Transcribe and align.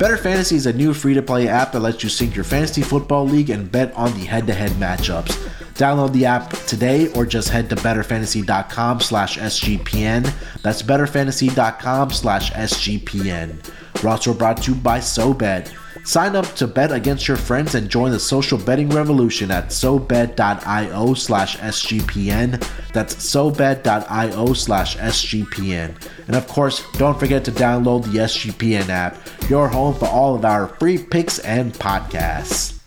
Better 0.00 0.16
Fantasy 0.16 0.56
is 0.56 0.64
a 0.64 0.72
new 0.72 0.94
free 0.94 1.12
to 1.12 1.20
play 1.20 1.46
app 1.46 1.72
that 1.72 1.80
lets 1.80 2.02
you 2.02 2.08
sync 2.08 2.34
your 2.34 2.42
fantasy 2.42 2.80
football 2.80 3.26
league 3.26 3.50
and 3.50 3.70
bet 3.70 3.94
on 3.94 4.10
the 4.14 4.24
head 4.24 4.46
to 4.46 4.54
head 4.54 4.70
matchups. 4.72 5.36
Download 5.74 6.10
the 6.14 6.24
app 6.24 6.52
today 6.66 7.12
or 7.12 7.26
just 7.26 7.50
head 7.50 7.68
to 7.68 7.76
betterfantasy.com 7.76 9.00
slash 9.00 9.36
SGPN. 9.36 10.32
That's 10.62 10.80
betterfantasy.com 10.80 12.12
slash 12.12 12.50
SGPN. 12.52 13.62
We're 14.02 14.34
brought 14.34 14.62
to 14.62 14.72
you 14.72 14.76
by 14.78 14.98
SoBet. 14.98 15.72
Sign 16.04 16.34
up 16.34 16.46
to 16.54 16.66
bet 16.66 16.90
against 16.90 17.28
your 17.28 17.36
friends 17.36 17.74
and 17.74 17.88
join 17.88 18.10
the 18.10 18.20
social 18.20 18.56
betting 18.56 18.88
revolution 18.88 19.50
at 19.50 19.66
sobet.io 19.66 21.14
slash 21.14 21.58
SGPN. 21.58 22.66
That's 22.92 23.14
sobet.io 23.14 24.52
slash 24.54 24.96
SGPN. 24.96 25.94
And 26.26 26.36
of 26.36 26.46
course, 26.48 26.82
don't 26.92 27.18
forget 27.18 27.44
to 27.44 27.52
download 27.52 28.04
the 28.04 28.20
SGPN 28.20 28.88
app, 28.88 29.18
your 29.50 29.68
home 29.68 29.94
for 29.94 30.06
all 30.06 30.34
of 30.34 30.44
our 30.44 30.68
free 30.68 30.98
picks 30.98 31.38
and 31.40 31.74
podcasts. 31.74 32.80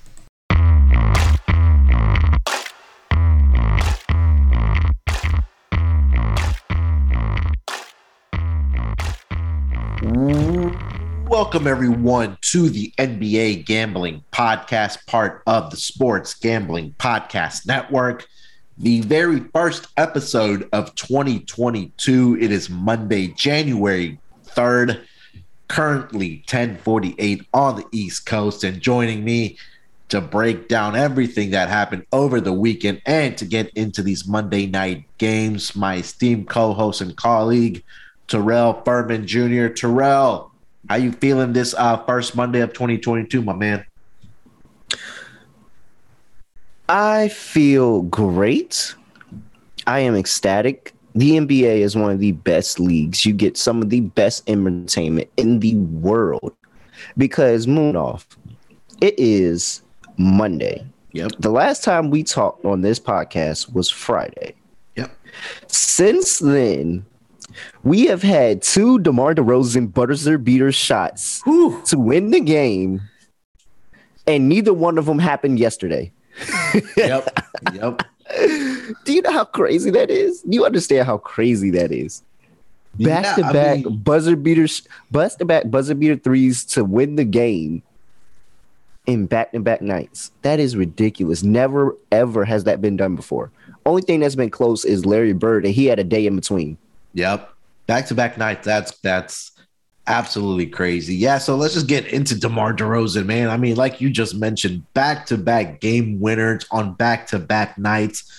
Welcome, 11.33 11.65
everyone, 11.65 12.37
to 12.51 12.69
the 12.69 12.93
NBA 12.99 13.65
Gambling 13.65 14.23
Podcast, 14.31 15.03
part 15.07 15.41
of 15.47 15.71
the 15.71 15.77
Sports 15.77 16.35
Gambling 16.35 16.93
Podcast 16.99 17.65
Network. 17.65 18.27
The 18.77 19.01
very 19.01 19.39
first 19.51 19.87
episode 19.97 20.69
of 20.73 20.93
2022. 20.93 22.37
It 22.39 22.51
is 22.51 22.69
Monday, 22.69 23.29
January 23.29 24.19
3rd, 24.45 25.03
currently 25.69 26.43
1048 26.47 27.47
on 27.51 27.77
the 27.77 27.85
East 27.91 28.27
Coast. 28.27 28.63
And 28.63 28.79
joining 28.79 29.25
me 29.25 29.57
to 30.09 30.21
break 30.21 30.67
down 30.67 30.95
everything 30.95 31.49
that 31.49 31.67
happened 31.67 32.05
over 32.11 32.41
the 32.41 32.53
weekend 32.53 33.01
and 33.07 33.35
to 33.39 33.45
get 33.45 33.69
into 33.69 34.03
these 34.03 34.27
Monday 34.27 34.67
night 34.67 35.05
games, 35.17 35.75
my 35.75 35.95
esteemed 35.95 36.47
co 36.47 36.73
host 36.73 37.01
and 37.01 37.17
colleague, 37.17 37.83
Terrell 38.27 38.83
Furman 38.85 39.25
Jr. 39.25 39.69
Terrell, 39.69 40.52
how 40.89 40.95
you 40.95 41.11
feeling 41.11 41.53
this 41.53 41.73
uh, 41.73 41.97
first 42.05 42.35
Monday 42.35 42.61
of 42.61 42.73
2022, 42.73 43.41
my 43.41 43.53
man? 43.53 43.85
I 46.89 47.29
feel 47.29 48.01
great. 48.03 48.95
I 49.87 49.99
am 49.99 50.15
ecstatic. 50.15 50.93
The 51.15 51.37
NBA 51.37 51.79
is 51.79 51.95
one 51.95 52.11
of 52.11 52.19
the 52.19 52.33
best 52.33 52.79
leagues. 52.79 53.25
You 53.25 53.33
get 53.33 53.57
some 53.57 53.81
of 53.81 53.89
the 53.89 54.01
best 54.01 54.49
entertainment 54.49 55.29
in 55.37 55.59
the 55.59 55.75
world 55.75 56.55
because 57.17 57.67
moon 57.67 57.95
off. 57.95 58.27
It 59.01 59.15
is 59.17 59.81
Monday. 60.17 60.85
Yep. 61.13 61.33
The 61.39 61.51
last 61.51 61.83
time 61.83 62.09
we 62.09 62.23
talked 62.23 62.65
on 62.65 62.81
this 62.81 62.99
podcast 62.99 63.73
was 63.73 63.89
Friday. 63.89 64.55
Yep. 64.95 65.11
Since 65.67 66.39
then, 66.39 67.05
we 67.83 68.05
have 68.05 68.21
had 68.21 68.61
two 68.61 68.99
DeMar 68.99 69.35
DeRozan 69.35 69.93
buzzer 69.93 70.37
beater 70.37 70.71
shots 70.71 71.41
Whew. 71.43 71.81
to 71.85 71.99
win 71.99 72.31
the 72.31 72.39
game, 72.39 73.01
and 74.25 74.47
neither 74.47 74.73
one 74.73 74.97
of 74.97 75.05
them 75.05 75.19
happened 75.19 75.59
yesterday. 75.59 76.11
Yep. 76.97 77.45
yep. 77.73 78.01
Do 79.05 79.13
you 79.13 79.21
know 79.21 79.31
how 79.31 79.45
crazy 79.45 79.91
that 79.91 80.09
is? 80.09 80.43
You 80.47 80.65
understand 80.65 81.05
how 81.05 81.17
crazy 81.17 81.69
that 81.71 81.91
is? 81.91 82.23
Back 82.99 83.35
to 83.35 83.41
back 83.51 83.79
buzzer 84.03 84.35
beaters, 84.35 84.87
bust 85.11 85.39
to 85.39 85.45
back 85.45 85.69
buzzer 85.69 85.95
beater 85.95 86.15
threes 86.15 86.63
to 86.65 86.85
win 86.85 87.15
the 87.15 87.25
game 87.25 87.81
in 89.07 89.25
back 89.25 89.51
to 89.51 89.59
back 89.59 89.81
nights. 89.81 90.31
That 90.43 90.59
is 90.59 90.77
ridiculous. 90.77 91.43
Never 91.43 91.97
ever 92.11 92.45
has 92.45 92.63
that 92.63 92.81
been 92.81 92.95
done 92.95 93.15
before. 93.15 93.51
Only 93.85 94.03
thing 94.03 94.21
that's 94.21 94.35
been 94.35 94.49
close 94.49 94.85
is 94.85 95.05
Larry 95.05 95.33
Bird, 95.33 95.65
and 95.65 95.73
he 95.73 95.85
had 95.85 95.99
a 95.99 96.03
day 96.03 96.25
in 96.25 96.35
between. 96.35 96.77
Yep. 97.13 97.52
Back 97.87 98.07
to 98.07 98.15
back 98.15 98.37
nights. 98.37 98.65
That's 98.65 98.97
that's 98.99 99.51
absolutely 100.07 100.67
crazy. 100.67 101.15
Yeah. 101.15 101.37
So 101.37 101.55
let's 101.55 101.73
just 101.73 101.87
get 101.87 102.07
into 102.07 102.39
DeMar 102.39 102.73
DeRozan, 102.75 103.25
man. 103.25 103.49
I 103.49 103.57
mean, 103.57 103.75
like 103.75 104.01
you 104.01 104.09
just 104.09 104.35
mentioned, 104.35 104.91
back 104.93 105.25
to 105.27 105.37
back 105.37 105.79
game 105.79 106.19
winners 106.19 106.65
on 106.71 106.93
back 106.93 107.27
to 107.27 107.39
back 107.39 107.77
nights. 107.77 108.29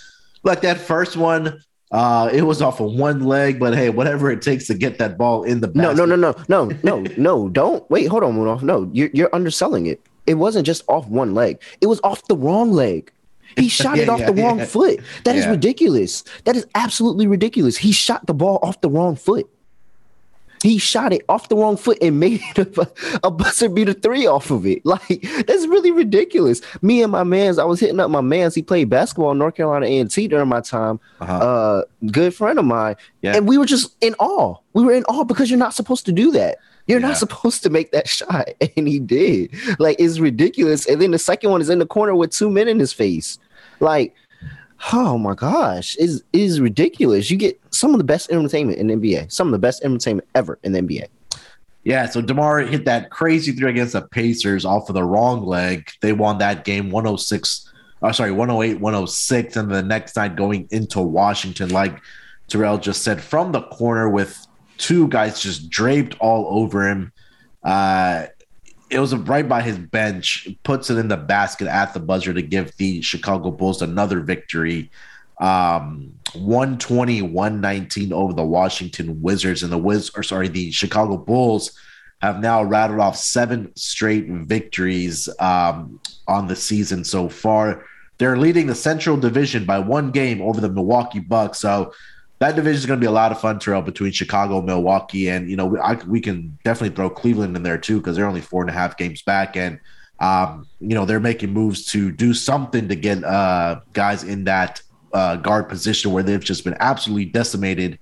Like 0.43 0.60
that 0.62 0.78
first 0.78 1.16
one, 1.16 1.62
uh, 1.91 2.28
it 2.32 2.43
was 2.43 2.60
off 2.60 2.81
of 2.81 2.93
one 2.93 3.25
leg, 3.25 3.59
but 3.59 3.75
hey, 3.75 3.88
whatever 3.88 4.31
it 4.31 4.43
takes 4.43 4.66
to 4.66 4.75
get 4.75 4.99
that 4.99 5.16
ball 5.16 5.43
in 5.44 5.61
the 5.61 5.69
No, 5.69 5.94
basket. 5.94 6.06
no, 6.06 6.16
no, 6.16 6.34
no, 6.49 6.66
no, 6.66 6.78
no, 6.82 7.00
no. 7.16 7.49
Don't 7.49 7.88
wait. 7.91 8.06
Hold 8.09 8.25
on, 8.25 8.34
Munoz. 8.34 8.62
No, 8.62 8.91
you're 8.93 9.11
you're 9.15 9.34
underselling 9.34 9.87
it. 9.87 10.00
It 10.26 10.34
wasn't 10.34 10.66
just 10.66 10.82
off 10.88 11.06
one 11.09 11.34
leg. 11.34 11.61
It 11.81 11.87
was 11.87 12.00
off 12.03 12.26
the 12.28 12.37
wrong 12.37 12.72
leg. 12.72 13.11
He 13.56 13.69
shot 13.69 13.99
it 14.03 14.09
off 14.09 14.21
yeah, 14.21 14.31
the 14.31 14.43
wrong 14.43 14.59
yeah. 14.59 14.65
foot. 14.66 15.00
That 15.25 15.37
is 15.37 15.44
Yeah. 15.44 15.50
ridiculous. 15.53 16.25
That 16.44 16.56
is 16.56 16.66
absolutely 16.75 17.27
ridiculous. 17.27 17.77
He 17.77 17.93
shot 17.93 18.27
the 18.27 18.34
ball 18.34 18.59
off 18.62 18.81
the 18.81 18.91
wrong 18.91 19.16
foot. 19.16 19.49
He 20.62 20.78
shot 20.78 21.12
it 21.12 21.22
off 21.28 21.50
the 21.50 21.56
wrong 21.56 21.77
foot 21.77 21.99
and 22.00 22.19
made 22.21 22.41
it 22.56 22.78
a, 22.78 22.91
a 23.25 23.31
buzzer 23.31 23.69
beater 23.69 23.93
three 23.93 24.27
off 24.27 24.50
of 24.50 24.65
it. 24.66 24.81
Like 24.87 25.21
that's 25.47 25.66
really 25.66 25.91
ridiculous. 25.91 26.62
Me 26.81 27.03
and 27.03 27.12
my 27.12 27.22
man's, 27.22 27.59
I 27.59 27.65
was 27.65 27.81
hitting 27.81 28.00
up 28.00 28.10
my 28.10 28.22
man's. 28.22 28.55
He 28.55 28.62
played 28.62 28.88
basketball 28.88 29.32
in 29.32 29.38
North 29.38 29.56
Carolina 29.56 29.87
A 29.87 29.99
and 29.99 30.11
T 30.11 30.26
during 30.26 30.49
my 30.49 30.61
time. 30.62 30.99
Uh-huh. 31.21 31.32
Uh, 31.37 31.82
good 32.11 32.34
friend 32.34 32.59
of 32.59 32.65
mine, 32.65 32.97
Yeah. 33.21 33.37
and 33.37 33.47
we 33.47 33.59
were 33.59 33.66
just 33.66 33.94
in 34.00 34.15
awe. 34.19 34.56
We 34.72 34.84
were 34.84 34.93
in 34.93 35.05
awe 35.05 35.25
because 35.25 35.50
you're 35.50 35.59
not 35.59 35.75
supposed 35.75 36.06
to 36.06 36.12
do 36.12 36.31
that. 36.32 36.56
You're 36.87 37.00
Yeah. 37.00 37.09
not 37.09 37.17
supposed 37.17 37.62
to 37.62 37.71
make 37.71 37.93
that 37.93 38.09
shot, 38.19 38.49
and 38.77 38.87
he 38.89 38.99
did. 39.00 39.50
Like 39.78 39.97
it's 39.99 40.19
ridiculous. 40.19 40.87
And 40.87 41.00
then 41.00 41.11
the 41.12 41.19
second 41.19 41.50
one 41.50 41.61
is 41.61 41.71
in 41.71 41.78
the 41.78 41.87
corner 41.87 42.15
with 42.15 42.31
two 42.31 42.50
men 42.50 42.69
in 42.69 42.78
his 42.78 42.93
face. 42.93 43.39
Like, 43.81 44.15
oh 44.93 45.17
my 45.19 45.34
gosh, 45.34 45.97
is 45.97 46.23
is 46.33 46.61
ridiculous. 46.61 47.31
You 47.31 47.37
get 47.37 47.61
some 47.71 47.93
of 47.94 47.99
the 47.99 48.05
best 48.05 48.31
entertainment 48.31 48.78
in 48.78 48.89
the 48.89 48.94
NBA, 48.97 49.33
some 49.33 49.49
of 49.49 49.53
the 49.53 49.59
best 49.59 49.83
entertainment 49.84 50.28
ever 50.34 50.59
in 50.62 50.73
the 50.73 50.81
NBA. 50.81 51.06
Yeah, 51.84 52.06
so 52.06 52.23
DeMar 52.23 52.61
hit 52.61 52.87
that 52.87 53.11
crazy 53.11 53.53
three 53.53 53.69
against 53.69 53.93
the 53.93 54.00
Pacers 54.00 54.65
off 54.65 54.89
of 54.89 54.94
the 54.94 55.05
wrong 55.05 55.44
leg. 55.44 55.91
They 56.00 56.15
won 56.15 56.39
that 56.39 56.65
game 56.65 56.91
106, 56.91 57.71
oh, 58.03 58.06
uh, 58.09 58.12
sorry, 58.12 58.33
108, 58.33 58.81
106. 58.81 59.56
And 59.56 59.71
the 59.71 59.83
next 59.83 60.17
night 60.17 60.34
going 60.34 60.67
into 60.71 61.03
Washington, 61.03 61.69
like 61.69 62.00
Terrell 62.49 62.78
just 62.78 63.03
said, 63.03 63.21
from 63.21 63.53
the 63.53 63.61
corner 63.65 64.09
with 64.09 64.47
two 64.79 65.09
guys 65.09 65.41
just 65.41 65.71
draped 65.71 66.17
all 66.21 66.62
over 66.62 66.89
him. 66.89 67.12
Uh, 67.62 68.27
it 68.91 68.99
was 68.99 69.15
right 69.15 69.49
by 69.49 69.62
his 69.62 69.79
bench, 69.79 70.49
puts 70.62 70.91
it 70.91 70.99
in 70.99 71.09
the 71.09 71.17
basket 71.17 71.67
at 71.67 71.95
the 71.95 72.01
buzzer 72.01 72.32
to 72.32 72.43
give 72.43 72.76
the 72.76 73.00
Chicago 73.03 73.50
Bulls 73.50 73.82
another 73.82 74.21
victory. 74.21 74.91
Um, 75.41 76.12
120, 76.35 77.23
119 77.23 78.12
over 78.12 78.32
the 78.32 78.44
Washington 78.44 79.21
Wizards, 79.21 79.62
and 79.62 79.73
the 79.73 79.79
Wiz 79.79 80.11
or 80.17 80.23
sorry, 80.23 80.49
the 80.49 80.71
Chicago 80.71 81.17
Bulls 81.17 81.73
have 82.21 82.41
now 82.41 82.62
rattled 82.62 83.00
off 83.00 83.17
seven 83.17 83.75
straight 83.76 84.26
victories 84.29 85.29
um, 85.41 86.00
on 86.29 86.47
the 86.47 86.56
season 86.56 87.05
so 87.05 87.29
far. 87.29 87.85
They're 88.19 88.37
leading 88.37 88.67
the 88.67 88.75
Central 88.75 89.17
Division 89.17 89.65
by 89.65 89.79
one 89.79 90.11
game 90.11 90.41
over 90.41 90.61
the 90.61 90.69
Milwaukee 90.69 91.21
Bucks. 91.21 91.59
So 91.59 91.93
that 92.44 92.56
division 92.56 92.76
is 92.76 92.87
going 92.87 93.00
to 93.00 93.02
be 93.02 93.08
a 93.08 93.12
lot 93.12 93.32
of 93.32 93.41
fun, 93.41 93.58
Terrell, 93.58 93.81
between 93.81 94.12
Chicago, 94.12 94.61
Milwaukee, 94.61 95.31
and 95.31 95.49
you 95.49 95.56
know 95.56 95.64
we, 95.64 95.79
I, 95.79 95.94
we 96.06 96.20
can 96.20 96.58
definitely 96.62 96.94
throw 96.94 97.08
Cleveland 97.08 97.56
in 97.56 97.62
there 97.62 97.79
too 97.79 97.99
because 97.99 98.17
they're 98.17 98.26
only 98.26 98.43
four 98.43 98.61
and 98.61 98.69
a 98.69 98.73
half 98.75 98.99
games 98.99 99.23
back, 99.23 99.56
and 99.56 99.81
um, 100.20 100.67
you 100.79 100.94
know 100.94 101.06
they're 101.06 101.20
making 101.20 101.55
moves 101.55 101.87
to 101.87 102.12
do 102.12 102.35
something 102.35 102.88
to 102.88 102.96
get 102.96 103.25
uh, 103.25 103.81
guys 103.94 104.25
in 104.25 104.44
that 104.44 104.82
uh, 105.14 105.37
guard 105.37 105.70
position 105.70 106.12
where 106.12 106.23
they've 106.23 106.44
just 106.44 106.64
been 106.64 106.76
absolutely 106.81 107.25
decimated 107.25 107.99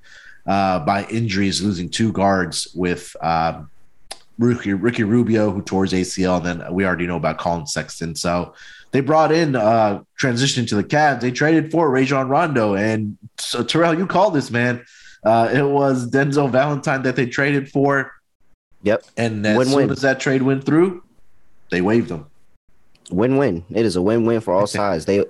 uh, 0.46 0.80
by 0.80 1.04
injuries, 1.04 1.62
losing 1.62 1.88
two 1.88 2.10
guards 2.10 2.66
with 2.74 3.14
um, 3.22 3.70
Ricky, 4.38 4.72
Ricky 4.72 5.04
Rubio, 5.04 5.52
who 5.52 5.62
tore 5.62 5.84
his 5.84 5.92
ACL, 5.92 6.38
and 6.38 6.60
then 6.60 6.74
we 6.74 6.84
already 6.84 7.06
know 7.06 7.16
about 7.16 7.38
Colin 7.38 7.66
Sexton. 7.68 8.16
So 8.16 8.54
they 8.92 9.00
brought 9.00 9.32
in 9.32 9.56
uh 9.56 10.02
transition 10.16 10.64
to 10.66 10.76
the 10.76 10.84
Cavs. 10.84 11.20
They 11.20 11.30
traded 11.32 11.70
for 11.70 11.90
Rajon 11.90 12.28
Rondo, 12.28 12.74
and 12.74 13.18
so 13.38 13.64
Terrell, 13.64 13.98
you 13.98 14.06
called 14.06 14.34
this 14.34 14.50
man. 14.50 14.84
Uh, 15.24 15.50
it 15.52 15.62
was 15.62 16.10
Denzel 16.10 16.50
Valentine 16.50 17.02
that 17.02 17.16
they 17.16 17.26
traded 17.26 17.70
for. 17.70 18.12
Yep. 18.82 19.04
And 19.16 19.46
as 19.46 19.56
Win-win. 19.56 19.84
soon 19.84 19.90
as 19.90 20.00
that 20.02 20.18
trade 20.18 20.42
went 20.42 20.64
through, 20.64 21.04
they 21.70 21.80
waived 21.80 22.10
him. 22.10 22.26
Win-win. 23.12 23.64
It 23.70 23.84
is 23.84 23.96
a 23.96 24.02
win-win 24.02 24.40
for 24.40 24.54
all 24.54 24.66
sides. 24.78 25.04
They, 25.04 25.20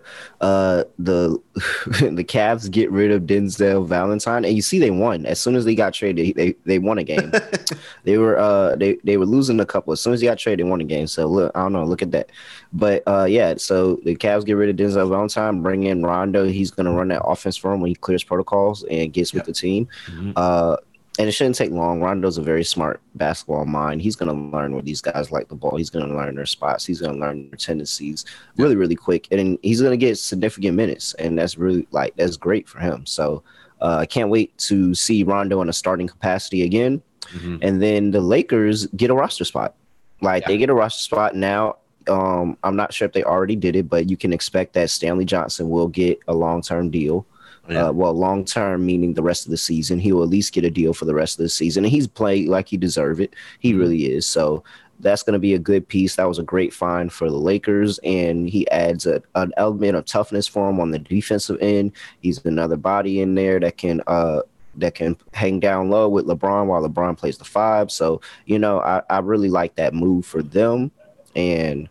uh, 0.40 0.84
the 0.98 1.40
the 2.00 2.24
Cavs 2.24 2.70
get 2.70 2.90
rid 2.90 3.10
of 3.10 3.22
Denzel 3.22 3.86
Valentine, 3.86 4.44
and 4.44 4.54
you 4.54 4.62
see 4.62 4.78
they 4.78 4.90
won 4.90 5.26
as 5.26 5.40
soon 5.40 5.56
as 5.56 5.64
they 5.64 5.74
got 5.74 5.94
traded. 5.94 6.34
They 6.36 6.54
they 6.64 6.78
won 6.78 6.98
a 6.98 7.04
game. 7.04 7.32
they 8.04 8.18
were 8.18 8.38
uh 8.38 8.76
they 8.76 8.96
they 9.04 9.16
were 9.16 9.26
losing 9.26 9.60
a 9.60 9.66
couple. 9.66 9.92
As 9.92 10.00
soon 10.00 10.12
as 10.12 10.20
he 10.20 10.26
got 10.26 10.38
traded, 10.38 10.64
they 10.64 10.70
won 10.70 10.80
a 10.80 10.84
game. 10.84 11.06
So 11.06 11.26
look, 11.26 11.52
I 11.54 11.62
don't 11.62 11.72
know. 11.72 11.84
Look 11.84 12.02
at 12.02 12.10
that. 12.12 12.30
But 12.72 13.02
uh, 13.06 13.24
yeah. 13.24 13.54
So 13.58 13.96
the 14.04 14.16
Cavs 14.16 14.44
get 14.46 14.54
rid 14.54 14.70
of 14.70 14.76
Denzel 14.76 15.08
Valentine, 15.08 15.62
bring 15.62 15.84
in 15.84 16.02
Rondo. 16.02 16.46
He's 16.46 16.70
gonna 16.70 16.92
run 16.92 17.08
that 17.08 17.22
offense 17.24 17.56
for 17.56 17.72
him 17.72 17.80
when 17.80 17.88
he 17.88 17.94
clears 17.94 18.24
protocols 18.24 18.84
and 18.84 19.12
gets 19.12 19.32
with 19.32 19.44
the 19.44 19.52
team. 19.52 19.88
Uh, 20.36 20.76
and 21.18 21.28
it 21.28 21.32
shouldn't 21.32 21.56
take 21.56 21.70
long. 21.70 22.00
Rondo's 22.00 22.38
a 22.38 22.42
very 22.42 22.64
smart 22.64 23.00
basketball 23.16 23.66
mind. 23.66 24.00
He's 24.00 24.16
going 24.16 24.34
to 24.34 24.56
learn 24.56 24.72
where 24.72 24.82
these 24.82 25.02
guys 25.02 25.30
like 25.30 25.48
the 25.48 25.54
ball. 25.54 25.76
He's 25.76 25.90
going 25.90 26.08
to 26.08 26.14
learn 26.16 26.34
their 26.36 26.46
spots. 26.46 26.86
He's 26.86 27.00
going 27.00 27.12
to 27.14 27.20
learn 27.20 27.50
their 27.50 27.58
tendencies 27.58 28.24
really, 28.56 28.76
really 28.76 28.94
quick. 28.96 29.28
And 29.30 29.58
he's 29.62 29.80
going 29.82 29.92
to 29.92 29.98
get 29.98 30.16
significant 30.18 30.74
minutes. 30.74 31.12
And 31.14 31.38
that's 31.38 31.58
really 31.58 31.86
like, 31.90 32.16
that's 32.16 32.36
great 32.38 32.66
for 32.66 32.78
him. 32.78 33.04
So 33.04 33.42
uh, 33.82 33.96
I 34.00 34.06
can't 34.06 34.30
wait 34.30 34.56
to 34.58 34.94
see 34.94 35.22
Rondo 35.22 35.60
in 35.60 35.68
a 35.68 35.72
starting 35.72 36.06
capacity 36.06 36.62
again. 36.62 37.02
Mhm. 37.34 37.58
And 37.62 37.82
then 37.82 38.10
the 38.10 38.20
Lakers 38.20 38.86
get 38.96 39.10
a 39.10 39.14
roster 39.14 39.44
spot. 39.44 39.74
Like 40.22 40.42
Yeah. 40.44 40.48
they 40.48 40.58
get 40.58 40.70
a 40.70 40.74
roster 40.74 41.02
spot 41.02 41.36
now. 41.36 41.76
Um, 42.08 42.56
I'm 42.64 42.74
not 42.74 42.92
sure 42.92 43.06
if 43.06 43.12
they 43.12 43.22
already 43.22 43.54
did 43.54 43.76
it, 43.76 43.88
but 43.88 44.08
you 44.08 44.16
can 44.16 44.32
expect 44.32 44.72
that 44.74 44.88
Stanley 44.90 45.24
Johnson 45.24 45.68
will 45.68 45.88
get 45.88 46.18
a 46.26 46.34
long 46.34 46.62
term 46.62 46.90
deal. 46.90 47.26
Yeah. 47.68 47.88
Uh, 47.88 47.92
well, 47.92 48.12
long 48.12 48.44
term 48.44 48.84
meaning 48.84 49.14
the 49.14 49.22
rest 49.22 49.44
of 49.46 49.50
the 49.50 49.56
season. 49.56 49.98
He 50.00 50.12
will 50.12 50.24
at 50.24 50.28
least 50.28 50.52
get 50.52 50.64
a 50.64 50.70
deal 50.70 50.92
for 50.92 51.04
the 51.04 51.14
rest 51.14 51.38
of 51.38 51.44
the 51.44 51.48
season, 51.48 51.84
and 51.84 51.92
he's 51.92 52.06
played 52.08 52.48
like 52.48 52.68
he 52.68 52.76
deserved 52.76 53.20
it. 53.20 53.34
He 53.60 53.72
Mhm. 53.72 53.78
really 53.78 54.04
is. 54.12 54.26
So 54.26 54.64
that's 55.00 55.22
going 55.22 55.32
to 55.34 55.38
be 55.40 55.54
a 55.54 55.58
good 55.58 55.86
piece. 55.88 56.16
That 56.16 56.28
was 56.28 56.38
a 56.38 56.44
great 56.44 56.72
find 56.72 57.12
for 57.12 57.28
the 57.30 57.36
Lakers, 57.36 57.98
and 58.04 58.48
he 58.48 58.68
adds 58.70 59.06
a, 59.06 59.22
an 59.34 59.52
element 59.56 59.96
of 59.96 60.04
toughness 60.06 60.46
for 60.46 60.68
him 60.70 60.80
on 60.80 60.90
the 60.90 60.98
defensive 60.98 61.58
end. 61.60 61.92
He's 62.20 62.44
another 62.44 62.76
body 62.76 63.20
in 63.20 63.34
there 63.34 63.58
that 63.60 63.76
can 63.78 64.00
uh 64.06 64.42
that 64.76 64.94
can 64.94 65.16
hang 65.34 65.60
down 65.60 65.90
low 65.90 66.08
with 66.08 66.26
LeBron 66.26 66.66
while 66.66 66.82
LeBron 66.88 67.16
plays 67.18 67.36
the 67.36 67.44
five. 67.44 67.90
So 67.90 68.20
you 68.46 68.58
know, 68.58 68.80
I, 68.80 69.02
I 69.10 69.18
really 69.18 69.50
like 69.50 69.74
that 69.76 69.94
move 69.94 70.24
for 70.26 70.42
them, 70.42 70.90
and 71.36 71.88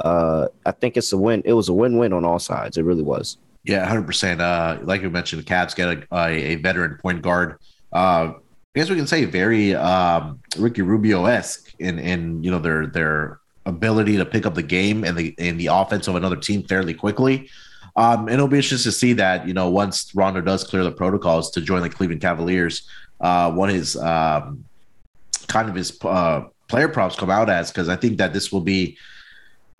uh 0.00 0.48
I 0.66 0.72
think 0.72 0.96
it's 0.96 1.12
a 1.12 1.18
win. 1.18 1.42
It 1.44 1.52
was 1.54 1.68
a 1.68 1.72
win 1.74 1.96
win 1.96 2.12
on 2.12 2.24
all 2.24 2.38
sides. 2.38 2.76
It 2.76 2.82
really 2.84 3.02
was. 3.02 3.36
Yeah, 3.64 3.86
hundred 3.86 4.06
percent. 4.06 4.40
Uh, 4.40 4.78
like 4.82 5.02
you 5.02 5.10
mentioned, 5.10 5.42
the 5.42 5.46
Cavs 5.46 5.74
get 5.74 5.88
a, 5.88 6.06
a, 6.14 6.28
a 6.28 6.54
veteran 6.56 6.98
point 7.00 7.22
guard. 7.22 7.58
Uh, 7.92 8.34
I 8.36 8.80
guess 8.80 8.90
we 8.90 8.96
can 8.96 9.06
say 9.06 9.24
very 9.24 9.74
um, 9.74 10.40
Ricky 10.58 10.82
Rubio 10.82 11.24
esque 11.24 11.72
in 11.78 11.98
in 11.98 12.42
you 12.42 12.50
know 12.50 12.58
their 12.58 12.86
their 12.86 13.40
ability 13.66 14.16
to 14.18 14.26
pick 14.26 14.44
up 14.44 14.54
the 14.54 14.62
game 14.62 15.04
and 15.04 15.16
the 15.16 15.34
in 15.38 15.56
the 15.56 15.68
offense 15.68 16.08
of 16.08 16.16
another 16.16 16.36
team 16.36 16.62
fairly 16.64 16.92
quickly. 16.92 17.48
Um, 17.96 18.26
and 18.26 18.34
it'll 18.34 18.48
be 18.48 18.56
interesting 18.56 18.90
to 18.90 18.96
see 18.96 19.12
that 19.14 19.46
you 19.46 19.54
know 19.54 19.70
once 19.70 20.14
Rondo 20.14 20.40
does 20.40 20.64
clear 20.64 20.84
the 20.84 20.92
protocols 20.92 21.50
to 21.52 21.60
join 21.60 21.82
the 21.82 21.88
Cleveland 21.88 22.20
Cavaliers, 22.20 22.88
uh, 23.20 23.50
what 23.52 23.70
his 23.70 23.96
um, 23.96 24.64
kind 25.46 25.68
of 25.68 25.74
his 25.74 25.96
uh, 26.02 26.42
player 26.68 26.88
props 26.88 27.16
come 27.16 27.30
out 27.30 27.48
as 27.48 27.70
because 27.70 27.88
I 27.88 27.96
think 27.96 28.18
that 28.18 28.32
this 28.32 28.52
will 28.52 28.60
be 28.60 28.98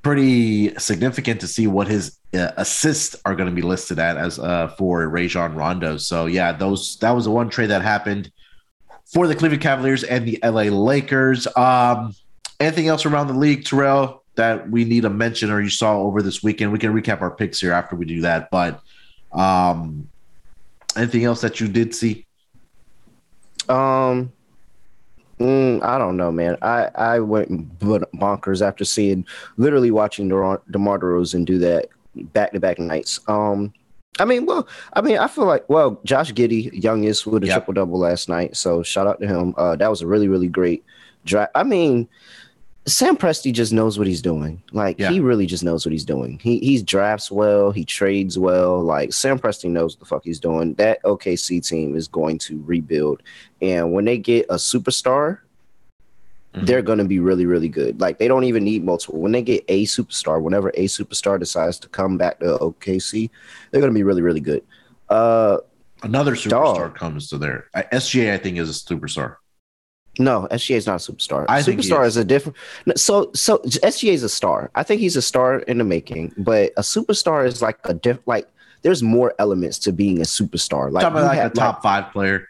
pretty 0.03 0.75
significant 0.79 1.41
to 1.41 1.49
see 1.49 1.67
what 1.67 1.89
his 1.89 2.19
uh, 2.35 2.53
assists 2.57 3.17
are 3.25 3.35
going 3.35 3.49
to 3.49 3.55
be 3.55 3.63
listed 3.63 3.99
at 3.99 4.17
as 4.17 4.39
uh, 4.39 4.69
for 4.77 5.09
Rajon 5.09 5.55
Rondo. 5.55 5.97
So 5.97 6.27
yeah, 6.27 6.53
those 6.53 6.97
that 6.99 7.11
was 7.13 7.25
the 7.25 7.31
one 7.31 7.49
trade 7.49 7.71
that 7.71 7.83
happened 7.83 8.31
for 9.13 9.27
the 9.27 9.35
Cleveland 9.35 9.63
Cavaliers 9.63 10.05
and 10.05 10.27
the 10.27 10.39
LA 10.43 10.63
Lakers. 10.63 11.47
Um, 11.57 12.15
anything 12.61 12.89
else 12.89 13.07
around 13.07 13.29
the 13.29 13.35
league, 13.35 13.65
Terrell, 13.65 14.25
that 14.37 14.69
we 14.71 14.85
need 14.85 15.03
to 15.03 15.11
mention 15.11 15.51
or 15.51 15.61
you 15.61 15.71
saw 15.71 15.99
over 15.99 16.23
this 16.23 16.43
weekend? 16.43 16.73
We 16.73 16.79
can 16.79 16.93
recap 16.93 17.21
our 17.21 17.31
picks 17.31 17.61
here 17.61 17.73
after 17.73 17.97
we 17.97 18.05
do 18.05 18.23
that, 18.23 18.51
but 18.51 18.81
um, 19.33 20.09
anything 20.97 21.25
else 21.25 21.41
that 21.43 21.61
you 21.61 21.69
did 21.69 21.95
see? 21.95 22.27
Um, 23.69 24.33
mm, 25.39 25.83
I 25.83 25.99
don't 25.99 26.17
know, 26.17 26.33
man. 26.33 26.57
I 26.63 26.91
I 26.95 27.19
went 27.21 27.79
bonkers 27.79 28.67
after 28.67 28.85
seeing, 28.85 29.27
literally 29.57 29.91
watching 29.91 30.29
DeMar, 30.29 30.63
DeMar 30.71 30.99
DeRozan 30.99 31.45
do 31.45 31.59
that 31.59 31.89
back 32.17 32.53
to 32.53 32.61
back 32.61 32.79
nights. 32.79 33.21
Um, 33.29 33.73
I 34.21 34.25
mean, 34.25 34.47
well, 34.47 34.69
I 34.93 35.01
mean, 35.01 35.19
I 35.19 35.27
feel 35.27 35.45
like 35.47 35.69
well, 35.69 36.01
Josh 36.05 36.33
Giddey, 36.33 36.71
youngest 36.83 37.27
with 37.27 37.43
a 37.43 37.47
Yep. 37.47 37.55
triple 37.57 37.75
double 37.75 37.99
last 37.99 38.29
night. 38.29 38.57
So 38.57 38.83
shout 38.83 39.07
out 39.07 39.21
to 39.21 39.27
him. 39.27 39.55
Uh, 39.57 39.77
that 39.77 39.91
was 39.91 40.03
a 40.03 40.07
really 40.07 40.29
really 40.29 40.49
great 40.49 40.85
drive. 41.25 41.49
I 41.55 41.63
mean. 41.65 42.09
Sam 42.87 43.17
Presti 43.17 43.51
just 43.51 43.73
knows 43.73 43.97
what 43.97 44.07
he's 44.07 44.21
doing. 44.21 44.63
Like 44.73 44.99
Yeah. 44.99 45.09
he 45.11 45.19
really 45.19 45.47
just 45.47 45.65
knows 45.65 45.87
what 45.87 45.93
he's 45.93 46.05
doing. 46.05 46.39
He 46.43 46.59
he 46.59 46.83
drafts 46.83 47.31
well, 47.31 47.71
he 47.73 47.83
trades 47.83 48.39
well. 48.39 48.83
Like 48.85 49.15
Sam 49.15 49.39
Presti 49.39 49.71
knows 49.71 49.95
what 49.95 50.01
the 50.01 50.05
fuck 50.05 50.23
he's 50.23 50.39
doing. 50.39 50.75
That 50.75 51.03
OKC 51.03 51.67
team 51.67 51.97
is 51.97 52.09
going 52.09 52.37
to 52.41 52.63
rebuild. 52.67 53.23
And 53.63 53.95
when 53.95 54.05
they 54.05 54.19
get 54.19 54.45
a 54.51 54.57
superstar, 54.57 55.39
Mhm. 56.55 56.67
they're 56.67 56.83
going 56.83 56.99
to 56.99 57.05
be 57.05 57.19
really, 57.19 57.47
really 57.47 57.69
good. 57.69 58.01
Like 58.01 58.19
they 58.19 58.29
don't 58.29 58.45
even 58.45 58.63
need 58.65 58.85
multiple. 58.85 59.21
When 59.21 59.33
they 59.33 59.43
get 59.43 59.65
a 59.69 59.85
superstar, 59.87 60.41
whenever 60.41 60.69
a 60.71 60.85
superstar 60.87 61.39
decides 61.39 61.79
to 61.81 61.89
come 61.89 62.17
back 62.17 62.39
to 62.41 62.59
OKC, 62.59 63.29
they're 63.71 63.81
going 63.81 63.93
to 63.93 63.99
be 63.99 64.05
really, 64.05 64.23
really 64.23 64.41
good. 64.41 64.63
Uh, 65.09 65.59
Another 66.03 66.35
superstar 66.37 66.51
Dog. 66.77 66.95
comes 66.97 67.29
to 67.31 67.39
there. 67.39 67.67
SGA, 67.75 68.33
I 68.35 68.39
think, 68.39 68.59
is 68.59 68.69
a 68.71 68.73
superstar. 68.73 69.37
no, 70.21 70.47
SGA 70.51 70.77
is 70.77 70.87
not 70.87 71.07
a 71.07 71.13
superstar. 71.13 71.45
I 71.49 71.63
think 71.63 71.81
superstar 71.81 72.03
is. 72.07 72.17
is. 72.17 72.19
a 72.19 72.25
different. 72.25 72.57
So, 72.97 73.31
so 73.35 73.59
SGA 73.59 74.13
is 74.13 74.23
a 74.23 74.29
star. 74.29 74.71
I 74.75 74.83
think 74.85 75.01
he's 75.01 75.17
a 75.17 75.23
star 75.23 75.61
in 75.61 75.79
the 75.79 75.85
making, 75.85 76.35
but 76.39 76.73
a 76.77 76.83
superstar 76.83 77.47
is 77.47 77.63
like 77.63 77.79
a 77.85 77.95
diff. 77.95 78.19
Like 78.27 78.49
there's 78.83 79.03
more 79.03 79.35
elements 79.39 79.79
to 79.81 79.93
being 79.93 80.19
a 80.19 80.25
superstar. 80.25 80.93
Like, 80.93 81.03
Talking 81.03 81.19
about 81.19 81.27
like 81.29 81.39
have, 81.39 81.53
a 81.53 81.55
top 81.55 81.83
five 81.83 82.13
player. 82.13 82.49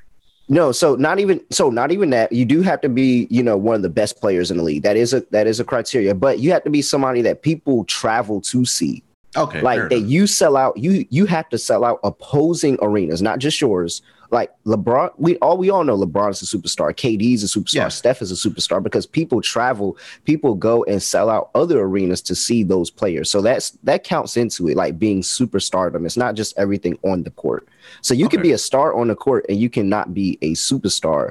No, 0.48 0.72
so 0.72 0.94
not 0.94 1.20
even 1.20 1.40
so 1.50 1.70
not 1.70 1.90
even 1.90 2.10
that. 2.10 2.30
You 2.32 2.44
do 2.44 2.60
have 2.62 2.80
to 2.82 2.88
be, 2.88 3.26
you 3.30 3.42
know, 3.42 3.56
one 3.56 3.76
of 3.76 3.82
the 3.82 3.88
best 3.88 4.20
players 4.20 4.50
in 4.50 4.58
the 4.58 4.62
league. 4.62 4.82
That 4.82 4.96
is 4.96 5.14
a 5.14 5.20
that 5.30 5.46
is 5.46 5.58
a 5.58 5.64
criteria, 5.64 6.14
but 6.14 6.38
you 6.38 6.52
have 6.52 6.64
to 6.64 6.70
be 6.70 6.82
somebody 6.82 7.22
that 7.22 7.42
people 7.42 7.84
travel 7.84 8.40
to 8.42 8.64
see. 8.64 9.02
Okay, 9.36 9.62
like 9.62 9.88
that 9.88 9.96
enough. 9.96 10.08
you 10.08 10.26
sell 10.26 10.56
out 10.56 10.76
you 10.76 11.06
you 11.10 11.26
have 11.26 11.48
to 11.48 11.58
sell 11.58 11.84
out 11.84 11.98
opposing 12.04 12.78
arenas, 12.82 13.22
not 13.22 13.38
just 13.38 13.60
yours. 13.60 14.02
Like 14.34 14.50
LeBron, 14.66 15.12
we 15.16 15.36
all 15.36 15.56
we 15.56 15.70
all 15.70 15.84
know 15.84 15.96
LeBron 15.96 16.30
is 16.30 16.42
a 16.42 16.44
superstar, 16.44 16.92
KD 16.92 17.34
is 17.34 17.44
a 17.44 17.46
superstar, 17.46 17.74
Yeah. 17.74 17.88
Steph 17.88 18.20
is 18.20 18.32
a 18.32 18.34
superstar 18.34 18.82
because 18.82 19.06
people 19.06 19.40
travel, 19.40 19.96
people 20.24 20.56
go 20.56 20.82
and 20.84 21.00
sell 21.00 21.30
out 21.30 21.50
other 21.54 21.80
arenas 21.82 22.20
to 22.22 22.34
see 22.34 22.64
those 22.64 22.90
players. 22.90 23.30
So 23.30 23.40
that's 23.40 23.70
that 23.84 24.02
counts 24.02 24.36
into 24.36 24.66
it, 24.68 24.76
like 24.76 24.98
being 24.98 25.22
superstardom. 25.22 26.04
It's 26.04 26.16
not 26.16 26.34
just 26.34 26.52
everything 26.58 26.98
on 27.04 27.22
the 27.22 27.30
court. 27.30 27.68
So 28.02 28.12
you 28.12 28.28
can 28.28 28.42
be 28.42 28.50
a 28.50 28.58
star 28.58 28.92
on 28.92 29.06
the 29.06 29.14
court 29.14 29.46
and 29.48 29.56
you 29.56 29.70
cannot 29.70 30.12
be 30.12 30.36
a 30.42 30.54
superstar. 30.54 31.30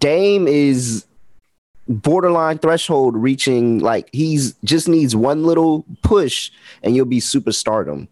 Dame 0.00 0.48
is 0.48 1.04
borderline 1.88 2.56
threshold 2.56 3.16
reaching 3.16 3.80
like 3.80 4.08
he's 4.14 4.54
just 4.64 4.88
needs 4.88 5.14
one 5.14 5.44
little 5.44 5.84
push 6.02 6.50
and 6.82 6.96
you'll 6.96 7.04
be 7.04 7.20
superstardom 7.20 8.08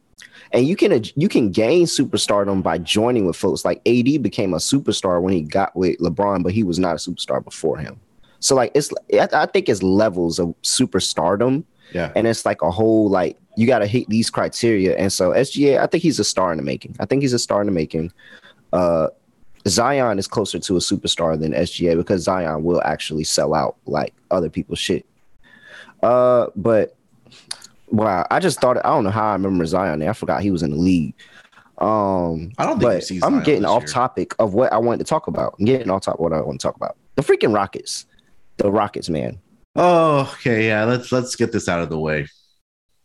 and 0.56 0.66
you 0.66 0.74
can 0.74 1.04
you 1.14 1.28
can 1.28 1.50
gain 1.52 1.84
superstardom 1.84 2.62
by 2.62 2.78
joining 2.78 3.26
with 3.26 3.36
folks. 3.36 3.64
Like 3.64 3.78
AD 3.86 4.22
became 4.22 4.54
a 4.54 4.56
superstar 4.56 5.20
when 5.20 5.34
he 5.34 5.42
got 5.42 5.76
with 5.76 5.98
LeBron 5.98 6.42
but 6.42 6.52
he 6.52 6.62
was 6.62 6.78
not 6.78 6.92
a 6.92 6.96
superstar 6.96 7.44
before 7.44 7.76
him. 7.76 8.00
So 8.40 8.54
like 8.54 8.72
it's 8.74 8.90
I, 9.12 9.46
think 9.46 9.68
it's 9.68 9.82
levels 9.82 10.38
of 10.38 10.54
superstardom. 10.62 11.64
Yeah. 11.92 12.10
and 12.16 12.26
it's 12.26 12.44
like 12.44 12.62
a 12.62 12.70
whole 12.70 13.08
like 13.08 13.38
you 13.56 13.66
got 13.66 13.78
to 13.78 13.86
hit 13.86 14.08
these 14.08 14.28
criteria. 14.30 14.96
And 14.96 15.12
so 15.12 15.30
SGA 15.30 15.78
I 15.78 15.86
think 15.86 16.02
he's 16.02 16.18
a 16.18 16.24
star 16.24 16.52
in 16.52 16.56
the 16.56 16.64
making. 16.64 16.96
I 16.98 17.04
think 17.04 17.22
he's 17.22 17.34
a 17.34 17.38
star 17.38 17.60
in 17.60 17.66
the 17.66 17.72
making. 17.72 18.10
Uh 18.72 19.08
Zion 19.68 20.18
is 20.18 20.26
closer 20.26 20.58
to 20.58 20.76
a 20.76 20.80
superstar 20.80 21.38
than 21.38 21.52
SGA 21.52 21.96
because 21.96 22.22
Zion 22.22 22.62
will 22.64 22.80
actually 22.82 23.24
sell 23.24 23.52
out 23.52 23.76
like 23.84 24.14
other 24.30 24.48
people's 24.48 24.78
shit. 24.78 25.04
Uh, 26.02 26.46
but 26.54 26.95
wow, 27.88 28.26
I 28.30 28.40
just 28.40 28.60
thought 28.60 28.78
I 28.78 28.88
don't 28.90 29.04
know 29.04 29.10
how 29.10 29.28
I 29.28 29.32
remember 29.32 29.64
Zion. 29.66 30.02
I 30.02 30.12
forgot 30.12 30.42
he 30.42 30.50
was 30.50 30.62
in 30.62 30.70
the 30.70 30.76
league. 30.76 31.14
Um, 31.78 32.52
I 32.56 32.64
don't 32.64 32.80
think 32.80 33.22
I'm 33.22 33.42
getting 33.42 33.66
off 33.66 33.82
year. 33.82 33.88
topic 33.88 34.34
of 34.38 34.54
what 34.54 34.72
I 34.72 34.78
wanted 34.78 34.98
to 34.98 35.04
talk 35.04 35.26
about. 35.26 35.56
I'm 35.58 35.66
getting 35.66 35.90
off 35.90 36.02
topic 36.02 36.20
of 36.20 36.22
what 36.22 36.32
I 36.32 36.40
want 36.40 36.60
to 36.60 36.66
talk 36.66 36.76
about. 36.76 36.96
The 37.16 37.22
freaking 37.22 37.54
Rockets, 37.54 38.06
the 38.56 38.70
Rockets, 38.70 39.10
man. 39.10 39.38
Oh, 39.74 40.32
okay, 40.38 40.66
yeah. 40.66 40.84
Let's 40.84 41.12
let's 41.12 41.36
get 41.36 41.52
this 41.52 41.68
out 41.68 41.80
of 41.80 41.90
the 41.90 41.98
way. 41.98 42.28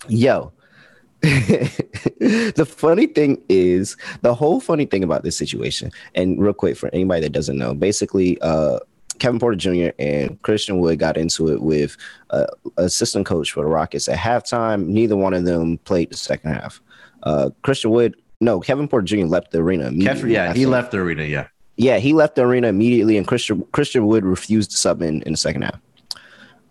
Yo. 0.07 0.53
the 1.21 2.65
funny 2.67 3.05
thing 3.05 3.39
is 3.47 3.95
the 4.21 4.33
whole 4.33 4.59
funny 4.59 4.85
thing 4.85 5.03
about 5.03 5.23
this 5.23 5.38
situation 5.38 5.91
and 6.15 6.41
real 6.41 6.51
quick 6.51 6.75
for 6.75 6.89
anybody 6.93 7.21
that 7.21 7.31
doesn't 7.31 7.59
know 7.59 7.75
basically 7.75 8.41
uh 8.41 8.79
Kevin 9.21 9.39
Porter 9.39 9.55
Jr. 9.55 9.91
and 9.99 10.41
Christian 10.41 10.79
Wood 10.79 10.97
got 10.97 11.15
into 11.15 11.49
it 11.49 11.61
with 11.61 11.95
uh, 12.31 12.47
assistant 12.77 13.27
coach 13.27 13.51
for 13.51 13.63
the 13.63 13.69
Rockets 13.69 14.09
at 14.09 14.17
halftime. 14.17 14.87
Neither 14.87 15.15
one 15.15 15.35
of 15.35 15.45
them 15.45 15.77
played 15.77 16.09
the 16.09 16.17
second 16.17 16.55
half. 16.55 16.81
Uh, 17.21 17.51
Christian 17.61 17.91
Wood, 17.91 18.15
no, 18.39 18.59
Kevin 18.59 18.87
Porter 18.87 19.05
Jr. 19.05 19.25
left 19.25 19.51
the 19.51 19.59
arena 19.59 19.89
immediately. 19.89 20.33
yeah, 20.33 20.53
he 20.53 20.65
left 20.65 20.89
the 20.89 20.97
arena. 20.97 21.23
Yeah, 21.23 21.47
yeah, 21.77 21.99
he 21.99 22.13
left 22.13 22.33
the 22.33 22.41
arena 22.41 22.69
immediately, 22.69 23.15
and 23.15 23.27
Christian 23.27 23.63
Christian 23.73 24.07
Wood 24.07 24.25
refused 24.25 24.71
to 24.71 24.77
sub 24.77 25.03
in 25.03 25.21
in 25.21 25.33
the 25.33 25.37
second 25.37 25.61
half. 25.61 25.79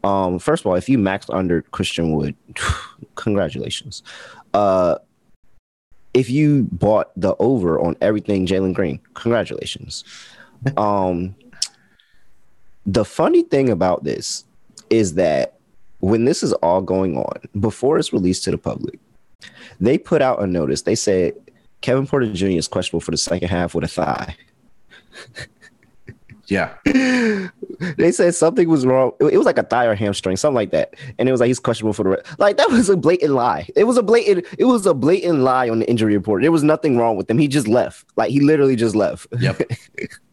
Um, 0.03 0.41
first 0.41 0.63
of 0.65 0.67
all, 0.67 0.75
if 0.75 0.89
you 0.89 0.99
maxed 0.99 1.33
under 1.33 1.63
Christian 1.63 2.11
Wood, 2.17 2.35
congratulations. 3.15 4.03
Uh, 4.55 4.99
if 6.15 6.29
you 6.29 6.67
bought 6.73 7.13
the 7.15 7.37
over 7.39 7.79
on 7.79 7.97
everything 8.01 8.45
Jalen 8.45 8.75
Green, 8.75 8.99
congratulations. 9.15 10.03
Um, 10.77 11.35
the 12.87 13.05
funny 13.05 13.43
thing 13.43 13.71
about 13.71 14.05
this 14.05 14.45
is 14.89 15.15
that 15.15 15.59
when 16.01 16.25
this 16.25 16.43
is 16.43 16.53
all 16.55 16.81
going 16.81 17.17
on, 17.17 17.41
before 17.61 17.99
it's 17.99 18.13
released 18.13 18.45
to 18.45 18.51
the 18.51 18.59
public, 18.59 18.99
they 19.81 19.99
put 19.99 20.23
out 20.23 20.43
a 20.43 20.47
notice. 20.47 20.83
They 20.83 20.95
said 20.95 21.35
Kevin 21.81 22.07
Porter 22.07 22.33
Jr. 22.33 22.47
is 22.47 22.69
questionable 22.69 23.01
for 23.01 23.11
the 23.11 23.17
second 23.17 23.49
half 23.49 23.75
with 23.75 23.85
a 23.85 23.89
thigh. 23.89 24.37
yeah. 26.47 26.75
they 26.85 28.13
said 28.13 28.35
something 28.35 28.69
was 28.69 28.85
wrong. 28.85 29.13
It 29.21 29.37
was 29.37 29.47
like 29.47 29.59
a 29.59 29.63
thigh 29.63 29.87
or 29.87 29.95
hamstring, 29.95 30.37
something 30.37 30.57
like 30.57 30.71
that. 30.71 30.95
And 31.19 31.29
it 31.29 31.33
was 31.33 31.41
like 31.41 31.49
he's 31.49 31.61
questionable 31.61 31.93
for 31.93 32.03
the 32.03 32.11
rest. 32.11 32.39
Like 32.39 32.57
that 32.57 32.71
was 32.71 32.89
a 32.89 32.97
blatant 32.97 33.33
lie. 33.33 33.69
It 33.77 33.85
was 33.85 33.97
a 33.97 34.03
blatant. 34.03 34.47
It 34.59 34.65
was 34.65 34.87
a 34.87 34.95
blatant 34.95 35.41
lie 35.41 35.69
on 35.69 35.79
the 35.79 35.89
injury 35.89 36.17
report. 36.17 36.43
There 36.43 36.53
was 36.53 36.63
nothing 36.63 36.99
wrong 36.99 37.17
with 37.17 37.31
him. 37.31 37.39
He 37.39 37.49
just 37.49 37.69
left. 37.69 38.05
Like 38.17 38.31
he 38.31 38.41
literally 38.41 38.77
just 38.77 38.95
left. 38.95 39.27
Yep. 39.39 39.63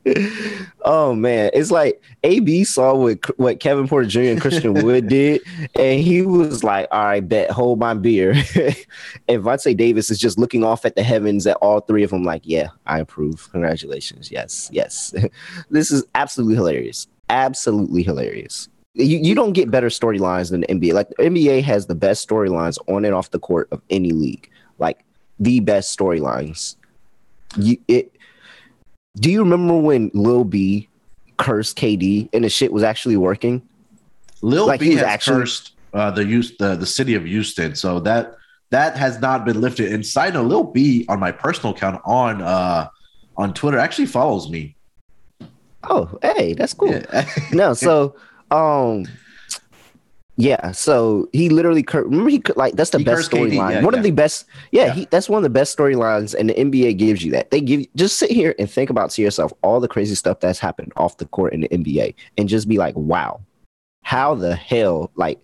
oh 0.81 1.13
man, 1.15 1.51
it's 1.53 1.71
like 1.71 2.01
AB 2.23 2.63
saw 2.63 2.95
what 2.95 3.39
what 3.39 3.59
Kevin 3.59 3.87
Porter 3.87 4.07
Jr. 4.07 4.19
and 4.21 4.41
Christian 4.41 4.73
Wood 4.85 5.07
did, 5.07 5.41
and 5.75 5.99
he 6.01 6.21
was 6.21 6.63
like, 6.63 6.87
"All 6.91 7.03
right, 7.03 7.27
bet, 7.27 7.51
hold 7.51 7.79
my 7.79 7.93
beer." 7.93 8.31
and 9.27 9.43
Vontae 9.43 9.75
Davis 9.75 10.09
is 10.09 10.19
just 10.19 10.37
looking 10.37 10.63
off 10.63 10.85
at 10.85 10.95
the 10.95 11.03
heavens 11.03 11.45
at 11.47 11.57
all 11.57 11.81
three 11.81 12.03
of 12.03 12.11
them, 12.11 12.23
like, 12.23 12.41
"Yeah, 12.45 12.69
I 12.85 12.99
approve. 12.99 13.49
Congratulations. 13.51 14.31
Yes, 14.31 14.69
yes." 14.71 15.13
this 15.69 15.91
is 15.91 16.03
absolutely 16.15 16.55
hilarious. 16.55 17.07
Absolutely 17.29 18.03
hilarious. 18.03 18.69
You, 18.93 19.19
you 19.19 19.35
don't 19.35 19.53
get 19.53 19.69
better 19.69 19.89
storylines 19.89 20.49
than 20.49 20.61
the 20.61 20.67
NBA. 20.67 20.93
Like 20.93 21.09
the 21.09 21.15
NBA 21.23 21.63
has 21.63 21.85
the 21.85 21.95
best 21.95 22.27
storylines 22.27 22.77
on 22.87 23.05
and 23.05 23.13
off 23.13 23.31
the 23.31 23.39
court 23.39 23.67
of 23.71 23.81
any 23.89 24.11
league. 24.11 24.49
Like 24.79 25.03
the 25.39 25.59
best 25.59 25.97
storylines. 25.97 26.75
You 27.57 27.77
it 27.87 28.16
do 29.19 29.31
you 29.31 29.39
remember 29.39 29.75
when 29.75 30.11
Lil 30.13 30.43
B 30.43 30.87
cursed 31.37 31.77
KD 31.77 32.29
and 32.33 32.43
the 32.43 32.49
shit 32.49 32.71
was 32.71 32.83
actually 32.83 33.17
working? 33.17 33.67
Lil 34.41 34.67
like 34.67 34.79
B 34.79 34.93
has 34.93 35.03
actually... 35.03 35.41
cursed 35.41 35.71
uh, 35.93 36.11
the 36.11 36.25
use 36.25 36.55
the, 36.57 36.75
the 36.75 36.85
city 36.85 37.15
of 37.15 37.25
Houston, 37.25 37.75
so 37.75 37.99
that 38.01 38.35
that 38.69 38.97
has 38.97 39.19
not 39.19 39.45
been 39.45 39.61
lifted. 39.61 39.91
And 39.91 40.05
side 40.05 40.33
note, 40.33 40.47
Lil 40.47 40.63
B 40.65 41.05
on 41.09 41.19
my 41.19 41.31
personal 41.31 41.73
account 41.73 42.01
on 42.05 42.41
uh 42.41 42.87
on 43.37 43.53
Twitter 43.53 43.77
actually 43.77 44.07
follows 44.07 44.49
me. 44.49 44.75
Oh, 45.89 46.17
hey, 46.21 46.53
that's 46.53 46.73
cool. 46.73 46.91
Yeah. 46.91 47.27
no, 47.51 47.73
so 47.73 48.15
um 48.51 49.05
yeah, 50.39 50.71
so 50.71 51.27
he 51.33 51.49
literally 51.49 51.83
remember 51.91 52.29
he 52.29 52.43
like 52.55 52.75
that's 52.75 52.91
the 52.91 52.99
he 52.99 53.03
best 53.03 53.31
storyline. 53.31 53.71
Yeah, 53.71 53.83
one 53.83 53.95
yeah. 53.95 53.97
of 53.97 54.03
the 54.03 54.11
best, 54.11 54.45
yeah, 54.71 54.85
yeah. 54.85 54.93
He, 54.93 55.07
that's 55.09 55.27
one 55.27 55.39
of 55.39 55.43
the 55.43 55.49
best 55.49 55.75
storylines, 55.75 56.35
and 56.35 56.49
the 56.49 56.53
NBA 56.53 56.97
gives 56.99 57.25
you 57.25 57.31
that. 57.31 57.49
They 57.49 57.59
give 57.59 57.87
just 57.95 58.19
sit 58.19 58.29
here 58.29 58.53
and 58.59 58.69
think 58.69 58.91
about 58.91 59.09
to 59.11 59.23
yourself 59.23 59.51
all 59.63 59.79
the 59.79 59.87
crazy 59.87 60.13
stuff 60.13 60.39
that's 60.39 60.59
happened 60.59 60.93
off 60.95 61.17
the 61.17 61.25
court 61.25 61.53
in 61.53 61.61
the 61.61 61.69
NBA, 61.69 62.13
and 62.37 62.47
just 62.47 62.69
be 62.69 62.77
like, 62.77 62.95
wow, 62.95 63.41
how 64.03 64.35
the 64.35 64.55
hell 64.55 65.09
like 65.15 65.41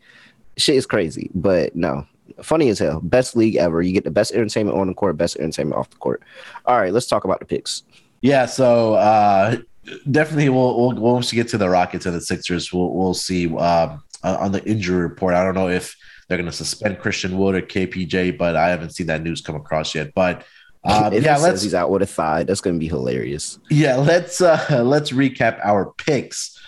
shit 0.57 0.75
is 0.75 0.85
crazy. 0.85 1.31
But 1.33 1.75
no, 1.75 2.05
funny 2.43 2.69
as 2.69 2.77
hell, 2.77 3.01
best 3.01 3.35
league 3.35 3.55
ever. 3.55 3.81
You 3.81 3.93
get 3.93 4.03
the 4.03 4.11
best 4.11 4.31
entertainment 4.33 4.77
on 4.77 4.85
the 4.85 4.93
court, 4.93 5.17
best 5.17 5.37
entertainment 5.37 5.79
off 5.79 5.89
the 5.89 5.97
court. 5.97 6.21
All 6.67 6.79
right, 6.79 6.93
let's 6.93 7.07
talk 7.07 7.23
about 7.23 7.39
the 7.39 7.47
picks. 7.47 7.81
Yeah, 8.21 8.45
so 8.45 8.93
uh 8.93 9.57
definitely 10.11 10.49
we'll, 10.49 10.77
we'll 10.77 11.13
once 11.13 11.31
we 11.31 11.35
get 11.35 11.47
to 11.49 11.57
the 11.57 11.67
Rockets 11.67 12.05
and 12.05 12.15
the 12.15 12.21
Sixers, 12.21 12.71
we'll 12.71 12.93
we'll 12.93 13.15
see. 13.15 13.53
Um, 13.57 14.03
uh, 14.23 14.37
on 14.39 14.51
the 14.51 14.63
injury 14.65 15.01
report. 15.01 15.33
I 15.33 15.43
don't 15.43 15.55
know 15.55 15.69
if 15.69 15.95
they're 16.27 16.37
going 16.37 16.49
to 16.49 16.55
suspend 16.55 16.99
Christian 16.99 17.37
Wood 17.37 17.55
or 17.55 17.61
KPJ, 17.61 18.37
but 18.37 18.55
I 18.55 18.69
haven't 18.69 18.91
seen 18.91 19.07
that 19.07 19.21
news 19.21 19.41
come 19.41 19.55
across 19.55 19.93
yet. 19.93 20.13
But 20.13 20.45
um, 20.83 21.13
yeah, 21.13 21.37
let's. 21.37 21.61
He's 21.61 21.73
out 21.73 21.89
with 21.89 22.01
a 22.01 22.05
thigh. 22.07 22.43
That's 22.43 22.61
going 22.61 22.75
to 22.75 22.79
be 22.79 22.87
hilarious. 22.87 23.59
Yeah, 23.69 23.95
let's 23.95 24.41
uh, 24.41 24.83
let's 24.83 25.11
recap 25.11 25.59
our 25.63 25.93
picks 25.97 26.59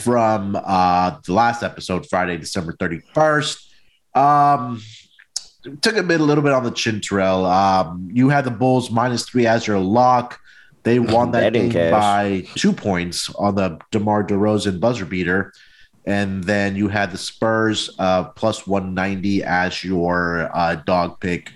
from 0.00 0.56
uh, 0.62 1.18
the 1.24 1.32
last 1.32 1.62
episode, 1.62 2.06
Friday, 2.08 2.36
December 2.36 2.76
thirty 2.78 3.00
first. 3.14 3.70
Um, 4.14 4.82
took 5.80 5.96
a 5.96 6.02
bit, 6.02 6.20
a 6.20 6.24
little 6.24 6.44
bit 6.44 6.52
on 6.52 6.64
the 6.64 6.70
chin, 6.70 7.00
Terrell. 7.00 7.46
Um, 7.46 8.10
you 8.12 8.28
had 8.28 8.44
the 8.44 8.50
Bulls 8.50 8.90
minus 8.90 9.28
three 9.28 9.46
as 9.46 9.66
your 9.66 9.78
lock. 9.78 10.38
They 10.82 10.98
won 10.98 11.30
that 11.32 11.52
game 11.52 11.70
cash. 11.70 11.92
by 11.92 12.46
two 12.56 12.72
points 12.72 13.32
on 13.36 13.54
the 13.54 13.78
DeMar 13.90 14.24
DeRozan 14.24 14.80
buzzer 14.80 15.06
beater 15.06 15.52
and 16.04 16.42
then 16.44 16.74
you 16.76 16.88
had 16.88 17.12
the 17.12 17.18
Spurs 17.18 17.90
uh, 17.98 18.24
plus 18.24 18.66
190 18.66 19.44
as 19.44 19.84
your 19.84 20.50
uh, 20.54 20.76
dog 20.76 21.20
pick, 21.20 21.52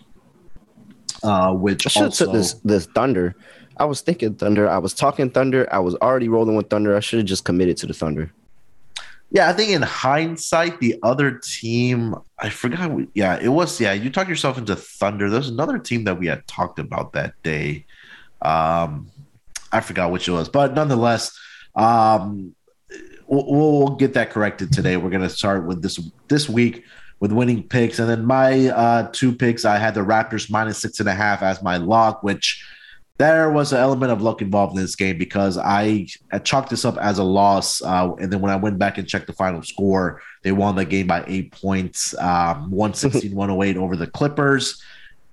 uh, 1.22 1.52
which 1.52 1.86
I 1.86 1.90
should 1.90 2.02
also... 2.04 2.24
have 2.24 2.32
took 2.32 2.40
this 2.40 2.54
this 2.64 2.86
Thunder. 2.86 3.34
I 3.76 3.84
was 3.84 4.00
thinking 4.00 4.34
Thunder. 4.34 4.68
I 4.68 4.78
was 4.78 4.94
talking 4.94 5.30
Thunder. 5.30 5.68
I 5.72 5.80
was 5.80 5.94
already 5.96 6.28
rolling 6.28 6.56
with 6.56 6.70
Thunder. 6.70 6.96
I 6.96 7.00
should 7.00 7.18
have 7.18 7.26
just 7.26 7.44
committed 7.44 7.76
to 7.78 7.86
the 7.86 7.94
Thunder. 7.94 8.32
Yeah, 9.30 9.48
I 9.48 9.52
think 9.52 9.72
in 9.72 9.82
hindsight, 9.82 10.78
the 10.78 10.98
other 11.02 11.40
team, 11.42 12.14
I 12.38 12.48
forgot. 12.48 12.92
Yeah, 13.14 13.38
it 13.40 13.48
was. 13.48 13.80
Yeah, 13.80 13.92
you 13.92 14.08
talked 14.08 14.30
yourself 14.30 14.56
into 14.56 14.76
Thunder. 14.76 15.28
There's 15.28 15.48
another 15.48 15.78
team 15.78 16.04
that 16.04 16.18
we 16.18 16.28
had 16.28 16.46
talked 16.46 16.78
about 16.78 17.12
that 17.14 17.34
day. 17.42 17.86
Um, 18.40 19.10
I 19.72 19.80
forgot 19.80 20.12
which 20.12 20.28
it 20.28 20.32
was, 20.32 20.48
but 20.48 20.74
nonetheless, 20.74 21.36
um, 21.74 22.54
we'll, 23.26 23.46
we'll 23.46 23.88
get 23.96 24.14
that 24.14 24.30
corrected 24.30 24.72
today. 24.72 24.96
We're 24.96 25.10
going 25.10 25.22
to 25.22 25.30
start 25.30 25.66
with 25.66 25.82
this 25.82 26.00
this 26.28 26.48
week 26.48 26.84
with 27.20 27.32
winning 27.32 27.62
picks, 27.62 27.98
and 27.98 28.08
then 28.08 28.24
my 28.24 28.68
uh, 28.68 29.08
two 29.12 29.34
picks. 29.34 29.64
I 29.64 29.78
had 29.78 29.94
the 29.94 30.02
Raptors 30.02 30.50
minus 30.50 30.78
six 30.78 31.00
and 31.00 31.08
a 31.08 31.14
half 31.14 31.42
as 31.42 31.62
my 31.62 31.76
lock, 31.76 32.22
which 32.22 32.64
there 33.18 33.50
was 33.50 33.72
an 33.72 33.78
element 33.78 34.12
of 34.12 34.20
luck 34.20 34.42
involved 34.42 34.76
in 34.76 34.82
this 34.82 34.94
game 34.94 35.16
because 35.16 35.56
I, 35.56 36.06
I 36.32 36.38
chalked 36.38 36.68
this 36.68 36.84
up 36.84 36.98
as 36.98 37.18
a 37.18 37.24
loss, 37.24 37.80
uh, 37.82 38.12
and 38.20 38.30
then 38.30 38.40
when 38.40 38.52
I 38.52 38.56
went 38.56 38.78
back 38.78 38.98
and 38.98 39.08
checked 39.08 39.26
the 39.26 39.32
final 39.32 39.62
score, 39.62 40.20
they 40.42 40.52
won 40.52 40.76
the 40.76 40.84
game 40.84 41.06
by 41.06 41.24
eight 41.26 41.52
points, 41.52 42.14
um, 42.18 42.70
116 42.70 43.34
108 43.34 43.76
over 43.78 43.96
the 43.96 44.06
Clippers. 44.06 44.82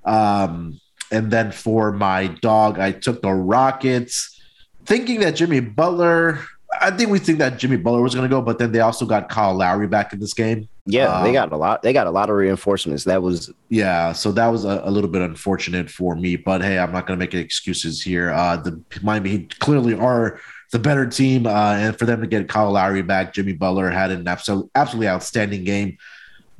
Um, 0.05 0.79
and 1.11 1.29
then 1.29 1.51
for 1.51 1.91
my 1.91 2.27
dog, 2.27 2.79
I 2.79 2.91
took 2.91 3.21
the 3.21 3.33
Rockets, 3.33 4.41
thinking 4.85 5.19
that 5.19 5.35
Jimmy 5.35 5.59
Butler 5.59 6.39
I 6.81 6.91
think 6.91 7.09
we 7.09 7.19
think 7.19 7.39
that 7.39 7.57
Jimmy 7.57 7.77
Butler 7.77 8.01
was 8.01 8.13
going 8.13 8.29
to 8.29 8.33
go, 8.33 8.41
but 8.41 8.59
then 8.59 8.71
they 8.71 8.79
also 8.79 9.05
got 9.05 9.29
Kyle 9.29 9.53
Lowry 9.53 9.87
back 9.87 10.13
in 10.13 10.19
this 10.19 10.33
game. 10.33 10.67
Yeah, 10.85 11.07
um, 11.07 11.23
they 11.23 11.31
got 11.31 11.51
a 11.51 11.57
lot. 11.57 11.81
They 11.81 11.93
got 11.93 12.07
a 12.07 12.11
lot 12.11 12.29
of 12.29 12.35
reinforcements. 12.35 13.03
That 13.05 13.21
was 13.21 13.51
yeah. 13.69 14.11
So 14.11 14.31
that 14.33 14.47
was 14.47 14.65
a, 14.65 14.81
a 14.83 14.91
little 14.91 15.09
bit 15.09 15.21
unfortunate 15.21 15.89
for 15.89 16.15
me, 16.15 16.35
but 16.35 16.61
hey, 16.61 16.77
I'm 16.77 16.91
not 16.91 17.07
going 17.07 17.17
to 17.17 17.25
make 17.25 17.33
excuses 17.33 18.01
here. 18.01 18.31
Uh, 18.31 18.57
the 18.57 18.81
Miami 19.01 19.47
clearly 19.59 19.93
are 19.93 20.39
the 20.71 20.79
better 20.79 21.07
team, 21.07 21.47
uh, 21.47 21.75
and 21.75 21.97
for 21.97 22.05
them 22.05 22.19
to 22.19 22.27
get 22.27 22.49
Kyle 22.49 22.71
Lowry 22.71 23.01
back, 23.01 23.33
Jimmy 23.33 23.53
Butler 23.53 23.89
had 23.89 24.11
an 24.11 24.27
absolutely 24.27 24.69
absolutely 24.75 25.07
outstanding 25.07 25.63
game. 25.63 25.97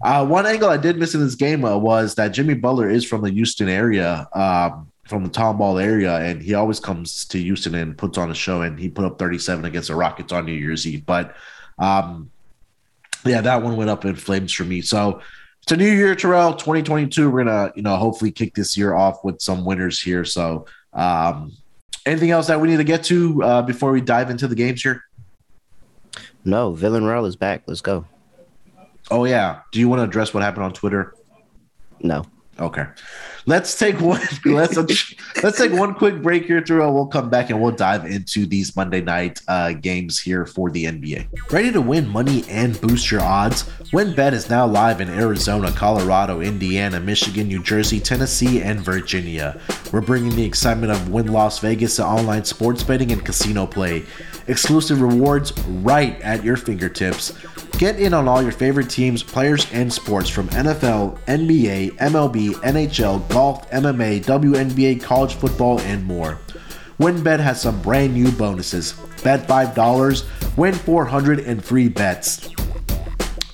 Uh, 0.02 0.26
one 0.26 0.46
angle 0.46 0.70
I 0.70 0.78
did 0.78 0.98
miss 0.98 1.14
in 1.16 1.22
this 1.22 1.36
game 1.36 1.66
uh, 1.66 1.78
was 1.78 2.16
that 2.16 2.30
Jimmy 2.30 2.54
Butler 2.54 2.90
is 2.90 3.06
from 3.06 3.22
the 3.22 3.32
Houston 3.32 3.70
area. 3.70 4.28
Um, 4.34 4.92
from 5.06 5.24
the 5.24 5.30
Tomball 5.30 5.84
area, 5.84 6.18
and 6.18 6.42
he 6.42 6.54
always 6.54 6.80
comes 6.80 7.26
to 7.26 7.40
Houston 7.40 7.76
and 7.76 7.98
puts 7.98 8.18
on 8.18 8.32
a 8.32 8.36
show. 8.36 8.62
And 8.62 8.80
he 8.80 8.90
put 8.90 9.06
up 9.06 9.20
37 9.20 9.66
against 9.66 9.90
the 9.90 9.96
Rockets 9.96 10.32
on 10.32 10.46
New 10.46 10.54
Year's 10.54 10.88
Eve. 10.88 11.06
But 11.06 11.36
um, 11.78 12.30
yeah, 13.26 13.42
that 13.42 13.62
one 13.62 13.76
went 13.76 13.90
up 13.90 14.06
in 14.06 14.16
flames 14.16 14.54
for 14.54 14.64
me. 14.64 14.82
So 14.82 15.22
it's 15.62 15.72
a 15.72 15.78
new 15.78 15.92
year, 15.92 16.16
Terrell, 16.16 16.54
2022. 16.54 17.30
We're 17.30 17.44
gonna, 17.46 17.72
you 17.76 17.82
know, 17.82 17.96
hopefully 17.96 18.32
kick 18.32 18.54
this 18.56 18.78
year 18.78 18.94
off 18.94 19.24
with 19.24 19.42
some 19.42 19.66
winners 19.66 20.02
here. 20.02 20.26
So, 20.26 20.66
um, 20.94 21.54
anything 22.06 22.32
else 22.32 22.48
that 22.48 22.60
we 22.60 22.68
need 22.68 22.78
to 22.78 22.84
get 22.84 23.04
to 23.06 23.44
uh, 23.44 23.62
before 23.62 23.92
we 23.92 24.02
dive 24.02 24.30
into 24.30 24.48
the 24.48 24.56
games 24.56 24.82
here? 24.82 25.06
No, 26.46 26.74
Villarreal 26.74 27.26
is 27.26 27.36
back. 27.36 27.64
Let's 27.66 27.82
go. 27.82 28.06
Oh 29.10 29.26
yeah. 29.26 29.62
Do 29.72 29.80
you 29.80 29.88
want 29.88 30.00
to 30.00 30.04
address 30.04 30.34
what 30.34 30.44
happened 30.44 30.66
on 30.66 30.74
Twitter? 30.74 31.16
No. 32.02 32.26
Okay. 32.60 32.86
Let's 33.46 33.78
take 33.78 34.00
one. 34.00 34.22
Let's 34.46 34.78
let's 35.44 35.58
take 35.58 35.74
one 35.74 35.94
quick 35.96 36.22
break 36.22 36.46
here. 36.46 36.58
And 36.58 36.96
we'll 36.96 37.08
come 37.08 37.30
back 37.30 37.50
and 37.50 37.62
we'll 37.62 37.72
dive 37.72 38.06
into 38.06 38.46
these 38.46 38.76
Monday 38.76 39.02
night 39.02 39.42
uh, 39.48 39.74
games 39.74 40.20
here 40.20 40.46
for 40.46 40.70
the 40.70 40.86
NBA. 40.86 41.52
Ready 41.52 41.72
to 41.72 41.82
win 41.82 42.08
money 42.08 42.46
and 42.50 42.80
boost 42.80 43.12
your 43.12 43.22
odds? 43.22 43.70
WynnBET 43.94 44.34
is 44.34 44.50
now 44.50 44.66
live 44.66 45.02
in 45.02 45.08
Arizona, 45.08 45.72
Colorado, 45.72 46.42
Indiana, 46.42 47.00
Michigan, 47.00 47.48
New 47.48 47.62
Jersey, 47.62 48.00
Tennessee, 48.00 48.60
and 48.60 48.80
Virginia. 48.80 49.62
We're 49.92 50.02
bringing 50.02 50.36
the 50.36 50.44
excitement 50.44 50.92
of 50.92 51.10
Wynn 51.10 51.28
Las 51.28 51.60
Vegas 51.60 51.98
to 51.98 52.04
online 52.04 52.44
sports 52.44 52.82
betting 52.82 53.12
and 53.12 53.24
casino 53.24 53.68
play. 53.68 54.04
Exclusive 54.48 55.00
rewards 55.00 55.54
right 55.68 56.20
at 56.22 56.44
your 56.44 56.56
fingertips. 56.58 57.34
Get 57.78 58.00
in 58.00 58.16
on 58.16 58.28
all 58.28 58.42
your 58.42 58.52
favorite 58.52 58.90
teams, 58.90 59.22
players, 59.22 59.72
and 59.72 59.94
sports 59.94 60.28
from 60.28 60.50
NFL, 60.50 61.20
NBA, 61.28 61.92
MLB, 61.98 62.54
NHL, 62.64 63.30
golf, 63.30 63.70
MMA, 63.70 64.24
WNBA, 64.24 65.04
college 65.04 65.36
football, 65.36 65.80
and 65.82 66.04
more. 66.04 66.40
WynnBET 67.00 67.40
has 67.40 67.62
some 67.62 67.80
brand 67.84 68.16
new 68.16 68.32
bonuses. 68.32 68.94
Bet 69.24 69.48
$5, 69.48 70.58
win 70.58 70.74
400 70.74 71.42
and 71.42 71.64
free 71.64 71.90
bets. 71.90 72.50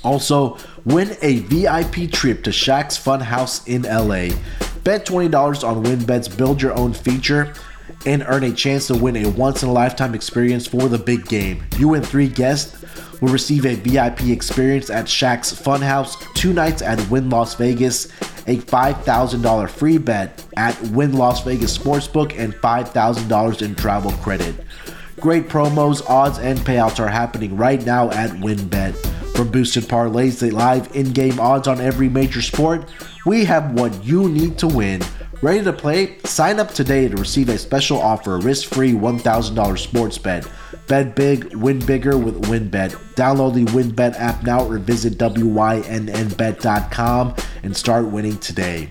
Also, 0.03 0.57
win 0.85 1.15
a 1.21 1.39
VIP 1.39 2.11
trip 2.11 2.43
to 2.43 2.49
Shaq's 2.51 2.97
Funhouse 2.97 3.67
in 3.67 3.83
LA. 3.83 4.35
Bet 4.83 5.05
$20 5.05 5.67
on 5.67 5.83
WynnBET's 5.83 6.29
Build 6.29 6.61
Your 6.61 6.73
Own 6.73 6.93
feature 6.93 7.53
and 8.05 8.23
earn 8.27 8.43
a 8.43 8.53
chance 8.53 8.87
to 8.87 8.95
win 8.95 9.17
a 9.17 9.29
once 9.29 9.63
in 9.63 9.69
a 9.69 9.73
lifetime 9.73 10.15
experience 10.15 10.67
for 10.67 10.87
the 10.87 10.97
big 10.97 11.25
game. 11.27 11.63
You 11.77 11.93
and 11.95 12.05
three 12.05 12.29
guests 12.29 12.83
will 13.21 13.29
receive 13.29 13.65
a 13.65 13.75
VIP 13.75 14.27
experience 14.29 14.89
at 14.89 15.05
Shaq's 15.05 15.51
Funhouse, 15.53 16.15
two 16.35 16.53
nights 16.53 16.81
at 16.81 16.99
Wynn 17.09 17.29
Las 17.29 17.55
Vegas, 17.55 18.05
a 18.47 18.57
$5,000 18.57 19.69
free 19.69 19.97
bet 19.97 20.45
at 20.55 20.79
Wynn 20.89 21.13
Las 21.13 21.43
Vegas 21.43 21.77
Sportsbook, 21.77 22.37
and 22.37 22.53
$5,000 22.55 23.61
in 23.61 23.75
travel 23.75 24.11
credit. 24.13 24.55
Great 25.19 25.49
promos, 25.49 26.07
odds, 26.09 26.39
and 26.39 26.57
payouts 26.59 26.99
are 26.99 27.09
happening 27.09 27.57
right 27.57 27.85
now 27.85 28.09
at 28.11 28.29
WynnBET. 28.31 29.08
From 29.39 29.51
boosted 29.51 29.85
parlays 29.85 30.39
to 30.39 30.53
live 30.53 30.93
in 30.97 31.13
game 31.13 31.39
odds 31.39 31.69
on 31.69 31.79
every 31.79 32.09
major 32.09 32.41
sport, 32.41 32.89
we 33.25 33.45
have 33.45 33.71
what 33.71 34.03
you 34.03 34.27
need 34.27 34.57
to 34.57 34.67
win. 34.67 35.01
Ready 35.41 35.63
to 35.63 35.71
play? 35.71 36.17
Sign 36.25 36.59
up 36.59 36.71
today 36.71 37.07
to 37.07 37.15
receive 37.15 37.47
a 37.47 37.57
special 37.57 38.01
offer 38.01 38.37
risk 38.37 38.67
free 38.67 38.91
$1,000 38.91 39.79
sports 39.79 40.17
bet. 40.17 40.45
Bet 40.87 41.15
big, 41.15 41.55
win 41.55 41.79
bigger 41.79 42.17
with 42.17 42.43
WynnBET. 42.49 42.91
Download 43.15 43.53
the 43.53 43.63
WynnBET 43.71 44.19
app 44.19 44.43
now 44.43 44.65
or 44.65 44.77
visit 44.77 45.17
WYNNBet.com 45.17 45.75
and 47.63 47.77
start 47.77 48.07
winning 48.07 48.37
today. 48.39 48.89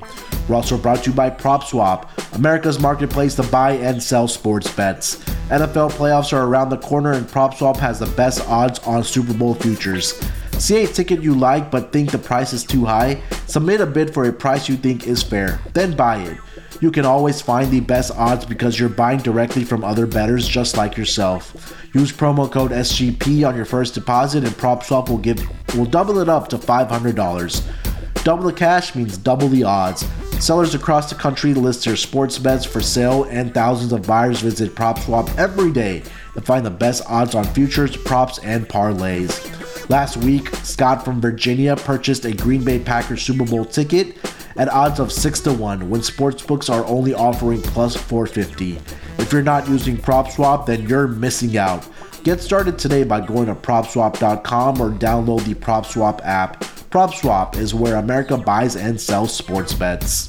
We're 0.48 0.56
also 0.56 0.78
brought 0.78 1.04
to 1.04 1.10
you 1.10 1.16
by 1.16 1.28
PropSwap, 1.28 2.08
America's 2.34 2.80
marketplace 2.80 3.34
to 3.34 3.42
buy 3.42 3.72
and 3.72 4.02
sell 4.02 4.26
sports 4.26 4.72
bets. 4.74 5.16
NFL 5.50 5.92
playoffs 5.92 6.32
are 6.32 6.46
around 6.46 6.70
the 6.70 6.78
corner 6.78 7.12
and 7.12 7.26
PropSwap 7.26 7.76
has 7.76 7.98
the 7.98 8.06
best 8.06 8.48
odds 8.48 8.78
on 8.80 9.04
Super 9.04 9.34
Bowl 9.34 9.54
futures. 9.54 10.18
See 10.58 10.82
a 10.82 10.88
ticket 10.88 11.22
you 11.22 11.34
like 11.34 11.70
but 11.70 11.92
think 11.92 12.10
the 12.10 12.18
price 12.18 12.52
is 12.52 12.64
too 12.64 12.84
high? 12.84 13.22
Submit 13.46 13.80
a 13.80 13.86
bid 13.86 14.12
for 14.12 14.24
a 14.24 14.32
price 14.32 14.68
you 14.68 14.76
think 14.76 15.06
is 15.06 15.22
fair, 15.22 15.60
then 15.72 15.96
buy 15.96 16.18
it. 16.18 16.36
You 16.80 16.90
can 16.90 17.04
always 17.04 17.40
find 17.40 17.70
the 17.70 17.80
best 17.80 18.10
odds 18.16 18.44
because 18.44 18.78
you're 18.78 18.88
buying 18.88 19.20
directly 19.20 19.64
from 19.64 19.84
other 19.84 20.04
bettors 20.04 20.48
just 20.48 20.76
like 20.76 20.96
yourself. 20.96 21.74
Use 21.94 22.12
promo 22.12 22.50
code 22.50 22.72
SGP 22.72 23.48
on 23.48 23.54
your 23.54 23.64
first 23.64 23.94
deposit 23.94 24.42
and 24.42 24.52
PropSwap 24.52 25.08
will 25.08 25.18
give 25.18 25.40
will 25.76 25.86
double 25.86 26.18
it 26.18 26.28
up 26.28 26.48
to 26.48 26.58
$500. 26.58 28.24
Double 28.24 28.44
the 28.44 28.52
cash 28.52 28.96
means 28.96 29.16
double 29.16 29.48
the 29.48 29.62
odds. 29.62 30.04
Sellers 30.40 30.74
across 30.74 31.08
the 31.08 31.14
country 31.14 31.54
list 31.54 31.84
their 31.84 31.96
sports 31.96 32.36
bets 32.36 32.64
for 32.64 32.80
sale 32.80 33.24
and 33.24 33.54
thousands 33.54 33.92
of 33.92 34.06
buyers 34.06 34.40
visit 34.40 34.74
PropSwap 34.74 35.36
every 35.38 35.70
day 35.70 36.02
to 36.34 36.40
find 36.40 36.66
the 36.66 36.70
best 36.70 37.04
odds 37.06 37.36
on 37.36 37.44
futures, 37.44 37.96
props, 37.96 38.38
and 38.40 38.68
parlays. 38.68 39.57
Last 39.88 40.18
week, 40.18 40.54
Scott 40.56 41.02
from 41.02 41.18
Virginia 41.18 41.74
purchased 41.74 42.26
a 42.26 42.32
Green 42.32 42.62
Bay 42.62 42.78
Packers 42.78 43.22
Super 43.22 43.46
Bowl 43.46 43.64
ticket 43.64 44.18
at 44.56 44.68
odds 44.68 45.00
of 45.00 45.10
6 45.10 45.40
to 45.40 45.52
1 45.54 45.88
when 45.88 46.02
sportsbooks 46.02 46.68
are 46.68 46.84
only 46.84 47.14
offering 47.14 47.62
plus 47.62 47.96
450. 47.96 48.78
If 49.18 49.32
you're 49.32 49.42
not 49.42 49.66
using 49.66 49.96
PropSwap, 49.96 50.66
then 50.66 50.86
you're 50.86 51.08
missing 51.08 51.56
out. 51.56 51.88
Get 52.22 52.40
started 52.40 52.78
today 52.78 53.02
by 53.02 53.24
going 53.24 53.46
to 53.46 53.54
propswap.com 53.54 54.80
or 54.80 54.90
download 54.90 55.44
the 55.44 55.54
PropSwap 55.54 56.20
app. 56.22 56.60
PropSwap 56.90 57.56
is 57.56 57.72
where 57.72 57.96
America 57.96 58.36
buys 58.36 58.76
and 58.76 59.00
sells 59.00 59.34
sports 59.34 59.72
bets. 59.72 60.28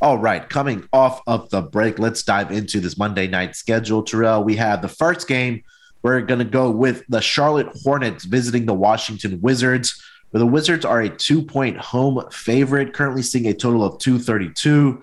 All 0.00 0.16
right, 0.16 0.48
coming 0.48 0.88
off 0.94 1.20
of 1.26 1.50
the 1.50 1.60
break, 1.60 1.98
let's 1.98 2.22
dive 2.22 2.50
into 2.50 2.80
this 2.80 2.96
Monday 2.96 3.26
night 3.26 3.54
schedule. 3.54 4.02
Terrell, 4.02 4.42
we 4.44 4.56
have 4.56 4.80
the 4.80 4.88
first 4.88 5.28
game. 5.28 5.62
We're 6.04 6.20
going 6.20 6.38
to 6.38 6.44
go 6.44 6.70
with 6.70 7.02
the 7.08 7.20
Charlotte 7.20 7.68
Hornets 7.82 8.24
visiting 8.24 8.66
the 8.66 8.74
Washington 8.74 9.40
Wizards 9.40 10.00
where 10.30 10.40
the 10.40 10.46
Wizards 10.46 10.84
are 10.84 11.00
a 11.00 11.08
two 11.08 11.42
point 11.42 11.78
home 11.78 12.22
favorite, 12.30 12.92
currently 12.92 13.22
seeing 13.22 13.46
a 13.46 13.54
total 13.54 13.84
of 13.84 13.98
232. 14.00 15.02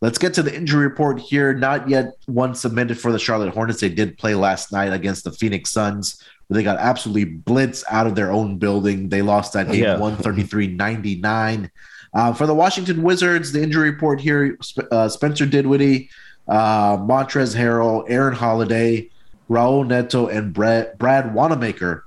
Let's 0.00 0.18
get 0.18 0.32
to 0.34 0.42
the 0.42 0.54
injury 0.54 0.86
report 0.86 1.18
here. 1.18 1.52
Not 1.52 1.88
yet 1.90 2.12
one 2.26 2.54
submitted 2.54 2.98
for 2.98 3.12
the 3.12 3.18
Charlotte 3.18 3.52
Hornets. 3.52 3.80
They 3.80 3.88
did 3.88 4.16
play 4.16 4.36
last 4.36 4.72
night 4.72 4.92
against 4.92 5.24
the 5.24 5.32
Phoenix 5.32 5.70
Suns, 5.70 6.22
where 6.46 6.56
they 6.56 6.62
got 6.62 6.78
absolutely 6.78 7.26
blitzed 7.26 7.82
out 7.90 8.06
of 8.06 8.14
their 8.14 8.30
own 8.30 8.56
building. 8.56 9.08
They 9.08 9.20
lost 9.20 9.52
that 9.52 9.66
game 9.66 9.82
yeah. 9.82 9.98
133 9.98 10.68
99. 10.68 11.70
Uh, 12.14 12.32
for 12.32 12.46
the 12.46 12.54
Washington 12.54 13.02
Wizards, 13.02 13.52
the 13.52 13.62
injury 13.62 13.90
report 13.90 14.20
here 14.20 14.56
uh, 14.92 15.08
Spencer 15.08 15.44
Dinwiddie, 15.44 16.08
uh, 16.46 16.96
Montrezl 16.98 17.56
Harrell, 17.56 18.04
Aaron 18.08 18.34
Holiday, 18.34 19.10
Raul 19.48 19.86
Neto, 19.86 20.26
and 20.26 20.52
Brad, 20.52 20.96
Brad 20.98 21.34
Wanamaker 21.34 22.04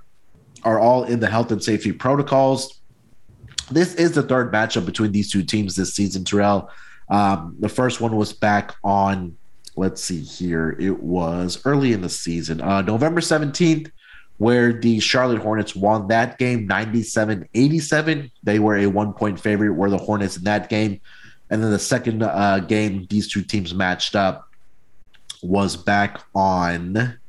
are 0.64 0.80
all 0.80 1.04
in 1.04 1.20
the 1.20 1.30
health 1.30 1.52
and 1.52 1.64
safety 1.64 1.92
protocols. 1.92 2.80
This 3.72 3.96
is 3.96 4.12
the 4.12 4.24
third 4.24 4.52
matchup 4.52 4.86
between 4.86 5.12
these 5.12 5.32
two 5.32 5.44
teams 5.44 5.76
this 5.76 5.94
season, 5.94 6.24
Terrell. 6.24 6.70
Um, 7.10 7.56
the 7.60 7.70
first 7.70 8.00
one 8.00 8.16
was 8.16 8.34
back 8.34 8.76
on, 8.84 9.38
let's 9.76 10.04
see 10.04 10.22
here, 10.22 10.76
it 10.80 11.02
was 11.02 11.62
early 11.66 11.94
in 11.94 12.02
the 12.02 12.10
season, 12.10 12.62
uh, 12.62 12.82
November 12.82 13.22
17th, 13.22 13.92
where 14.38 14.74
the 14.74 15.00
Charlotte 15.00 15.40
Hornets 15.40 15.76
won 15.76 16.08
that 16.08 16.38
game 16.40 16.66
97 16.66 17.48
87. 17.54 18.32
They 18.44 18.60
were 18.60 18.78
a 18.78 18.88
one 18.88 19.14
point 19.14 19.40
favorite, 19.40 19.70
were 19.70 19.90
the 19.90 19.98
Hornets 19.98 20.38
in 20.38 20.44
that 20.46 20.70
game. 20.70 21.00
And 21.50 21.62
then 21.62 21.70
the 21.70 21.80
second 21.80 22.24
uh, 22.24 22.60
game 22.60 23.06
these 23.10 23.32
two 23.32 23.44
teams 23.44 23.74
matched 23.74 24.16
up 24.16 24.50
was 25.44 25.76
back 25.76 26.22
on 26.34 27.20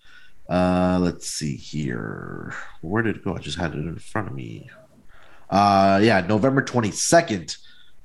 uh, 0.48 0.98
let's 1.00 1.28
see 1.28 1.56
here. 1.56 2.54
Where 2.80 3.02
did 3.02 3.16
it 3.16 3.24
go? 3.24 3.34
I 3.34 3.38
just 3.38 3.58
had 3.58 3.72
it 3.74 3.78
in 3.78 3.96
front 3.96 4.28
of 4.28 4.34
me. 4.34 4.68
Uh, 5.50 6.00
yeah, 6.02 6.20
November 6.20 6.62
22nd, 6.62 7.56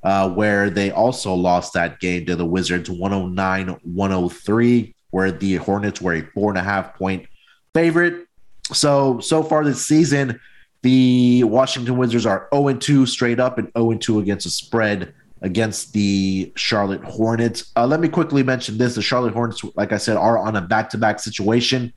uh, 0.03 0.29
where 0.29 0.69
they 0.69 0.91
also 0.91 1.33
lost 1.33 1.73
that 1.73 1.99
game 1.99 2.25
to 2.25 2.35
the 2.35 2.45
Wizards 2.45 2.89
109 2.89 3.79
103, 3.83 4.95
where 5.11 5.31
the 5.31 5.55
Hornets 5.55 6.01
were 6.01 6.15
a 6.15 6.21
four 6.33 6.51
and 6.51 6.57
a 6.57 6.63
half 6.63 6.95
point 6.95 7.25
favorite. 7.73 8.27
So, 8.73 9.19
so 9.19 9.43
far 9.43 9.63
this 9.63 9.85
season, 9.85 10.39
the 10.81 11.43
Washington 11.45 11.97
Wizards 11.97 12.25
are 12.25 12.49
0 12.53 12.73
2 12.73 13.05
straight 13.05 13.39
up 13.39 13.57
and 13.57 13.71
0 13.77 13.93
2 13.93 14.19
against 14.19 14.45
a 14.45 14.49
spread 14.49 15.13
against 15.41 15.93
the 15.93 16.51
Charlotte 16.55 17.03
Hornets. 17.03 17.71
Uh, 17.75 17.87
let 17.87 17.99
me 17.99 18.09
quickly 18.09 18.43
mention 18.43 18.77
this 18.77 18.95
the 18.95 19.01
Charlotte 19.01 19.33
Hornets, 19.33 19.63
like 19.75 19.91
I 19.91 19.97
said, 19.97 20.17
are 20.17 20.37
on 20.37 20.55
a 20.55 20.61
back 20.61 20.89
to 20.91 20.97
back 20.97 21.19
situation 21.19 21.93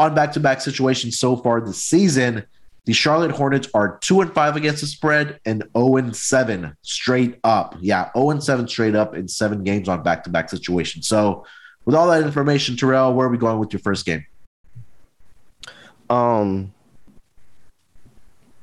on 0.00 0.14
back-to-back 0.14 0.62
situations 0.62 1.18
so 1.18 1.36
far 1.36 1.60
this 1.60 1.82
season. 1.82 2.44
The 2.86 2.94
Charlotte 2.94 3.30
Hornets 3.30 3.68
are 3.74 3.98
two 3.98 4.22
and 4.22 4.32
five 4.32 4.56
against 4.56 4.80
the 4.80 4.86
spread 4.86 5.38
and 5.44 5.62
0 5.76 5.96
and 5.96 6.16
7 6.16 6.74
straight 6.80 7.38
up. 7.44 7.76
Yeah, 7.80 8.10
0 8.16 8.30
and 8.30 8.42
7 8.42 8.66
straight 8.66 8.94
up 8.94 9.14
in 9.14 9.28
seven 9.28 9.62
games 9.62 9.88
on 9.88 10.02
back-to-back 10.02 10.48
situations. 10.48 11.06
So, 11.06 11.44
with 11.84 11.94
all 11.94 12.08
that 12.08 12.22
information, 12.22 12.76
Terrell, 12.76 13.12
where 13.12 13.26
are 13.26 13.30
we 13.30 13.38
going 13.38 13.58
with 13.58 13.72
your 13.72 13.80
first 13.80 14.06
game? 14.06 14.24
Um, 16.08 16.72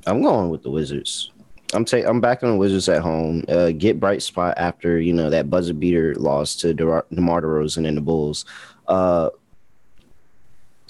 I'm 0.08 0.22
going 0.22 0.50
with 0.50 0.64
the 0.64 0.72
Wizards. 0.72 1.32
I'm 1.74 1.86
ta- 1.86 2.08
I'm 2.08 2.22
backing 2.22 2.50
the 2.50 2.58
Wizards 2.58 2.90
at 2.90 3.02
home. 3.02 3.44
Uh, 3.48 3.72
get 3.72 4.00
bright 4.00 4.22
spot 4.22 4.56
after 4.58 5.00
you 5.00 5.14
know 5.14 5.30
that 5.30 5.50
buzzer 5.50 5.74
beater 5.74 6.16
loss 6.16 6.56
to 6.58 6.74
De- 6.74 7.04
DeMar 7.14 7.42
DeRozan 7.42 7.88
and 7.88 7.98
the 7.98 8.02
Bulls. 8.02 8.46
Uh, 8.88 9.30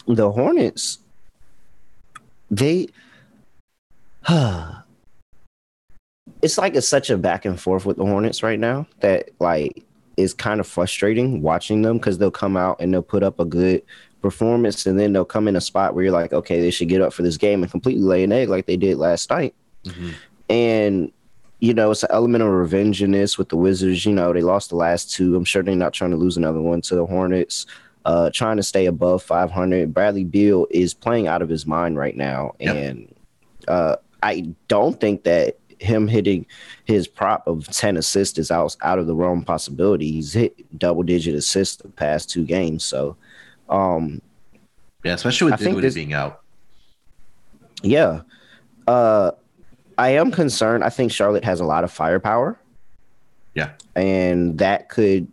the 0.08 0.32
Hornets, 0.32 1.00
they, 2.50 2.88
it's 6.42 6.58
like 6.58 6.76
it's 6.76 6.88
such 6.88 7.10
a 7.10 7.18
back 7.18 7.46
and 7.46 7.60
forth 7.60 7.86
with 7.86 7.98
the 7.98 8.06
Hornets 8.06 8.44
right 8.44 8.60
now 8.60 8.88
that 9.00 9.30
like 9.40 9.84
is 10.18 10.34
kind 10.34 10.60
of 10.60 10.68
frustrating 10.68 11.42
watching 11.42 11.84
them 11.84 11.98
because 11.98 12.18
they'll 12.18 12.32
come 12.32 12.58
out 12.58 12.78
and 12.80 12.94
they'll 12.94 13.02
put 13.04 13.24
up 13.24 13.40
a 13.40 13.46
good 13.46 13.84
performance 14.22 14.86
and 14.86 15.00
then 15.00 15.14
they'll 15.14 15.24
come 15.24 15.48
in 15.48 15.56
a 15.56 15.62
spot 15.62 15.94
where 15.94 16.04
you're 16.04 16.14
like, 16.14 16.34
okay, 16.34 16.60
they 16.60 16.72
should 16.72 16.90
get 16.90 17.02
up 17.02 17.14
for 17.14 17.22
this 17.22 17.38
game 17.38 17.62
and 17.62 17.72
completely 17.72 18.04
lay 18.04 18.24
an 18.24 18.32
egg 18.32 18.50
like 18.50 18.66
they 18.66 18.78
did 18.78 18.98
last 18.98 19.30
night. 19.30 19.54
Mm-hmm. 19.86 20.10
And 20.50 21.12
you 21.60 21.74
know, 21.74 21.90
it's 21.90 22.04
an 22.04 22.10
element 22.12 22.44
of 22.44 22.50
revenge 22.50 23.02
in 23.02 23.12
this 23.12 23.38
with 23.38 23.50
the 23.50 23.58
Wizards. 23.58 24.06
You 24.06 24.14
know, 24.14 24.32
they 24.32 24.42
lost 24.42 24.70
the 24.70 24.76
last 24.76 25.12
two. 25.12 25.36
I'm 25.36 25.44
sure 25.44 25.64
they're 25.64 25.76
not 25.76 25.94
trying 25.94 26.12
to 26.12 26.18
lose 26.18 26.38
another 26.38 26.62
one 26.62 26.82
to 26.82 26.96
the 26.96 27.06
Hornets. 27.06 27.66
Uh, 28.08 28.30
trying 28.34 28.56
to 28.58 28.64
stay 28.64 28.86
above 28.86 29.22
500. 29.22 29.94
Bradley 29.94 30.24
Beal 30.24 30.66
is 30.72 30.94
playing 30.94 31.28
out 31.28 31.42
of 31.42 31.50
his 31.50 31.66
mind 31.68 31.98
right 31.98 32.16
now, 32.16 32.56
Yep. 32.60 32.76
and 32.76 33.16
uh, 33.68 33.98
I 34.24 34.48
don't 34.70 35.00
think 35.00 35.24
that 35.26 35.58
him 35.80 36.08
hitting 36.08 36.46
his 36.86 37.06
prop 37.08 37.46
of 37.48 37.68
10 37.68 37.98
assists 37.98 38.40
is 38.40 38.50
out 38.50 38.76
out 38.82 38.98
of 38.98 39.08
the 39.08 39.14
realm 39.14 39.40
of 39.40 39.46
possibility. 39.46 40.10
He's 40.12 40.32
hit 40.34 40.56
double 40.80 41.04
digit 41.04 41.36
assists 41.36 41.76
the 41.76 41.90
past 41.90 42.30
two 42.30 42.46
games, 42.46 42.84
so 42.86 43.16
um, 43.70 44.22
Yeah, 45.04 45.14
especially 45.14 45.52
with 45.52 45.60
Dinwiddie 45.60 45.94
being 45.94 46.14
out. 46.14 46.42
Yeah. 47.84 48.22
Uh 48.88 49.32
I 49.98 50.10
am 50.12 50.32
concerned. 50.32 50.84
I 50.84 50.90
think 50.90 51.12
Charlotte 51.12 51.44
has 51.44 51.60
a 51.60 51.66
lot 51.66 51.84
of 51.84 51.92
firepower. 51.92 52.58
Yeah. 53.56 53.72
And 53.96 54.58
that 54.60 54.90
could 54.90 55.28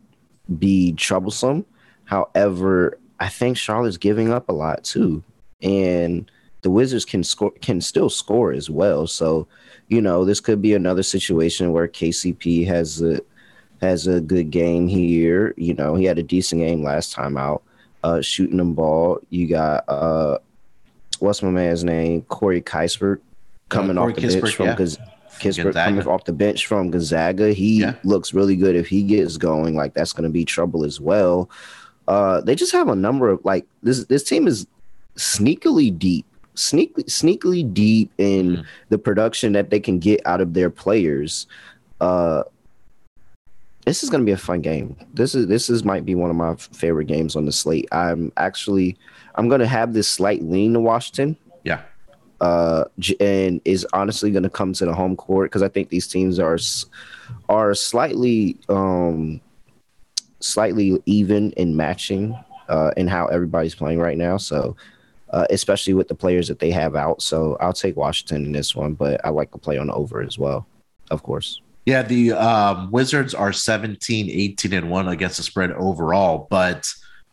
be 0.58 0.92
troublesome. 0.94 1.66
However, 2.04 2.98
I 3.20 3.28
think 3.28 3.56
Charlotte's 3.56 3.96
giving 3.96 4.32
up 4.32 4.48
a 4.48 4.52
lot 4.52 4.84
too. 4.84 5.22
And 5.62 6.30
the 6.62 6.70
Wizards 6.70 7.04
can 7.04 7.22
score 7.24 7.52
can 7.62 7.80
still 7.80 8.10
score 8.10 8.52
as 8.52 8.68
well. 8.70 9.06
So, 9.06 9.46
you 9.88 10.00
know, 10.00 10.24
this 10.24 10.40
could 10.40 10.60
be 10.62 10.74
another 10.74 11.02
situation 11.02 11.72
where 11.72 11.88
KCP 11.88 12.66
has 12.66 13.02
a 13.02 13.20
has 13.80 14.06
a 14.06 14.20
good 14.20 14.50
game 14.50 14.88
here. 14.88 15.54
You 15.56 15.74
know, 15.74 15.94
he 15.94 16.04
had 16.04 16.18
a 16.18 16.22
decent 16.22 16.60
game 16.60 16.82
last 16.82 17.12
time 17.12 17.36
out, 17.36 17.62
uh 18.02 18.20
shooting 18.20 18.58
the 18.58 18.64
ball. 18.64 19.20
You 19.30 19.46
got 19.48 19.84
uh 19.88 20.38
what's 21.20 21.42
my 21.42 21.50
man's 21.50 21.84
name? 21.84 22.22
Corey 22.22 22.60
Kispert 22.60 23.20
coming 23.68 23.96
Corey 23.96 24.12
off 24.12 24.20
the 24.20 24.26
Kispert, 24.26 24.40
bench 24.42 24.54
from 24.56 24.66
yeah. 24.66 24.76
Gaz- 24.76 24.98
Kispert 25.40 25.64
Gonzaga. 25.64 25.90
coming 25.90 26.06
off 26.08 26.24
the 26.24 26.32
bench 26.32 26.66
from 26.66 26.90
Gonzaga. 26.90 27.52
He 27.52 27.80
Yeah. 27.80 27.94
looks 28.04 28.32
really 28.34 28.56
good 28.56 28.76
if 28.76 28.86
he 28.88 29.02
gets 29.02 29.36
going. 29.36 29.74
Like 29.74 29.94
that's 29.94 30.12
going 30.12 30.24
to 30.24 30.30
be 30.30 30.44
trouble 30.44 30.84
as 30.84 31.00
well. 31.00 31.48
Uh, 32.08 32.40
they 32.42 32.54
just 32.54 32.72
have 32.72 32.88
a 32.88 32.96
number 32.96 33.28
of 33.30 33.44
like 33.44 33.66
this. 33.82 34.04
This 34.04 34.22
team 34.24 34.46
is 34.46 34.66
sneakily 35.16 35.96
deep, 35.98 36.26
sneak 36.54 36.94
sneakily 37.06 37.72
deep 37.72 38.10
in 38.18 38.56
Mhm. 38.58 38.64
the 38.90 38.98
production 38.98 39.52
that 39.52 39.70
they 39.70 39.80
can 39.80 39.98
get 39.98 40.20
out 40.26 40.40
of 40.40 40.54
their 40.54 40.70
players. 40.70 41.46
Uh, 42.00 42.42
this 43.86 44.02
is 44.02 44.08
going 44.10 44.22
to 44.22 44.26
be 44.26 44.32
a 44.32 44.36
fun 44.36 44.60
game. 44.60 44.96
This 45.14 45.34
is 45.34 45.46
this 45.46 45.68
is 45.70 45.84
might 45.84 46.04
be 46.04 46.14
one 46.14 46.30
of 46.30 46.36
my 46.36 46.54
favorite 46.56 47.06
games 47.06 47.36
on 47.36 47.44
the 47.46 47.52
slate. 47.52 47.86
I'm 47.92 48.32
actually 48.36 48.96
I'm 49.36 49.48
going 49.48 49.60
to 49.60 49.66
have 49.66 49.92
this 49.92 50.08
slight 50.08 50.42
lean 50.42 50.72
to 50.74 50.80
Washington 50.80 51.36
Yeah. 51.64 51.80
uh, 52.40 52.84
and 53.20 53.60
is 53.64 53.86
honestly 53.92 54.30
going 54.30 54.42
to 54.44 54.48
come 54.50 54.72
to 54.74 54.84
the 54.86 54.94
home 54.94 55.16
court 55.16 55.50
because 55.50 55.62
I 55.62 55.68
think 55.68 55.88
these 55.90 56.06
teams 56.06 56.38
are 56.38 56.58
are 57.48 57.74
slightly 57.74 58.56
um, 58.68 59.40
slightly 60.44 61.00
even 61.06 61.52
in 61.52 61.76
matching 61.76 62.38
uh, 62.68 62.90
in 62.96 63.08
how 63.08 63.26
everybody's 63.26 63.74
playing 63.74 63.98
right 63.98 64.18
now. 64.18 64.36
So, 64.36 64.76
uh, 65.30 65.46
especially 65.50 65.94
with 65.94 66.08
the 66.08 66.14
players 66.14 66.48
that 66.48 66.58
they 66.58 66.70
have 66.70 66.94
out, 66.94 67.22
so 67.22 67.56
I'll 67.60 67.72
take 67.72 67.96
Washington 67.96 68.44
in 68.44 68.52
this 68.52 68.76
one, 68.76 68.94
but 68.94 69.20
I 69.24 69.30
like 69.30 69.50
to 69.52 69.58
play 69.58 69.78
on 69.78 69.90
over 69.90 70.22
as 70.22 70.38
well, 70.38 70.66
of 71.10 71.22
course. 71.22 71.60
Yeah, 71.86 72.02
the 72.02 72.32
um, 72.32 72.90
Wizards 72.90 73.34
are 73.34 73.52
17, 73.52 74.30
18, 74.30 74.72
and 74.72 74.90
1 74.90 75.08
against 75.08 75.38
the 75.38 75.42
spread 75.42 75.72
overall, 75.72 76.46
but 76.48 76.86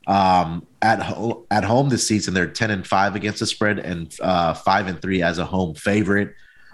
um, 0.07 0.65
at 0.81 1.01
ho- 1.01 1.45
at 1.51 1.63
home 1.63 1.89
this 1.89 2.07
season 2.07 2.33
they're 2.33 2.47
10 2.47 2.71
and 2.71 2.87
5 2.87 3.15
against 3.15 3.39
the 3.39 3.45
spread 3.45 3.77
and 3.79 4.13
uh, 4.21 4.53
5 4.53 4.87
and 4.87 5.01
3 5.01 5.21
as 5.21 5.37
a 5.37 5.45
home 5.45 5.75
favorite. 5.75 6.33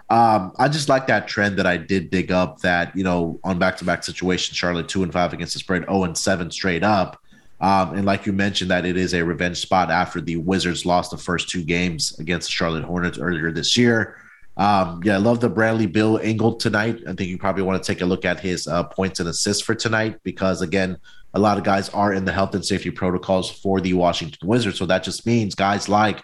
Um, 0.10 0.54
I 0.58 0.70
just 0.70 0.88
like 0.88 1.08
that 1.08 1.28
trend 1.28 1.58
that 1.58 1.68
I 1.68 1.76
did 1.76 2.10
dig 2.10 2.32
up 2.32 2.60
that, 2.62 2.96
you 2.96 3.04
know, 3.04 3.40
on 3.44 3.60
back-to-back 3.60 4.04
situations 4.04 4.56
Charlotte 4.58 4.88
2 4.88 5.04
and 5.04 5.12
5 5.12 5.34
against 5.34 5.54
the 5.54 5.60
spread, 5.60 5.84
0 5.84 6.06
and 6.06 6.18
7 6.18 6.50
straight 6.50 6.84
up. 6.84 7.22
Um, 7.60 7.96
and 7.96 8.06
like 8.06 8.26
you 8.26 8.34
mentioned, 8.34 8.72
that 8.72 8.86
it 8.86 8.98
is 8.98 9.14
a 9.14 9.24
revenge 9.24 9.58
spot 9.58 9.90
after 9.90 10.22
the 10.22 10.38
Wizards 10.38 10.86
lost 10.86 11.12
the 11.12 11.18
first 11.18 11.50
two 11.50 11.64
games 11.64 12.18
against 12.20 12.48
the 12.48 12.52
Charlotte 12.52 12.84
Hornets 12.84 13.18
earlier 13.18 13.52
this 13.52 13.76
year. 13.76 14.18
Um, 14.56 15.02
yeah, 15.04 15.16
I 15.16 15.18
love 15.18 15.40
the 15.40 15.50
Bradley 15.50 15.86
Beal 15.86 16.20
angle 16.22 16.56
tonight. 16.56 17.02
I 17.08 17.14
think 17.14 17.30
you 17.30 17.38
probably 17.38 17.64
want 17.64 17.84
to 17.84 17.94
take 17.94 18.02
a 18.02 18.06
look 18.06 18.26
at 18.26 18.40
his 18.40 18.68
uh, 18.68 18.84
points 18.84 19.20
and 19.20 19.30
assists 19.30 19.62
for 19.62 19.76
tonight 19.76 20.20
because, 20.24 20.62
again, 20.62 20.98
a 21.34 21.40
lot 21.40 21.58
of 21.58 21.64
guys 21.64 21.90
are 21.90 22.14
in 22.14 22.26
the 22.26 22.32
health 22.32 22.56
and 22.56 22.66
safety 22.66 22.90
protocols 22.90 23.52
for 23.52 23.82
the 23.82 23.94
Washington 23.94 24.48
Wizards. 24.48 24.80
So 24.80 24.86
that 24.88 25.04
just 25.04 25.26
means 25.26 25.54
guys 25.54 25.90
like 25.90 26.24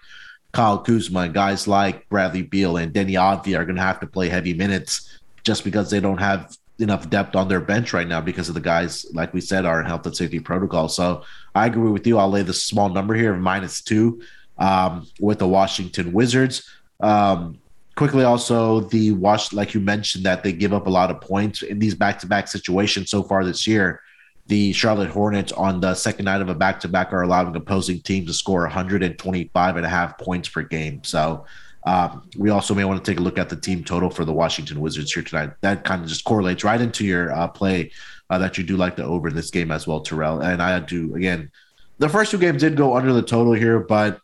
Kyle 0.54 0.78
Kuzma, 0.78 1.30
guys 1.30 1.68
like 1.68 2.08
Bradley 2.10 2.44
Beal, 2.44 2.78
and 2.78 2.94
Deni 2.94 3.14
Avdija 3.14 3.60
are 3.60 3.66
going 3.66 3.76
to 3.76 3.82
have 3.82 4.00
to 4.00 4.08
play 4.08 4.30
heavy 4.30 4.54
minutes 4.54 5.20
just 5.44 5.64
because 5.64 5.90
they 5.90 6.00
don't 6.00 6.20
have 6.20 6.56
enough 6.80 7.10
depth 7.10 7.36
on 7.36 7.48
their 7.48 7.60
bench 7.60 7.92
right 7.92 8.08
now 8.08 8.22
because 8.22 8.50
of 8.50 8.56
the 8.56 8.62
guys, 8.62 9.06
like 9.14 9.34
we 9.34 9.42
said, 9.42 9.66
are 9.66 9.80
in 9.80 9.86
health 9.86 10.06
and 10.06 10.16
safety 10.16 10.40
protocol. 10.40 10.88
So 10.88 11.24
I 11.56 11.66
agree 11.66 11.92
with 11.92 12.06
you. 12.06 12.18
I'll 12.18 12.30
lay 12.30 12.44
the 12.44 12.54
small 12.54 12.90
number 12.90 13.16
here 13.16 13.34
of 13.34 13.40
minus 13.42 13.82
two 13.82 14.22
um, 14.58 15.08
with 15.20 15.40
the 15.40 15.48
Washington 15.48 16.14
Wizards. 16.14 16.70
Um, 17.00 17.60
quickly, 17.96 18.24
also 18.24 18.82
the 18.82 19.12
wash, 19.12 19.54
like 19.54 19.74
you 19.74 19.80
mentioned, 19.80 20.24
that 20.26 20.44
they 20.44 20.54
give 20.54 20.74
up 20.74 20.88
a 20.88 20.90
lot 20.90 21.10
of 21.10 21.20
points 21.20 21.64
in 21.64 21.80
these 21.80 21.96
back-to-back 21.96 22.48
situations 22.48 23.10
so 23.10 23.24
far 23.24 23.44
this 23.44 23.66
year. 23.66 24.02
The 24.48 24.74
Charlotte 24.74 25.10
Hornets 25.10 25.52
on 25.54 25.80
the 25.80 25.96
second 25.96 26.26
night 26.26 26.42
of 26.42 26.50
a 26.50 26.56
back-to-back 26.56 27.14
are 27.14 27.22
allowing 27.22 27.56
opposing 27.56 28.02
teams 28.02 28.28
to 28.28 28.34
score 28.34 28.62
125 28.62 29.78
and 29.78 29.86
a 29.86 29.90
half 29.90 30.18
points 30.18 30.50
per 30.50 30.62
game. 30.64 31.02
So 31.04 31.46
um, 31.86 32.30
we 32.38 32.50
also 32.50 32.74
may 32.74 32.86
want 32.86 33.04
to 33.04 33.12
take 33.12 33.20
a 33.20 33.24
look 33.24 33.38
at 33.38 33.50
the 33.50 33.56
team 33.56 33.84
total 33.84 34.10
for 34.10 34.26
the 34.26 34.34
Washington 34.34 34.80
Wizards 34.80 35.14
here 35.14 35.24
tonight. 35.24 35.52
That 35.62 35.84
kind 35.84 36.02
of 36.02 36.08
just 36.08 36.24
correlates 36.24 36.64
right 36.64 36.80
into 36.80 37.06
your 37.06 37.32
uh, 37.32 37.48
play 37.48 37.92
uh, 38.30 38.38
that 38.40 38.58
you 38.58 38.64
do 38.64 38.78
like 38.78 38.96
the 38.96 39.04
over 39.04 39.28
in 39.28 39.36
this 39.36 39.52
game 39.52 39.72
as 39.72 39.88
well, 39.88 40.02
Terrell. 40.02 40.40
And 40.40 40.62
I 40.62 40.80
do 40.80 41.16
again. 41.16 41.52
The 42.00 42.10
first 42.10 42.32
two 42.32 42.38
games 42.38 42.62
did 42.62 42.76
go 42.76 42.96
under 42.98 43.14
the 43.14 43.22
total 43.22 43.54
here, 43.54 43.80
but 43.80 44.20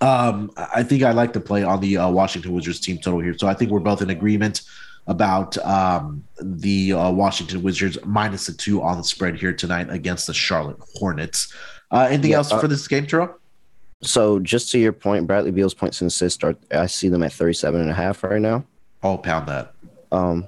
um, 0.00 0.50
I 0.56 0.82
think 0.82 1.02
I 1.02 1.12
like 1.12 1.32
to 1.34 1.40
play 1.40 1.62
on 1.62 1.80
the 1.80 1.98
uh, 1.98 2.10
Washington 2.10 2.52
Wizards 2.52 2.80
team 2.80 2.98
total 2.98 3.20
here. 3.20 3.36
So 3.38 3.46
I 3.46 3.54
think 3.54 3.70
we're 3.70 3.80
both 3.80 4.02
in 4.02 4.10
agreement 4.10 4.62
about 5.06 5.56
um, 5.58 6.24
the 6.40 6.92
uh, 6.92 7.10
Washington 7.10 7.62
Wizards 7.62 7.96
minus 8.04 8.46
the 8.46 8.52
two 8.52 8.82
on 8.82 8.96
the 8.98 9.04
spread 9.04 9.36
here 9.36 9.52
tonight 9.52 9.88
against 9.90 10.26
the 10.26 10.34
Charlotte 10.34 10.78
Hornets. 10.96 11.52
Uh, 11.90 12.06
anything 12.10 12.32
Yeah, 12.32 12.38
else 12.38 12.52
uh, 12.52 12.58
for 12.58 12.66
this 12.68 12.86
game, 12.88 13.06
Terrell? 13.06 13.36
So 14.02 14.38
just 14.40 14.70
to 14.72 14.78
your 14.78 14.92
point, 14.92 15.26
Bradley 15.26 15.52
Beal's 15.52 15.74
points 15.74 16.00
and 16.00 16.08
assists 16.08 16.42
are 16.44 16.54
I 16.72 16.86
see 16.86 17.08
them 17.08 17.22
at 17.22 17.32
37 17.32 17.80
and 17.80 17.90
a 17.90 17.94
half 17.94 18.22
right 18.24 18.40
now. 18.40 18.64
I'll 19.02 19.18
pound 19.18 19.48
that. 19.48 19.72
Um, 20.12 20.46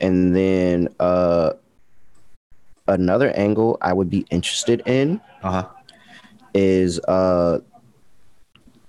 and 0.00 0.34
then 0.34 0.88
uh, 1.00 1.52
another 2.88 3.30
angle 3.32 3.78
I 3.80 3.92
would 3.92 4.08
be 4.10 4.24
interested 4.30 4.82
in 4.86 5.20
Uh 5.42 5.50
huh. 5.50 5.68
is 6.54 6.98
uh, 7.00 7.58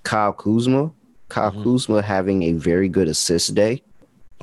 Kyle 0.03 0.33
Kuzma. 0.33 0.91
Kyle 1.29 1.51
Mhm. 1.51 1.63
Kuzma 1.63 2.01
having 2.01 2.43
a 2.43 2.53
very 2.53 2.87
good 2.87 3.07
assist 3.09 3.53
day. 3.55 3.81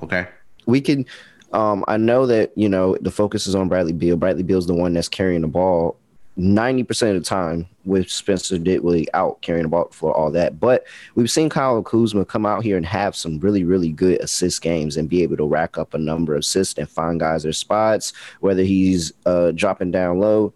Okay. 0.05 0.27
We 0.67 0.81
can. 0.81 1.07
Um, 1.53 1.85
I 1.89 1.97
know 1.97 2.27
that 2.27 2.53
you 2.57 2.69
know 2.69 2.97
the 3.01 3.11
focus 3.11 3.47
is 3.47 3.55
on 3.55 3.69
Bradley 3.69 3.93
Beal. 3.93 4.17
Bradley 4.17 4.43
Beal's 4.43 4.67
the 4.67 4.75
one 4.75 4.93
that's 4.93 5.09
carrying 5.09 5.43
the 5.43 5.49
ball 5.49 5.97
ninety 6.37 6.83
percent 6.83 7.17
of 7.17 7.23
the 7.23 7.29
time, 7.29 7.67
with 7.85 8.11
Spencer 8.11 8.59
Dinwiddie 8.59 9.13
out 9.15 9.41
carrying 9.41 9.63
the 9.63 9.69
ball 9.69 9.89
for 9.93 10.13
all 10.13 10.31
that. 10.33 10.59
But 10.59 10.85
we've 11.15 11.31
seen 11.31 11.49
Kyle 11.49 11.83
Kuzma 11.83 12.25
come 12.25 12.45
out 12.45 12.65
here 12.65 12.77
and 12.77 12.87
have 12.87 13.15
some 13.15 13.39
really, 13.39 13.63
really 13.63 13.93
good 13.93 14.21
assist 14.21 14.63
games 14.63 14.97
and 14.97 15.09
be 15.09 15.23
able 15.23 15.37
to 15.37 15.47
rack 15.47 15.79
up 15.79 15.95
a 15.95 15.99
number 15.99 16.35
of 16.35 16.41
assists 16.41 16.79
and 16.79 16.89
find 16.89 17.21
guys 17.21 17.45
their 17.45 17.53
spots, 17.53 18.13
whether 18.41 18.63
he's 18.63 19.13
uh, 19.27 19.53
dropping 19.53 19.93
down 19.93 20.19
low, 20.19 20.53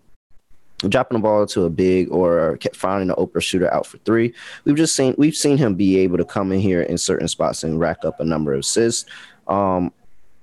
dropping 0.88 1.18
the 1.18 1.22
ball 1.22 1.46
to 1.46 1.64
a 1.64 1.70
big, 1.70 2.10
or 2.10 2.58
finding 2.74 3.10
an 3.10 3.14
open 3.16 3.40
shooter 3.40 3.72
out 3.72 3.86
for 3.86 3.98
three. 3.98 4.34
We've 4.64 4.74
just 4.74 4.96
seen 4.96 5.14
we've 5.16 5.36
seen 5.36 5.58
him 5.58 5.76
be 5.76 5.98
able 5.98 6.18
to 6.18 6.24
come 6.24 6.50
in 6.50 6.58
here 6.58 6.82
in 6.82 6.98
certain 6.98 7.28
spots 7.28 7.62
and 7.62 7.78
rack 7.78 8.04
up 8.04 8.18
a 8.18 8.24
number 8.24 8.52
of 8.52 8.60
assists. 8.60 9.08
Um, 9.48 9.92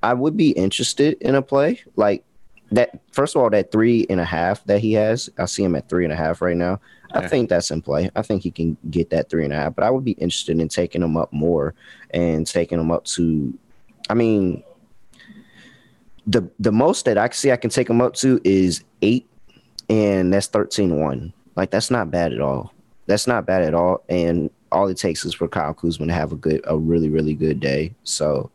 I 0.04 0.14
would 0.14 0.38
be 0.38 0.52
interested 0.52 1.18
in 1.22 1.36
a 1.36 1.42
play 1.42 1.82
like 1.96 2.24
that. 2.72 3.00
First 3.12 3.36
of 3.36 3.42
all, 3.42 3.50
that 3.50 3.72
three 3.72 4.06
and 4.10 4.20
a 4.20 4.26
half 4.26 4.64
that 4.66 4.80
he 4.80 4.94
has, 4.94 5.30
I 5.38 5.46
see 5.46 5.64
him 5.64 5.76
at 5.76 5.90
three 5.90 6.04
and 6.04 6.14
a 6.14 6.16
half 6.16 6.42
right 6.42 6.58
now. 6.58 6.80
I 7.14 7.28
think 7.28 7.50
that's 7.50 7.72
in 7.72 7.82
play. 7.82 8.10
I 8.16 8.22
think 8.22 8.44
he 8.44 8.52
can 8.52 8.78
get 8.90 9.10
that 9.12 9.30
three 9.30 9.46
and 9.46 9.54
a 9.54 9.56
half, 9.56 9.76
but 9.76 9.86
I 9.86 9.90
would 9.90 10.04
be 10.04 10.12
interested 10.12 10.60
in 10.60 10.68
taking 10.68 11.02
him 11.02 11.16
up 11.16 11.32
more 11.32 11.74
and 12.12 12.46
taking 12.46 12.80
him 12.80 12.92
up 12.92 13.06
to. 13.06 13.58
I 14.10 14.14
mean, 14.14 14.64
the 16.28 16.50
the 16.60 16.72
most 16.72 17.06
that 17.06 17.18
I 17.18 17.28
can 17.30 17.36
see 17.36 17.52
I 17.52 17.58
can 17.58 17.70
take 17.70 17.90
him 17.90 18.02
up 18.02 18.16
to 18.16 18.42
is 18.44 18.84
eight, 19.02 19.28
and 19.90 20.34
that's 20.34 20.50
13-1. 20.50 21.32
Like 21.56 21.72
that's 21.72 21.90
not 21.90 22.12
bad 22.12 22.34
at 22.34 22.42
all. 22.42 22.74
That's 23.06 23.28
not 23.28 23.46
bad 23.46 23.64
at 23.64 23.74
all. 23.74 24.04
And 24.10 24.50
all 24.72 24.88
it 24.88 24.98
takes 24.98 25.24
is 25.26 25.34
for 25.34 25.48
Kyle 25.48 25.74
Kuzma 25.74 26.08
to 26.08 26.14
have 26.14 26.32
a 26.32 26.36
good, 26.36 26.62
a 26.66 26.78
really, 26.78 27.10
really 27.10 27.34
good 27.34 27.60
day. 27.60 27.94
So 28.04 28.52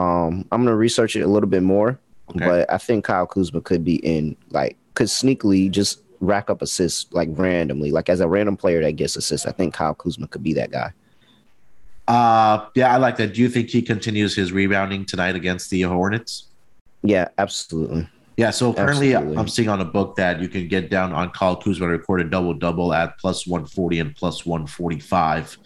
um, 0.00 0.46
I'm 0.50 0.64
gonna 0.64 0.76
research 0.76 1.16
it 1.16 1.20
a 1.22 1.26
little 1.26 1.48
bit 1.48 1.62
more, 1.62 1.98
Okay. 2.30 2.46
but 2.46 2.72
I 2.72 2.78
think 2.78 3.04
Kyle 3.04 3.26
Kuzma 3.26 3.60
could 3.60 3.84
be 3.84 3.96
in 3.96 4.36
like 4.50 4.76
could 4.94 5.08
sneakily 5.08 5.70
just 5.70 6.02
rack 6.20 6.50
up 6.50 6.62
assists 6.62 7.12
like 7.12 7.28
randomly, 7.32 7.90
like 7.90 8.08
as 8.08 8.20
a 8.20 8.28
random 8.28 8.56
player 8.56 8.80
that 8.82 8.92
gets 8.92 9.16
assists. 9.16 9.46
I 9.46 9.52
think 9.52 9.74
Kyle 9.74 9.94
Kuzma 9.94 10.28
could 10.28 10.42
be 10.42 10.54
that 10.54 10.70
guy. 10.70 10.92
Uh, 12.08 12.66
yeah, 12.74 12.92
I 12.92 12.96
like 12.96 13.16
that. 13.18 13.34
Do 13.34 13.40
you 13.40 13.48
think 13.48 13.68
he 13.68 13.82
continues 13.82 14.34
his 14.34 14.52
rebounding 14.52 15.04
tonight 15.04 15.36
against 15.36 15.70
the 15.70 15.82
Hornets? 15.82 16.48
Yeah, 17.02 17.28
absolutely. 17.38 18.08
Yeah, 18.36 18.50
so 18.50 18.72
currently 18.72 19.14
Absolutely. 19.14 19.38
I'm 19.38 19.48
seeing 19.48 19.68
on 19.68 19.80
a 19.80 19.84
book 19.84 20.16
that 20.16 20.40
you 20.40 20.48
can 20.48 20.66
get 20.66 20.88
down 20.88 21.12
on 21.12 21.30
Kyle 21.30 21.56
Kuzma 21.56 21.86
to 21.86 21.92
record 21.92 22.22
a 22.22 22.24
double 22.24 22.54
double 22.54 22.94
at 22.94 23.18
plus 23.18 23.46
140 23.46 24.00
and 24.00 24.16
plus 24.16 24.46
145, 24.46 25.58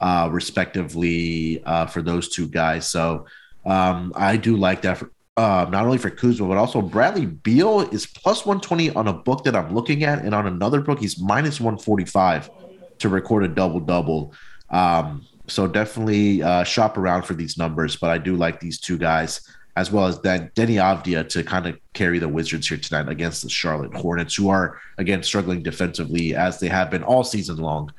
uh, 0.00 0.28
respectively, 0.30 1.62
uh, 1.64 1.86
for 1.86 2.02
those 2.02 2.28
two 2.28 2.46
guys. 2.46 2.86
So 2.86 3.26
um, 3.68 4.12
I 4.16 4.36
do 4.36 4.56
like 4.56 4.82
that 4.82 4.98
for, 4.98 5.12
uh, 5.36 5.66
not 5.70 5.84
only 5.84 5.98
for 5.98 6.10
Kuzma, 6.10 6.48
but 6.48 6.56
also 6.56 6.82
Bradley 6.82 7.26
Beal 7.26 7.82
is 7.82 8.06
plus 8.06 8.44
120 8.44 8.90
on 8.90 9.06
a 9.06 9.12
book 9.12 9.44
that 9.44 9.54
I'm 9.54 9.74
looking 9.74 10.02
at. 10.02 10.24
And 10.24 10.34
on 10.34 10.46
another 10.46 10.80
book, 10.80 10.98
he's 10.98 11.20
minus 11.20 11.60
145 11.60 12.50
to 12.98 13.08
record 13.08 13.44
a 13.44 13.48
double 13.48 13.78
double. 13.78 14.32
Um, 14.70 15.24
so 15.46 15.66
definitely 15.66 16.42
uh, 16.42 16.64
shop 16.64 16.96
around 16.98 17.22
for 17.22 17.34
these 17.34 17.56
numbers, 17.56 17.94
but 17.94 18.10
I 18.10 18.18
do 18.18 18.36
like 18.36 18.58
these 18.58 18.80
two 18.80 18.98
guys 18.98 19.40
as 19.76 19.92
well 19.92 20.06
as 20.06 20.20
then 20.22 20.50
Deni 20.56 20.74
Avdija 20.74 21.28
to 21.28 21.44
kind 21.44 21.66
of 21.66 21.78
carry 21.92 22.18
the 22.18 22.28
Wizards 22.28 22.68
here 22.68 22.78
tonight 22.78 23.08
against 23.08 23.44
the 23.44 23.48
Charlotte 23.48 23.94
Hornets, 23.94 24.34
who 24.34 24.48
are 24.48 24.80
again 24.98 25.22
struggling 25.22 25.62
defensively 25.62 26.34
as 26.34 26.58
they 26.58 26.66
have 26.66 26.90
been 26.90 27.04
all 27.04 27.22
season 27.22 27.58
long. 27.58 27.92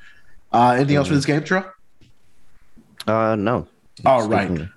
Uh, 0.52 0.72
anything 0.72 0.88
mm-hmm. 0.88 0.96
else 0.98 1.08
for 1.08 1.14
this 1.14 1.24
game, 1.24 1.42
Tro? 1.42 1.64
Uh, 3.06 3.34
no. 3.34 3.66
All 4.04 4.28
right. 4.28 4.68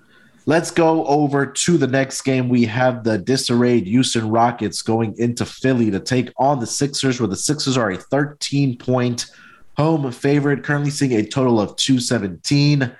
Let's 0.46 0.70
go 0.70 1.06
over 1.06 1.46
to 1.46 1.78
the 1.78 1.86
next 1.86 2.20
game. 2.20 2.50
We 2.50 2.66
have 2.66 3.02
the 3.02 3.16
disarrayed 3.16 3.86
Houston 3.86 4.28
Rockets 4.28 4.82
going 4.82 5.14
into 5.16 5.46
Philly 5.46 5.90
to 5.90 6.00
take 6.00 6.32
on 6.36 6.60
the 6.60 6.66
Sixers, 6.66 7.18
where 7.18 7.28
the 7.28 7.36
Sixers 7.36 7.78
are 7.78 7.90
a 7.90 7.96
13 7.96 8.76
point 8.76 9.26
home 9.78 10.12
favorite, 10.12 10.62
currently 10.62 10.90
seeing 10.90 11.12
a 11.12 11.24
total 11.24 11.58
of 11.60 11.76
217. 11.76 12.94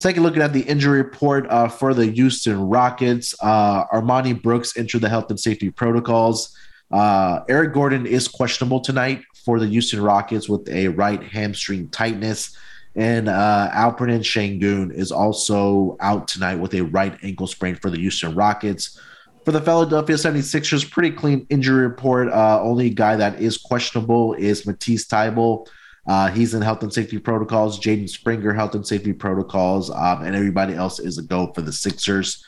Take 0.00 0.18
a 0.18 0.20
look 0.20 0.36
at 0.36 0.52
the 0.52 0.60
injury 0.60 0.98
report 0.98 1.46
uh, 1.48 1.68
for 1.68 1.94
the 1.94 2.04
Houston 2.06 2.60
Rockets. 2.68 3.34
Uh, 3.40 3.86
Armoni 3.86 4.40
Brooks 4.40 4.76
entered 4.76 5.00
the 5.00 5.08
health 5.08 5.30
and 5.30 5.40
safety 5.40 5.70
protocols. 5.70 6.54
Uh, 6.90 7.40
Eric 7.48 7.72
Gordon 7.72 8.04
is 8.04 8.28
questionable 8.28 8.80
tonight 8.80 9.22
for 9.44 9.58
the 9.58 9.66
Houston 9.66 10.02
Rockets 10.02 10.50
with 10.50 10.68
a 10.68 10.88
right 10.88 11.22
hamstring 11.22 11.88
tightness. 11.88 12.54
And 12.96 13.28
uh, 13.28 13.70
Alperen 13.72 14.20
Sengun 14.20 14.92
is 14.92 15.10
also 15.10 15.96
out 16.00 16.28
tonight 16.28 16.56
with 16.56 16.74
a 16.74 16.82
right 16.82 17.18
ankle 17.22 17.46
sprain 17.46 17.74
for 17.74 17.90
the 17.90 17.98
Houston 17.98 18.34
Rockets. 18.34 19.00
For 19.44 19.52
the 19.52 19.60
Philadelphia 19.60 20.16
76ers, 20.16 20.90
pretty 20.90 21.10
clean 21.10 21.46
injury 21.50 21.82
report. 21.82 22.28
Uh, 22.28 22.62
only 22.62 22.90
guy 22.90 23.16
that 23.16 23.40
is 23.40 23.58
questionable 23.58 24.32
is 24.34 24.64
Matisse 24.64 25.06
Thybulle. 25.06 25.66
Uh, 26.06 26.30
he's 26.30 26.54
in 26.54 26.62
health 26.62 26.82
and 26.82 26.92
safety 26.92 27.18
protocols. 27.18 27.78
Jaden 27.80 28.08
Springer, 28.08 28.52
health 28.52 28.74
and 28.74 28.86
safety 28.86 29.12
protocols, 29.12 29.90
um, 29.90 30.22
and 30.22 30.36
everybody 30.36 30.74
else 30.74 30.98
is 30.98 31.18
a 31.18 31.22
go 31.22 31.52
for 31.52 31.62
the 31.62 31.72
Sixers. 31.72 32.44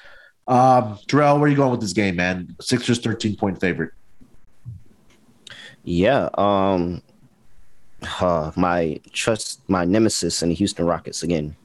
Um, 0.46 0.98
Terrell, 1.08 1.38
where 1.38 1.46
are 1.46 1.48
you 1.48 1.56
going 1.56 1.70
with 1.70 1.80
this 1.80 1.92
game, 1.92 2.16
man? 2.16 2.54
Sixers 2.60 2.98
13 3.00 3.36
point 3.36 3.60
favorite. 3.60 3.92
Yeah. 5.84 6.28
Um, 6.34 7.02
uh, 8.20 8.52
my 8.56 9.00
trust, 9.12 9.60
my 9.68 9.84
nemesis 9.84 10.42
in 10.42 10.50
the 10.50 10.54
Houston 10.54 10.86
Rockets 10.86 11.22
again. 11.22 11.56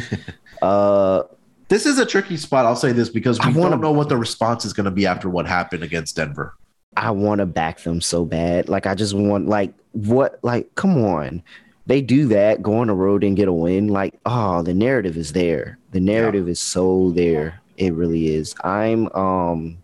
uh, 0.62 1.22
this 1.68 1.86
is 1.86 1.98
a 1.98 2.06
tricky 2.06 2.36
spot. 2.36 2.66
I'll 2.66 2.76
say 2.76 2.92
this 2.92 3.08
because 3.08 3.38
we 3.40 3.52
wanna, 3.52 3.70
don't 3.70 3.80
know 3.80 3.92
what 3.92 4.08
the 4.08 4.16
response 4.16 4.64
is 4.64 4.72
going 4.72 4.84
to 4.84 4.90
be 4.90 5.06
after 5.06 5.28
what 5.28 5.46
happened 5.46 5.82
against 5.82 6.16
Denver. 6.16 6.54
I 6.96 7.10
want 7.10 7.40
to 7.40 7.46
back 7.46 7.80
them 7.80 8.00
so 8.00 8.24
bad. 8.24 8.68
Like 8.68 8.86
I 8.86 8.94
just 8.94 9.14
want 9.14 9.48
like 9.48 9.72
what 9.92 10.38
like 10.42 10.74
come 10.74 11.02
on. 11.02 11.42
They 11.86 12.00
do 12.00 12.28
that, 12.28 12.62
go 12.62 12.76
on 12.76 12.86
the 12.86 12.94
road 12.94 13.24
and 13.24 13.36
get 13.36 13.46
a 13.46 13.52
win. 13.52 13.88
Like, 13.88 14.18
oh, 14.24 14.62
the 14.62 14.72
narrative 14.72 15.18
is 15.18 15.32
there. 15.32 15.78
The 15.90 16.00
narrative 16.00 16.46
yeah. 16.46 16.52
is 16.52 16.60
so 16.60 17.10
there. 17.10 17.60
It 17.76 17.92
really 17.92 18.34
is. 18.34 18.54
I'm 18.64 19.12
um 19.12 19.78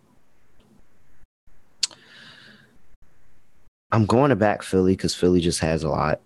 I'm 3.91 4.05
going 4.05 4.29
to 4.29 4.35
back 4.35 4.63
Philly 4.63 4.93
because 4.93 5.15
Philly 5.15 5.41
just 5.41 5.59
has 5.59 5.83
a 5.83 5.89
lot. 5.89 6.21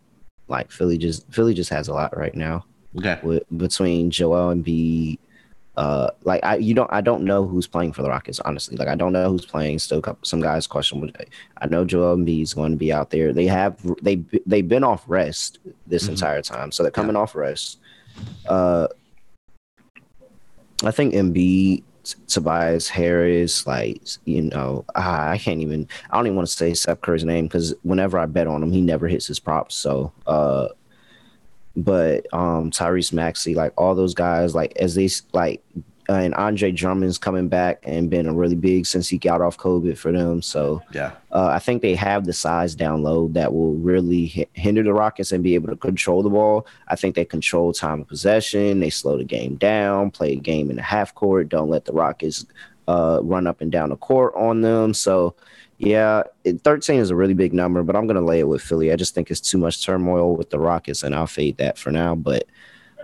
Like 0.48 0.72
Philly 0.72 0.98
just 0.98 1.32
Philly 1.32 1.54
just 1.54 1.70
has 1.72 1.88
a 1.88 1.94
lot 1.94 2.16
right 2.16 2.36
now. 2.36 2.66
Okay. 2.98 3.20
With, 3.24 3.44
between 3.58 4.12
Joel 4.12 4.50
and 4.50 4.64
Embiid, 4.64 5.18
uh, 5.76 6.10
like 6.24 6.44
I 6.46 6.58
you 6.58 6.74
don't 6.74 6.92
I 6.94 7.02
don't 7.02 7.24
know 7.24 7.46
who's 7.46 7.68
playing 7.68 7.94
for 7.94 8.04
the 8.04 8.10
Rockets 8.10 8.40
honestly. 8.42 8.78
Like 8.78 8.88
I 8.88 8.96
don't 8.96 9.12
know 9.12 9.30
who's 9.32 9.46
playing. 9.46 9.80
Still, 9.80 10.04
some 10.22 10.42
guys 10.42 10.68
questionable. 10.68 11.12
I 11.58 11.68
know 11.68 11.84
Joel 11.84 12.16
Embiid 12.16 12.44
is 12.44 12.54
going 12.54 12.72
to 12.72 12.78
be 12.78 12.94
out 12.94 13.10
there. 13.10 13.34
They 13.34 13.48
have 13.48 13.78
they 14.02 14.24
they've 14.46 14.68
been 14.68 14.84
off 14.84 15.04
rest 15.08 15.60
this 15.88 16.04
mm-hmm. 16.04 16.14
entire 16.14 16.42
time, 16.42 16.72
so 16.72 16.84
they're 16.84 16.92
coming 16.92 17.16
yeah. 17.16 17.22
off 17.22 17.36
rest. 17.36 17.80
Uh, 18.48 18.88
I 20.84 20.92
think 20.92 21.14
Embiid, 21.14 21.84
Tobias 22.28 22.88
Harris, 22.88 23.66
like 23.66 24.02
you 24.26 24.44
know, 24.44 24.86
I, 24.96 25.34
I 25.34 25.38
can't 25.38 25.62
even. 25.62 25.88
I 26.10 26.18
don't 26.18 26.28
even 26.28 26.36
want 26.36 26.48
to 26.48 26.54
say 26.54 26.74
Seth 26.74 27.02
Curry's 27.02 27.24
name 27.24 27.46
because 27.46 27.74
whenever 27.84 28.20
I 28.20 28.26
bet 28.26 28.48
on 28.48 28.62
him, 28.62 28.72
he 28.72 28.82
never 28.82 29.08
hits 29.08 29.28
his 29.28 29.40
props. 29.40 29.76
So, 29.76 30.12
uh, 30.28 30.70
but 31.76 32.32
um 32.34 32.72
Tyrese 32.72 33.14
Maxey, 33.14 33.56
like 33.56 33.74
all 33.78 33.96
those 33.96 34.14
guys, 34.14 34.56
like 34.56 34.76
as 34.78 34.96
they 34.96 35.10
like 35.34 35.64
uh, 36.10 36.14
and 36.14 36.36
Andre 36.36 36.72
Drummond's 36.72 37.18
coming 37.18 37.48
back 37.48 37.80
and 37.84 38.10
been 38.10 38.28
a 38.28 38.34
really 38.34 38.56
big 38.56 38.86
since 38.86 39.10
he 39.10 39.18
got 39.18 39.42
off 39.42 39.58
COVID 39.58 39.98
for 39.98 40.12
them. 40.12 40.42
So 40.42 40.82
yeah, 40.92 41.14
uh, 41.32 41.48
I 41.48 41.60
think 41.60 41.82
they 41.82 41.96
have 41.96 42.26
the 42.26 42.34
size 42.34 42.76
down 42.76 43.02
low 43.02 43.28
that 43.30 43.54
will 43.54 43.74
really 43.74 44.26
h- 44.36 44.50
hinder 44.54 44.84
the 44.84 44.94
Rockets 44.94 45.32
and 45.32 45.44
be 45.44 45.56
able 45.56 45.70
to 45.70 45.76
control 45.76 46.22
the 46.22 46.30
ball. 46.30 46.68
I 46.88 46.96
think 46.96 47.16
they 47.16 47.26
control 47.26 47.74
time 47.74 48.02
of 48.02 48.08
possession. 48.08 48.80
They 48.80 48.90
slow 48.90 49.18
the 49.18 49.24
game 49.24 49.56
down, 49.56 50.12
play 50.12 50.34
a 50.34 50.38
game 50.38 50.70
in 50.70 50.76
the 50.76 50.84
half 50.84 51.16
court. 51.16 51.50
Don't 51.50 51.70
let 51.70 51.86
the 51.86 51.94
Rockets 51.94 52.46
uh, 52.88 53.20
run 53.24 53.48
up 53.48 53.62
and 53.62 53.72
down 53.72 53.90
the 53.90 53.98
court 53.98 54.34
on 54.36 54.62
them. 54.62 54.94
So 54.94 55.36
yeah, 55.78 56.24
it, 56.44 56.62
13 56.62 57.00
is 57.00 57.10
a 57.10 57.16
really 57.16 57.34
big 57.34 57.54
number, 57.54 57.84
but 57.84 57.96
I'm 57.96 58.08
going 58.08 58.16
to 58.16 58.22
lay 58.22 58.40
it 58.40 58.48
with 58.48 58.62
Philly. 58.62 58.92
I 58.92 58.96
just 58.96 59.14
think 59.14 59.30
it's 59.30 59.42
too 59.42 59.58
much 59.58 59.84
turmoil 59.84 60.36
with 60.36 60.50
the 60.50 60.60
Rockets, 60.60 61.04
and 61.04 61.14
I'll 61.14 61.28
fade 61.28 61.58
that 61.58 61.78
for 61.78 61.92
now. 61.92 62.16
But 62.16 62.46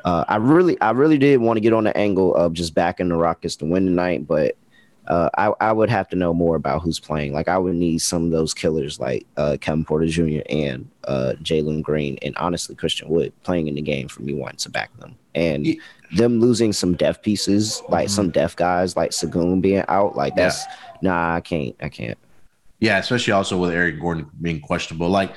uh, 0.05 0.25
I 0.27 0.37
really, 0.37 0.79
I 0.81 0.91
really 0.91 1.17
did 1.17 1.39
want 1.39 1.57
to 1.57 1.61
get 1.61 1.73
on 1.73 1.83
the 1.83 1.95
angle 1.95 2.35
of 2.35 2.53
just 2.53 2.73
backing 2.73 3.09
the 3.09 3.15
Rockets 3.15 3.55
to 3.57 3.65
win 3.65 3.85
tonight, 3.85 4.27
but 4.27 4.57
uh, 5.07 5.29
I, 5.37 5.51
I 5.59 5.71
would 5.71 5.89
have 5.89 6.07
to 6.09 6.15
know 6.15 6.33
more 6.33 6.55
about 6.55 6.81
who's 6.81 6.99
playing. 6.99 7.33
Like 7.33 7.47
I 7.47 7.57
would 7.57 7.75
need 7.75 7.99
some 7.99 8.25
of 8.25 8.31
those 8.31 8.53
killers 8.53 8.99
like 8.99 9.25
uh, 9.35 9.57
Kevin 9.59 9.83
Porter 9.83 10.07
Jr. 10.07 10.41
and 10.49 10.89
uh, 11.05 11.33
Jalen 11.41 11.81
Green, 11.81 12.17
and 12.21 12.35
honestly 12.37 12.75
Christian 12.75 13.09
Wood 13.09 13.33
playing 13.43 13.67
in 13.67 13.75
the 13.75 13.81
game 13.81 14.07
for 14.07 14.21
me 14.21 14.33
wanting 14.33 14.57
to 14.57 14.69
back 14.69 14.95
them. 14.99 15.15
And 15.33 15.65
yeah. 15.65 15.75
them 16.15 16.39
losing 16.39 16.73
some 16.73 16.93
deaf 16.95 17.21
pieces, 17.21 17.81
like 17.89 18.07
mm-hmm. 18.07 18.15
some 18.15 18.29
deaf 18.29 18.55
guys, 18.55 18.95
like 18.95 19.11
Sengun 19.11 19.61
being 19.61 19.83
out, 19.87 20.15
like 20.15 20.35
that's 20.35 20.63
yeah. 20.65 20.75
nah, 21.01 21.35
I 21.35 21.41
can't, 21.41 21.75
I 21.81 21.89
can't. 21.89 22.17
Yeah, 22.79 22.97
especially 22.97 23.33
also 23.33 23.57
with 23.57 23.71
Eric 23.71 23.99
Gordon 23.99 24.29
being 24.41 24.59
questionable. 24.59 25.09
Like, 25.09 25.33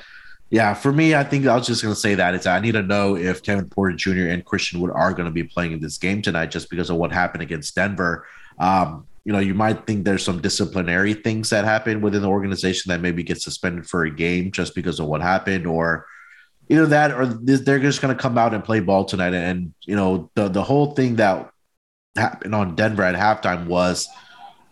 yeah, 0.55 0.73
for 0.73 0.93
me, 0.93 1.13
I 1.13 1.25
think 1.25 1.45
I 1.45 1.53
was 1.53 1.67
just 1.67 1.83
going 1.83 1.93
to 1.93 1.99
say 1.99 2.15
that 2.15 2.33
it's 2.33 2.45
I 2.45 2.61
need 2.61 2.71
to 2.71 2.81
know 2.81 3.17
if 3.17 3.43
Kevin 3.43 3.67
Porter 3.67 3.93
Jr. 3.93 4.29
and 4.29 4.45
Christian 4.45 4.79
Wood 4.79 4.89
are 4.89 5.11
going 5.11 5.25
to 5.25 5.31
be 5.31 5.43
playing 5.43 5.73
in 5.73 5.81
this 5.81 5.97
game 5.97 6.21
tonight, 6.21 6.49
just 6.49 6.69
because 6.69 6.89
of 6.89 6.95
what 6.95 7.11
happened 7.11 7.43
against 7.43 7.75
Denver. 7.75 8.25
Um, 8.57 9.05
you 9.25 9.33
know, 9.33 9.39
you 9.39 9.53
might 9.53 9.85
think 9.85 10.05
there's 10.05 10.23
some 10.23 10.39
disciplinary 10.39 11.13
things 11.13 11.49
that 11.49 11.65
happen 11.65 11.99
within 11.99 12.21
the 12.21 12.29
organization 12.29 12.89
that 12.89 13.01
maybe 13.01 13.21
get 13.21 13.41
suspended 13.41 13.85
for 13.85 14.05
a 14.05 14.09
game 14.09 14.49
just 14.49 14.73
because 14.75 14.97
of 15.01 15.07
what 15.07 15.19
happened, 15.19 15.67
or 15.67 16.07
either 16.69 16.85
that, 16.85 17.11
or 17.11 17.25
they're 17.25 17.79
just 17.79 18.01
going 18.01 18.15
to 18.15 18.21
come 18.21 18.37
out 18.37 18.53
and 18.53 18.63
play 18.63 18.79
ball 18.79 19.03
tonight. 19.03 19.33
And 19.33 19.73
you 19.81 19.97
know, 19.97 20.31
the 20.35 20.47
the 20.47 20.63
whole 20.63 20.93
thing 20.93 21.17
that 21.17 21.51
happened 22.15 22.55
on 22.55 22.75
Denver 22.75 23.03
at 23.03 23.15
halftime 23.15 23.65
was 23.65 24.07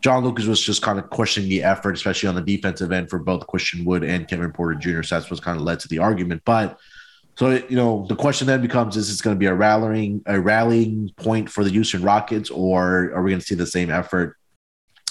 John 0.03 0.25
Lucas 0.25 0.45
was 0.45 0.59
just 0.59 0.81
kind 0.81 0.99
of 0.99 1.09
questioning 1.09 1.49
the 1.49 1.63
effort, 1.63 1.95
especially 1.95 2.27
on 2.27 2.35
the 2.35 2.41
defensive 2.41 2.91
end 2.91 3.09
for 3.09 3.19
both 3.19 3.47
Christian 3.47 3.85
Wood 3.85 4.03
and 4.03 4.27
Kevin 4.27 4.51
Porter 4.51 4.75
Jr. 4.75 5.01
So 5.01 5.15
that's 5.15 5.31
what's 5.31 5.41
kind 5.41 5.57
of 5.57 5.63
led 5.63 5.79
to 5.79 5.87
the 5.87 5.99
argument. 5.99 6.41
But 6.43 6.77
so 7.37 7.51
you 7.51 7.77
know, 7.77 8.05
the 8.09 8.15
question 8.15 8.45
then 8.45 8.61
becomes: 8.61 8.97
Is 8.97 9.07
this 9.07 9.21
going 9.21 9.35
to 9.35 9.39
be 9.39 9.45
a 9.45 9.53
rallying 9.53 10.21
a 10.25 10.39
rallying 10.41 11.09
point 11.15 11.49
for 11.49 11.63
the 11.63 11.69
Houston 11.69 12.03
Rockets, 12.03 12.49
or 12.49 13.13
are 13.13 13.23
we 13.23 13.31
going 13.31 13.39
to 13.39 13.45
see 13.45 13.55
the 13.55 13.65
same 13.65 13.89
effort 13.89 14.35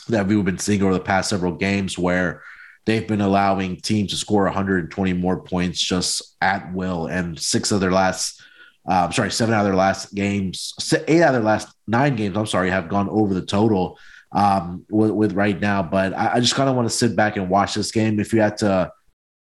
that 0.08 0.26
we've 0.26 0.44
been 0.44 0.58
seeing 0.58 0.82
over 0.82 0.92
the 0.92 1.00
past 1.00 1.30
several 1.30 1.52
games, 1.52 1.96
where 1.96 2.42
they've 2.84 3.08
been 3.08 3.22
allowing 3.22 3.78
teams 3.78 4.10
to 4.10 4.16
score 4.16 4.44
120 4.44 5.14
more 5.14 5.40
points 5.40 5.80
just 5.80 6.36
at 6.42 6.70
will, 6.74 7.06
and 7.06 7.40
six 7.40 7.72
of 7.72 7.80
their 7.80 7.92
last 7.92 8.42
uh, 8.86 9.10
sorry, 9.10 9.30
seven 9.30 9.54
out 9.54 9.60
of 9.60 9.66
their 9.66 9.74
last 9.74 10.14
games, 10.14 10.74
eight 11.08 11.22
out 11.22 11.28
of 11.28 11.34
their 11.34 11.42
last 11.42 11.74
nine 11.86 12.14
games, 12.14 12.36
I'm 12.36 12.46
sorry, 12.46 12.68
have 12.68 12.90
gone 12.90 13.08
over 13.08 13.32
the 13.32 13.46
total 13.46 13.98
um, 14.32 14.84
with, 14.90 15.10
with 15.10 15.32
right 15.32 15.58
now. 15.60 15.82
But 15.82 16.14
I, 16.14 16.34
I 16.34 16.40
just 16.40 16.54
kind 16.54 16.68
of 16.68 16.76
want 16.76 16.88
to 16.88 16.94
sit 16.94 17.16
back 17.16 17.36
and 17.36 17.48
watch 17.48 17.74
this 17.74 17.90
game. 17.90 18.20
If 18.20 18.32
you 18.32 18.40
had 18.40 18.56
to 18.58 18.92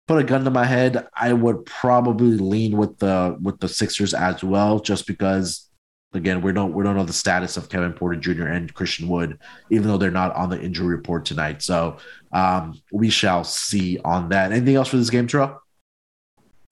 put 0.06 0.20
a 0.20 0.24
gun 0.24 0.44
to 0.44 0.50
my 0.50 0.64
head, 0.64 1.06
I 1.14 1.32
would 1.32 1.64
probably 1.66 2.36
lean 2.36 2.76
with 2.76 2.98
the 2.98 3.36
with 3.40 3.60
the 3.60 3.68
Sixers 3.68 4.14
as 4.14 4.42
well, 4.42 4.80
just 4.80 5.06
because 5.06 5.68
again 6.12 6.42
we 6.42 6.52
don't 6.52 6.72
we 6.72 6.82
don't 6.82 6.96
know 6.96 7.04
the 7.04 7.12
status 7.12 7.56
of 7.56 7.68
Kevin 7.68 7.92
Porter 7.92 8.18
Jr. 8.18 8.46
and 8.46 8.74
Christian 8.74 9.08
Wood, 9.08 9.38
even 9.70 9.88
though 9.88 9.98
they're 9.98 10.10
not 10.10 10.34
on 10.34 10.50
the 10.50 10.60
injury 10.60 10.88
report 10.88 11.24
tonight. 11.24 11.62
So 11.62 11.98
um, 12.32 12.80
we 12.92 13.10
shall 13.10 13.44
see 13.44 13.98
on 14.04 14.30
that. 14.30 14.52
Anything 14.52 14.76
else 14.76 14.88
for 14.88 14.96
this 14.96 15.10
game, 15.10 15.26
Terrell? 15.26 15.60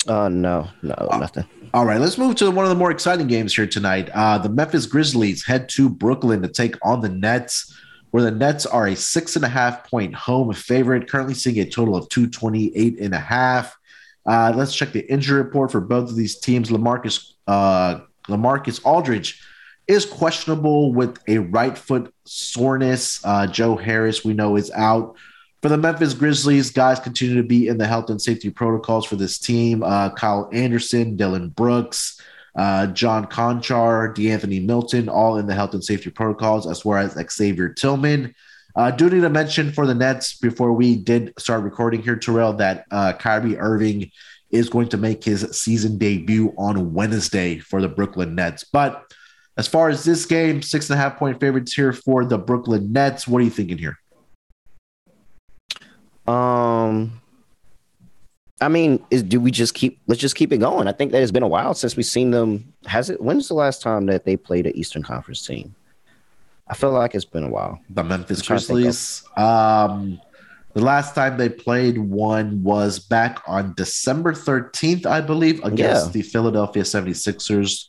Uh, 0.06 0.28
no, 0.28 0.68
no, 0.82 0.94
uh, 0.94 1.18
nothing. 1.18 1.44
All 1.74 1.84
right, 1.84 2.00
let's 2.00 2.16
move 2.16 2.34
to 2.36 2.50
one 2.50 2.64
of 2.64 2.70
the 2.70 2.76
more 2.76 2.90
exciting 2.90 3.26
games 3.26 3.54
here 3.54 3.66
tonight. 3.66 4.08
Uh, 4.14 4.38
the 4.38 4.48
Memphis 4.48 4.86
Grizzlies 4.86 5.44
head 5.44 5.68
to 5.70 5.90
Brooklyn 5.90 6.40
to 6.42 6.48
take 6.48 6.74
on 6.82 7.02
the 7.02 7.08
Nets, 7.08 7.76
where 8.10 8.22
the 8.22 8.30
Nets 8.30 8.66
are 8.66 8.86
a 8.86 8.96
six 8.96 9.36
and 9.36 9.44
a 9.44 9.48
half 9.48 9.88
point 9.88 10.14
home 10.14 10.52
favorite, 10.52 11.08
currently 11.08 11.34
seeing 11.34 11.58
a 11.60 11.68
total 11.68 11.96
of 11.96 12.08
228 12.08 12.98
and 13.00 13.14
a 13.14 13.18
half. 13.18 13.76
Uh, 14.26 14.52
let's 14.54 14.74
check 14.74 14.92
the 14.92 15.10
injury 15.10 15.42
report 15.42 15.72
for 15.72 15.80
both 15.80 16.10
of 16.10 16.16
these 16.16 16.38
teams. 16.38 16.70
Lamarcus 16.70 17.32
uh, 17.46 18.00
Lamarcus 18.28 18.84
Aldridge 18.84 19.42
is 19.86 20.04
questionable 20.04 20.92
with 20.92 21.18
a 21.26 21.38
right 21.38 21.76
foot 21.76 22.14
soreness. 22.24 23.24
Uh, 23.24 23.46
Joe 23.46 23.76
Harris, 23.76 24.24
we 24.24 24.34
know, 24.34 24.56
is 24.56 24.70
out. 24.72 25.16
For 25.62 25.68
the 25.68 25.78
Memphis 25.78 26.14
Grizzlies, 26.14 26.70
guys 26.70 27.00
continue 27.00 27.34
to 27.36 27.42
be 27.42 27.66
in 27.66 27.78
the 27.78 27.86
health 27.86 28.10
and 28.10 28.22
safety 28.22 28.50
protocols 28.50 29.06
for 29.06 29.16
this 29.16 29.38
team. 29.38 29.82
Uh, 29.82 30.10
Kyle 30.10 30.48
Anderson, 30.52 31.16
Dillon 31.16 31.48
Brooks, 31.48 32.17
uh, 32.58 32.88
John 32.88 33.24
Konchar, 33.26 34.12
De'Anthony 34.14 34.64
Melton, 34.66 35.08
all 35.08 35.38
in 35.38 35.46
the 35.46 35.54
health 35.54 35.74
and 35.74 35.84
safety 35.84 36.10
protocols, 36.10 36.66
as 36.66 36.84
well 36.84 36.98
as 36.98 37.16
Xavier 37.32 37.68
Tillman. 37.68 38.34
Uh, 38.74 38.90
do 38.90 39.08
need 39.08 39.20
to 39.20 39.30
mention 39.30 39.72
for 39.72 39.86
the 39.86 39.94
Nets 39.94 40.36
before 40.36 40.72
we 40.72 40.96
did 40.96 41.32
start 41.38 41.62
recording 41.62 42.02
here, 42.02 42.16
Terrell, 42.16 42.52
that 42.54 42.84
uh, 42.90 43.12
Kyrie 43.12 43.56
Irving 43.56 44.10
is 44.50 44.68
going 44.68 44.88
to 44.88 44.96
make 44.96 45.22
his 45.22 45.42
season 45.56 45.98
debut 45.98 46.52
on 46.58 46.92
Wednesday 46.92 47.60
for 47.60 47.80
the 47.80 47.88
Brooklyn 47.88 48.34
Nets. 48.34 48.64
But 48.64 49.04
as 49.56 49.68
far 49.68 49.88
as 49.88 50.04
this 50.04 50.26
game, 50.26 50.60
six 50.60 50.90
and 50.90 50.98
a 50.98 51.02
half 51.02 51.16
point 51.16 51.38
favorites 51.38 51.74
here 51.74 51.92
for 51.92 52.24
the 52.24 52.38
Brooklyn 52.38 52.92
Nets. 52.92 53.28
What 53.28 53.40
are 53.40 53.44
you 53.44 53.50
thinking 53.50 53.78
here? 53.78 53.98
Um, 56.26 57.20
I 58.60 58.68
mean, 58.68 59.04
is 59.10 59.22
do 59.22 59.40
we 59.40 59.50
just 59.50 59.74
keep? 59.74 60.00
Let's 60.06 60.20
just 60.20 60.34
keep 60.34 60.52
it 60.52 60.58
going. 60.58 60.88
I 60.88 60.92
think 60.92 61.12
that 61.12 61.22
it's 61.22 61.30
been 61.30 61.42
a 61.42 61.48
while 61.48 61.74
since 61.74 61.96
we've 61.96 62.06
seen 62.06 62.30
them. 62.30 62.72
Has 62.86 63.10
it? 63.10 63.20
When's 63.20 63.48
the 63.48 63.54
last 63.54 63.82
time 63.82 64.06
that 64.06 64.24
they 64.24 64.36
played 64.36 64.66
an 64.66 64.76
Eastern 64.76 65.02
Conference 65.02 65.46
team? 65.46 65.74
I 66.66 66.74
feel 66.74 66.90
like 66.90 67.14
it's 67.14 67.24
been 67.24 67.44
a 67.44 67.48
while. 67.48 67.80
The 67.90 68.04
Memphis 68.04 68.42
Grizzlies. 68.42 69.24
Um, 69.36 70.20
the 70.74 70.82
last 70.82 71.14
time 71.14 71.38
they 71.38 71.48
played 71.48 71.98
one 71.98 72.62
was 72.62 72.98
back 72.98 73.40
on 73.46 73.74
December 73.74 74.32
13th, 74.32 75.06
I 75.06 75.20
believe, 75.20 75.64
against 75.64 76.06
yeah. 76.06 76.12
the 76.12 76.22
Philadelphia 76.22 76.82
76ers, 76.82 77.86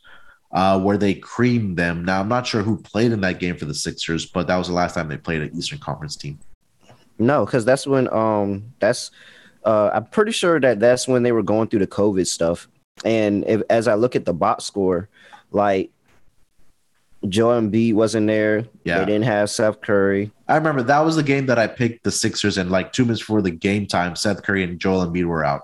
uh, 0.52 0.80
where 0.80 0.96
they 0.96 1.14
creamed 1.14 1.76
them. 1.76 2.04
Now, 2.04 2.20
I'm 2.20 2.28
not 2.28 2.46
sure 2.46 2.62
who 2.62 2.80
played 2.80 3.12
in 3.12 3.20
that 3.20 3.38
game 3.38 3.56
for 3.56 3.66
the 3.66 3.74
Sixers, 3.74 4.24
but 4.24 4.46
that 4.46 4.56
was 4.56 4.68
the 4.68 4.74
last 4.74 4.94
time 4.94 5.08
they 5.08 5.18
played 5.18 5.42
an 5.42 5.56
Eastern 5.56 5.78
Conference 5.78 6.16
team. 6.16 6.38
No, 7.18 7.44
because 7.44 7.66
that's 7.66 7.86
when 7.86 8.10
um 8.12 8.72
that's 8.80 9.10
uh 9.64 9.90
I'm 9.92 10.06
pretty 10.06 10.32
sure 10.32 10.60
that 10.60 10.80
that's 10.80 11.06
when 11.08 11.22
they 11.22 11.32
were 11.32 11.42
going 11.42 11.68
through 11.68 11.80
the 11.80 11.86
COVID 11.86 12.26
stuff. 12.26 12.68
And 13.04 13.44
if, 13.46 13.62
as 13.70 13.88
I 13.88 13.94
look 13.94 14.14
at 14.14 14.24
the 14.24 14.34
box 14.34 14.64
score, 14.64 15.08
like 15.50 15.90
Joel 17.28 17.60
Embiid 17.60 17.94
wasn't 17.94 18.26
there. 18.26 18.64
Yeah. 18.84 19.00
They 19.00 19.06
didn't 19.06 19.24
have 19.24 19.50
Seth 19.50 19.80
Curry. 19.80 20.30
I 20.48 20.56
remember 20.56 20.82
that 20.82 21.00
was 21.00 21.16
the 21.16 21.22
game 21.22 21.46
that 21.46 21.58
I 21.58 21.66
picked 21.66 22.04
the 22.04 22.10
Sixers 22.10 22.56
and 22.56 22.70
like 22.70 22.92
two 22.92 23.04
minutes 23.04 23.20
before 23.20 23.42
the 23.42 23.50
game 23.50 23.86
time, 23.86 24.16
Seth 24.16 24.42
Curry 24.42 24.64
and 24.64 24.78
Joel 24.78 25.06
Embiid 25.06 25.24
were 25.24 25.44
out. 25.44 25.62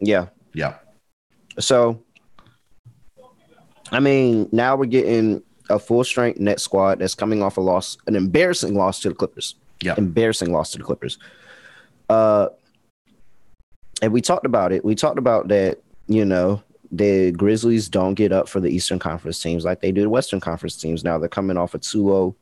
Yeah. 0.00 0.26
Yeah. 0.54 0.76
So 1.58 2.02
I 3.92 4.00
mean, 4.00 4.48
now 4.52 4.76
we're 4.76 4.86
getting 4.86 5.42
a 5.68 5.78
full 5.78 6.04
strength 6.04 6.40
net 6.40 6.60
squad 6.60 7.00
that's 7.00 7.14
coming 7.14 7.42
off 7.42 7.56
a 7.56 7.60
loss, 7.60 7.98
an 8.06 8.16
embarrassing 8.16 8.74
loss 8.74 9.00
to 9.00 9.10
the 9.10 9.14
Clippers. 9.14 9.56
Yeah. 9.82 9.94
Embarrassing 9.98 10.52
loss 10.52 10.72
to 10.72 10.78
the 10.78 10.84
Clippers. 10.84 11.18
Uh 12.08 12.48
and 14.02 14.12
we 14.12 14.20
talked 14.20 14.46
about 14.46 14.72
it. 14.72 14.84
We 14.84 14.94
talked 14.94 15.18
about 15.18 15.48
that, 15.48 15.78
you 16.06 16.24
know, 16.24 16.62
the 16.92 17.32
Grizzlies 17.32 17.88
don't 17.88 18.14
get 18.14 18.32
up 18.32 18.48
for 18.48 18.60
the 18.60 18.68
Eastern 18.70 18.98
Conference 18.98 19.40
teams 19.40 19.64
like 19.64 19.80
they 19.80 19.92
do 19.92 20.02
the 20.02 20.10
Western 20.10 20.40
Conference 20.40 20.76
teams. 20.76 21.04
Now 21.04 21.18
they're 21.18 21.28
coming 21.28 21.56
off 21.56 21.74
a 21.74 21.78
2 21.78 22.34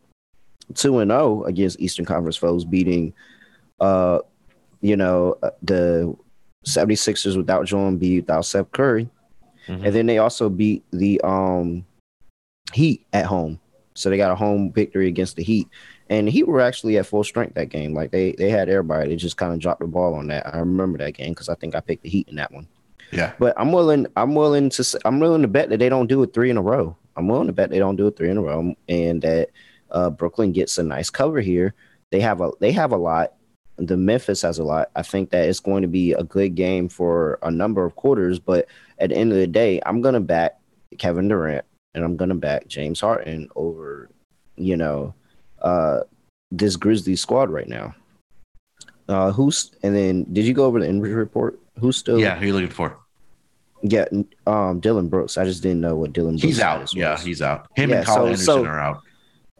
2 0.74 0.98
and 0.98 1.10
0 1.10 1.44
against 1.44 1.80
Eastern 1.80 2.04
Conference 2.04 2.36
foes, 2.36 2.64
beating, 2.64 3.12
uh, 3.80 4.20
you 4.80 4.96
know, 4.96 5.36
uh, 5.42 5.50
the 5.62 6.14
76ers 6.66 7.36
without 7.36 7.66
Joel 7.66 7.92
Embiid, 7.92 8.16
without 8.16 8.44
Seth 8.44 8.70
Curry. 8.72 9.08
Mm-hmm. 9.66 9.84
And 9.84 9.94
then 9.94 10.06
they 10.06 10.18
also 10.18 10.48
beat 10.48 10.84
the 10.92 11.20
um, 11.22 11.84
Heat 12.72 13.06
at 13.12 13.26
home. 13.26 13.60
So 13.94 14.10
they 14.10 14.16
got 14.16 14.30
a 14.30 14.36
home 14.36 14.72
victory 14.72 15.08
against 15.08 15.36
the 15.36 15.42
Heat. 15.42 15.68
And 16.10 16.28
he 16.28 16.42
were 16.42 16.60
actually 16.60 16.96
at 16.98 17.06
full 17.06 17.24
strength 17.24 17.54
that 17.54 17.68
game. 17.68 17.94
Like 17.94 18.10
they 18.10 18.32
they 18.32 18.50
had 18.50 18.68
everybody. 18.68 19.10
They 19.10 19.16
just 19.16 19.36
kind 19.36 19.52
of 19.52 19.58
dropped 19.58 19.80
the 19.80 19.86
ball 19.86 20.14
on 20.14 20.28
that. 20.28 20.46
I 20.46 20.58
remember 20.58 20.98
that 20.98 21.12
game 21.12 21.30
because 21.30 21.48
I 21.48 21.54
think 21.54 21.74
I 21.74 21.80
picked 21.80 22.02
the 22.02 22.08
Heat 22.08 22.28
in 22.28 22.36
that 22.36 22.52
one. 22.52 22.66
Yeah. 23.10 23.32
But 23.38 23.54
I'm 23.58 23.72
willing. 23.72 24.06
I'm 24.16 24.34
willing 24.34 24.70
to. 24.70 25.00
I'm 25.04 25.20
willing 25.20 25.42
to 25.42 25.48
bet 25.48 25.68
that 25.70 25.78
they 25.78 25.88
don't 25.88 26.06
do 26.06 26.22
it 26.22 26.32
three 26.32 26.50
in 26.50 26.56
a 26.56 26.62
row. 26.62 26.96
I'm 27.16 27.28
willing 27.28 27.46
to 27.48 27.52
bet 27.52 27.70
they 27.70 27.78
don't 27.78 27.96
do 27.96 28.06
it 28.06 28.16
three 28.16 28.30
in 28.30 28.38
a 28.38 28.42
row, 28.42 28.74
and 28.88 29.22
that 29.22 29.50
uh, 29.90 30.10
Brooklyn 30.10 30.52
gets 30.52 30.78
a 30.78 30.82
nice 30.82 31.10
cover 31.10 31.40
here. 31.40 31.74
They 32.10 32.20
have 32.20 32.40
a. 32.40 32.52
They 32.60 32.72
have 32.72 32.92
a 32.92 32.96
lot. 32.96 33.34
The 33.76 33.96
Memphis 33.96 34.42
has 34.42 34.58
a 34.58 34.64
lot. 34.64 34.90
I 34.96 35.02
think 35.02 35.30
that 35.30 35.48
it's 35.48 35.60
going 35.60 35.82
to 35.82 35.88
be 35.88 36.12
a 36.12 36.24
good 36.24 36.54
game 36.54 36.88
for 36.88 37.38
a 37.42 37.50
number 37.50 37.84
of 37.84 37.96
quarters. 37.96 38.38
But 38.38 38.66
at 38.98 39.10
the 39.10 39.16
end 39.16 39.30
of 39.30 39.38
the 39.38 39.46
day, 39.46 39.80
I'm 39.86 40.00
going 40.00 40.14
to 40.14 40.20
back 40.20 40.58
Kevin 40.96 41.28
Durant 41.28 41.64
and 41.94 42.04
I'm 42.04 42.16
going 42.16 42.30
to 42.30 42.34
back 42.34 42.66
James 42.66 43.00
Harden 43.00 43.48
over, 43.56 44.10
you 44.56 44.76
know, 44.76 45.14
uh, 45.62 46.00
this 46.50 46.76
Grizzly 46.76 47.16
squad 47.16 47.50
right 47.50 47.68
now. 47.68 47.94
Uh, 49.08 49.32
who's 49.32 49.72
and 49.82 49.96
then 49.96 50.26
did 50.32 50.44
you 50.44 50.52
go 50.52 50.66
over 50.66 50.80
the 50.80 50.88
injury 50.88 51.14
report? 51.14 51.58
Who's 51.80 51.96
still? 51.96 52.18
Yeah, 52.18 52.36
who 52.36 52.42
are 52.42 52.46
you 52.46 52.52
looking 52.52 52.68
for? 52.68 52.98
Yeah, 53.82 54.06
um, 54.46 54.80
Dillon 54.80 55.08
Brooks. 55.08 55.38
I 55.38 55.44
just 55.44 55.62
didn't 55.62 55.80
know 55.80 55.96
what 55.96 56.12
Dillon. 56.12 56.36
He's 56.36 56.60
out. 56.60 56.92
Yeah, 56.94 57.18
he's 57.18 57.40
out. 57.40 57.68
Him 57.76 57.90
yeah, 57.90 57.98
and 57.98 58.06
Kyle 58.06 58.16
so, 58.16 58.26
Anderson 58.26 58.44
so, 58.44 58.64
are 58.64 58.80
out. 58.80 59.02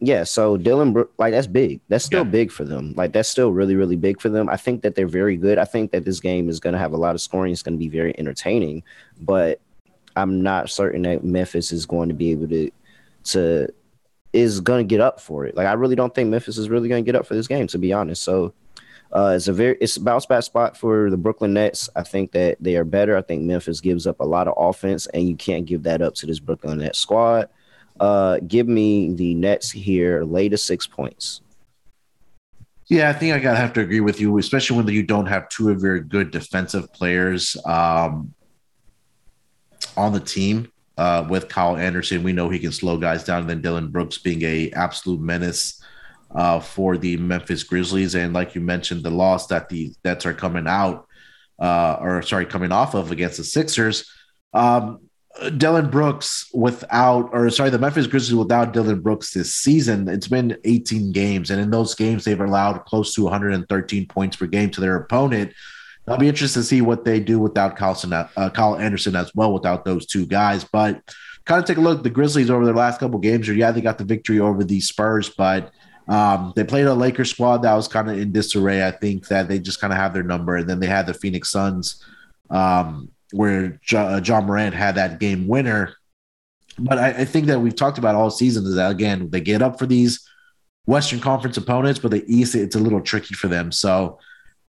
Yeah, 0.01 0.25
so 0.25 0.57
Dillon 0.57 0.93
Brooks, 0.93 1.13
like 1.19 1.33
that's 1.33 1.47
big. 1.47 1.81
That's 1.89 2.05
still 2.05 2.25
yeah. 2.25 2.31
big 2.31 2.53
for 2.53 2.65
them. 2.65 2.95
Like 2.97 3.13
that's 3.13 3.29
still 3.29 3.53
really, 3.53 3.75
really 3.75 3.97
big 3.97 4.21
for 4.21 4.29
them. 4.29 4.49
I 4.49 4.57
think 4.57 4.83
that 4.83 4.95
they're 4.95 5.09
very 5.09 5.37
good. 5.37 5.59
I 5.59 5.65
think 5.65 5.93
that 5.93 6.05
this 6.05 6.21
game 6.21 6.49
is 6.49 6.61
going 6.61 6.75
to 6.75 6.79
have 6.79 6.93
a 6.93 6.97
lot 6.97 7.15
of 7.15 7.21
scoring. 7.21 7.53
It's 7.53 7.63
going 7.63 7.75
to 7.75 7.79
be 7.79 7.89
very 7.89 8.17
entertaining, 8.19 8.83
but 9.21 9.61
I'm 10.15 10.43
not 10.43 10.71
certain 10.71 11.03
that 11.03 11.25
Memphis 11.25 11.73
is 11.73 11.87
going 11.87 12.09
to 12.09 12.15
be 12.15 12.31
able 12.33 12.49
to 12.49 12.71
to 13.25 13.69
is 14.39 14.61
going 14.61 14.87
to 14.87 14.89
get 14.89 15.01
up 15.01 15.21
for 15.21 15.45
it. 15.47 15.57
Like 15.57 15.67
I 15.67 15.73
really 15.75 15.97
don't 15.97 16.15
think 16.15 16.31
Memphis 16.31 16.59
is 16.59 16.71
really 16.71 16.89
going 16.89 17.05
to 17.05 17.07
get 17.07 17.19
up 17.19 17.27
for 17.27 17.35
this 17.35 17.49
game, 17.49 17.67
to 17.69 17.79
be 17.79 17.93
honest. 17.93 18.23
So 18.23 18.55
uh, 19.13 19.33
it's 19.37 19.49
a 19.49 19.53
very 19.53 19.77
it's 19.81 19.97
a 19.97 20.01
bounce 20.01 20.27
back 20.27 20.43
spot 20.43 20.77
for 20.77 21.11
the 21.11 21.17
Brooklyn 21.17 21.55
Nets. 21.55 21.89
I 21.97 22.03
think 22.03 22.33
that 22.33 22.59
they 22.61 22.77
are 22.77 22.85
better. 22.85 23.17
I 23.17 23.23
think 23.23 23.43
Memphis 23.43 23.81
gives 23.81 24.07
up 24.07 24.21
a 24.21 24.25
lot 24.25 24.49
of 24.49 24.55
offense, 24.57 25.07
and 25.09 25.29
you 25.29 25.37
can't 25.37 25.67
give 25.67 25.83
that 25.85 26.03
up 26.03 26.15
to 26.17 26.27
this 26.27 26.39
Brooklyn 26.39 26.79
Nets 26.79 26.99
squad. 26.99 27.49
Uh, 27.99 28.39
give 28.47 28.69
me 28.69 29.13
the 29.15 29.35
Nets 29.35 29.71
here, 29.71 30.23
lay 30.23 30.49
to 30.49 30.57
six 30.57 30.87
points. 30.87 31.41
Yeah, 32.87 33.11
I 33.11 33.13
think 33.13 33.35
I 33.35 33.39
gotta 33.39 33.59
have 33.59 33.73
to 33.75 33.81
agree 33.81 34.01
with 34.01 34.21
you, 34.21 34.39
especially 34.39 34.77
when 34.77 34.89
you 34.89 35.03
don't 35.03 35.27
have 35.27 35.49
two 35.49 35.71
of 35.71 35.83
your 35.83 36.01
good 36.01 36.31
defensive 36.31 36.93
players 36.93 37.57
um, 37.67 38.35
on 39.97 40.13
the 40.13 40.21
team. 40.21 40.71
Uh, 40.99 41.25
with 41.31 41.49
Kyle 41.49 41.77
Anderson, 41.77 42.25
we 42.25 42.33
know 42.33 42.49
he 42.49 42.59
can 42.59 42.73
slow 42.73 42.99
guys 42.99 43.23
down. 43.23 43.43
And 43.43 43.51
then 43.51 43.63
Dillon 43.63 43.89
Brooks 43.89 44.19
being 44.19 44.43
a 44.43 44.71
absolute 44.73 45.21
menace 45.21 45.81
uh, 46.35 46.59
for 46.59 46.99
the 46.99 47.17
Memphis 47.17 47.63
Grizzlies. 47.63 48.17
And 48.17 48.35
like 48.35 48.57
you 48.57 48.61
mentioned, 48.61 49.05
the 49.05 49.11
loss 49.11 49.47
that 49.47 49.69
the 49.69 49.93
Nets 50.05 50.27
are 50.27 50.35
coming 50.35 50.67
out, 50.67 51.07
uh, 51.61 51.99
or 52.01 52.23
sorry, 52.23 52.47
coming 52.47 52.73
off 52.73 52.95
of 52.95 53.13
against 53.13 53.37
the 53.37 53.45
Sixers. 53.45 54.11
Um, 54.53 54.99
Dillon 55.57 55.89
Brooks 55.89 56.51
without, 56.53 57.31
or 57.33 57.49
sorry, 57.51 57.71
the 57.71 57.79
Memphis 57.79 58.09
Grizzlies 58.09 58.35
without 58.35 58.73
Dillon 58.73 59.01
Brooks 59.01 59.33
this 59.33 59.55
season, 59.55 60.09
it's 60.09 60.27
been 60.27 60.57
18 60.65 61.13
games. 61.13 61.51
And 61.51 61.61
in 61.61 61.71
those 61.71 61.95
games, 61.95 62.25
they've 62.25 62.41
allowed 62.41 62.85
close 62.87 63.15
to 63.15 63.23
113 63.23 64.07
points 64.09 64.37
per 64.37 64.47
game 64.47 64.71
to 64.71 64.81
their 64.81 64.97
opponent. 64.97 65.53
I'll 66.09 66.19
be 66.19 66.29
interested 66.29 66.61
to 66.61 66.65
see 66.65 66.81
what 66.81 67.05
they 67.05 67.21
do 67.21 67.39
without 67.39 67.77
Carlson, 67.77 68.13
uh, 68.13 68.51
Kyle 68.55 68.77
Anderson 68.77 69.17
as 69.17 69.35
well, 69.35 69.53
without 69.53 69.85
those 69.85 70.07
two 70.07 70.27
guys. 70.27 70.65
But 70.65 71.03
kind 71.45 71.59
of 71.59 71.65
take 71.65 71.79
a 71.79 71.81
look 71.81 72.03
the 72.03 72.11
Grizzlies 72.11 72.51
over 72.51 72.65
their 72.65 72.75
last 72.75 73.01
couple 73.01 73.19
games. 73.19 73.49
Or 73.49 73.55
yeah, 73.55 73.71
they 73.71 73.81
got 73.81 73.99
the 73.99 74.05
victory 74.05 74.39
over 74.39 74.65
the 74.65 74.81
Spurs, 74.81 75.31
but 75.31 75.73
um, 76.09 76.53
they 76.57 76.65
played 76.65 76.87
a 76.87 76.95
Lakers 76.95 77.31
squad 77.31 77.59
that 77.59 77.75
was 77.75 77.89
kind 77.89 78.11
of 78.11 78.19
in 78.19 78.33
disarray. 78.33 78.87
I 78.87 78.91
think 78.91 79.29
that 79.29 79.49
they 79.49 79.59
just 79.59 79.81
kind 79.81 79.93
of 79.93 79.99
have 79.99 80.15
their 80.15 80.23
number, 80.23 80.57
and 80.57 80.69
then 80.69 80.81
they 80.81 80.87
had 80.87 81.07
the 81.07 81.15
Phoenix 81.15 81.51
Suns, 81.51 82.05
um, 82.51 83.11
where 83.33 83.79
uh, 83.93 84.21
Ja 84.25 84.41
Morant 84.41 84.75
had 84.75 84.95
that 84.95 85.21
game 85.21 85.47
winner. 85.47 85.95
But 86.79 86.99
I, 86.99 87.09
I, 87.09 87.25
think 87.25 87.47
that 87.47 87.61
we've 87.61 87.75
talked 87.75 87.99
about 87.99 88.15
all 88.15 88.31
season 88.31 88.65
is 88.65 88.77
that 88.77 88.91
again 88.91 89.31
they 89.31 89.41
get 89.41 89.63
up 89.63 89.79
for 89.81 89.87
these 89.87 90.27
Western 90.87 91.21
Conference 91.21 91.57
opponents, 91.57 91.99
but 91.99 92.13
the 92.13 92.25
East 92.27 92.55
it's 92.55 92.77
a 92.77 92.81
little 92.81 93.01
tricky 93.01 93.35
for 93.35 93.49
them. 93.49 93.73
So 93.73 94.19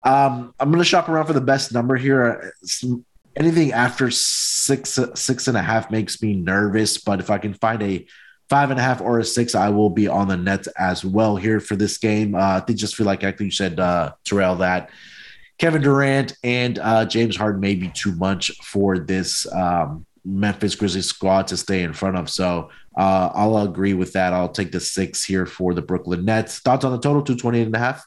um, 0.04 0.54
I'm 0.60 0.70
going 0.70 0.80
to 0.80 0.86
shop 0.86 1.10
around 1.10 1.26
for 1.26 1.34
the 1.34 1.42
best 1.42 1.74
number 1.74 1.96
here. 1.96 2.54
Anything 3.36 3.72
after 3.72 4.12
six 4.12 5.00
six 5.16 5.48
and 5.48 5.58
a 5.58 5.62
half 5.62 5.92
makes 5.92 6.22
me 6.22 6.36
nervous, 6.36 6.98
but 6.98 7.20
if 7.20 7.30
I 7.30 7.38
can 7.38 7.54
find 7.54 7.82
a 7.82 8.06
five 8.50 8.72
and 8.72 8.80
a 8.80 8.84
half 8.84 9.02
or 9.02 9.20
a 9.20 9.24
six, 9.24 9.56
I 9.56 9.70
will 9.70 9.90
be 9.90 10.08
on 10.08 10.28
the 10.28 10.38
Nets 10.38 10.68
as 10.78 11.06
well 11.06 11.36
here 11.36 11.60
for 11.60 11.76
this 11.76 11.98
game. 11.98 12.36
Uh, 12.36 12.58
I 12.58 12.60
think 12.62 12.80
just 12.80 12.96
feel 12.96 13.06
like, 13.06 13.24
like 13.24 13.40
you 13.40 13.52
said, 13.52 13.80
uh, 13.80 14.14
Terrell, 14.26 14.56
that 14.58 14.90
Kevin 15.60 15.82
Durant 15.82 16.34
and 16.44 16.80
uh, 16.80 17.06
James 17.06 17.36
Harden 17.36 17.62
may 17.62 17.76
be 17.76 17.90
too 17.90 18.14
much 18.14 18.52
for 18.64 18.98
this 18.98 19.52
um, 19.54 20.06
Memphis 20.26 20.76
Grizzlies 20.76 21.06
squad 21.06 21.48
to 21.48 21.58
stay 21.58 21.84
in 21.84 21.94
front 21.94 22.18
of. 22.18 22.30
So 22.30 22.70
uh, 22.98 23.30
I'll 23.34 23.58
agree 23.60 23.94
with 23.94 24.14
that. 24.14 24.34
I'll 24.34 24.50
take 24.50 24.72
the 24.72 24.80
six 24.80 25.24
here 25.24 25.46
for 25.46 25.74
the 25.74 25.82
Brooklyn 25.82 26.26
Nets. 26.26 26.60
Thoughts 26.60 26.86
on 26.86 26.92
the 26.92 27.00
total 27.00 27.22
228 27.22 27.68
and 27.68 27.76
a 27.76 27.80
half? 27.80 28.06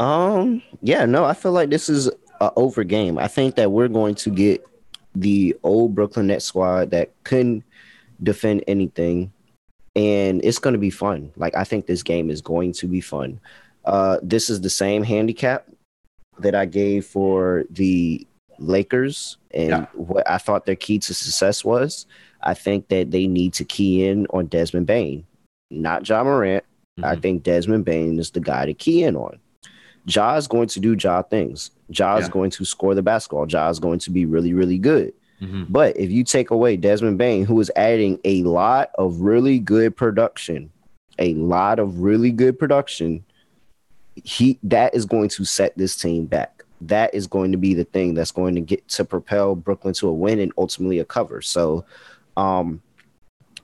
Um, 0.00 0.62
yeah, 0.80 1.04
no, 1.04 1.24
I 1.24 1.34
feel 1.34 1.52
like 1.52 1.70
this 1.70 1.88
is 1.88 2.10
a 2.40 2.50
over 2.56 2.82
game. 2.84 3.18
I 3.18 3.28
think 3.28 3.54
that 3.56 3.70
we're 3.70 3.88
going 3.88 4.14
to 4.16 4.30
get 4.30 4.66
the 5.14 5.54
old 5.62 5.94
Brooklyn 5.94 6.28
Nets 6.28 6.46
squad 6.46 6.90
that 6.90 7.12
couldn't 7.24 7.64
defend 8.22 8.64
anything, 8.66 9.30
and 9.94 10.42
it's 10.42 10.58
going 10.58 10.72
to 10.72 10.78
be 10.78 10.90
fun. 10.90 11.30
Like 11.36 11.54
I 11.54 11.64
think 11.64 11.86
this 11.86 12.02
game 12.02 12.30
is 12.30 12.40
going 12.40 12.72
to 12.74 12.88
be 12.88 13.02
fun. 13.02 13.40
Uh, 13.84 14.18
this 14.22 14.48
is 14.48 14.62
the 14.62 14.70
same 14.70 15.02
handicap 15.02 15.66
that 16.38 16.54
I 16.54 16.64
gave 16.64 17.04
for 17.04 17.64
the 17.70 18.26
Lakers 18.58 19.36
and 19.52 19.70
yeah. 19.70 19.86
what 19.92 20.28
I 20.30 20.38
thought 20.38 20.64
their 20.64 20.76
key 20.76 20.98
to 21.00 21.14
success 21.14 21.64
was. 21.64 22.06
I 22.42 22.54
think 22.54 22.88
that 22.88 23.10
they 23.10 23.26
need 23.26 23.52
to 23.54 23.64
key 23.64 24.06
in 24.06 24.26
on 24.30 24.46
Desmond 24.46 24.86
Bane, 24.86 25.26
not 25.70 26.04
John 26.04 26.24
Morant. 26.24 26.64
Mm-hmm. 26.98 27.04
I 27.04 27.16
think 27.16 27.42
Desmond 27.42 27.84
Bane 27.84 28.18
is 28.18 28.30
the 28.30 28.40
guy 28.40 28.64
to 28.64 28.72
key 28.72 29.04
in 29.04 29.16
on. 29.16 29.38
Ja 30.06 30.36
is 30.36 30.48
going 30.48 30.68
to 30.68 30.80
do 30.80 30.96
Ja 30.98 31.22
things. 31.22 31.70
Ja 31.88 32.16
is 32.16 32.24
yeah. 32.26 32.30
going 32.30 32.50
to 32.50 32.64
score 32.64 32.94
the 32.94 33.02
basketball. 33.02 33.46
Ja 33.48 33.68
is 33.68 33.78
going 33.78 33.98
to 34.00 34.10
be 34.10 34.24
really, 34.24 34.52
really 34.52 34.78
good. 34.78 35.12
Mm-hmm. 35.40 35.64
But 35.68 35.96
if 35.96 36.10
you 36.10 36.24
take 36.24 36.50
away 36.50 36.76
Desmond 36.76 37.18
Bane, 37.18 37.44
who 37.44 37.60
is 37.60 37.70
adding 37.76 38.20
a 38.24 38.42
lot 38.42 38.90
of 38.96 39.20
really 39.20 39.58
good 39.58 39.96
production, 39.96 40.70
a 41.18 41.34
lot 41.34 41.78
of 41.78 42.00
really 42.00 42.30
good 42.30 42.58
production, 42.58 43.24
he 44.14 44.58
that 44.62 44.94
is 44.94 45.06
going 45.06 45.28
to 45.30 45.44
set 45.44 45.76
this 45.76 45.96
team 45.96 46.26
back. 46.26 46.64
That 46.82 47.14
is 47.14 47.26
going 47.26 47.52
to 47.52 47.58
be 47.58 47.74
the 47.74 47.84
thing 47.84 48.14
that's 48.14 48.32
going 48.32 48.54
to 48.54 48.60
get 48.60 48.86
to 48.88 49.04
propel 49.04 49.54
Brooklyn 49.54 49.94
to 49.94 50.08
a 50.08 50.12
win 50.12 50.40
and 50.40 50.52
ultimately 50.58 50.98
a 50.98 51.04
cover. 51.04 51.40
So 51.40 51.84
um 52.36 52.82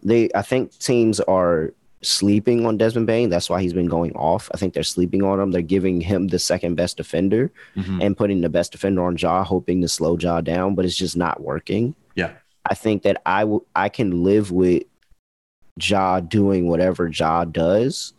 they 0.03 0.30
I 0.34 0.43
think 0.43 0.78
teams 0.78 1.20
are 1.20 1.72
sleeping 2.03 2.66
on 2.66 2.76
Desmond 2.76 3.07
Bane. 3.07 3.30
That's 3.30 3.51
why 3.51 3.62
he's 3.62 3.72
been 3.72 3.88
going 3.88 4.12
off. 4.12 4.51
I 4.55 4.59
think 4.59 4.74
they're 4.74 4.82
sleeping 4.82 5.22
on 5.22 5.40
him. 5.40 5.51
They're 5.51 5.62
giving 5.62 6.01
him 6.01 6.28
the 6.28 6.38
second 6.38 6.74
best 6.74 6.97
defender 6.97 7.51
mm-hmm. 7.74 8.01
and 8.03 8.16
putting 8.16 8.40
the 8.40 8.49
best 8.49 8.72
defender 8.72 9.03
on 9.05 9.16
Ja, 9.16 9.44
hoping 9.44 9.80
to 9.82 9.88
slow 9.88 10.16
Ja 10.18 10.40
down, 10.40 10.74
but 10.74 10.84
it's 10.84 10.97
just 10.97 11.16
not 11.16 11.40
working. 11.40 11.94
Yeah. 12.14 12.32
I 12.68 12.74
think 12.74 13.03
that 13.03 13.22
I 13.26 13.47
I 13.74 13.88
can 13.88 14.24
live 14.24 14.51
with 14.51 14.84
Ja 15.80 16.20
doing 16.20 16.68
whatever 16.68 17.09
Ja 17.09 17.44
does 17.44 18.12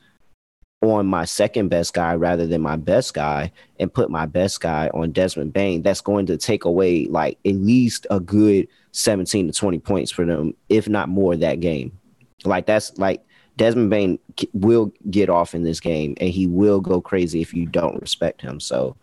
on 0.81 1.07
my 1.07 1.25
second 1.25 1.69
best 1.69 1.93
guy 1.93 2.13
rather 2.15 2.45
than 2.45 2.61
my 2.61 2.75
best 2.75 3.13
guy 3.13 3.51
and 3.79 3.93
put 3.93 4.11
my 4.11 4.25
best 4.25 4.61
guy 4.61 4.89
on 4.93 5.11
Desmond 5.11 5.51
Bane. 5.53 5.81
That's 5.81 6.01
going 6.01 6.27
to 6.27 6.37
take 6.37 6.65
away 6.65 7.05
like 7.05 7.39
at 7.45 7.55
least 7.55 8.05
a 8.11 8.19
good 8.19 8.67
17 8.91 9.47
to 9.47 9.53
20 9.53 9.79
points 9.79 10.11
for 10.11 10.23
them, 10.25 10.55
if 10.69 10.87
not 10.87 11.09
more 11.09 11.35
that 11.35 11.59
game. 11.59 11.97
Like 12.45 12.67
that's 12.67 12.97
like 12.97 13.23
Desmond 13.57 13.89
Bane 13.89 14.19
will 14.53 14.93
get 15.09 15.29
off 15.29 15.53
in 15.53 15.63
this 15.63 15.79
game 15.79 16.15
and 16.21 16.29
he 16.29 16.47
will 16.47 16.79
go 16.79 17.01
crazy 17.01 17.41
if 17.41 17.53
you 17.53 17.65
don't 17.65 17.99
respect 17.99 18.41
him. 18.41 18.59
So 18.59 18.95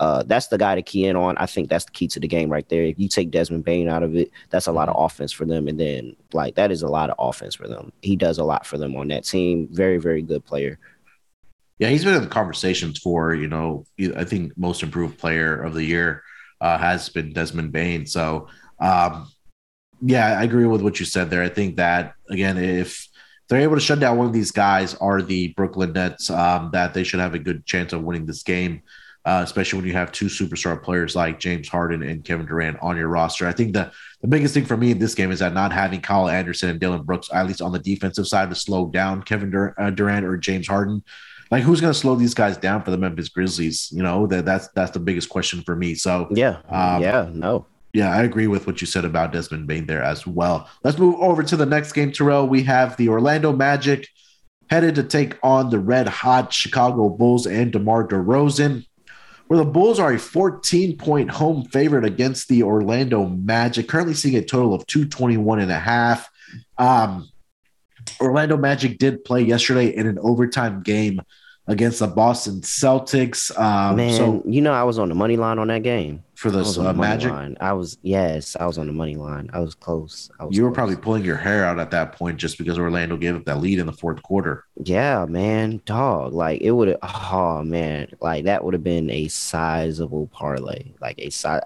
uh, 0.00 0.22
that's 0.26 0.48
the 0.48 0.58
guy 0.58 0.74
to 0.74 0.82
key 0.82 1.06
in 1.06 1.14
on. 1.14 1.36
I 1.38 1.46
think 1.46 1.68
that's 1.68 1.84
the 1.84 1.92
key 1.92 2.08
to 2.08 2.20
the 2.20 2.26
game 2.26 2.50
right 2.50 2.68
there. 2.68 2.82
If 2.84 2.98
you 2.98 3.06
take 3.06 3.30
Desmond 3.30 3.64
Bane 3.64 3.88
out 3.88 4.02
of 4.02 4.16
it, 4.16 4.30
that's 4.48 4.66
a 4.66 4.72
lot 4.72 4.88
of 4.88 4.96
offense 4.98 5.30
for 5.30 5.44
them. 5.44 5.68
And 5.68 5.78
then, 5.78 6.16
like, 6.32 6.54
that 6.54 6.70
is 6.70 6.82
a 6.82 6.88
lot 6.88 7.10
of 7.10 7.16
offense 7.18 7.54
for 7.54 7.68
them. 7.68 7.92
He 8.02 8.16
does 8.16 8.38
a 8.38 8.44
lot 8.44 8.66
for 8.66 8.78
them 8.78 8.96
on 8.96 9.08
that 9.08 9.24
team. 9.24 9.68
Very, 9.70 9.98
very 9.98 10.22
good 10.22 10.44
player. 10.44 10.78
Yeah, 11.78 11.88
he's 11.88 12.02
been 12.02 12.14
in 12.14 12.22
the 12.22 12.28
conversations 12.28 12.98
for, 12.98 13.34
you 13.34 13.46
know, 13.46 13.84
I 14.16 14.24
think 14.24 14.56
most 14.56 14.82
improved 14.82 15.18
player 15.18 15.62
of 15.62 15.74
the 15.74 15.84
year 15.84 16.22
uh, 16.60 16.78
has 16.78 17.10
been 17.10 17.32
Desmond 17.32 17.70
Bane. 17.70 18.06
So, 18.06 18.48
um, 18.80 19.30
yeah, 20.00 20.38
I 20.38 20.44
agree 20.44 20.66
with 20.66 20.80
what 20.80 20.98
you 20.98 21.04
said 21.04 21.28
there. 21.28 21.42
I 21.42 21.50
think 21.50 21.76
that, 21.76 22.14
again, 22.30 22.56
if 22.56 23.06
they're 23.50 23.60
able 23.60 23.74
to 23.74 23.80
shut 23.80 23.98
down 23.98 24.16
one 24.16 24.28
of 24.28 24.32
these 24.32 24.52
guys 24.52 24.94
are 24.94 25.20
the 25.20 25.48
Brooklyn 25.48 25.92
Nets, 25.92 26.30
um, 26.30 26.70
that 26.72 26.94
they 26.94 27.02
should 27.02 27.18
have 27.18 27.34
a 27.34 27.38
good 27.38 27.66
chance 27.66 27.92
of 27.92 28.02
winning 28.02 28.24
this 28.24 28.44
game, 28.44 28.82
uh, 29.24 29.40
especially 29.44 29.80
when 29.80 29.88
you 29.88 29.92
have 29.92 30.12
two 30.12 30.26
superstar 30.26 30.80
players 30.80 31.16
like 31.16 31.40
James 31.40 31.68
Harden 31.68 32.02
and 32.04 32.24
Kevin 32.24 32.46
Durant 32.46 32.78
on 32.80 32.96
your 32.96 33.08
roster. 33.08 33.48
I 33.48 33.52
think 33.52 33.72
the, 33.72 33.90
the 34.20 34.28
biggest 34.28 34.54
thing 34.54 34.64
for 34.64 34.76
me 34.76 34.92
in 34.92 35.00
this 35.00 35.16
game 35.16 35.32
is 35.32 35.40
that 35.40 35.52
not 35.52 35.72
having 35.72 36.00
Kyle 36.00 36.28
Anderson 36.28 36.70
and 36.70 36.78
Dillon 36.78 37.02
Brooks, 37.02 37.28
at 37.34 37.46
least 37.46 37.60
on 37.60 37.72
the 37.72 37.80
defensive 37.80 38.28
side, 38.28 38.50
to 38.50 38.54
slow 38.54 38.86
down 38.86 39.22
Kevin 39.22 39.50
Dur- 39.50 39.74
uh, 39.76 39.90
Durant 39.90 40.24
or 40.24 40.36
James 40.36 40.68
Harden. 40.68 41.02
Like 41.50 41.64
who's 41.64 41.80
going 41.80 41.92
to 41.92 41.98
slow 41.98 42.14
these 42.14 42.34
guys 42.34 42.56
down 42.56 42.84
for 42.84 42.92
the 42.92 42.98
Memphis 42.98 43.28
Grizzlies? 43.28 43.90
You 43.90 44.04
know 44.04 44.28
that 44.28 44.44
that's 44.44 44.68
that's 44.68 44.92
the 44.92 45.00
biggest 45.00 45.28
question 45.28 45.62
for 45.62 45.74
me. 45.74 45.96
So 45.96 46.28
yeah, 46.30 46.60
um, 46.68 47.02
yeah, 47.02 47.28
no, 47.32 47.66
yeah, 47.92 48.10
I 48.10 48.22
agree 48.22 48.46
with 48.46 48.66
what 48.66 48.80
you 48.80 48.86
said 48.86 49.04
about 49.04 49.32
Desmond 49.32 49.66
Bane 49.66 49.86
there 49.86 50.02
as 50.02 50.26
well. 50.26 50.68
Let's 50.84 50.98
move 50.98 51.16
over 51.16 51.42
to 51.42 51.56
the 51.56 51.66
next 51.66 51.92
game, 51.92 52.12
Terrell. 52.12 52.46
We 52.46 52.62
have 52.62 52.96
the 52.96 53.08
Orlando 53.08 53.52
Magic 53.52 54.08
headed 54.68 54.94
to 54.94 55.02
take 55.02 55.36
on 55.42 55.70
the 55.70 55.80
red 55.80 56.06
hot 56.06 56.52
Chicago 56.52 57.08
Bulls 57.08 57.46
and 57.46 57.72
DeMar 57.72 58.06
DeRozan, 58.06 58.86
where 59.48 59.58
the 59.58 59.64
Bulls 59.64 59.98
are 59.98 60.12
a 60.12 60.18
14 60.18 60.96
point 60.96 61.30
home 61.30 61.64
favorite 61.64 62.04
against 62.04 62.48
the 62.48 62.62
Orlando 62.62 63.26
Magic, 63.26 63.88
currently 63.88 64.14
seeing 64.14 64.36
a 64.36 64.44
total 64.44 64.72
of 64.72 64.86
221 64.86 65.58
and 65.58 65.72
a 65.72 65.78
half. 65.78 66.30
Um, 66.78 67.28
Orlando 68.20 68.56
Magic 68.56 68.98
did 68.98 69.24
play 69.24 69.42
yesterday 69.42 69.88
in 69.88 70.06
an 70.06 70.18
overtime 70.20 70.82
game 70.82 71.20
against 71.66 72.00
the 72.00 72.06
Boston 72.06 72.60
Celtics. 72.60 73.56
Um, 73.58 73.96
Man, 73.96 74.12
so 74.14 74.42
you 74.44 74.60
know 74.60 74.72
I 74.72 74.82
was 74.82 74.98
on 74.98 75.08
the 75.08 75.14
money 75.14 75.36
line 75.36 75.58
on 75.58 75.68
that 75.68 75.82
game 75.82 76.24
for 76.34 76.50
the 76.50 76.64
uh, 76.64 76.92
Magic. 76.92 77.30
Line. 77.30 77.56
I 77.60 77.72
was 77.72 77.98
yes, 78.02 78.56
I 78.58 78.66
was 78.66 78.78
on 78.78 78.86
the 78.86 78.92
money 78.92 79.16
line. 79.16 79.50
I 79.52 79.60
was 79.60 79.74
close. 79.74 80.30
I 80.40 80.44
was 80.44 80.56
you 80.56 80.64
were 80.64 80.70
close. 80.70 80.76
probably 80.76 80.96
pulling 80.96 81.24
your 81.24 81.36
hair 81.36 81.64
out 81.64 81.78
at 81.78 81.90
that 81.92 82.12
point 82.12 82.38
just 82.38 82.58
because 82.58 82.78
Orlando 82.78 83.16
gave 83.16 83.36
up 83.36 83.44
that 83.44 83.60
lead 83.60 83.78
in 83.78 83.86
the 83.86 83.92
fourth 83.92 84.22
quarter. 84.22 84.64
Yeah, 84.82 85.26
man, 85.26 85.80
dog. 85.84 86.32
Like 86.32 86.60
it 86.60 86.72
would 86.72 86.88
have. 86.88 86.98
Oh 87.02 87.62
man, 87.62 88.08
like 88.20 88.44
that 88.44 88.64
would 88.64 88.74
have 88.74 88.84
been 88.84 89.10
a 89.10 89.28
sizable 89.28 90.26
parlay, 90.28 90.92
like 91.00 91.18
a 91.18 91.30
size. 91.30 91.62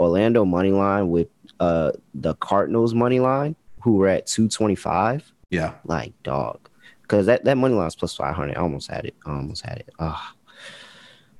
Orlando 0.00 0.44
money 0.44 0.72
line 0.72 1.10
with 1.10 1.28
uh 1.60 1.92
the 2.14 2.34
Cardinals 2.36 2.94
money 2.94 3.20
line, 3.20 3.54
who 3.80 3.96
were 3.96 4.08
at 4.08 4.26
two 4.26 4.48
twenty 4.48 4.74
five. 4.74 5.30
Yeah, 5.50 5.74
like 5.84 6.12
dog 6.22 6.68
because 7.04 7.26
that, 7.26 7.44
that 7.44 7.56
money 7.56 7.74
line 7.74 7.84
was 7.84 7.94
plus 7.94 8.16
500. 8.16 8.56
I 8.56 8.60
almost 8.60 8.90
had 8.90 9.04
it. 9.04 9.14
I 9.26 9.30
almost 9.30 9.64
had 9.64 9.78
it. 9.78 9.90
Oh. 9.98 10.32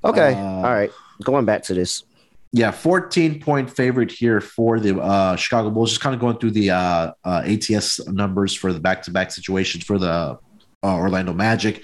Okay. 0.04 0.34
Uh, 0.34 0.38
All 0.38 0.62
right. 0.62 0.90
Going 1.22 1.46
back 1.46 1.62
to 1.64 1.74
this. 1.74 2.04
Yeah, 2.52 2.70
14 2.70 3.40
point 3.40 3.68
favorite 3.68 4.12
here 4.12 4.40
for 4.40 4.78
the 4.78 5.00
uh, 5.00 5.36
Chicago 5.36 5.70
Bulls. 5.70 5.90
Just 5.90 6.02
kind 6.02 6.14
of 6.14 6.20
going 6.20 6.38
through 6.38 6.52
the 6.52 6.70
uh, 6.70 7.12
uh 7.24 7.42
ATS 7.44 8.06
numbers 8.06 8.54
for 8.54 8.72
the 8.72 8.78
back 8.78 9.02
to 9.02 9.10
back 9.10 9.32
situations 9.32 9.84
for 9.84 9.98
the 9.98 10.08
uh, 10.08 10.38
Orlando 10.84 11.32
Magic. 11.32 11.82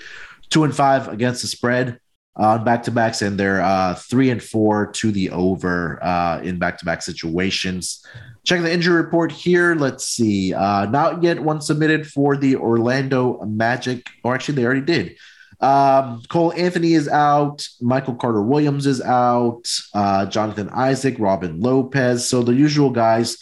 Two 0.48 0.62
and 0.62 0.74
five 0.74 1.08
against 1.08 1.42
the 1.42 1.48
spread 1.48 1.98
on 2.36 2.62
back 2.62 2.84
to 2.84 2.92
backs, 2.92 3.22
and 3.22 3.38
they're 3.38 3.62
uh, 3.62 3.94
three 3.94 4.30
and 4.30 4.42
four 4.42 4.86
to 4.92 5.10
the 5.10 5.30
over 5.30 5.98
in 6.44 6.58
back 6.58 6.78
to 6.78 6.84
back 6.84 7.02
situations. 7.02 8.06
Checking 8.44 8.64
the 8.64 8.72
injury 8.72 8.96
report 9.02 9.30
here. 9.30 9.74
Let's 9.74 10.06
see. 10.06 10.54
Uh, 10.54 10.86
not 10.86 11.22
yet 11.22 11.40
one 11.40 11.60
submitted 11.60 12.06
for 12.06 12.36
the 12.36 12.56
Orlando 12.56 13.44
Magic, 13.44 14.08
or 14.24 14.34
actually, 14.34 14.54
they 14.56 14.64
already 14.64 14.80
did. 14.80 15.16
Um, 15.60 16.22
Cole 16.28 16.52
Anthony 16.54 16.94
is 16.94 17.06
out. 17.06 17.68
Michael 17.80 18.14
Carter 18.14 18.42
Williams 18.42 18.86
is 18.86 19.02
out. 19.02 19.68
Uh, 19.92 20.24
Jonathan 20.26 20.70
Isaac, 20.70 21.16
Robin 21.18 21.60
Lopez. 21.60 22.26
So 22.26 22.42
the 22.42 22.54
usual 22.54 22.90
guys, 22.90 23.36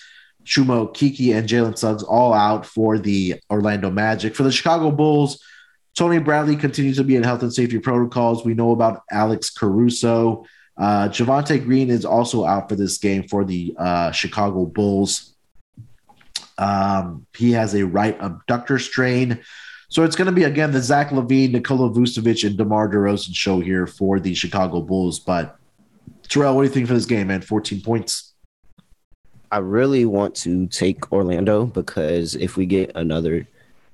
Chuma 0.45 0.89
Okeke 0.89 1.37
and 1.37 1.49
Jalen 1.49 1.79
Suggs, 1.79 2.03
all 2.03 2.33
out 2.33 2.67
for 2.67 2.99
the 2.99 3.37
Orlando 3.51 3.91
Magic. 3.91 4.35
For 4.35 4.43
the 4.43 4.51
Chicago 4.51 4.91
Bulls, 4.91 5.41
Tony 5.95 6.19
Bradley 6.19 6.57
continues 6.57 6.97
to 6.97 7.05
be 7.05 7.17
in 7.17 7.23
health 7.23 7.43
and 7.43 7.53
safety 7.53 7.79
protocols. 7.79 8.45
We 8.45 8.55
know 8.55 8.73
about 8.73 9.03
Alex 9.13 9.51
Caruso. 9.51 10.45
Uh, 10.79 11.09
Javonte 11.09 11.63
Green 11.63 11.91
is 11.91 12.05
also 12.05 12.45
out 12.45 12.69
for 12.69 12.77
this 12.77 12.99
game 12.99 13.27
for 13.27 13.45
the 13.45 13.75
uh, 13.77 14.13
Chicago 14.13 14.65
Bulls. 14.65 15.35
Um, 16.57 17.27
he 17.37 17.53
has 17.53 17.75
a 17.75 17.85
right 17.85 18.17
abductor 18.21 18.79
strain. 18.79 19.41
So 19.89 20.05
it's 20.05 20.15
going 20.15 20.27
to 20.27 20.33
be, 20.33 20.45
again, 20.45 20.71
the 20.71 20.81
Zach 20.81 21.11
LaVine, 21.11 21.53
Nikola 21.53 21.91
Vucevic, 21.91 22.47
and 22.47 22.57
DeMar 22.57 22.89
DeRozan 22.89 23.35
show 23.35 23.59
here 23.59 23.87
for 23.87 24.21
the 24.21 24.35
Chicago 24.35 24.81
Bulls. 24.81 25.19
But, 25.19 25.59
Terrell, 26.29 26.55
what 26.55 26.63
do 26.63 26.69
you 26.69 26.75
think 26.75 26.87
for 26.87 26.95
this 26.95 27.07
game, 27.07 27.29
man? 27.29 27.41
14 27.41 27.81
points. 27.81 28.35
I 29.51 29.59
really 29.59 30.05
want 30.05 30.35
to 30.37 30.67
take 30.67 31.11
Orlando 31.11 31.65
because 31.65 32.35
if 32.35 32.57
we 32.57 32.67
get 32.67 32.93
another 32.95 33.49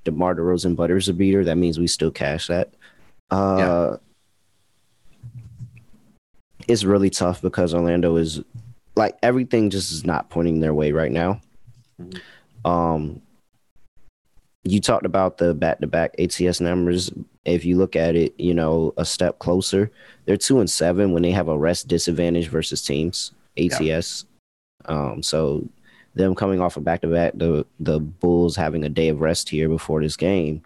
DeMar 0.04 0.34
DeRozan 0.34 0.74
butters 0.74 1.08
a 1.08 1.14
beater, 1.14 1.44
that 1.44 1.56
means 1.56 1.78
we 1.78 1.86
still 1.86 2.10
cash 2.10 2.48
that. 2.48 2.74
Uh, 3.30 3.56
yeah 3.58 3.96
it's 6.68 6.84
really 6.84 7.10
tough 7.10 7.42
because 7.42 7.74
Orlando 7.74 8.16
is 8.16 8.42
like 8.96 9.16
everything 9.22 9.70
just 9.70 9.92
is 9.92 10.04
not 10.04 10.30
pointing 10.30 10.60
their 10.60 10.74
way 10.74 10.92
right 10.92 11.12
now. 11.12 11.40
Mm-hmm. 12.00 12.70
Um, 12.70 13.22
you 14.64 14.80
talked 14.80 15.04
about 15.04 15.38
the 15.38 15.52
back 15.54 15.80
to 15.80 15.86
back 15.86 16.14
ATS 16.18 16.60
numbers. 16.60 17.10
If 17.44 17.64
you 17.64 17.76
look 17.76 17.96
at 17.96 18.16
it, 18.16 18.34
you 18.38 18.54
know, 18.54 18.94
a 18.96 19.04
step 19.04 19.38
closer, 19.38 19.90
they're 20.24 20.36
two 20.36 20.60
and 20.60 20.70
seven 20.70 21.12
when 21.12 21.22
they 21.22 21.32
have 21.32 21.48
a 21.48 21.58
rest 21.58 21.88
disadvantage 21.88 22.48
versus 22.48 22.82
teams, 22.82 23.32
ATS. 23.58 23.80
Yeah. 23.80 23.96
Um, 24.86 25.22
so 25.22 25.68
them 26.14 26.34
coming 26.34 26.60
off 26.60 26.76
a 26.76 26.80
of 26.80 26.84
back 26.84 27.02
to 27.02 27.08
back, 27.08 27.32
the 27.34 27.66
the 27.80 28.00
Bulls 28.00 28.56
having 28.56 28.84
a 28.84 28.88
day 28.88 29.08
of 29.08 29.20
rest 29.20 29.48
here 29.50 29.68
before 29.68 30.00
this 30.00 30.16
game 30.16 30.62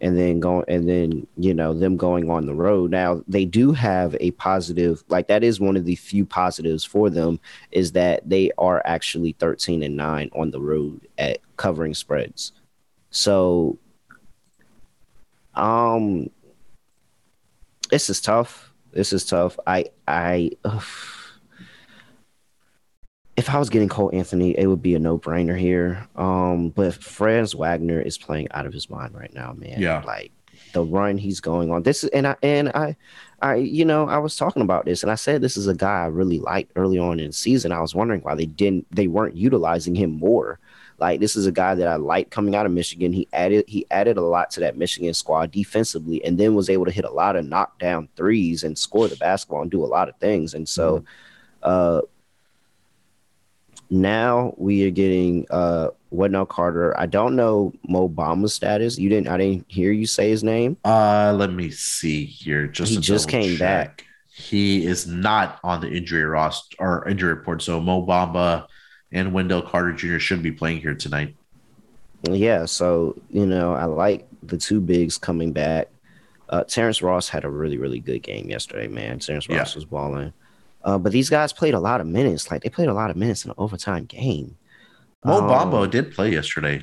and 0.00 0.18
then 0.18 0.40
going 0.40 0.64
and 0.68 0.88
then 0.88 1.26
you 1.36 1.54
know 1.54 1.72
them 1.72 1.96
going 1.96 2.30
on 2.30 2.46
the 2.46 2.54
road. 2.54 2.90
Now 2.90 3.22
they 3.26 3.44
do 3.44 3.72
have 3.72 4.16
a 4.20 4.30
positive 4.32 5.02
like 5.08 5.28
that 5.28 5.42
is 5.42 5.60
one 5.60 5.76
of 5.76 5.84
the 5.84 5.96
few 5.96 6.24
positives 6.26 6.84
for 6.84 7.10
them 7.10 7.40
is 7.72 7.92
that 7.92 8.28
they 8.28 8.50
are 8.58 8.82
actually 8.84 9.32
13 9.38 9.82
and 9.82 9.96
9 9.96 10.30
on 10.34 10.50
the 10.50 10.60
road 10.60 11.06
at 11.18 11.38
covering 11.56 11.94
spreads. 11.94 12.52
So 13.10 13.78
um 15.54 16.30
this 17.90 18.10
is 18.10 18.20
tough. 18.20 18.72
This 18.92 19.12
is 19.12 19.24
tough. 19.24 19.58
I 19.66 19.86
i 20.06 20.50
ugh 20.64 20.84
if 23.36 23.50
I 23.50 23.58
was 23.58 23.68
getting 23.68 23.88
Cole 23.88 24.10
Anthony, 24.12 24.58
it 24.58 24.66
would 24.66 24.82
be 24.82 24.94
a 24.94 24.98
no 24.98 25.18
brainer 25.18 25.58
here. 25.58 26.06
Um, 26.16 26.70
but 26.70 26.94
Franz 26.94 27.54
Wagner 27.54 28.00
is 28.00 28.16
playing 28.16 28.48
out 28.52 28.66
of 28.66 28.72
his 28.72 28.88
mind 28.88 29.14
right 29.14 29.32
now, 29.34 29.52
man. 29.52 29.80
Yeah. 29.80 30.02
Like 30.04 30.32
the 30.72 30.82
run 30.82 31.18
he's 31.18 31.40
going 31.40 31.70
on. 31.70 31.82
This 31.82 32.02
is 32.02 32.10
and 32.10 32.26
I 32.26 32.36
and 32.42 32.70
I 32.70 32.96
I 33.42 33.56
you 33.56 33.84
know, 33.84 34.08
I 34.08 34.18
was 34.18 34.36
talking 34.36 34.62
about 34.62 34.86
this 34.86 35.02
and 35.02 35.12
I 35.12 35.16
said 35.16 35.42
this 35.42 35.56
is 35.56 35.66
a 35.66 35.74
guy 35.74 36.02
I 36.02 36.06
really 36.06 36.38
liked 36.38 36.72
early 36.76 36.98
on 36.98 37.20
in 37.20 37.28
the 37.28 37.32
season. 37.32 37.72
I 37.72 37.80
was 37.80 37.94
wondering 37.94 38.22
why 38.22 38.34
they 38.34 38.46
didn't 38.46 38.86
they 38.90 39.06
weren't 39.06 39.36
utilizing 39.36 39.94
him 39.94 40.12
more. 40.12 40.58
Like 40.98 41.20
this 41.20 41.36
is 41.36 41.46
a 41.46 41.52
guy 41.52 41.74
that 41.74 41.88
I 41.88 41.96
like 41.96 42.30
coming 42.30 42.54
out 42.54 42.64
of 42.64 42.72
Michigan. 42.72 43.12
He 43.12 43.28
added 43.34 43.66
he 43.68 43.86
added 43.90 44.16
a 44.16 44.22
lot 44.22 44.50
to 44.52 44.60
that 44.60 44.78
Michigan 44.78 45.12
squad 45.12 45.50
defensively 45.50 46.24
and 46.24 46.38
then 46.38 46.54
was 46.54 46.70
able 46.70 46.86
to 46.86 46.90
hit 46.90 47.04
a 47.04 47.10
lot 47.10 47.36
of 47.36 47.44
knockdown 47.44 48.08
threes 48.16 48.64
and 48.64 48.78
score 48.78 49.08
the 49.08 49.16
basketball 49.16 49.60
and 49.60 49.70
do 49.70 49.84
a 49.84 49.86
lot 49.86 50.08
of 50.08 50.16
things. 50.16 50.54
And 50.54 50.66
so 50.66 50.98
mm-hmm. 50.98 51.06
uh 51.62 52.00
now 53.90 54.54
we 54.56 54.86
are 54.86 54.90
getting 54.90 55.46
uh 55.50 55.90
Wendell 56.10 56.46
Carter. 56.46 56.98
I 56.98 57.06
don't 57.06 57.36
know 57.36 57.72
Mo 57.88 58.08
Bamba's 58.08 58.54
status. 58.54 58.98
You 58.98 59.08
didn't 59.08 59.28
I 59.28 59.36
didn't 59.36 59.66
hear 59.68 59.92
you 59.92 60.06
say 60.06 60.30
his 60.30 60.42
name. 60.42 60.76
Uh 60.84 61.34
let 61.36 61.52
me 61.52 61.70
see 61.70 62.24
here. 62.24 62.66
Just 62.66 62.92
he 62.92 62.98
just 62.98 63.28
came 63.28 63.56
check. 63.56 63.58
back. 63.58 64.04
He 64.28 64.86
is 64.86 65.06
not 65.06 65.58
on 65.64 65.80
the 65.80 65.90
injury 65.90 66.24
roster 66.24 66.76
or 66.78 67.08
injury 67.08 67.34
report. 67.34 67.62
So 67.62 67.80
Mo 67.80 68.04
Bamba 68.04 68.66
and 69.12 69.32
Wendell 69.32 69.62
Carter 69.62 69.92
Jr. 69.92 70.18
should 70.18 70.42
be 70.42 70.52
playing 70.52 70.80
here 70.80 70.94
tonight. 70.94 71.34
Yeah, 72.28 72.64
so 72.64 73.16
you 73.30 73.46
know, 73.46 73.74
I 73.74 73.84
like 73.84 74.26
the 74.42 74.56
two 74.56 74.80
bigs 74.80 75.16
coming 75.18 75.52
back. 75.52 75.88
Uh 76.48 76.64
Terrence 76.64 77.02
Ross 77.02 77.28
had 77.28 77.44
a 77.44 77.50
really, 77.50 77.78
really 77.78 78.00
good 78.00 78.22
game 78.22 78.50
yesterday, 78.50 78.88
man. 78.88 79.20
Terrence 79.20 79.48
Ross 79.48 79.72
yeah. 79.72 79.74
was 79.76 79.84
balling. 79.84 80.32
Uh, 80.86 80.96
but 80.96 81.10
these 81.10 81.28
guys 81.28 81.52
played 81.52 81.74
a 81.74 81.80
lot 81.80 82.00
of 82.00 82.06
minutes. 82.06 82.50
Like 82.50 82.62
they 82.62 82.70
played 82.70 82.88
a 82.88 82.94
lot 82.94 83.10
of 83.10 83.16
minutes 83.16 83.44
in 83.44 83.50
an 83.50 83.56
overtime 83.58 84.04
game. 84.04 84.56
Mo 85.24 85.38
um, 85.38 85.50
Bamba 85.50 85.90
did 85.90 86.12
play 86.12 86.30
yesterday. 86.30 86.80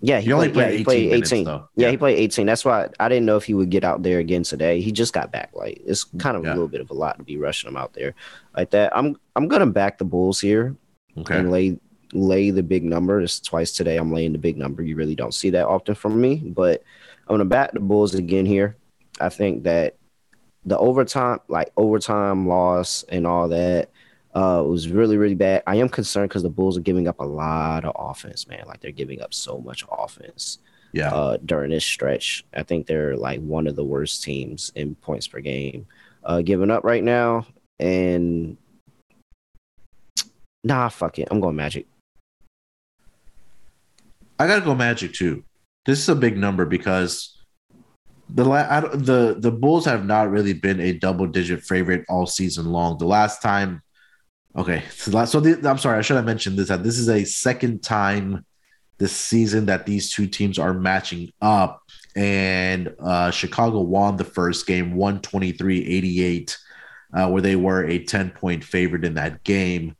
Yeah, 0.00 0.18
he, 0.18 0.26
he 0.26 0.32
only 0.32 0.50
played, 0.50 0.72
yeah, 0.72 0.78
he 0.78 0.84
played 0.84 1.12
18. 1.12 1.46
yeah, 1.46 1.60
yeah, 1.76 1.90
he 1.90 1.96
played 1.96 2.18
18. 2.18 2.44
That's 2.44 2.64
why 2.64 2.88
I 2.98 3.08
didn't 3.08 3.24
know 3.24 3.36
if 3.36 3.44
he 3.44 3.54
would 3.54 3.70
get 3.70 3.84
out 3.84 4.02
there 4.02 4.18
again 4.18 4.42
today. 4.42 4.80
He 4.80 4.90
just 4.90 5.12
got 5.12 5.30
back. 5.30 5.50
Like 5.54 5.80
it's 5.86 6.04
kind 6.18 6.36
of 6.36 6.44
yeah. 6.44 6.50
a 6.50 6.54
little 6.54 6.68
bit 6.68 6.80
of 6.80 6.90
a 6.90 6.94
lot 6.94 7.16
to 7.18 7.24
be 7.24 7.38
rushing 7.38 7.68
him 7.68 7.76
out 7.76 7.94
there 7.94 8.14
like 8.56 8.70
that. 8.70 8.94
I'm 8.94 9.16
I'm 9.36 9.46
gonna 9.46 9.66
back 9.66 9.96
the 9.96 10.04
Bulls 10.04 10.40
here 10.40 10.76
okay. 11.16 11.38
and 11.38 11.52
lay 11.52 11.78
lay 12.12 12.50
the 12.50 12.64
big 12.64 12.82
number. 12.82 13.20
It's 13.20 13.38
twice 13.38 13.70
today. 13.70 13.96
I'm 13.96 14.12
laying 14.12 14.32
the 14.32 14.38
big 14.38 14.58
number. 14.58 14.82
You 14.82 14.96
really 14.96 15.14
don't 15.14 15.32
see 15.32 15.50
that 15.50 15.66
often 15.66 15.94
from 15.94 16.20
me, 16.20 16.42
but 16.44 16.82
I'm 17.28 17.34
gonna 17.34 17.44
back 17.44 17.72
the 17.72 17.80
Bulls 17.80 18.14
again 18.14 18.44
here. 18.44 18.76
I 19.20 19.28
think 19.28 19.62
that 19.62 19.96
the 20.66 20.78
overtime, 20.78 21.40
like 21.48 21.70
overtime 21.76 22.48
loss 22.48 23.04
and 23.08 23.26
all 23.26 23.48
that, 23.48 23.90
uh, 24.34 24.62
was 24.66 24.88
really, 24.88 25.16
really 25.16 25.34
bad. 25.34 25.62
I 25.66 25.76
am 25.76 25.88
concerned 25.88 26.28
because 26.28 26.42
the 26.42 26.50
Bulls 26.50 26.76
are 26.76 26.82
giving 26.82 27.06
up 27.06 27.20
a 27.20 27.24
lot 27.24 27.84
of 27.84 27.94
offense, 27.96 28.48
man. 28.48 28.64
Like 28.66 28.80
they're 28.80 28.90
giving 28.90 29.20
up 29.20 29.32
so 29.32 29.58
much 29.58 29.84
offense. 29.90 30.58
Yeah. 30.92 31.12
Uh, 31.12 31.38
during 31.44 31.70
this 31.70 31.84
stretch, 31.84 32.44
I 32.54 32.62
think 32.62 32.86
they're 32.86 33.16
like 33.16 33.40
one 33.40 33.66
of 33.66 33.76
the 33.76 33.84
worst 33.84 34.22
teams 34.22 34.70
in 34.74 34.94
points 34.96 35.26
per 35.26 35.40
game, 35.40 35.86
uh, 36.24 36.40
giving 36.42 36.70
up 36.70 36.84
right 36.84 37.02
now. 37.02 37.46
And 37.80 38.56
nah, 40.62 40.88
fuck 40.88 41.18
it, 41.18 41.28
I'm 41.30 41.40
going 41.40 41.56
Magic. 41.56 41.86
I 44.38 44.46
gotta 44.46 44.60
go 44.64 44.74
Magic 44.74 45.12
too. 45.12 45.44
This 45.84 45.98
is 45.98 46.08
a 46.08 46.14
big 46.14 46.36
number 46.36 46.64
because 46.64 47.33
the 48.28 48.44
the 48.94 49.36
the 49.38 49.50
Bulls 49.50 49.84
have 49.84 50.04
not 50.04 50.30
really 50.30 50.52
been 50.52 50.80
a 50.80 50.92
double 50.92 51.26
digit 51.26 51.62
favorite 51.62 52.04
all 52.08 52.26
season 52.26 52.66
long. 52.66 52.98
The 52.98 53.06
last 53.06 53.42
time, 53.42 53.82
okay, 54.56 54.82
so, 54.90 55.10
the, 55.40 55.68
I'm 55.68 55.78
sorry, 55.78 55.98
I 55.98 56.02
should 56.02 56.16
have 56.16 56.24
mentioned 56.24 56.58
this 56.58 56.68
that 56.68 56.82
this 56.82 56.98
is 56.98 57.08
a 57.08 57.24
second 57.24 57.82
time 57.82 58.44
this 58.98 59.12
season 59.12 59.66
that 59.66 59.86
these 59.86 60.12
two 60.12 60.26
teams 60.26 60.58
are 60.58 60.72
matching 60.72 61.32
up, 61.42 61.82
and 62.16 62.94
uh, 63.00 63.30
Chicago 63.30 63.80
won 63.80 64.16
the 64.16 64.24
first 64.24 64.66
game 64.66 64.94
123-88, 64.94 66.56
uh, 67.12 67.28
where 67.28 67.42
they 67.42 67.56
were 67.56 67.84
a 67.84 68.04
10 68.04 68.30
point 68.30 68.64
favorite 68.64 69.04
in 69.04 69.14
that 69.14 69.42
game. 69.44 69.96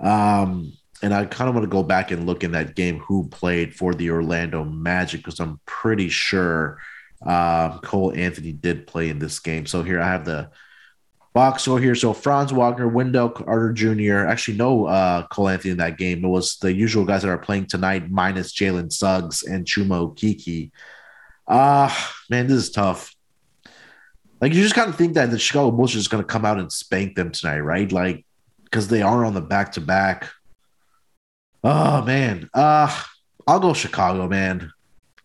Um, 0.00 0.72
and 1.02 1.12
I 1.14 1.24
kind 1.24 1.48
of 1.48 1.54
want 1.54 1.64
to 1.64 1.70
go 1.70 1.82
back 1.82 2.10
and 2.10 2.26
look 2.26 2.44
in 2.44 2.52
that 2.52 2.76
game 2.76 2.98
who 3.00 3.28
played 3.28 3.74
for 3.74 3.94
the 3.94 4.10
Orlando 4.10 4.64
Magic 4.64 5.20
because 5.20 5.40
I'm 5.40 5.60
pretty 5.66 6.08
sure 6.08 6.78
um, 7.26 7.78
Cole 7.80 8.12
Anthony 8.14 8.52
did 8.52 8.86
play 8.86 9.08
in 9.08 9.18
this 9.18 9.38
game. 9.38 9.66
So 9.66 9.82
here 9.82 10.00
I 10.00 10.06
have 10.06 10.24
the 10.24 10.50
box 11.32 11.62
score 11.62 11.80
here. 11.80 11.94
So 11.94 12.12
Franz 12.12 12.52
Wagner, 12.52 12.88
Wendell 12.88 13.30
Carter 13.30 13.72
Jr. 13.72 14.26
Actually, 14.26 14.56
no 14.56 14.86
uh, 14.86 15.26
Cole 15.28 15.48
Anthony 15.48 15.72
in 15.72 15.78
that 15.78 15.98
game. 15.98 16.24
It 16.24 16.28
was 16.28 16.56
the 16.56 16.72
usual 16.72 17.04
guys 17.04 17.22
that 17.22 17.30
are 17.30 17.38
playing 17.38 17.66
tonight, 17.66 18.10
minus 18.10 18.52
Jalen 18.52 18.92
Suggs 18.92 19.42
and 19.42 19.66
Chuma 19.66 20.12
Okeke. 20.14 20.70
Ah, 21.48 21.86
uh, 21.86 22.12
man, 22.30 22.46
this 22.46 22.56
is 22.56 22.70
tough. 22.70 23.14
Like 24.40 24.54
you 24.54 24.62
just 24.62 24.74
kind 24.74 24.88
of 24.88 24.96
think 24.96 25.14
that 25.14 25.30
the 25.30 25.38
Chicago 25.38 25.70
Bulls 25.70 25.92
just 25.92 26.10
going 26.10 26.22
to 26.22 26.26
come 26.26 26.44
out 26.44 26.58
and 26.58 26.72
spank 26.72 27.14
them 27.14 27.30
tonight, 27.30 27.60
right? 27.60 27.90
Like 27.90 28.26
because 28.64 28.88
they 28.88 29.02
are 29.02 29.24
on 29.24 29.34
the 29.34 29.40
back 29.40 29.72
to 29.72 29.80
back. 29.80 30.30
Oh 31.62 32.02
man, 32.02 32.50
uh 32.52 32.92
I'll 33.46 33.60
go 33.60 33.72
Chicago, 33.72 34.28
man. 34.28 34.72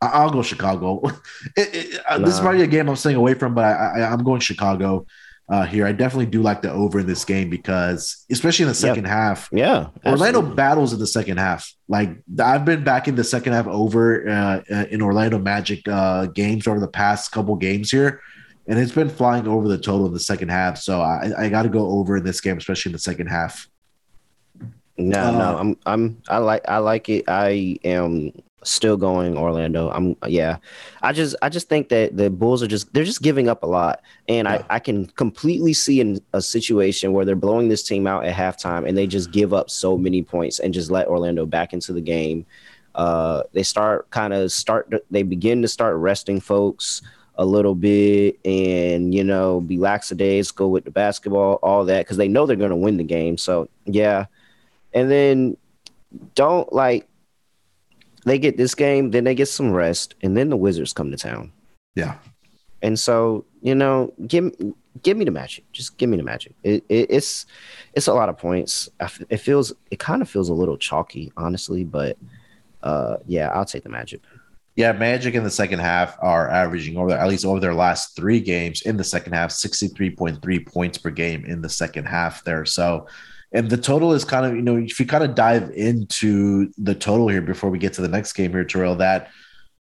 I'll 0.02 0.30
go 0.30 0.42
Chicago. 0.42 1.02
It, 1.56 1.76
it, 1.76 2.02
nah. 2.10 2.20
This 2.20 2.36
is 2.36 2.40
probably 2.40 2.64
a 2.64 2.68
game 2.68 2.90
I'm 2.90 2.96
staying 2.96 3.16
away 3.16 3.34
from, 3.34 3.54
but 3.54 3.66
I, 3.66 4.02
I, 4.02 4.14
am 4.14 4.24
going 4.24 4.40
Chicago 4.40 5.06
uh, 5.50 5.66
here. 5.66 5.88
I 5.88 5.92
definitely 5.92 6.26
do 6.28 6.42
like 6.42 6.62
the 6.62 6.72
over 6.72 7.00
in 7.00 7.08
this 7.08 7.24
game 7.26 7.50
because, 7.50 8.26
especially 8.30 8.64
in 8.64 8.70
the 8.70 8.76
second 8.76 9.06
yep. 9.06 9.14
half, 9.14 9.50
yeah, 9.52 9.88
Orlando 10.06 10.42
battles 10.42 10.94
in 10.94 11.00
the 11.00 11.08
second 11.08 11.38
half. 11.38 11.74
Like 11.88 12.10
I've 12.40 12.66
been 12.66 12.84
back 12.84 13.08
in 13.08 13.16
the 13.16 13.24
second 13.24 13.54
half 13.54 13.68
over 13.68 14.28
uh, 14.28 14.62
uh, 14.70 14.86
in 14.90 15.02
Orlando 15.02 15.40
Magic 15.40 15.88
uh, 15.88 16.26
games 16.28 16.68
over 16.68 16.80
the 16.80 16.88
past 16.88 17.32
couple 17.32 17.56
games 17.56 17.90
here, 17.90 18.22
and 18.68 18.78
it's 18.78 18.92
been 18.92 19.10
flying 19.10 19.48
over 19.48 19.68
the 19.68 19.78
total 19.78 20.08
in 20.08 20.14
the 20.14 20.20
second 20.20 20.50
half. 20.50 20.78
So 20.78 21.02
I, 21.02 21.32
I 21.38 21.50
got 21.50 21.64
to 21.64 21.70
go 21.70 21.88
over 21.92 22.18
in 22.18 22.24
this 22.24 22.42
game, 22.42 22.58
especially 22.58 22.90
in 22.90 22.94
the 22.94 23.00
second 23.00 23.28
half. 23.28 23.68
No, 24.98 25.24
uh, 25.24 25.32
no, 25.32 25.58
I'm, 25.58 25.78
I'm, 25.86 26.22
I 26.28 26.38
like, 26.40 26.68
I 26.68 26.80
like 26.80 27.08
it. 27.10 27.26
I 27.28 27.78
am 27.84 28.32
still 28.70 28.98
going 28.98 29.38
Orlando. 29.38 29.90
I'm 29.90 30.16
yeah. 30.28 30.58
I 31.02 31.14
just 31.14 31.36
I 31.42 31.50
just 31.50 31.70
think 31.70 31.90
that 31.90 32.18
the 32.18 32.30
Bulls 32.30 32.62
are 32.62 32.68
just 32.68 32.94
they're 32.94 33.04
just 33.04 33.22
giving 33.22 33.50
up 33.50 33.64
a 33.64 33.68
lot. 33.68 34.02
And 34.28 34.48
yeah. 34.48 34.64
I, 34.70 34.76
I 34.76 34.80
can 34.80 35.06
completely 35.08 35.74
see 35.74 36.00
in 36.00 36.20
a 36.34 36.42
situation 36.42 37.14
where 37.14 37.26
they're 37.26 37.36
blowing 37.36 37.70
this 37.70 37.84
team 37.84 38.08
out 38.08 38.26
at 38.26 38.36
halftime 38.36 38.88
and 38.88 38.98
they 38.98 39.08
just 39.08 39.32
give 39.32 39.54
up 39.54 39.70
so 39.70 39.98
many 39.98 40.22
points 40.24 40.60
and 40.60 40.74
just 40.74 40.92
let 40.92 41.08
Orlando 41.08 41.46
back 41.46 41.74
into 41.74 41.94
the 41.94 42.02
game. 42.02 42.46
Uh, 42.96 43.44
they 43.54 43.64
start 43.64 44.10
kind 44.10 44.34
of 44.34 44.52
start 44.52 44.92
they 45.12 45.24
begin 45.24 45.62
to 45.62 45.68
start 45.68 45.96
resting 45.98 46.40
folks 46.40 47.02
a 47.40 47.46
little 47.46 47.76
bit 47.76 48.40
and 48.46 49.14
you 49.14 49.24
know 49.24 49.62
be 49.62 49.78
lackadaisical 49.78 50.72
with 50.72 50.84
the 50.84 50.92
basketball, 50.92 51.60
all 51.62 51.86
that 51.86 52.06
because 52.06 52.18
they 52.18 52.28
know 52.28 52.46
they're 52.46 52.56
going 52.56 52.72
to 52.72 52.76
win 52.76 52.98
the 52.98 53.04
game. 53.04 53.38
So 53.38 53.70
yeah, 53.86 54.26
and 54.94 55.12
then 55.12 55.58
don't 56.36 56.72
like 56.74 57.07
they 58.28 58.40
get 58.40 58.58
this 58.58 58.76
game, 58.76 59.12
then 59.12 59.24
they 59.24 59.36
get 59.36 59.48
some 59.48 59.72
rest, 59.72 60.16
and 60.22 60.36
then 60.36 60.50
the 60.50 60.58
Wizards 60.58 60.94
come 60.94 61.12
to 61.12 61.18
town. 61.18 61.52
Yeah. 61.96 62.16
And 62.82 63.00
so, 63.00 63.46
you 63.62 63.74
know, 63.74 64.14
give 64.28 64.52
give 65.02 65.18
me 65.18 65.26
the 65.26 65.32
Magic. 65.32 65.64
Just 65.72 65.98
give 65.98 66.10
me 66.10 66.18
the 66.18 66.24
Magic. 66.24 66.54
It, 66.64 66.84
it, 66.90 67.08
it's 67.10 67.46
it's 67.94 68.08
a 68.08 68.14
lot 68.14 68.30
of 68.30 68.38
points. 68.38 68.90
It 69.30 69.38
feels 69.38 69.74
it 69.90 70.00
kind 70.00 70.22
of 70.22 70.30
feels 70.30 70.50
a 70.50 70.54
little 70.54 70.78
chalky, 70.78 71.32
honestly, 71.38 71.84
but 71.84 72.18
uh, 72.84 73.18
yeah, 73.26 73.50
I'll 73.50 73.66
take 73.66 73.84
the 73.84 73.90
Magic. 73.90 74.22
Yeah, 74.76 74.92
Magic 74.92 75.34
in 75.34 75.44
the 75.44 75.50
second 75.50 75.80
half 75.80 76.18
are 76.22 76.50
averaging 76.50 76.98
over 76.98 77.12
at 77.12 77.28
least 77.28 77.46
over 77.46 77.60
their 77.60 77.74
last 77.74 78.16
three 78.16 78.40
games 78.40 78.84
in 78.84 78.96
the 78.96 79.04
second 79.04 79.34
half, 79.34 79.52
sixty 79.52 79.88
three 79.88 80.12
point 80.12 80.40
three 80.42 80.60
points 80.60 81.00
per 81.00 81.10
game 81.10 81.46
in 81.46 81.62
the 81.62 81.70
second 81.70 82.06
half 82.06 82.44
there. 82.44 82.64
So 82.64 83.08
and 83.58 83.72
the 83.72 83.78
total 83.78 84.14
is 84.14 84.24
kind 84.24 84.46
of, 84.46 84.56
you 84.56 84.62
know, 84.62 84.78
if 84.78 85.00
you 85.00 85.08
kind 85.08 85.24
of 85.24 85.34
dive 85.34 85.72
into 85.72 86.72
the 86.78 86.94
total 86.94 87.28
here 87.28 87.42
before 87.42 87.72
we 87.72 87.80
get 87.80 87.94
to 87.94 88.02
the 88.02 88.08
next 88.08 88.34
game 88.34 88.52
here, 88.52 88.64
Terrell, 88.64 88.96
that 88.98 89.32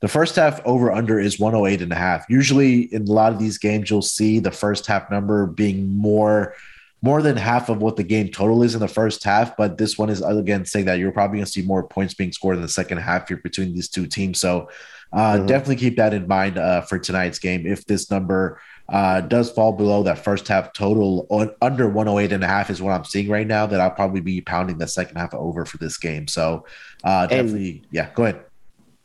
The 0.02 0.08
first 0.08 0.36
half 0.36 0.60
over 0.66 0.92
under 0.92 1.20
is 1.20 1.40
108 1.40 1.82
and 1.82 1.92
a 1.92 1.96
half. 1.96 2.26
Usually 2.30 2.94
in 2.94 3.04
a 3.04 3.12
lot 3.12 3.32
of 3.32 3.38
these 3.38 3.58
games, 3.60 3.90
you'll 3.90 4.02
see 4.02 4.40
the 4.40 4.52
first 4.52 4.88
half 4.88 5.12
number 5.12 5.46
being 5.46 5.96
more 5.96 6.56
more 7.02 7.22
than 7.22 7.38
half 7.38 7.70
of 7.70 7.82
what 7.82 7.96
the 7.96 8.04
game 8.04 8.28
total 8.28 8.62
is 8.62 8.74
in 8.74 8.82
the 8.82 8.88
first 8.88 9.24
half. 9.24 9.56
But 9.56 9.78
this 9.78 9.98
one 9.98 10.10
is 10.10 10.22
again 10.22 10.66
saying 10.66 10.86
that 10.86 11.00
you're 11.00 11.12
probably 11.12 11.38
going 11.38 11.46
to 11.46 11.52
see 11.52 11.62
more 11.62 11.84
points 11.84 12.14
being 12.14 12.32
scored 12.32 12.56
in 12.56 12.62
the 12.62 12.68
second 12.68 12.98
half 12.98 13.28
here 13.28 13.38
between 13.38 13.74
these 13.74 13.90
two 13.90 14.08
teams. 14.08 14.40
So 14.40 14.70
uh, 15.14 15.36
mm-hmm. 15.36 15.46
definitely 15.46 15.78
keep 15.78 15.98
that 15.98 16.14
in 16.14 16.28
mind 16.28 16.58
uh, 16.58 16.82
for 16.82 16.98
tonight's 16.98 17.40
game. 17.40 17.66
If 17.66 17.86
this 17.86 18.10
number 18.10 18.60
uh, 18.92 19.22
does 19.22 19.52
fall 19.52 19.72
below 19.72 20.04
that 20.04 20.20
first 20.20 20.48
half 20.48 20.74
total 20.74 21.28
on, 21.30 21.52
under 21.62 21.88
108 21.88 22.34
and 22.34 22.44
a 22.44 22.48
half 22.48 22.70
is 22.70 22.82
what 22.82 22.92
I'm 22.92 23.06
seeing 23.06 23.30
right 23.30 23.48
now, 23.48 23.66
that 23.66 23.80
I'll 23.80 23.92
probably 23.92 24.22
be 24.22 24.42
pounding 24.42 24.78
the 24.78 24.88
second 24.88 25.18
half 25.18 25.34
over 25.34 25.66
for 25.66 25.78
this 25.78 25.98
game. 25.98 26.28
So 26.28 26.66
uh, 27.04 27.28
definitely, 27.28 27.70
and, 27.70 27.88
yeah, 27.92 28.10
go 28.14 28.24
ahead. 28.24 28.44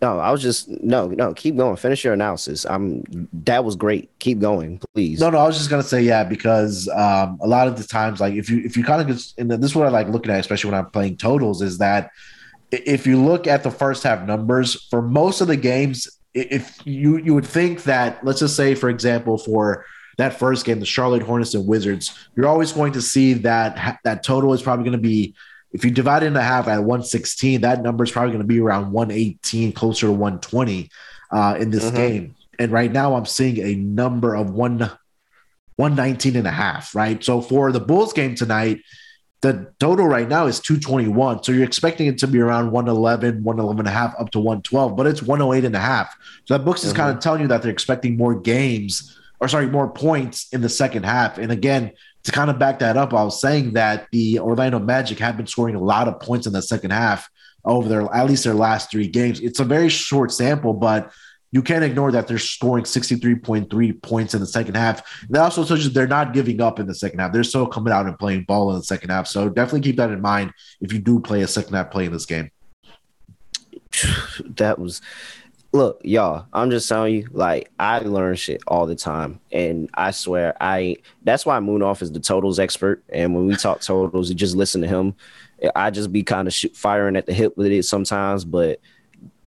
No, 0.00 0.18
I 0.18 0.30
was 0.30 0.42
just 0.42 0.68
no, 0.68 1.08
no. 1.08 1.32
Keep 1.32 1.56
going. 1.56 1.76
Finish 1.76 2.04
your 2.04 2.12
analysis. 2.12 2.66
I'm 2.66 3.04
that 3.44 3.64
was 3.64 3.74
great. 3.74 4.10
Keep 4.18 4.40
going, 4.40 4.78
please. 4.94 5.20
No, 5.20 5.30
no. 5.30 5.38
I 5.38 5.46
was 5.46 5.56
just 5.56 5.70
gonna 5.70 5.82
say 5.82 6.02
yeah 6.02 6.24
because 6.24 6.88
um, 6.88 7.38
a 7.40 7.46
lot 7.46 7.68
of 7.68 7.78
the 7.78 7.84
times, 7.84 8.20
like 8.20 8.34
if 8.34 8.50
you 8.50 8.60
if 8.64 8.76
you 8.76 8.84
kind 8.84 9.00
of 9.00 9.06
just 9.06 9.38
and 9.38 9.50
this 9.50 9.70
is 9.70 9.74
what 9.74 9.86
I 9.86 9.90
like 9.90 10.08
looking 10.08 10.30
at, 10.30 10.40
especially 10.40 10.72
when 10.72 10.78
I'm 10.78 10.90
playing 10.90 11.16
totals, 11.16 11.62
is 11.62 11.78
that 11.78 12.10
if 12.70 13.06
you 13.06 13.22
look 13.22 13.46
at 13.46 13.62
the 13.62 13.70
first 13.70 14.02
half 14.02 14.26
numbers 14.26 14.86
for 14.90 15.00
most 15.00 15.40
of 15.40 15.46
the 15.46 15.56
games, 15.56 16.08
if 16.34 16.78
you 16.84 17.18
you 17.18 17.34
would 17.34 17.46
think 17.46 17.84
that 17.84 18.24
let's 18.24 18.40
just 18.40 18.56
say 18.56 18.74
for 18.74 18.90
example 18.90 19.38
for 19.38 19.86
that 20.16 20.38
first 20.38 20.64
game, 20.64 20.80
the 20.80 20.86
Charlotte 20.86 21.22
Hornets 21.22 21.54
and 21.54 21.66
Wizards, 21.66 22.16
you're 22.36 22.46
always 22.46 22.72
going 22.72 22.92
to 22.92 23.02
see 23.02 23.32
that 23.34 23.98
that 24.04 24.22
total 24.22 24.52
is 24.52 24.62
probably 24.62 24.84
going 24.84 24.92
to 24.92 24.98
be 24.98 25.34
if 25.72 25.84
you 25.84 25.90
divide 25.90 26.22
it 26.22 26.26
into 26.26 26.40
half 26.40 26.68
at 26.68 26.78
116, 26.78 27.62
that 27.62 27.82
number 27.82 28.04
is 28.04 28.12
probably 28.12 28.30
going 28.30 28.42
to 28.42 28.46
be 28.46 28.60
around 28.60 28.92
118, 28.92 29.72
closer 29.72 30.06
to 30.06 30.12
120 30.12 30.88
uh, 31.32 31.56
in 31.58 31.70
this 31.70 31.86
mm-hmm. 31.86 31.96
game. 31.96 32.36
And 32.60 32.70
right 32.70 32.92
now, 32.92 33.16
I'm 33.16 33.26
seeing 33.26 33.58
a 33.58 33.74
number 33.74 34.36
of 34.36 34.50
one 34.50 34.88
119 35.76 36.36
and 36.36 36.46
a 36.46 36.52
half, 36.52 36.94
right? 36.94 37.22
So 37.24 37.40
for 37.40 37.72
the 37.72 37.80
Bulls 37.80 38.12
game 38.12 38.36
tonight, 38.36 38.82
the 39.44 39.70
total 39.78 40.06
right 40.06 40.26
now 40.26 40.46
is 40.46 40.58
221. 40.58 41.42
So 41.42 41.52
you're 41.52 41.64
expecting 41.64 42.06
it 42.06 42.16
to 42.18 42.26
be 42.26 42.40
around 42.40 42.70
111, 42.70 43.44
111 43.44 43.80
and 43.80 43.88
a 43.88 43.90
half 43.90 44.14
up 44.18 44.30
to 44.30 44.38
112, 44.38 44.96
but 44.96 45.06
it's 45.06 45.22
108 45.22 45.66
and 45.66 45.76
a 45.76 45.78
half. 45.78 46.16
So 46.46 46.56
that 46.56 46.64
books 46.64 46.82
is 46.82 46.92
mm-hmm. 46.92 47.02
kind 47.02 47.16
of 47.16 47.22
telling 47.22 47.42
you 47.42 47.48
that 47.48 47.60
they're 47.60 47.70
expecting 47.70 48.16
more 48.16 48.34
games 48.34 49.18
or 49.40 49.48
sorry, 49.48 49.66
more 49.66 49.90
points 49.90 50.50
in 50.54 50.62
the 50.62 50.68
second 50.70 51.04
half. 51.04 51.36
And 51.36 51.52
again, 51.52 51.92
to 52.22 52.32
kind 52.32 52.48
of 52.48 52.58
back 52.58 52.78
that 52.78 52.96
up, 52.96 53.12
I 53.12 53.22
was 53.22 53.38
saying 53.38 53.74
that 53.74 54.06
the 54.12 54.38
Orlando 54.38 54.78
Magic 54.78 55.18
have 55.18 55.36
been 55.36 55.46
scoring 55.46 55.74
a 55.74 55.80
lot 55.80 56.08
of 56.08 56.20
points 56.20 56.46
in 56.46 56.54
the 56.54 56.62
second 56.62 56.92
half 56.92 57.28
over 57.66 57.86
their 57.86 58.14
at 58.14 58.26
least 58.26 58.44
their 58.44 58.54
last 58.54 58.90
three 58.90 59.08
games. 59.08 59.40
It's 59.40 59.60
a 59.60 59.64
very 59.64 59.90
short 59.90 60.32
sample, 60.32 60.72
but 60.72 61.12
you 61.54 61.62
can't 61.62 61.84
ignore 61.84 62.10
that 62.10 62.26
they're 62.26 62.36
scoring 62.36 62.82
63.3 62.82 64.02
points 64.02 64.34
in 64.34 64.40
the 64.40 64.46
second 64.46 64.74
half. 64.74 65.24
That 65.30 65.40
also 65.40 65.64
tells 65.64 65.84
you 65.84 65.90
they're 65.90 66.08
not 66.08 66.32
giving 66.32 66.60
up 66.60 66.80
in 66.80 66.88
the 66.88 66.96
second 66.96 67.20
half. 67.20 67.32
They're 67.32 67.44
still 67.44 67.68
coming 67.68 67.92
out 67.92 68.06
and 68.06 68.18
playing 68.18 68.42
ball 68.42 68.72
in 68.72 68.78
the 68.78 68.82
second 68.82 69.10
half. 69.10 69.28
So 69.28 69.48
definitely 69.48 69.82
keep 69.82 69.96
that 69.98 70.10
in 70.10 70.20
mind 70.20 70.52
if 70.80 70.92
you 70.92 70.98
do 70.98 71.20
play 71.20 71.42
a 71.42 71.46
second 71.46 71.74
half 71.74 71.92
play 71.92 72.06
in 72.06 72.12
this 72.12 72.26
game. 72.26 72.50
That 74.56 74.80
was 74.80 75.00
look, 75.72 76.00
y'all, 76.02 76.46
I'm 76.52 76.70
just 76.70 76.88
telling 76.88 77.14
you, 77.14 77.28
like 77.30 77.70
I 77.78 78.00
learn 78.00 78.34
shit 78.34 78.60
all 78.66 78.86
the 78.86 78.96
time, 78.96 79.38
and 79.52 79.88
I 79.94 80.10
swear 80.10 80.56
I. 80.60 80.96
That's 81.22 81.46
why 81.46 81.58
Moonoff 81.60 82.02
is 82.02 82.10
the 82.10 82.20
totals 82.20 82.58
expert, 82.58 83.04
and 83.10 83.32
when 83.32 83.46
we 83.46 83.54
talk 83.54 83.80
totals, 83.80 84.28
you 84.28 84.34
just 84.34 84.56
listen 84.56 84.80
to 84.80 84.88
him. 84.88 85.14
I 85.76 85.90
just 85.90 86.12
be 86.12 86.24
kind 86.24 86.48
of 86.48 86.54
firing 86.74 87.14
at 87.14 87.26
the 87.26 87.32
hip 87.32 87.56
with 87.56 87.68
it 87.68 87.84
sometimes, 87.84 88.44
but 88.44 88.80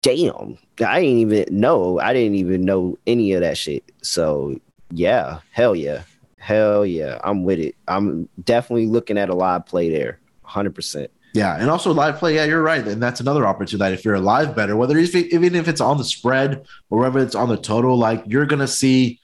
damn, 0.01 0.57
I 0.85 1.01
didn't 1.01 1.17
even 1.17 1.45
know. 1.51 1.99
I 1.99 2.13
didn't 2.13 2.35
even 2.35 2.61
know 2.61 2.97
any 3.07 3.33
of 3.33 3.41
that 3.41 3.57
shit. 3.57 3.83
So 4.01 4.59
yeah, 4.91 5.39
hell 5.51 5.75
yeah, 5.75 6.03
hell 6.37 6.85
yeah, 6.85 7.19
I'm 7.23 7.43
with 7.43 7.59
it. 7.59 7.75
I'm 7.87 8.29
definitely 8.43 8.87
looking 8.87 9.17
at 9.17 9.29
a 9.29 9.35
live 9.35 9.65
play 9.65 9.89
there, 9.89 10.19
hundred 10.43 10.75
percent. 10.75 11.11
Yeah, 11.33 11.55
and 11.59 11.69
also 11.69 11.93
live 11.93 12.17
play. 12.17 12.35
Yeah, 12.35 12.45
you're 12.45 12.63
right, 12.63 12.85
and 12.87 13.01
that's 13.01 13.19
another 13.19 13.45
opportunity. 13.45 13.77
That 13.77 13.93
If 13.93 14.05
you're 14.05 14.15
a 14.15 14.21
live 14.21 14.55
better, 14.55 14.75
whether 14.75 14.97
if, 14.97 15.13
even 15.15 15.55
if 15.55 15.67
it's 15.67 15.81
on 15.81 15.97
the 15.97 16.03
spread 16.03 16.65
or 16.89 16.99
whether 16.99 17.19
it's 17.19 17.35
on 17.35 17.49
the 17.49 17.57
total, 17.57 17.97
like 17.97 18.23
you're 18.25 18.45
gonna 18.45 18.67
see 18.67 19.19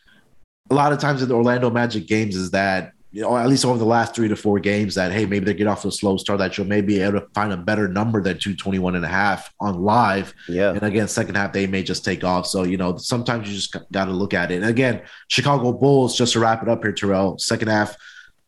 a 0.70 0.76
lot 0.76 0.94
of 0.94 1.00
times 1.00 1.22
in 1.22 1.30
the 1.30 1.36
Orlando 1.36 1.70
Magic 1.70 2.08
games 2.08 2.36
is 2.36 2.52
that 2.52 2.93
you 3.14 3.22
know 3.22 3.38
at 3.38 3.48
least 3.48 3.64
over 3.64 3.78
the 3.78 3.86
last 3.86 4.16
three 4.16 4.28
to 4.28 4.36
four 4.36 4.60
games 4.60 4.96
that 4.96 5.12
hey 5.12 5.26
maybe 5.26 5.46
they 5.46 5.54
get 5.54 5.68
off 5.68 5.84
to 5.84 5.88
a 5.88 5.92
slow 5.92 6.18
start 6.18 6.40
that 6.40 6.58
you'll 6.58 6.68
maybe 6.68 6.96
be 6.96 7.00
able 7.00 7.20
to 7.20 7.28
find 7.36 7.54
a 7.54 7.58
better 7.58 7.88
number 7.88 8.22
than 8.22 8.40
221 8.40 8.96
and 8.96 9.06
a 9.06 9.08
half 9.08 9.54
on 9.60 9.82
live. 9.82 10.34
Yeah, 10.50 10.72
and 10.72 10.82
again 10.82 11.08
second 11.08 11.36
half 11.36 11.54
they 11.54 11.68
may 11.68 11.84
just 11.84 12.04
take 12.04 12.24
off. 12.24 12.48
So 12.48 12.64
you 12.64 12.76
know 12.76 12.98
sometimes 12.98 13.48
you 13.48 13.54
just 13.54 13.76
got 13.92 14.06
to 14.06 14.12
look 14.12 14.34
at 14.34 14.52
it. 14.52 14.56
And 14.56 14.66
again, 14.66 15.04
Chicago 15.28 15.72
Bulls 15.72 16.18
just 16.18 16.34
to 16.34 16.40
wrap 16.40 16.64
it 16.64 16.70
up 16.70 16.84
here, 16.84 16.92
Terrell. 16.92 17.38
Second 17.38 17.68
half 17.68 17.96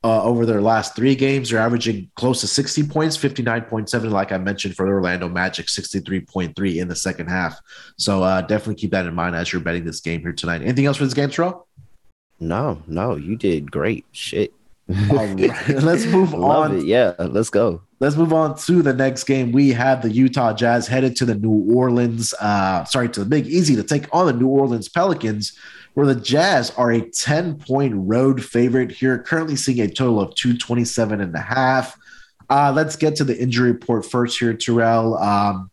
uh, 0.03 0.23
over 0.23 0.45
their 0.45 0.61
last 0.61 0.95
three 0.95 1.15
games. 1.15 1.49
They're 1.49 1.59
averaging 1.59 2.11
close 2.15 2.41
to 2.41 2.47
60 2.47 2.87
points, 2.87 3.17
59.7, 3.17 4.11
like 4.11 4.31
I 4.31 4.37
mentioned, 4.37 4.75
for 4.75 4.85
the 4.85 4.91
Orlando 4.91 5.27
Magic, 5.29 5.65
63.3 5.65 6.75
in 6.75 6.87
the 6.87 6.95
second 6.95 7.27
half. 7.27 7.59
So 7.97 8.21
uh, 8.21 8.41
definitely 8.41 8.75
keep 8.75 8.91
that 8.91 9.07
in 9.07 9.15
mind 9.15 9.35
as 9.35 9.51
you're 9.51 9.63
betting 9.63 9.83
this 9.83 10.01
game 10.01 10.21
here 10.21 10.33
tonight. 10.33 10.61
Anything 10.61 10.85
else 10.85 10.97
for 10.97 11.05
this 11.05 11.15
game, 11.15 11.31
Terrell? 11.31 11.67
No, 12.39 12.81
no, 12.87 13.15
you 13.15 13.35
did 13.35 13.71
great. 13.71 14.05
Shit. 14.11 14.53
All 15.09 15.15
right, 15.17 15.67
let's 15.69 16.05
move 16.07 16.33
on. 16.35 16.77
It. 16.77 16.85
Yeah, 16.85 17.13
let's 17.17 17.49
go. 17.49 17.81
Let's 17.99 18.15
move 18.15 18.33
on 18.33 18.57
to 18.59 18.81
the 18.81 18.93
next 18.93 19.23
game. 19.23 19.51
We 19.51 19.69
have 19.71 20.01
the 20.01 20.11
Utah 20.11 20.53
Jazz 20.53 20.87
headed 20.87 21.15
to 21.17 21.25
the 21.25 21.35
New 21.35 21.73
Orleans, 21.73 22.33
uh, 22.39 22.83
sorry, 22.83 23.09
to 23.09 23.21
the 23.21 23.25
Big 23.25 23.47
Easy 23.47 23.75
to 23.77 23.83
take 23.83 24.13
on 24.13 24.27
the 24.27 24.33
New 24.33 24.47
Orleans 24.47 24.89
Pelicans 24.89 25.57
where 25.95 26.05
the 26.05 26.15
Jazz 26.15 26.71
are 26.71 26.91
a 26.91 27.01
10 27.01 27.57
point 27.57 27.93
road 27.95 28.43
favorite 28.43 28.91
here, 28.91 29.17
currently 29.17 29.55
seeing 29.55 29.79
a 29.81 29.87
total 29.87 30.21
of 30.21 30.35
227 30.35 31.21
and 31.21 31.33
a 31.33 31.39
half. 31.39 31.97
Uh, 32.49 32.71
let's 32.75 32.95
get 32.95 33.15
to 33.15 33.23
the 33.23 33.37
injury 33.41 33.71
report 33.71 34.05
first 34.05 34.37
here, 34.37 34.53
Terrell. 34.53 35.17
Um, 35.17 35.71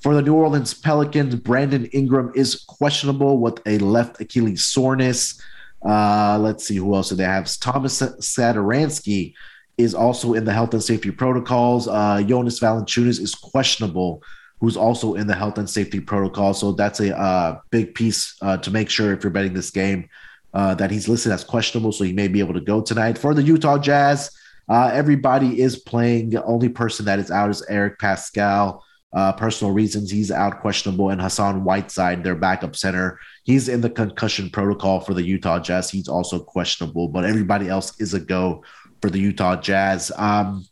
for 0.00 0.14
the 0.14 0.22
New 0.22 0.34
Orleans 0.34 0.74
Pelicans, 0.74 1.34
Brandon 1.36 1.86
Ingram 1.86 2.32
is 2.34 2.64
questionable 2.68 3.38
with 3.38 3.60
a 3.66 3.78
left 3.78 4.20
Achilles 4.20 4.64
soreness. 4.64 5.40
Uh, 5.86 6.38
let's 6.40 6.66
see 6.66 6.76
who 6.76 6.94
else 6.94 7.08
do 7.08 7.16
they 7.16 7.24
have. 7.24 7.50
Thomas 7.58 8.00
Satoransky 8.00 9.34
is 9.78 9.94
also 9.94 10.34
in 10.34 10.44
the 10.44 10.52
health 10.52 10.74
and 10.74 10.82
safety 10.82 11.10
protocols. 11.10 11.88
Uh, 11.88 12.22
Jonas 12.22 12.60
Valanciunas 12.60 13.20
is 13.20 13.34
questionable 13.34 14.22
who's 14.62 14.76
also 14.76 15.14
in 15.14 15.26
the 15.26 15.34
health 15.34 15.58
and 15.58 15.68
safety 15.68 15.98
protocol. 15.98 16.54
So 16.54 16.70
that's 16.70 17.00
a 17.00 17.18
uh, 17.18 17.58
big 17.70 17.96
piece 17.96 18.36
uh, 18.42 18.58
to 18.58 18.70
make 18.70 18.88
sure 18.88 19.12
if 19.12 19.24
you're 19.24 19.32
betting 19.32 19.54
this 19.54 19.72
game 19.72 20.08
uh, 20.54 20.76
that 20.76 20.88
he's 20.88 21.08
listed 21.08 21.32
as 21.32 21.42
questionable. 21.42 21.90
So 21.90 22.04
he 22.04 22.12
may 22.12 22.28
be 22.28 22.38
able 22.38 22.54
to 22.54 22.60
go 22.60 22.80
tonight. 22.80 23.18
For 23.18 23.34
the 23.34 23.42
Utah 23.42 23.76
Jazz, 23.76 24.30
uh, 24.68 24.88
everybody 24.94 25.60
is 25.60 25.80
playing. 25.80 26.30
The 26.30 26.44
only 26.44 26.68
person 26.68 27.06
that 27.06 27.18
is 27.18 27.28
out 27.28 27.50
is 27.50 27.66
Eric 27.68 27.98
Paschall. 27.98 28.82
Uh, 29.12 29.32
personal 29.32 29.74
reasons, 29.74 30.12
he's 30.12 30.30
out 30.30 30.60
questionable. 30.60 31.10
And 31.10 31.20
Hassan 31.20 31.64
Whiteside, 31.64 32.22
their 32.22 32.36
backup 32.36 32.76
center, 32.76 33.18
he's 33.42 33.68
in 33.68 33.80
the 33.80 33.90
concussion 33.90 34.50
protocol 34.50 35.00
for 35.00 35.14
the 35.14 35.22
Utah 35.22 35.58
Jazz. 35.58 35.90
He's 35.90 36.08
also 36.08 36.38
questionable, 36.38 37.08
but 37.08 37.24
everybody 37.24 37.68
else 37.68 37.98
is 38.00 38.14
a 38.14 38.20
go 38.20 38.64
for 39.00 39.10
the 39.10 39.18
Utah 39.18 39.56
Jazz. 39.56 40.12
Um, 40.16 40.66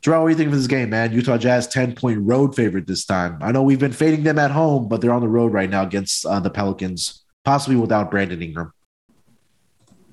Terrell, 0.00 0.22
what 0.22 0.28
do 0.28 0.32
you 0.32 0.36
think 0.36 0.48
of 0.48 0.56
this 0.56 0.66
game, 0.66 0.90
man? 0.90 1.12
Utah 1.12 1.38
Jazz 1.38 1.68
10 1.68 1.94
point 1.94 2.20
road 2.22 2.56
favorite 2.56 2.86
this 2.86 3.04
time. 3.04 3.38
I 3.40 3.52
know 3.52 3.62
we've 3.62 3.78
been 3.78 3.92
fading 3.92 4.24
them 4.24 4.38
at 4.38 4.50
home, 4.50 4.88
but 4.88 5.00
they're 5.00 5.12
on 5.12 5.22
the 5.22 5.28
road 5.28 5.52
right 5.52 5.70
now 5.70 5.84
against 5.84 6.26
uh, 6.26 6.40
the 6.40 6.50
Pelicans, 6.50 7.22
possibly 7.44 7.76
without 7.76 8.10
Brandon 8.10 8.42
Ingram. 8.42 8.72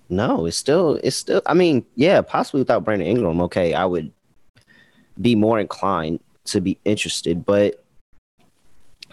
No, 0.10 0.46
it's 0.46 0.58
still, 0.58 1.00
it's 1.04 1.16
still, 1.16 1.42
I 1.46 1.54
mean, 1.54 1.86
yeah, 1.96 2.22
possibly 2.22 2.62
without 2.62 2.84
Brandon 2.84 3.08
Ingram. 3.08 3.42
Okay, 3.42 3.74
I 3.74 3.86
would 3.86 4.12
be 5.20 5.36
more 5.36 5.60
inclined 5.60 6.20
to 6.46 6.62
be 6.62 6.80
interested, 6.86 7.46
but 7.46 7.84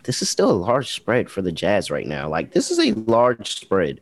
this 0.07 0.23
is 0.23 0.31
still 0.31 0.51
a 0.51 0.53
large 0.53 0.93
spread 0.93 1.31
for 1.31 1.43
the 1.43 1.53
Jazz 1.53 1.91
right 1.91 2.07
now. 2.07 2.29
Like, 2.29 2.53
this 2.53 2.71
is 2.71 2.79
a 2.79 2.93
large 2.93 3.59
spread. 3.61 4.01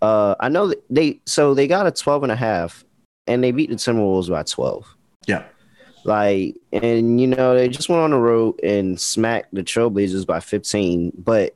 Uh, 0.00 0.34
I 0.40 0.48
know 0.48 0.68
that 0.68 0.82
they, 0.90 1.20
so 1.26 1.54
they 1.54 1.66
got 1.66 1.86
a 1.86 1.90
12 1.90 2.24
and 2.24 2.32
a 2.32 2.36
half 2.36 2.84
and 3.26 3.42
they 3.42 3.50
beat 3.50 3.70
the 3.70 3.76
Timberwolves 3.76 4.28
by 4.28 4.42
12. 4.42 4.86
Yeah. 5.26 5.44
Like, 6.04 6.56
and 6.72 7.20
you 7.20 7.28
know, 7.28 7.54
they 7.54 7.68
just 7.68 7.88
went 7.88 8.02
on 8.02 8.10
the 8.10 8.18
road 8.18 8.60
and 8.62 9.00
smacked 9.00 9.54
the 9.54 9.62
Trailblazers 9.62 10.26
by 10.26 10.40
15. 10.40 11.12
But 11.16 11.54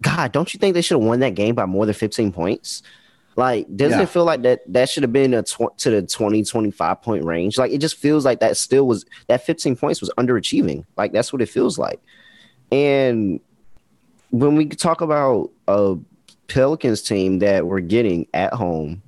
God, 0.00 0.32
don't 0.32 0.52
you 0.54 0.58
think 0.58 0.74
they 0.74 0.82
should 0.82 0.98
have 0.98 1.06
won 1.06 1.20
that 1.20 1.34
game 1.34 1.54
by 1.54 1.66
more 1.66 1.84
than 1.84 1.94
15 1.94 2.32
points? 2.32 2.82
Like, 3.34 3.66
doesn't 3.76 3.98
yeah. 3.98 4.02
it 4.02 4.08
feel 4.08 4.24
like 4.24 4.42
that 4.42 4.60
that 4.72 4.88
should 4.88 5.04
have 5.04 5.12
been 5.12 5.34
a 5.34 5.42
tw- 5.42 5.76
to 5.78 5.90
the 5.90 6.02
20, 6.02 6.42
25 6.44 7.02
point 7.02 7.24
range? 7.24 7.58
Like, 7.58 7.70
it 7.70 7.78
just 7.78 7.96
feels 7.96 8.24
like 8.24 8.40
that 8.40 8.56
still 8.56 8.86
was 8.86 9.04
that 9.28 9.44
15 9.44 9.76
points 9.76 10.00
was 10.00 10.10
underachieving. 10.18 10.84
Like, 10.96 11.12
that's 11.12 11.32
what 11.32 11.42
it 11.42 11.48
feels 11.48 11.78
like. 11.78 12.00
And 12.70 13.40
when 14.30 14.56
we 14.56 14.66
talk 14.66 15.00
about 15.00 15.50
a 15.66 15.96
Pelicans 16.48 17.02
team 17.02 17.38
that 17.40 17.66
we're 17.66 17.80
getting 17.80 18.26
at 18.34 18.52
home 18.52 19.02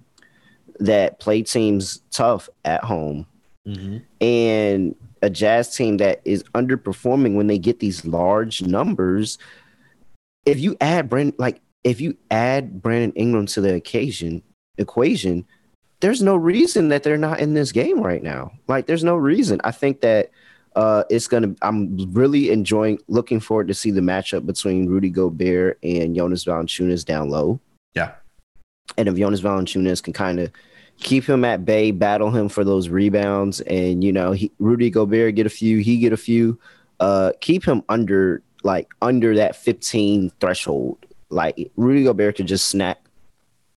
that 0.79 1.21
play 1.21 1.43
teams 1.43 2.01
tough 2.11 2.49
at 2.65 2.83
home, 2.85 3.27
mm-hmm. 3.67 3.99
and 4.25 4.95
a 5.23 5.29
Jazz 5.29 5.75
team 5.77 5.99
that 5.99 6.21
is 6.25 6.43
underperforming 6.55 7.35
when 7.35 7.47
they 7.47 7.59
get 7.59 7.81
these 7.81 8.05
large 8.05 8.63
numbers. 8.63 9.39
if 10.47 10.59
you 10.59 10.77
add 10.81 11.09
Brandon, 11.09 11.35
like 11.39 11.61
if 11.85 12.01
you 12.01 12.17
add 12.31 12.83
Brandon 12.83 13.13
Ingram 13.13 13.47
to 13.47 13.61
the 13.61 13.75
occasion 13.75 14.43
equation, 14.79 15.47
there's 16.01 16.23
no 16.23 16.37
reason 16.37 16.89
that 16.89 17.03
they're 17.03 17.19
not 17.19 17.41
in 17.41 17.55
this 17.55 17.73
game 17.73 18.01
right 18.01 18.23
now. 18.23 18.53
Like, 18.67 18.87
there's 18.87 19.05
no 19.05 19.17
reason. 19.17 19.61
I 19.65 19.71
think 19.71 20.01
that 20.01 20.31
uh, 20.77 21.05
it's 21.11 21.27
gonna. 21.27 21.55
I'm 21.63 21.97
really 22.13 22.51
enjoying, 22.51 22.99
looking 23.09 23.41
forward 23.41 23.69
to 23.69 23.75
see 23.75 23.91
the 23.91 24.01
matchup 24.01 24.47
between 24.47 24.87
Rudy 24.87 25.11
Gobert 25.11 25.79
and 25.83 26.15
Jonas 26.15 26.45
Valanciunas 26.45 27.05
down 27.05 27.31
low. 27.31 27.61
Yeah, 27.95 28.13
and 28.97 29.09
if 29.09 29.17
Jonas 29.17 29.41
Valanciunas 29.41 30.03
can 30.03 30.13
kind 30.13 30.41
of 30.41 30.53
keep 31.01 31.25
him 31.29 31.45
at 31.45 31.65
bay, 31.65 31.91
battle 31.91 32.31
him 32.31 32.49
for 32.49 32.65
those 32.65 32.89
rebounds, 32.89 33.61
and 33.63 34.05
you 34.05 34.13
know, 34.13 34.33
he, 34.33 34.53
Rudy 34.59 34.91
Gobert 34.91 35.35
get 35.35 35.47
a 35.47 35.51
few, 35.51 35.79
he 35.79 35.99
get 35.99 36.13
a 36.13 36.17
few. 36.17 36.59
Uh, 37.01 37.33
keep 37.41 37.65
him 37.65 37.83
under 37.89 38.43
like 38.63 38.89
under 39.03 39.35
that 39.37 39.57
15 39.57 40.31
threshold. 40.41 41.05
Like 41.31 41.71
Rudy 41.77 42.05
Gobert 42.05 42.37
could 42.37 42.47
just 42.47 42.67
snap 42.67 43.01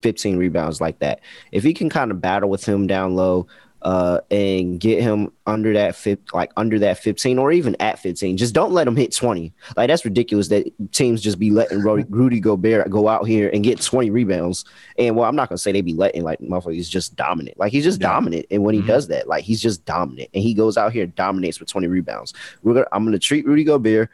15 0.02 0.36
rebounds 0.36 0.80
like 0.80 0.98
that. 0.98 1.20
If 1.50 1.64
he 1.64 1.72
can 1.72 1.88
kind 1.88 2.10
of 2.10 2.20
battle 2.20 2.50
with 2.50 2.64
him 2.64 2.86
down 2.86 3.16
low, 3.16 3.46
uh, 3.84 4.20
and 4.30 4.80
get 4.80 5.02
him 5.02 5.30
under 5.46 5.74
that 5.74 5.94
like 6.32 6.50
under 6.56 6.78
that 6.78 6.98
15 6.98 7.38
or 7.38 7.52
even 7.52 7.76
at 7.80 7.98
15. 7.98 8.38
Just 8.38 8.54
don't 8.54 8.72
let 8.72 8.88
him 8.88 8.96
hit 8.96 9.14
20. 9.14 9.52
Like 9.76 9.88
that's 9.88 10.06
ridiculous 10.06 10.48
that 10.48 10.72
teams 10.92 11.20
just 11.20 11.38
be 11.38 11.50
letting 11.50 11.80
Rudy 12.10 12.40
Gobert 12.40 12.88
go 12.88 13.08
out 13.08 13.26
here 13.26 13.50
and 13.52 13.62
get 13.62 13.80
20 13.80 14.08
rebounds. 14.08 14.64
And 14.98 15.16
well, 15.16 15.28
I'm 15.28 15.36
not 15.36 15.50
gonna 15.50 15.58
say 15.58 15.70
they 15.70 15.82
be 15.82 15.92
letting 15.92 16.22
like 16.22 16.40
motherfucker 16.40 16.74
he's 16.74 16.88
just 16.88 17.14
dominant. 17.14 17.58
Like 17.58 17.72
he's 17.72 17.84
just 17.84 18.00
yeah. 18.00 18.08
dominant. 18.08 18.46
And 18.50 18.64
when 18.64 18.74
he 18.74 18.80
mm-hmm. 18.80 18.88
does 18.88 19.08
that, 19.08 19.28
like 19.28 19.44
he's 19.44 19.60
just 19.60 19.84
dominant. 19.84 20.30
And 20.32 20.42
he 20.42 20.54
goes 20.54 20.78
out 20.78 20.92
here 20.92 21.04
and 21.04 21.14
dominates 21.14 21.60
with 21.60 21.68
20 21.68 21.86
rebounds. 21.86 22.32
We're 22.62 22.74
gonna 22.74 22.86
I'm 22.90 23.04
gonna 23.04 23.18
treat 23.18 23.46
Rudy 23.46 23.64
Gobert. 23.64 24.08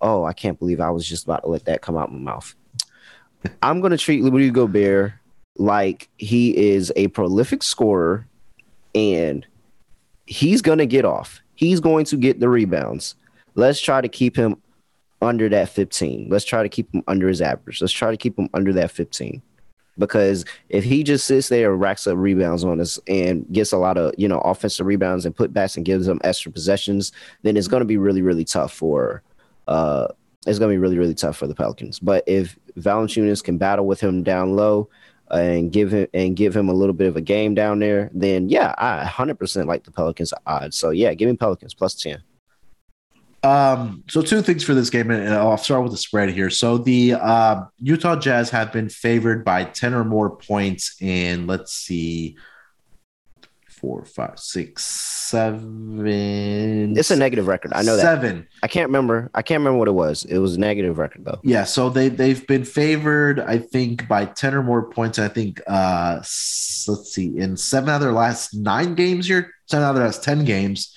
Oh, 0.00 0.24
I 0.24 0.32
can't 0.32 0.58
believe 0.58 0.80
I 0.80 0.88
was 0.88 1.06
just 1.06 1.24
about 1.24 1.42
to 1.42 1.48
let 1.50 1.66
that 1.66 1.82
come 1.82 1.98
out 1.98 2.10
my 2.10 2.18
mouth. 2.18 2.54
I'm 3.60 3.82
gonna 3.82 3.98
treat 3.98 4.22
Rudy 4.22 4.48
Gobert 4.48 5.12
like 5.56 6.08
he 6.16 6.56
is 6.56 6.90
a 6.96 7.08
prolific 7.08 7.62
scorer 7.62 8.26
and 8.94 9.46
he's 10.26 10.62
going 10.62 10.78
to 10.78 10.86
get 10.86 11.04
off. 11.04 11.40
He's 11.54 11.80
going 11.80 12.04
to 12.06 12.16
get 12.16 12.40
the 12.40 12.48
rebounds. 12.48 13.14
Let's 13.54 13.80
try 13.80 14.00
to 14.00 14.08
keep 14.08 14.36
him 14.36 14.56
under 15.20 15.48
that 15.48 15.68
15. 15.68 16.28
Let's 16.30 16.44
try 16.44 16.62
to 16.62 16.68
keep 16.68 16.92
him 16.94 17.02
under 17.06 17.28
his 17.28 17.42
average. 17.42 17.80
Let's 17.80 17.92
try 17.92 18.10
to 18.10 18.16
keep 18.16 18.38
him 18.38 18.48
under 18.54 18.72
that 18.74 18.90
15. 18.90 19.42
Because 19.98 20.46
if 20.70 20.82
he 20.84 21.02
just 21.02 21.26
sits 21.26 21.48
there 21.48 21.72
and 21.72 21.80
racks 21.80 22.06
up 22.06 22.16
rebounds 22.16 22.64
on 22.64 22.80
us 22.80 22.98
and 23.06 23.44
gets 23.52 23.72
a 23.72 23.76
lot 23.76 23.98
of, 23.98 24.14
you 24.16 24.28
know, 24.28 24.40
offensive 24.40 24.86
rebounds 24.86 25.26
and 25.26 25.36
putbacks 25.36 25.76
and 25.76 25.84
gives 25.84 26.06
them 26.06 26.20
extra 26.24 26.50
possessions, 26.50 27.12
then 27.42 27.56
it's 27.56 27.68
going 27.68 27.82
to 27.82 27.86
be 27.86 27.98
really, 27.98 28.22
really 28.22 28.44
tough 28.44 28.72
for 28.72 29.22
uh 29.68 30.08
it's 30.46 30.58
going 30.58 30.70
to 30.70 30.74
be 30.74 30.78
really, 30.78 30.96
really 30.96 31.14
tough 31.14 31.36
for 31.36 31.46
the 31.46 31.54
Pelicans. 31.54 31.98
But 31.98 32.24
if 32.26 32.58
Valanciunas 32.78 33.44
can 33.44 33.58
battle 33.58 33.86
with 33.86 34.00
him 34.00 34.22
down 34.22 34.56
low 34.56 34.88
and 35.30 35.72
give 35.72 35.92
him 35.92 36.06
and 36.14 36.36
give 36.36 36.56
him 36.56 36.68
a 36.68 36.72
little 36.72 36.94
bit 36.94 37.08
of 37.08 37.16
a 37.16 37.20
game 37.20 37.54
down 37.54 37.78
there, 37.78 38.10
then 38.12 38.48
yeah, 38.48 38.74
I 38.78 39.04
100% 39.04 39.66
like 39.66 39.84
the 39.84 39.90
Pelicans 39.90 40.32
odds. 40.46 40.76
So 40.76 40.90
yeah, 40.90 41.14
give 41.14 41.28
me 41.28 41.36
Pelicans 41.36 41.74
plus 41.74 41.94
10. 41.94 42.22
Um, 43.42 44.04
so 44.08 44.20
two 44.20 44.42
things 44.42 44.62
for 44.64 44.74
this 44.74 44.90
game, 44.90 45.10
and 45.10 45.32
I'll 45.34 45.56
start 45.56 45.82
with 45.82 45.92
the 45.92 45.98
spread 45.98 46.30
here. 46.30 46.50
So 46.50 46.76
the 46.76 47.14
uh, 47.14 47.62
Utah 47.78 48.16
Jazz 48.16 48.50
have 48.50 48.70
been 48.72 48.88
favored 48.90 49.44
by 49.44 49.64
10 49.64 49.94
or 49.94 50.04
more 50.04 50.36
points 50.36 51.00
in, 51.00 51.46
let's 51.46 51.72
see, 51.72 52.36
four, 53.80 54.04
five, 54.04 54.38
six, 54.38 54.84
seven. 54.84 56.96
It's 56.96 57.10
a 57.10 57.16
negative 57.16 57.46
record. 57.46 57.72
I 57.74 57.82
know 57.82 57.96
that. 57.96 58.02
Seven. 58.02 58.46
I 58.62 58.68
can't 58.68 58.88
remember. 58.88 59.30
I 59.34 59.42
can't 59.42 59.60
remember 59.60 59.78
what 59.78 59.88
it 59.88 59.92
was. 59.92 60.24
It 60.26 60.38
was 60.38 60.56
a 60.56 60.60
negative 60.60 60.98
record 60.98 61.24
though. 61.24 61.40
Yeah. 61.42 61.64
So 61.64 61.88
they 61.88 62.08
they've 62.08 62.46
been 62.46 62.64
favored, 62.64 63.40
I 63.40 63.58
think, 63.58 64.06
by 64.06 64.26
ten 64.26 64.54
or 64.54 64.62
more 64.62 64.88
points. 64.90 65.18
I 65.18 65.28
think. 65.28 65.60
uh 65.66 66.22
Let's 66.88 67.12
see. 67.12 67.36
In 67.36 67.56
seven 67.56 67.90
out 67.90 67.96
of 67.96 68.00
their 68.00 68.12
last 68.12 68.54
nine 68.54 68.94
games 68.94 69.26
here, 69.26 69.52
seven 69.66 69.84
out 69.84 69.90
of 69.90 69.96
their 69.96 70.06
last 70.06 70.24
ten 70.24 70.44
games. 70.44 70.96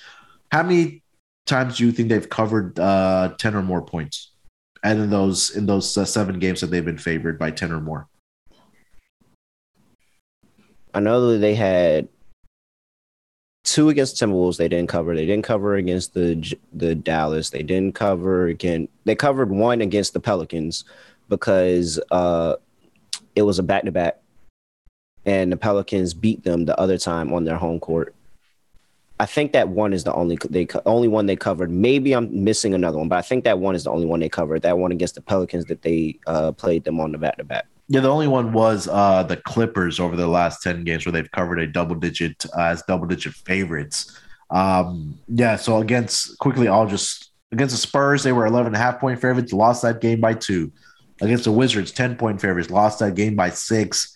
How 0.50 0.62
many 0.62 1.02
times 1.46 1.76
do 1.76 1.86
you 1.86 1.92
think 1.92 2.08
they've 2.08 2.28
covered 2.28 2.78
uh 2.80 3.34
ten 3.38 3.54
or 3.54 3.62
more 3.62 3.82
points? 3.82 4.32
And 4.82 5.00
in 5.00 5.10
those 5.10 5.54
in 5.56 5.66
those 5.66 5.96
uh, 5.96 6.04
seven 6.04 6.38
games 6.38 6.60
that 6.60 6.68
they've 6.68 6.84
been 6.84 6.98
favored 6.98 7.38
by 7.38 7.50
ten 7.50 7.72
or 7.72 7.80
more. 7.80 8.08
I 10.94 11.00
know 11.00 11.32
that 11.32 11.38
they 11.38 11.54
had 11.54 12.08
two 13.64 13.88
against 13.88 14.16
Timberwolves 14.16 14.58
they 14.58 14.68
didn't 14.68 14.88
cover. 14.88 15.16
They 15.16 15.26
didn't 15.26 15.44
cover 15.44 15.74
against 15.74 16.14
the 16.14 16.56
the 16.72 16.94
Dallas. 16.94 17.50
They 17.50 17.62
didn't 17.62 17.94
cover 17.94 18.46
again. 18.46 18.88
They 19.04 19.14
covered 19.14 19.50
one 19.50 19.80
against 19.80 20.12
the 20.12 20.20
Pelicans 20.20 20.84
because 21.28 21.98
uh, 22.10 22.56
it 23.34 23.42
was 23.42 23.58
a 23.58 23.62
back 23.62 23.84
to 23.84 23.92
back, 23.92 24.20
and 25.24 25.50
the 25.50 25.56
Pelicans 25.56 26.14
beat 26.14 26.44
them 26.44 26.66
the 26.66 26.78
other 26.78 26.98
time 26.98 27.32
on 27.32 27.44
their 27.44 27.56
home 27.56 27.80
court. 27.80 28.14
I 29.18 29.26
think 29.26 29.52
that 29.52 29.68
one 29.68 29.92
is 29.92 30.04
the 30.04 30.12
only 30.12 30.38
they 30.50 30.66
only 30.86 31.08
one 31.08 31.26
they 31.26 31.36
covered. 31.36 31.70
Maybe 31.70 32.12
I'm 32.12 32.44
missing 32.44 32.74
another 32.74 32.98
one, 32.98 33.08
but 33.08 33.18
I 33.18 33.22
think 33.22 33.44
that 33.44 33.58
one 33.58 33.74
is 33.74 33.84
the 33.84 33.90
only 33.90 34.06
one 34.06 34.20
they 34.20 34.28
covered. 34.28 34.62
That 34.62 34.78
one 34.78 34.92
against 34.92 35.14
the 35.14 35.20
Pelicans 35.20 35.64
that 35.66 35.82
they 35.82 36.18
uh, 36.26 36.52
played 36.52 36.84
them 36.84 37.00
on 37.00 37.12
the 37.12 37.18
back 37.18 37.38
to 37.38 37.44
back. 37.44 37.66
Yeah, 37.88 38.00
the 38.00 38.08
only 38.08 38.28
one 38.28 38.52
was 38.52 38.88
uh, 38.88 39.22
the 39.24 39.36
Clippers 39.36 40.00
over 40.00 40.16
the 40.16 40.26
last 40.26 40.62
10 40.62 40.84
games 40.84 41.04
where 41.04 41.12
they've 41.12 41.30
covered 41.30 41.58
a 41.58 41.66
double 41.66 41.94
digit 41.94 42.44
uh, 42.56 42.62
as 42.62 42.82
double 42.82 43.06
digit 43.06 43.34
favorites. 43.34 44.18
Um, 44.50 45.18
yeah, 45.28 45.56
so 45.56 45.78
against 45.78 46.38
quickly, 46.38 46.68
I'll 46.68 46.86
just 46.86 47.30
against 47.52 47.74
the 47.74 47.80
Spurs, 47.80 48.22
they 48.22 48.32
were 48.32 48.46
11 48.46 48.68
and 48.68 48.76
a 48.76 48.78
half 48.78 49.00
point 49.00 49.20
favorites, 49.20 49.52
lost 49.52 49.82
that 49.82 50.00
game 50.00 50.20
by 50.20 50.34
two. 50.34 50.72
Against 51.20 51.44
the 51.44 51.52
Wizards, 51.52 51.92
10 51.92 52.16
point 52.16 52.40
favorites, 52.40 52.70
lost 52.70 52.98
that 53.00 53.14
game 53.14 53.36
by 53.36 53.50
six. 53.50 54.12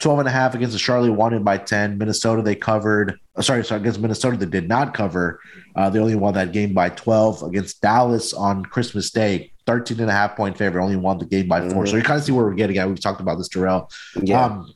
12 0.00 0.20
and 0.20 0.28
a 0.28 0.32
half 0.32 0.54
against 0.54 0.72
the 0.72 0.78
Charlotte, 0.78 1.12
won 1.12 1.32
it 1.32 1.44
by 1.44 1.56
10. 1.56 1.96
Minnesota, 1.96 2.42
they 2.42 2.56
covered. 2.56 3.20
Uh, 3.36 3.42
sorry, 3.42 3.64
sorry, 3.64 3.80
against 3.80 4.00
Minnesota, 4.00 4.36
they 4.36 4.46
did 4.46 4.68
not 4.68 4.94
cover. 4.94 5.38
Uh, 5.76 5.88
they 5.90 6.00
only 6.00 6.16
won 6.16 6.34
that 6.34 6.52
game 6.52 6.74
by 6.74 6.88
12 6.88 7.44
against 7.44 7.80
Dallas 7.80 8.32
on 8.32 8.64
Christmas 8.64 9.10
Day. 9.10 9.51
13 9.66 10.00
and 10.00 10.10
a 10.10 10.12
half 10.12 10.36
point 10.36 10.56
favorite, 10.56 10.82
only 10.82 10.96
won 10.96 11.18
the 11.18 11.26
game 11.26 11.48
by 11.48 11.60
4 11.60 11.68
mm-hmm. 11.68 11.86
So 11.86 11.96
you 11.96 12.02
kind 12.02 12.18
of 12.18 12.24
see 12.24 12.32
where 12.32 12.44
we're 12.44 12.54
getting 12.54 12.78
at. 12.78 12.88
We've 12.88 13.00
talked 13.00 13.20
about 13.20 13.38
this, 13.38 13.48
Terrell. 13.48 13.90
Yeah. 14.20 14.44
Um, 14.44 14.74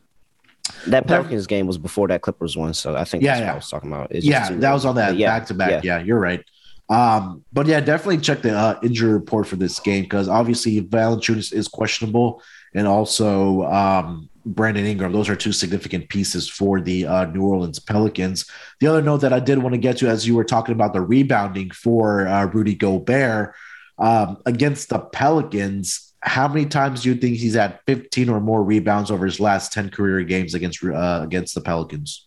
that 0.89 1.07
Pelicans 1.07 1.47
game 1.47 1.67
was 1.67 1.79
before 1.79 2.09
that 2.09 2.23
Clippers 2.23 2.57
one, 2.57 2.75
so 2.75 2.97
I 2.97 3.05
think 3.05 3.23
yeah, 3.23 3.33
that's 3.33 3.41
yeah. 3.41 3.47
what 3.47 3.53
I 3.53 3.57
was 3.57 3.71
talking 3.71 3.93
about. 3.93 4.15
yeah, 4.15 4.51
that 4.51 4.73
was 4.73 4.85
on 4.85 4.97
that 4.97 5.19
back 5.19 5.47
to 5.47 5.55
back. 5.55 5.85
Yeah, 5.85 6.01
you're 6.01 6.19
right. 6.19 6.45
Um, 6.89 7.45
but 7.53 7.67
yeah, 7.67 7.81
definitely 7.81 8.19
check 8.19 8.43
the 8.43 8.57
uh, 8.57 8.79
injury 8.83 9.13
report 9.13 9.47
for 9.47 9.57
this 9.57 9.81
game 9.81 10.05
because 10.05 10.29
obviously 10.29 10.81
Valanciunas 10.83 11.53
is 11.53 11.69
questionable, 11.69 12.43
and 12.75 12.87
also 12.87 13.63
um, 13.65 14.29
Brandon 14.45 14.87
Ingram. 14.87 15.13
Those 15.13 15.29
are 15.29 15.37
two 15.37 15.53
significant 15.53 16.09
pieces 16.09 16.49
for 16.49 16.81
the 16.81 17.07
uh, 17.07 17.25
New 17.27 17.43
Orleans 17.43 17.81
Pelicans. 17.81 18.49
The 18.81 18.87
other 18.87 19.03
note 19.03 19.19
that 19.19 19.33
I 19.33 19.41
did 19.41 19.59
want 19.59 19.75
to 19.75 19.79
get 19.79 19.99
to, 19.99 20.09
as 20.09 20.27
you 20.27 20.37
were 20.37 20.45
talking 20.45 20.75
about 20.75 20.93
the 20.93 21.01
rebounding 21.01 21.71
for 21.71 22.29
uh, 22.29 22.47
Rudy 22.47 22.75
Gobert, 22.75 23.55
um, 23.99 24.39
against 24.47 24.89
the 24.89 24.99
Pelicans, 24.99 26.15
how 26.21 26.49
many 26.49 26.67
times 26.67 27.03
do 27.03 27.11
you 27.11 27.15
think 27.15 27.37
he's 27.37 27.55
had 27.55 27.79
15 27.87 28.29
or 28.29 28.41
more 28.41 28.63
rebounds 28.63 29.11
over 29.11 29.25
his 29.25 29.41
last 29.41 29.73
10 29.73 29.91
career 29.91 30.23
games 30.23 30.55
against 30.55 30.83
uh, 30.85 31.21
against 31.23 31.55
the 31.55 31.61
Pelicans? 31.61 32.27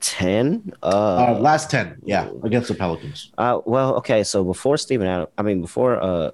10? 0.00 0.72
Uh, 0.82 0.86
uh, 0.86 1.38
last 1.40 1.70
10, 1.70 2.00
yeah, 2.04 2.28
against 2.42 2.68
the 2.68 2.74
Pelicans. 2.74 3.32
Uh, 3.38 3.60
well, 3.64 3.94
okay, 3.96 4.22
so 4.22 4.44
before 4.44 4.76
Steven 4.76 5.06
Adams, 5.06 5.30
I 5.38 5.42
mean, 5.42 5.60
before 5.60 6.00
uh, 6.02 6.30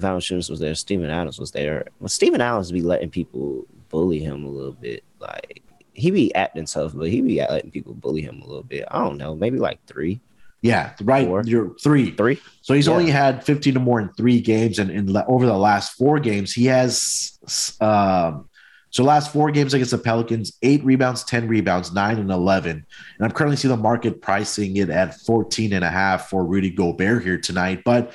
Valanciunas 0.00 0.50
was 0.50 0.58
there, 0.58 0.74
Steven 0.74 1.08
Adams 1.08 1.38
was 1.38 1.52
there. 1.52 1.86
Well, 2.00 2.08
Steven 2.08 2.40
Adams 2.40 2.72
be 2.72 2.82
letting 2.82 3.10
people 3.10 3.66
bully 3.88 4.18
him 4.18 4.44
a 4.44 4.48
little 4.48 4.72
bit. 4.72 5.04
Like, 5.20 5.62
he 5.92 6.10
be 6.10 6.34
acting 6.34 6.66
tough, 6.66 6.92
but 6.94 7.08
he 7.08 7.20
be 7.20 7.38
letting 7.40 7.70
people 7.70 7.94
bully 7.94 8.22
him 8.22 8.40
a 8.42 8.46
little 8.46 8.62
bit. 8.62 8.84
I 8.90 8.98
don't 8.98 9.18
know, 9.18 9.34
maybe 9.34 9.58
like 9.58 9.84
three. 9.86 10.20
Yeah, 10.60 10.94
right. 11.02 11.26
Four. 11.26 11.42
You're 11.44 11.74
three. 11.76 12.10
Three. 12.10 12.40
So 12.62 12.74
he's 12.74 12.88
yeah. 12.88 12.92
only 12.92 13.10
had 13.10 13.44
15 13.44 13.76
or 13.76 13.80
more 13.80 14.00
in 14.00 14.12
three 14.14 14.40
games, 14.40 14.78
and 14.78 14.90
in 14.90 15.16
over 15.16 15.46
the 15.46 15.56
last 15.56 15.96
four 15.96 16.18
games, 16.18 16.52
he 16.52 16.66
has 16.66 17.38
um, 17.80 18.48
so 18.90 19.04
last 19.04 19.32
four 19.32 19.50
games 19.50 19.74
against 19.74 19.90
the 19.90 19.98
Pelicans, 19.98 20.56
eight 20.62 20.82
rebounds, 20.84 21.24
10 21.24 21.46
rebounds, 21.46 21.92
nine 21.92 22.18
and 22.18 22.30
11. 22.30 22.70
And 22.70 22.86
I'm 23.20 23.30
currently 23.30 23.56
seeing 23.56 23.74
the 23.74 23.80
market 23.80 24.22
pricing 24.22 24.76
it 24.76 24.90
at 24.90 25.20
14 25.20 25.72
and 25.72 25.84
a 25.84 25.90
half 25.90 26.30
for 26.30 26.44
Rudy 26.44 26.70
Gobert 26.70 27.22
here 27.22 27.38
tonight. 27.38 27.82
But 27.84 28.12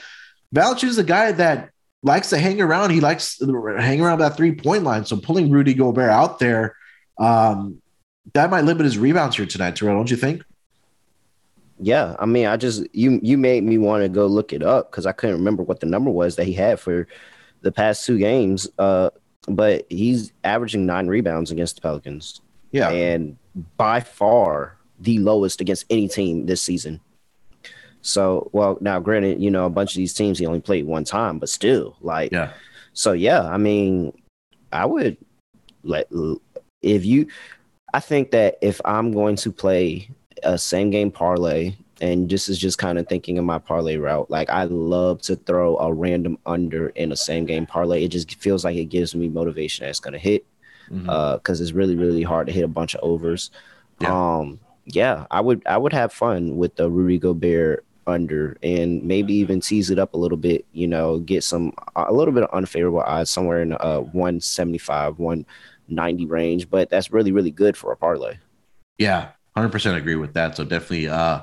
Valanciunas 0.53 0.89
is 0.89 0.97
a 0.97 1.03
guy 1.03 1.31
that 1.33 1.69
likes 2.01 2.29
to 2.31 2.39
hang 2.39 2.59
around. 2.59 2.89
He 2.89 3.01
likes 3.01 3.37
to 3.37 3.75
hang 3.77 4.01
around 4.01 4.19
that 4.19 4.35
three 4.35 4.53
point 4.53 4.83
line. 4.83 5.05
So 5.05 5.17
pulling 5.17 5.51
Rudy 5.51 5.73
Gobert 5.73 6.09
out 6.09 6.39
there, 6.39 6.75
um, 7.19 7.81
that 8.33 8.49
might 8.49 8.63
limit 8.63 8.85
his 8.85 8.97
rebounds 8.97 9.35
here 9.35 9.45
tonight, 9.45 9.75
Terrell, 9.75 9.95
don't 9.95 10.09
you 10.09 10.17
think? 10.17 10.43
Yeah, 11.83 12.15
I 12.17 12.25
mean, 12.25 12.45
I 12.45 12.57
just 12.57 12.83
you 12.93 13.19
you 13.21 13.37
made 13.37 13.63
me 13.63 13.77
want 13.77 14.03
to 14.03 14.09
go 14.09 14.25
look 14.25 14.53
it 14.53 14.63
up 14.63 14.89
because 14.89 15.05
I 15.05 15.11
couldn't 15.11 15.35
remember 15.35 15.63
what 15.63 15.81
the 15.81 15.85
number 15.85 16.09
was 16.09 16.37
that 16.37 16.45
he 16.45 16.53
had 16.53 16.79
for 16.79 17.07
the 17.61 17.71
past 17.71 18.05
two 18.05 18.17
games. 18.17 18.69
Uh, 18.79 19.09
but 19.47 19.85
he's 19.89 20.31
averaging 20.43 20.85
nine 20.85 21.07
rebounds 21.07 21.51
against 21.51 21.75
the 21.75 21.81
Pelicans. 21.81 22.41
Yeah, 22.71 22.89
and 22.89 23.37
by 23.77 23.99
far 23.99 24.77
the 24.99 25.19
lowest 25.19 25.59
against 25.59 25.85
any 25.89 26.07
team 26.07 26.45
this 26.45 26.61
season. 26.61 27.01
So, 28.01 28.49
well, 28.53 28.77
now 28.81 28.99
granted, 28.99 29.41
you 29.41 29.51
know, 29.51 29.65
a 29.65 29.69
bunch 29.69 29.91
of 29.91 29.97
these 29.97 30.13
teams 30.13 30.39
he 30.39 30.45
only 30.45 30.59
played 30.59 30.85
one 30.85 31.03
time, 31.03 31.39
but 31.39 31.49
still, 31.49 31.95
like, 32.01 32.31
yeah, 32.31 32.51
So 32.93 33.13
yeah, 33.13 33.41
I 33.43 33.57
mean, 33.57 34.13
I 34.71 34.85
would 34.85 35.17
let 35.83 36.09
if 36.81 37.05
you. 37.05 37.27
I 37.93 37.99
think 37.99 38.31
that 38.31 38.57
if 38.61 38.81
I'm 38.85 39.11
going 39.11 39.35
to 39.37 39.51
play 39.51 40.09
a 40.43 40.57
same 40.57 40.89
game 40.89 41.11
parlay, 41.11 41.75
and 42.01 42.29
this 42.29 42.49
is 42.49 42.57
just 42.57 42.77
kind 42.77 42.97
of 42.97 43.07
thinking 43.07 43.37
of 43.37 43.45
my 43.45 43.59
parlay 43.59 43.97
route, 43.97 44.29
like 44.29 44.49
I 44.49 44.65
love 44.65 45.21
to 45.23 45.35
throw 45.35 45.77
a 45.77 45.93
random 45.93 46.37
under 46.45 46.89
in 46.89 47.11
a 47.11 47.15
same 47.15 47.45
game 47.45 47.65
parlay. 47.65 48.03
It 48.03 48.09
just 48.09 48.35
feels 48.35 48.65
like 48.65 48.75
it 48.75 48.85
gives 48.85 49.15
me 49.15 49.29
motivation 49.29 49.85
that's 49.85 49.99
going 49.99 50.13
to 50.13 50.19
hit 50.19 50.45
because 50.87 51.01
mm-hmm. 51.01 51.09
uh, 51.09 51.37
it's 51.45 51.71
really 51.71 51.95
really 51.95 52.23
hard 52.23 52.47
to 52.47 52.53
hit 52.53 52.63
a 52.63 52.67
bunch 52.67 52.95
of 52.95 53.01
overs. 53.03 53.51
Yeah. 53.99 54.37
Um, 54.37 54.59
yeah, 54.85 55.25
I 55.31 55.41
would 55.41 55.63
I 55.65 55.77
would 55.77 55.93
have 55.93 56.11
fun 56.11 56.57
with 56.57 56.75
the 56.75 56.89
Rudy 56.89 57.19
Gobert 57.19 57.85
under 58.05 58.57
and 58.61 59.01
maybe 59.03 59.33
even 59.35 59.61
tease 59.61 59.89
it 59.89 59.99
up 59.99 60.13
a 60.13 60.17
little 60.17 60.37
bit. 60.37 60.65
You 60.73 60.87
know, 60.87 61.19
get 61.19 61.43
some 61.43 61.73
a 61.95 62.11
little 62.11 62.33
bit 62.33 62.43
of 62.43 62.49
unfavorable 62.53 63.01
odds 63.01 63.29
somewhere 63.29 63.61
in 63.61 63.73
uh 63.73 63.99
175, 63.99 65.19
190 65.19 66.25
range, 66.25 66.69
but 66.69 66.89
that's 66.89 67.11
really 67.11 67.31
really 67.31 67.51
good 67.51 67.77
for 67.77 67.91
a 67.91 67.97
parlay. 67.97 68.37
Yeah, 68.97 69.29
hundred 69.55 69.71
percent 69.71 69.97
agree 69.97 70.15
with 70.15 70.33
that. 70.33 70.55
So 70.55 70.63
definitely, 70.63 71.09
uh, 71.09 71.41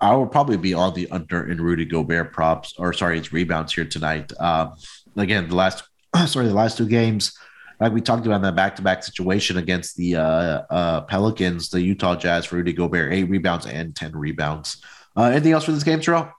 I 0.00 0.14
will 0.14 0.26
probably 0.26 0.56
be 0.56 0.74
on 0.74 0.94
the 0.94 1.08
under 1.10 1.48
in 1.48 1.60
Rudy 1.60 1.84
Gobert 1.84 2.32
props 2.32 2.74
or 2.78 2.92
sorry, 2.92 3.18
it's 3.18 3.32
rebounds 3.32 3.74
here 3.74 3.84
tonight. 3.84 4.32
Um, 4.40 4.74
again, 5.16 5.48
the 5.48 5.54
last 5.54 5.84
sorry 6.26 6.48
the 6.48 6.54
last 6.54 6.78
two 6.78 6.86
games 6.86 7.36
like 7.80 7.92
we 7.92 8.00
talked 8.00 8.24
about 8.26 8.36
in 8.36 8.42
that 8.42 8.56
back-to-back 8.56 9.04
situation 9.04 9.58
against 9.58 9.96
the 9.96 10.16
uh, 10.16 10.62
uh, 10.70 11.00
Pelicans, 11.02 11.68
the 11.68 11.80
Utah 11.80 12.16
Jazz 12.16 12.46
for 12.46 12.56
Rudy 12.56 12.72
Gobert, 12.72 13.12
eight 13.12 13.24
rebounds 13.24 13.66
and 13.66 13.94
ten 13.94 14.16
rebounds. 14.16 14.82
Uh, 15.16 15.24
anything 15.24 15.52
else 15.52 15.64
for 15.64 15.72
this 15.72 15.84
game, 15.84 16.00
Terrell? 16.00 16.30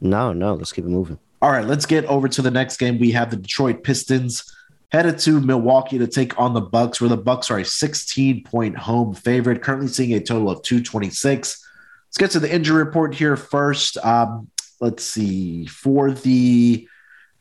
No, 0.00 0.32
no. 0.32 0.54
Let's 0.54 0.72
keep 0.72 0.84
it 0.84 0.88
moving. 0.88 1.18
All 1.42 1.50
right, 1.50 1.64
let's 1.64 1.86
get 1.86 2.04
over 2.04 2.28
to 2.28 2.42
the 2.42 2.50
next 2.50 2.76
game. 2.76 2.98
We 2.98 3.12
have 3.12 3.30
the 3.30 3.36
Detroit 3.36 3.82
Pistons 3.82 4.44
headed 4.90 5.18
to 5.20 5.40
Milwaukee 5.40 5.98
to 5.98 6.06
take 6.06 6.38
on 6.38 6.52
the 6.52 6.60
Bucks, 6.60 7.00
where 7.00 7.10
the 7.10 7.16
Bucks 7.16 7.50
are 7.50 7.58
a 7.58 7.62
16-point 7.62 8.76
home 8.76 9.14
favorite, 9.14 9.62
currently 9.62 9.88
seeing 9.88 10.14
a 10.14 10.20
total 10.20 10.50
of 10.50 10.62
226. 10.62 11.66
Let's 12.08 12.18
get 12.18 12.30
to 12.32 12.40
the 12.40 12.52
injury 12.52 12.82
report 12.82 13.14
here 13.14 13.36
first. 13.36 13.96
Um, 13.98 14.48
let's 14.80 15.04
see. 15.04 15.66
For 15.66 16.10
the 16.10 16.88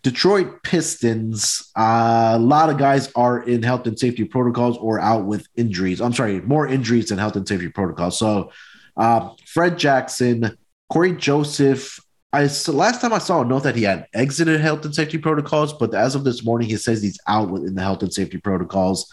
Detroit 0.03 0.61
Pistons, 0.63 1.71
uh, 1.75 2.33
a 2.35 2.39
lot 2.39 2.69
of 2.69 2.77
guys 2.77 3.11
are 3.15 3.41
in 3.41 3.63
health 3.63 3.87
and 3.87 3.97
safety 3.97 4.25
protocols 4.25 4.77
or 4.77 4.99
out 4.99 5.25
with 5.25 5.47
injuries. 5.55 6.01
I'm 6.01 6.13
sorry, 6.13 6.41
more 6.41 6.67
injuries 6.67 7.09
than 7.09 7.17
health 7.17 7.35
and 7.35 7.47
safety 7.47 7.69
protocols. 7.69 8.19
So, 8.19 8.51
uh, 8.95 9.31
Fred 9.45 9.79
Jackson, 9.79 10.57
Cory 10.89 11.13
Joseph. 11.13 11.99
I 12.31 12.47
last 12.67 13.01
time 13.01 13.13
I 13.13 13.17
saw 13.17 13.41
a 13.41 13.45
note 13.45 13.63
that 13.63 13.75
he 13.75 13.83
had 13.83 14.07
exited 14.13 14.61
health 14.61 14.85
and 14.85 14.93
safety 14.93 15.17
protocols, 15.17 15.73
but 15.73 15.95
as 15.95 16.13
of 16.13 16.23
this 16.23 16.43
morning, 16.45 16.69
he 16.69 16.77
says 16.77 17.01
he's 17.01 17.19
out 17.27 17.49
within 17.49 17.73
the 17.73 17.81
health 17.81 18.03
and 18.03 18.13
safety 18.13 18.37
protocols. 18.37 19.11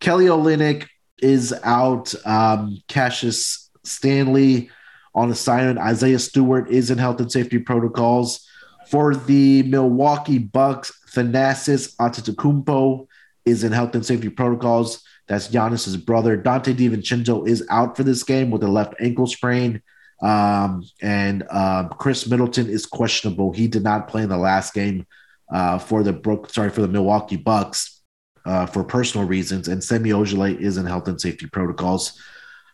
Kelly 0.00 0.26
Olynyk 0.26 0.86
is 1.18 1.54
out. 1.62 2.12
Um, 2.26 2.82
Cassius 2.88 3.70
Stanley 3.84 4.70
on 5.14 5.30
assignment. 5.30 5.78
Isaiah 5.78 6.18
Stewart 6.18 6.68
is 6.68 6.90
in 6.90 6.98
health 6.98 7.20
and 7.20 7.30
safety 7.30 7.58
protocols. 7.58 8.46
For 8.88 9.14
the 9.14 9.62
Milwaukee 9.64 10.38
Bucks, 10.38 10.92
Thanasis 11.12 11.96
Antetokounmpo 11.96 13.06
is 13.44 13.64
in 13.64 13.72
health 13.72 13.94
and 13.94 14.04
safety 14.04 14.28
protocols. 14.28 15.02
That's 15.28 15.48
Giannis's 15.48 15.96
brother. 15.96 16.36
Donte 16.36 16.74
DiVincenzo 16.74 17.48
is 17.48 17.64
out 17.70 17.96
for 17.96 18.04
this 18.04 18.22
game 18.22 18.50
with 18.50 18.62
a 18.62 18.68
left 18.68 18.94
ankle 19.00 19.26
sprain. 19.26 19.82
Um, 20.22 20.84
and 21.02 21.44
uh, 21.50 21.88
Khris 21.88 22.28
Middleton 22.28 22.68
is 22.68 22.86
questionable. 22.86 23.52
He 23.52 23.68
did 23.68 23.82
not 23.82 24.08
play 24.08 24.22
in 24.22 24.28
the 24.28 24.38
last 24.38 24.74
game 24.74 25.06
uh, 25.52 25.78
for 25.78 26.02
the 26.02 26.12
Brook, 26.12 26.50
sorry, 26.50 26.70
for 26.70 26.80
the 26.80 26.88
Milwaukee 26.88 27.36
Bucks 27.36 28.02
uh, 28.44 28.66
for 28.66 28.84
personal 28.84 29.26
reasons. 29.26 29.68
And 29.68 29.82
Semi 29.82 30.10
Ojeleye 30.10 30.58
is 30.58 30.76
in 30.76 30.86
health 30.86 31.08
and 31.08 31.20
safety 31.20 31.46
protocols. 31.46 32.20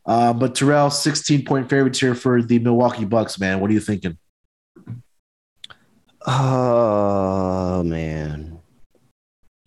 Uh, 0.05 0.33
but 0.33 0.55
Terrell, 0.55 0.91
16 0.91 1.45
point 1.45 1.69
favorites 1.69 2.01
here 2.01 2.15
for 2.15 2.43
the 2.43 2.59
Milwaukee 2.59 3.05
Bucks, 3.05 3.39
man. 3.39 3.61
What 3.61 3.71
are 3.71 3.75
you 3.75 3.81
thinking? 3.81 4.19
Oh 6.25 7.83
man, 7.83 8.61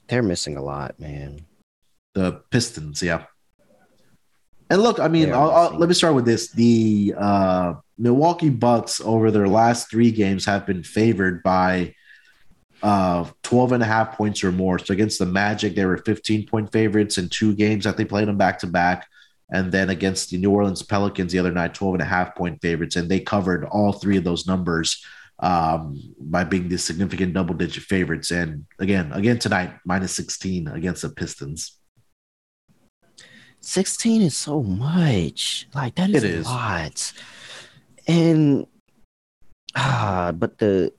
they're 0.08 0.24
missing 0.24 0.56
a 0.56 0.64
lot, 0.64 1.00
man. 1.00 1.46
The 2.14 2.44
Pistons, 2.50 3.04
yeah. 3.04 3.26
And 4.70 4.82
look, 4.82 5.00
I 5.00 5.08
mean, 5.08 5.32
I'll, 5.32 5.52
I'll, 5.52 5.78
let 5.78 5.90
me 5.90 5.96
start 5.96 6.16
with 6.16 6.26
this: 6.26 6.52
the 6.52 7.14
uh, 7.18 7.76
Milwaukee 7.98 8.50
Bucks 8.50 9.00
over 9.02 9.32
their 9.32 9.48
last 9.48 9.90
three 9.90 10.12
games 10.12 10.46
have 10.46 10.66
been 10.66 10.84
favored 10.84 11.44
by 11.44 11.94
uh, 12.82 13.30
12 13.44 13.74
and 13.74 13.84
a 13.84 13.86
half 13.86 14.18
points 14.18 14.44
or 14.44 14.52
more. 14.52 14.80
So 14.80 14.94
against 14.94 15.20
the 15.20 15.26
Magic, 15.26 15.76
they 15.76 15.86
were 15.86 15.98
15 15.98 16.48
point 16.48 16.72
favorites 16.72 17.18
in 17.18 17.30
two 17.30 17.56
games 17.56 17.84
that 17.86 17.98
they 17.98 18.06
played 18.06 18.28
them 18.28 18.38
back 18.38 18.60
to 18.60 18.68
back. 18.68 19.08
And 19.52 19.72
then 19.72 19.90
against 19.90 20.32
the 20.32 20.38
New 20.38 20.52
Orleans 20.52 20.82
Pelicans 20.82 21.32
the 21.32 21.40
other 21.40 21.52
night, 21.52 21.76
12 21.76 21.96
and 21.96 22.02
a 22.02 22.06
half 22.06 22.36
point 22.36 22.62
favorites. 22.62 22.96
And 22.96 23.10
they 23.10 23.20
covered 23.20 23.66
all 23.66 23.94
three 23.94 24.18
of 24.18 24.24
those 24.24 24.48
numbers 24.48 25.04
um, 25.40 26.02
by 26.20 26.44
being 26.44 26.68
the 26.68 26.78
significant 26.78 27.34
double 27.34 27.54
digit 27.54 27.84
favorites. 27.84 28.32
And 28.32 28.66
again, 28.80 29.12
again 29.14 29.38
tonight, 29.38 29.74
minus 29.86 30.16
16 30.16 30.68
against 30.68 31.04
the 31.04 31.10
Pistons. 31.10 31.78
16 33.66 34.22
is 34.22 34.38
so 34.38 34.62
much. 34.62 35.68
Like 35.74 35.96
that 35.96 36.12
is, 36.12 36.24
it 36.24 36.30
is. 36.30 36.46
a 36.46 36.50
lot. 36.50 37.14
And 38.08 38.68
ah, 39.76 40.32
but 40.34 40.60
the 40.60 40.94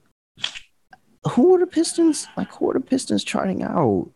who 1.31 1.55
are 1.55 1.61
the 1.61 1.67
Pistons? 1.67 2.27
Like 2.37 2.53
who 2.53 2.71
are 2.71 2.75
the 2.75 2.81
Pistons 2.81 3.23
charting 3.23 3.63
out? 3.63 4.11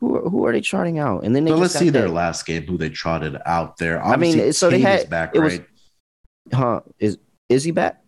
Who 0.00 0.16
are, 0.16 0.28
who 0.28 0.44
are 0.44 0.52
they 0.52 0.60
charting 0.60 0.98
out? 0.98 1.24
And 1.24 1.36
then 1.36 1.44
they 1.44 1.52
so 1.52 1.56
let's 1.56 1.74
see 1.74 1.90
their 1.90 2.08
last 2.08 2.44
game. 2.46 2.66
Who 2.66 2.76
they 2.76 2.90
trotted 2.90 3.36
out 3.46 3.76
there? 3.76 4.02
Obviously, 4.02 4.40
I 4.40 4.44
mean, 4.44 4.52
so 4.52 4.70
Kane 4.70 4.82
they 4.82 4.90
had 4.90 5.08
back, 5.08 5.36
it 5.36 5.40
right? 5.40 5.64
Was, 6.50 6.58
huh? 6.58 6.80
Is 6.98 7.18
is 7.48 7.62
he 7.62 7.70
back? 7.70 8.02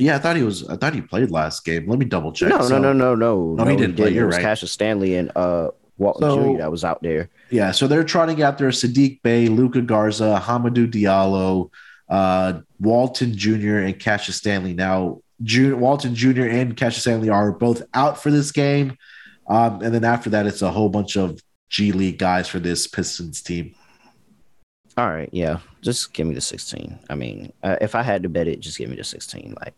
Yeah, 0.00 0.16
I 0.16 0.18
thought 0.18 0.36
he 0.36 0.42
was. 0.42 0.68
I 0.68 0.76
thought 0.76 0.94
he 0.94 1.00
played 1.00 1.30
last 1.30 1.64
game. 1.64 1.88
Let 1.88 2.00
me 2.00 2.04
double 2.06 2.32
check. 2.32 2.48
No, 2.48 2.62
so, 2.62 2.78
no, 2.78 2.92
no, 2.92 3.14
no, 3.14 3.14
no. 3.14 3.64
No, 3.64 3.70
he 3.70 3.76
didn't 3.76 3.96
play. 3.96 4.10
You're 4.10 4.24
it 4.24 4.26
was 4.26 4.36
right. 4.36 4.42
Cassius 4.42 4.72
Stanley 4.72 5.16
and 5.16 5.30
uh, 5.36 5.70
Walton 5.96 6.22
so, 6.22 6.52
Jr. 6.52 6.58
that 6.58 6.70
was 6.70 6.84
out 6.84 7.02
there. 7.02 7.30
Yeah, 7.50 7.70
so 7.70 7.86
they're 7.86 8.04
trotting 8.04 8.42
out 8.42 8.58
there 8.58 8.68
Saddiq 8.68 9.22
Bey, 9.22 9.48
Luka 9.48 9.80
Garza, 9.80 10.42
Hamidou 10.44 10.90
Diallo, 10.90 11.70
uh, 12.08 12.60
Walton 12.78 13.36
Jr. 13.36 13.78
and 13.78 13.98
Cassius 13.98 14.36
Stanley. 14.36 14.74
Now, 14.74 15.20
June, 15.42 15.80
Walton 15.80 16.14
Jr. 16.14 16.42
and 16.42 16.76
Cassius 16.76 17.02
Stanley 17.02 17.30
are 17.30 17.52
both 17.52 17.82
out 17.94 18.20
for 18.22 18.30
this 18.30 18.52
game, 18.52 18.96
um, 19.46 19.82
and 19.82 19.94
then 19.94 20.04
after 20.04 20.30
that, 20.30 20.46
it's 20.46 20.62
a 20.62 20.70
whole 20.70 20.88
bunch 20.88 21.16
of 21.16 21.40
G 21.70 21.92
League 21.92 22.18
guys 22.18 22.48
for 22.48 22.58
this 22.58 22.86
Pistons 22.86 23.42
team. 23.42 23.74
All 24.98 25.08
right, 25.08 25.30
yeah, 25.32 25.60
just 25.80 26.12
give 26.12 26.26
me 26.26 26.34
the 26.34 26.40
16. 26.40 26.98
I 27.08 27.14
mean, 27.14 27.52
uh, 27.62 27.76
if 27.80 27.94
I 27.94 28.02
had 28.02 28.24
to 28.24 28.28
bet 28.28 28.48
it, 28.48 28.60
just 28.60 28.78
give 28.78 28.90
me 28.90 28.96
the 28.96 29.04
16. 29.04 29.54
Like, 29.60 29.74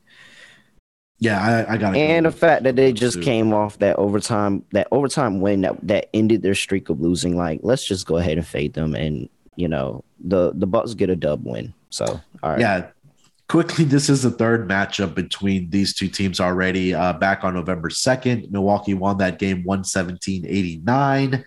yeah, 1.21 1.67
I, 1.69 1.75
I 1.75 1.77
got 1.77 1.95
it. 1.95 2.01
And 2.01 2.25
the 2.25 2.33
fact 2.33 2.65
that 2.65 2.77
they 2.77 2.93
just 2.93 3.21
came 3.21 3.53
off 3.53 3.79
that 3.79 3.97
overtime, 3.97 4.65
that 4.73 4.89
overtime 4.91 5.41
win 5.41 5.61
that 5.61 5.87
that 5.87 6.09
ended 6.15 6.43
their 6.43 6.55
streak 6.55 6.89
of 6.89 7.01
losing. 7.01 7.37
Like, 7.37 7.61
let's 7.63 7.85
just 7.85 8.07
go 8.07 8.17
ahead 8.17 8.39
and 8.39 8.47
fade 8.47 8.73
them, 8.73 8.95
and 8.95 9.29
you 9.55 9.69
know, 9.69 10.03
the 10.19 10.53
the 10.55 10.67
Bucks 10.67 10.95
get 10.95 11.11
a 11.11 11.17
dub 11.17 11.45
win. 11.45 11.75
So, 11.91 12.07
all 12.43 12.51
right. 12.51 12.61
Yeah. 12.61 12.87
Quickly, 13.49 13.85
this 13.85 14.09
is 14.09 14.23
the 14.23 14.31
third 14.31 14.69
matchup 14.69 15.15
between 15.15 15.71
these 15.71 15.93
two 15.93 16.07
teams 16.07 16.39
already. 16.39 16.95
Uh, 16.95 17.13
back 17.13 17.43
on 17.43 17.53
November 17.53 17.89
2nd, 17.89 18.49
Milwaukee 18.53 18.95
won 18.95 19.19
that 19.19 19.41
game 19.41 19.65
117 19.65 20.47
89. 20.47 21.45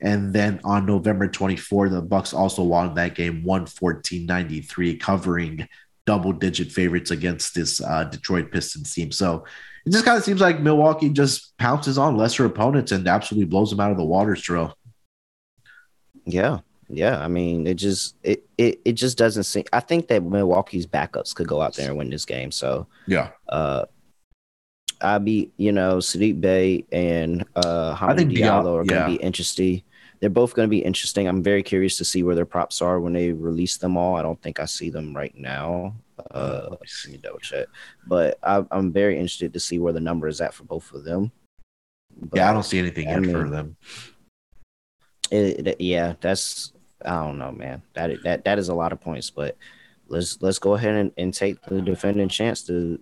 And 0.00 0.32
then 0.32 0.60
on 0.64 0.86
November 0.86 1.28
24, 1.28 1.90
the 1.90 2.00
Bucks 2.00 2.32
also 2.32 2.62
won 2.62 2.94
that 2.94 3.14
game 3.14 3.44
114 3.44 4.24
93, 4.24 4.96
covering 4.96 5.68
double 6.06 6.32
digit 6.32 6.72
favorites 6.72 7.10
against 7.10 7.54
this 7.54 7.80
uh, 7.80 8.04
Detroit 8.04 8.50
Pistons 8.50 8.92
team. 8.92 9.12
So 9.12 9.44
it 9.86 9.90
just 9.90 10.04
kind 10.04 10.18
of 10.18 10.24
seems 10.24 10.40
like 10.40 10.60
Milwaukee 10.60 11.08
just 11.08 11.56
pounces 11.58 11.98
on 11.98 12.16
lesser 12.16 12.44
opponents 12.44 12.92
and 12.92 13.06
absolutely 13.06 13.46
blows 13.46 13.70
them 13.70 13.80
out 13.80 13.90
of 13.90 13.96
the 13.96 14.04
water, 14.04 14.34
Terrell. 14.34 14.76
Yeah. 16.24 16.58
Yeah. 16.88 17.18
I 17.18 17.28
mean, 17.28 17.66
it 17.66 17.74
just 17.74 18.16
it, 18.22 18.44
it 18.58 18.80
it 18.84 18.92
just 18.92 19.16
doesn't 19.16 19.44
seem 19.44 19.64
I 19.72 19.80
think 19.80 20.08
that 20.08 20.22
Milwaukee's 20.22 20.86
backups 20.86 21.34
could 21.34 21.48
go 21.48 21.60
out 21.60 21.74
there 21.74 21.88
and 21.88 21.98
win 21.98 22.10
this 22.10 22.24
game. 22.24 22.50
So 22.50 22.86
yeah. 23.06 23.30
Uh 23.48 23.86
I'll 25.00 25.18
be, 25.18 25.50
you 25.56 25.72
know, 25.72 25.96
Saddiq 25.98 26.40
Bey 26.40 26.84
and 26.92 27.44
uh 27.56 27.96
I 28.00 28.14
think 28.14 28.32
Diallo 28.32 28.80
are 28.80 28.84
gonna 28.84 29.06
be 29.06 29.16
interesting 29.16 29.82
they're 30.22 30.30
both 30.30 30.54
going 30.54 30.68
to 30.68 30.70
be 30.70 30.78
interesting. 30.78 31.26
I'm 31.26 31.42
very 31.42 31.64
curious 31.64 31.96
to 31.96 32.04
see 32.04 32.22
where 32.22 32.36
their 32.36 32.46
props 32.46 32.80
are 32.80 33.00
when 33.00 33.12
they 33.12 33.32
release 33.32 33.76
them 33.76 33.96
all. 33.96 34.14
I 34.14 34.22
don't 34.22 34.40
think 34.40 34.60
I 34.60 34.66
see 34.66 34.88
them 34.88 35.16
right 35.16 35.34
now. 35.36 35.96
Uh, 36.30 36.68
let 36.70 36.80
me 37.08 37.16
double 37.16 37.40
check. 37.40 37.66
But 38.06 38.38
I, 38.40 38.64
am 38.70 38.92
very 38.92 39.16
interested 39.16 39.52
to 39.52 39.58
see 39.58 39.80
where 39.80 39.92
the 39.92 39.98
number 39.98 40.28
is 40.28 40.40
at 40.40 40.54
for 40.54 40.62
both 40.62 40.92
of 40.92 41.02
them. 41.02 41.32
But, 42.16 42.36
yeah, 42.36 42.50
I 42.50 42.52
don't 42.52 42.62
see 42.62 42.78
anything 42.78 43.08
yet 43.08 43.20
mean, 43.20 43.32
for 43.32 43.48
them. 43.50 43.76
It, 45.32 45.66
it, 45.66 45.80
yeah, 45.80 46.14
that's 46.20 46.72
I 47.04 47.24
don't 47.24 47.38
know, 47.38 47.50
man. 47.50 47.82
That 47.94 48.22
that 48.22 48.44
that 48.44 48.60
is 48.60 48.68
a 48.68 48.74
lot 48.74 48.92
of 48.92 49.00
points, 49.00 49.28
but 49.28 49.56
let's 50.06 50.40
let's 50.40 50.60
go 50.60 50.74
ahead 50.74 50.94
and, 50.94 51.10
and 51.18 51.34
take 51.34 51.60
the 51.62 51.82
defending 51.82 52.28
chance 52.28 52.62
to 52.68 53.00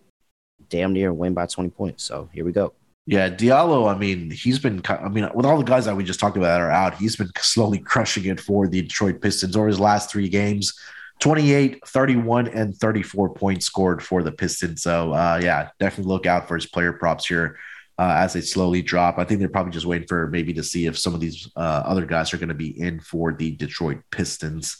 damn 0.71 0.95
near 0.95 1.13
win 1.13 1.35
by 1.35 1.45
20 1.45 1.69
points. 1.69 2.03
So 2.03 2.31
here 2.33 2.47
we 2.47 2.53
go. 2.53 2.73
Yeah, 3.11 3.29
Diallo, 3.29 3.93
I 3.93 3.99
mean, 3.99 4.31
he's 4.31 4.61
been, 4.61 4.81
I 4.89 5.09
mean, 5.09 5.29
with 5.35 5.45
all 5.45 5.59
the 5.59 5.65
guys 5.65 5.87
that 5.87 5.97
we 5.97 6.05
just 6.05 6.21
talked 6.21 6.37
about 6.37 6.47
that 6.47 6.61
are 6.61 6.71
out, 6.71 6.95
he's 6.95 7.17
been 7.17 7.29
slowly 7.39 7.79
crushing 7.79 8.27
it 8.27 8.39
for 8.39 8.69
the 8.69 8.83
Detroit 8.83 9.21
Pistons 9.21 9.57
over 9.57 9.67
his 9.67 9.81
last 9.81 10.13
three 10.13 10.29
games 10.29 10.79
28, 11.19 11.85
31, 11.89 12.47
and 12.47 12.77
34 12.77 13.35
points 13.35 13.67
scored 13.67 14.01
for 14.01 14.23
the 14.23 14.31
Pistons. 14.31 14.83
So, 14.83 15.13
uh, 15.13 15.41
yeah, 15.43 15.71
definitely 15.81 16.09
look 16.09 16.25
out 16.25 16.47
for 16.47 16.55
his 16.55 16.67
player 16.67 16.93
props 16.93 17.27
here 17.27 17.59
uh, 17.99 18.15
as 18.17 18.35
they 18.35 18.43
slowly 18.43 18.81
drop. 18.81 19.19
I 19.19 19.25
think 19.25 19.41
they're 19.41 19.49
probably 19.49 19.73
just 19.73 19.87
waiting 19.87 20.07
for 20.07 20.29
maybe 20.29 20.53
to 20.53 20.63
see 20.63 20.87
if 20.87 20.97
some 20.97 21.13
of 21.13 21.19
these 21.19 21.51
uh, 21.57 21.83
other 21.85 22.07
guys 22.07 22.33
are 22.33 22.37
going 22.37 22.49
to 22.49 22.55
be 22.55 22.81
in 22.81 23.01
for 23.01 23.33
the 23.33 23.51
Detroit 23.57 23.99
Pistons. 24.13 24.77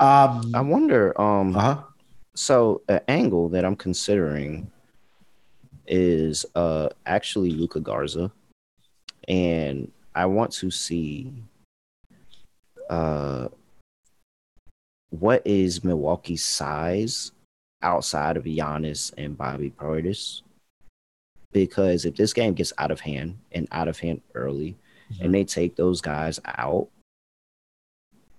Um, 0.00 0.50
I 0.56 0.60
wonder, 0.60 1.18
um, 1.20 1.54
uh-huh. 1.54 1.84
so 2.34 2.82
an 2.88 3.02
angle 3.06 3.48
that 3.50 3.64
I'm 3.64 3.76
considering 3.76 4.72
is 5.90 6.46
uh 6.54 6.88
actually 7.04 7.50
Luka 7.50 7.80
Garza, 7.80 8.30
and 9.28 9.90
I 10.14 10.26
want 10.26 10.52
to 10.52 10.70
see 10.70 11.32
uh 12.88 13.48
what 15.10 15.42
is 15.44 15.84
Milwaukee's 15.84 16.44
size 16.44 17.32
outside 17.82 18.36
of 18.36 18.44
Giannis 18.44 19.12
and 19.18 19.36
Bobby 19.36 19.70
Portis. 19.70 20.42
Because 21.52 22.04
if 22.04 22.14
this 22.14 22.32
game 22.32 22.54
gets 22.54 22.72
out 22.78 22.92
of 22.92 23.00
hand 23.00 23.38
and 23.50 23.66
out 23.72 23.88
of 23.88 23.98
hand 23.98 24.20
early, 24.34 24.76
mm-hmm. 25.12 25.24
and 25.24 25.34
they 25.34 25.42
take 25.42 25.74
those 25.74 26.00
guys 26.00 26.38
out, 26.44 26.86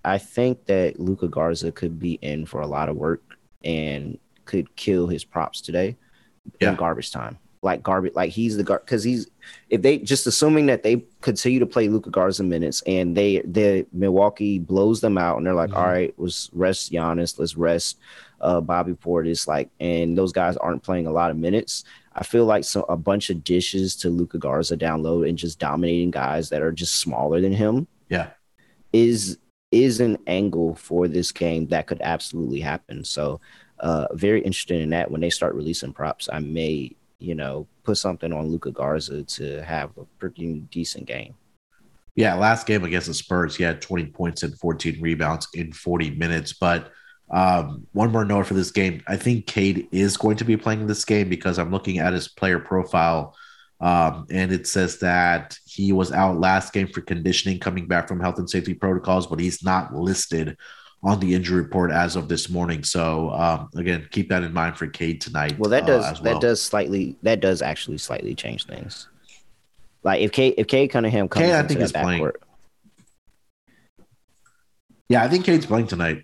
I 0.05 0.17
think 0.17 0.65
that 0.67 0.97
Luka 0.97 1.27
Garza 1.27 1.73
could 1.73 1.99
be 1.99 2.13
in 2.21 2.45
for 2.45 2.61
a 2.61 2.67
lot 2.67 2.87
of 2.87 2.95
work 2.95 3.21
and 3.65 4.17
could 4.45 4.73
kill 4.77 5.07
his 5.07 5.25
props 5.25 5.59
today 5.59 5.97
yeah. 6.59 6.69
in 6.69 6.75
garbage 6.75 7.11
time 7.11 7.37
like 7.61 7.83
garbage. 7.83 8.13
Like 8.15 8.31
he's 8.31 8.57
the 8.57 8.63
guard 8.63 8.81
because 8.85 9.03
he's 9.03 9.27
if 9.69 9.81
they 9.81 9.99
just 9.99 10.27
assuming 10.27 10.65
that 10.67 10.83
they 10.83 11.03
continue 11.21 11.59
to 11.59 11.65
play 11.65 11.87
Luka 11.87 12.09
Garza 12.09 12.43
minutes 12.43 12.81
and 12.85 13.15
they 13.15 13.41
the 13.41 13.85
Milwaukee 13.93 14.59
blows 14.59 15.01
them 15.01 15.17
out 15.17 15.37
and 15.37 15.45
they're 15.45 15.53
like, 15.53 15.69
mm-hmm. 15.69 15.79
All 15.79 15.87
right, 15.87 16.13
let's 16.17 16.49
rest 16.53 16.91
Giannis, 16.91 17.37
let's 17.37 17.55
rest 17.55 17.99
uh, 18.41 18.61
Bobby 18.61 18.93
Portis, 18.93 19.47
like, 19.47 19.69
and 19.79 20.17
those 20.17 20.31
guys 20.31 20.57
aren't 20.57 20.83
playing 20.83 21.07
a 21.07 21.11
lot 21.11 21.31
of 21.31 21.37
minutes. 21.37 21.83
I 22.13 22.23
feel 22.23 22.45
like 22.45 22.63
so 22.63 22.81
a 22.83 22.97
bunch 22.97 23.29
of 23.29 23.43
dishes 23.43 23.95
to 23.97 24.09
Luka 24.09 24.37
Garza 24.37 24.75
down 24.75 25.03
low 25.03 25.23
and 25.23 25.37
just 25.37 25.59
dominating 25.59 26.11
guys 26.11 26.49
that 26.49 26.61
are 26.61 26.71
just 26.71 26.95
smaller 26.95 27.39
than 27.39 27.53
him. 27.53 27.87
Yeah, 28.09 28.31
is 28.91 29.37
is 29.71 30.01
an 30.01 30.17
angle 30.27 30.75
for 30.75 31.07
this 31.07 31.31
game 31.31 31.67
that 31.67 31.87
could 31.87 32.01
absolutely 32.01 32.59
happen. 32.59 33.05
So, 33.05 33.39
uh, 33.81 34.07
very 34.13 34.41
interested 34.41 34.79
in 34.81 34.91
that. 34.91 35.11
When 35.11 35.21
they 35.21 35.29
start 35.29 35.55
releasing 35.55 35.93
props, 35.93 36.29
I 36.31 36.39
may 36.39 36.95
you 37.21 37.35
know, 37.35 37.67
put 37.83 37.97
something 37.97 38.33
on 38.33 38.47
Luka 38.47 38.71
Garza 38.71 39.23
to 39.23 39.63
have 39.63 39.95
a 39.97 40.05
pretty 40.19 40.59
decent 40.71 41.05
game. 41.05 41.35
Yeah, 42.15 42.33
last 42.33 42.67
game 42.67 42.83
against 42.83 43.07
the 43.07 43.13
Spurs, 43.13 43.55
he 43.55 43.63
had 43.63 43.81
20 43.81 44.07
points 44.07 44.43
and 44.43 44.57
14 44.57 44.99
rebounds 44.99 45.47
in 45.53 45.71
40 45.71 46.11
minutes. 46.11 46.51
But 46.51 46.91
um, 47.29 47.87
one 47.93 48.11
more 48.11 48.25
note 48.25 48.47
for 48.47 48.55
this 48.55 48.71
game. 48.71 49.01
I 49.07 49.15
think 49.15 49.47
Cade 49.47 49.87
is 49.91 50.17
going 50.17 50.35
to 50.37 50.43
be 50.43 50.57
playing 50.57 50.87
this 50.87 51.05
game 51.05 51.29
because 51.29 51.57
I'm 51.57 51.71
looking 51.71 51.99
at 51.99 52.11
his 52.11 52.27
player 52.27 52.59
profile. 52.59 53.35
Um, 53.79 54.27
and 54.29 54.51
it 54.51 54.67
says 54.67 54.99
that 54.99 55.57
he 55.65 55.93
was 55.93 56.11
out 56.11 56.39
last 56.39 56.73
game 56.73 56.87
for 56.87 57.01
conditioning 57.01 57.59
coming 57.59 57.87
back 57.87 58.07
from 58.07 58.19
health 58.19 58.37
and 58.39 58.49
safety 58.49 58.73
protocols, 58.73 59.27
but 59.27 59.39
he's 59.39 59.63
not 59.63 59.95
listed 59.95 60.57
on 61.03 61.19
the 61.19 61.33
injury 61.33 61.61
report 61.61 61.91
as 61.91 62.15
of 62.15 62.27
this 62.27 62.49
morning. 62.49 62.83
So 62.83 63.31
um, 63.31 63.69
again, 63.75 64.07
keep 64.11 64.29
that 64.29 64.43
in 64.43 64.53
mind 64.53 64.77
for 64.77 64.87
Cade 64.87 65.21
tonight. 65.21 65.57
Well, 65.57 65.69
that 65.69 65.83
uh, 65.83 65.87
does 65.87 66.05
uh, 66.05 66.21
well. 66.21 66.33
that 66.33 66.41
does 66.41 66.61
slightly 66.61 67.15
that 67.23 67.39
does 67.39 67.61
actually 67.61 67.97
slightly 67.97 68.35
change 68.35 68.65
things. 68.65 69.07
Like 70.03 70.21
if 70.21 70.31
Cade 70.31 70.55
if 70.57 70.67
Cade 70.67 70.91
Cunningham 70.91 71.27
comes 71.27 71.45
Cade, 71.45 71.55
I 71.55 71.63
think 71.63 71.93
playing. 71.93 72.31
Yeah, 75.09 75.23
I 75.23 75.27
think 75.27 75.45
Cade's 75.45 75.65
playing 75.65 75.87
tonight. 75.87 76.23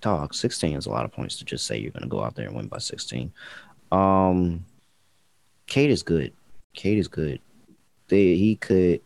Dog, 0.00 0.32
16 0.32 0.76
is 0.76 0.86
a 0.86 0.90
lot 0.90 1.04
of 1.04 1.12
points 1.12 1.36
to 1.38 1.44
just 1.44 1.66
say 1.66 1.76
you're 1.76 1.90
going 1.90 2.02
to 2.02 2.08
go 2.08 2.22
out 2.22 2.36
there 2.36 2.46
and 2.46 2.56
win 2.56 2.68
by 2.68 2.78
16. 2.78 3.32
Um, 3.90 4.64
Cade 5.66 5.90
is 5.90 6.02
good. 6.02 6.32
Cade 6.74 6.98
is 6.98 7.08
good. 7.08 7.40
They, 8.08 8.36
he 8.36 8.56
could 8.56 9.00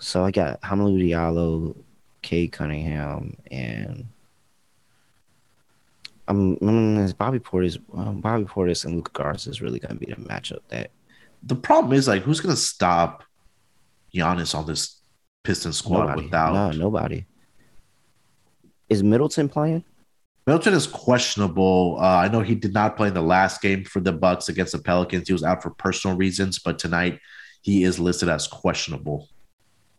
So 0.00 0.24
I 0.24 0.30
got 0.30 0.60
Hamidou 0.62 1.10
Diallo, 1.10 1.76
Cade 2.22 2.52
Cunningham, 2.52 3.36
and 3.50 4.06
um, 6.26 6.56
Bobby 7.18 7.38
Portis. 7.38 7.78
Um, 7.94 8.20
Bobby 8.20 8.44
Portis 8.44 8.84
and 8.84 8.96
Luka 8.96 9.12
Garza 9.12 9.50
is 9.50 9.60
really 9.60 9.78
going 9.78 9.98
to 9.98 10.06
be 10.06 10.12
the 10.12 10.16
matchup. 10.16 10.60
That 10.68 10.90
the 11.42 11.54
problem 11.54 11.92
is 11.92 12.08
like 12.08 12.22
who's 12.22 12.40
going 12.40 12.54
to 12.54 12.60
stop 12.60 13.24
Giannis 14.14 14.54
on 14.54 14.66
this 14.66 15.00
Piston 15.44 15.72
squad 15.72 16.06
nobody. 16.06 16.22
without 16.24 16.54
no 16.54 16.70
nobody. 16.70 17.26
Is 18.88 19.02
Middleton 19.02 19.48
playing? 19.48 19.84
Middleton 20.46 20.74
is 20.74 20.86
questionable. 20.86 21.96
Uh, 22.00 22.16
I 22.16 22.28
know 22.28 22.40
he 22.40 22.54
did 22.54 22.72
not 22.72 22.96
play 22.96 23.08
in 23.08 23.14
the 23.14 23.22
last 23.22 23.60
game 23.60 23.84
for 23.84 24.00
the 24.00 24.12
Bucks 24.12 24.48
against 24.48 24.72
the 24.72 24.78
Pelicans. 24.78 25.28
He 25.28 25.32
was 25.32 25.44
out 25.44 25.62
for 25.62 25.70
personal 25.70 26.16
reasons, 26.16 26.58
but 26.58 26.78
tonight 26.78 27.20
he 27.60 27.84
is 27.84 28.00
listed 28.00 28.28
as 28.28 28.48
questionable. 28.48 29.28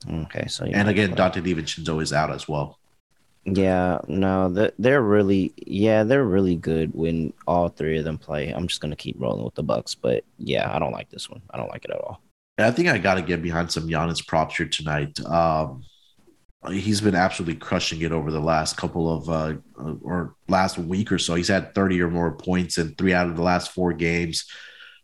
Okay, 0.09 0.47
so 0.47 0.65
and 0.65 0.89
again, 0.89 1.15
Donte 1.15 1.43
DiVincenzo 1.43 2.01
is 2.01 2.13
out 2.13 2.31
as 2.31 2.47
well. 2.47 2.79
Yeah, 3.43 3.99
no, 4.07 4.49
they're 4.77 5.01
really, 5.01 5.53
yeah, 5.57 6.03
they're 6.03 6.25
really 6.25 6.55
good 6.55 6.93
when 6.93 7.33
all 7.47 7.69
three 7.69 7.97
of 7.97 8.05
them 8.05 8.17
play. 8.17 8.49
I'm 8.49 8.67
just 8.67 8.81
gonna 8.81 8.95
keep 8.95 9.15
rolling 9.19 9.43
with 9.43 9.55
the 9.55 9.63
Bucks, 9.63 9.95
but 9.95 10.23
yeah, 10.37 10.73
I 10.73 10.79
don't 10.79 10.91
like 10.91 11.09
this 11.09 11.29
one. 11.29 11.41
I 11.49 11.57
don't 11.57 11.69
like 11.69 11.85
it 11.85 11.91
at 11.91 12.01
all. 12.01 12.21
I 12.59 12.71
think 12.71 12.87
I 12.87 12.97
got 12.97 13.15
to 13.15 13.21
get 13.21 13.41
behind 13.41 13.71
some 13.71 13.87
Giannis 13.87 14.25
props 14.25 14.57
here 14.57 14.67
tonight. 14.67 15.19
Um, 15.25 15.83
he's 16.69 17.01
been 17.01 17.15
absolutely 17.15 17.55
crushing 17.55 18.01
it 18.01 18.11
over 18.11 18.31
the 18.31 18.39
last 18.39 18.77
couple 18.77 19.11
of 19.11 19.29
uh, 19.29 19.55
or 20.03 20.35
last 20.47 20.77
week 20.77 21.11
or 21.11 21.17
so. 21.17 21.35
He's 21.35 21.47
had 21.47 21.73
30 21.73 22.01
or 22.01 22.09
more 22.09 22.31
points 22.31 22.77
in 22.77 22.95
three 22.95 23.13
out 23.13 23.27
of 23.27 23.35
the 23.35 23.41
last 23.41 23.71
four 23.71 23.93
games. 23.93 24.45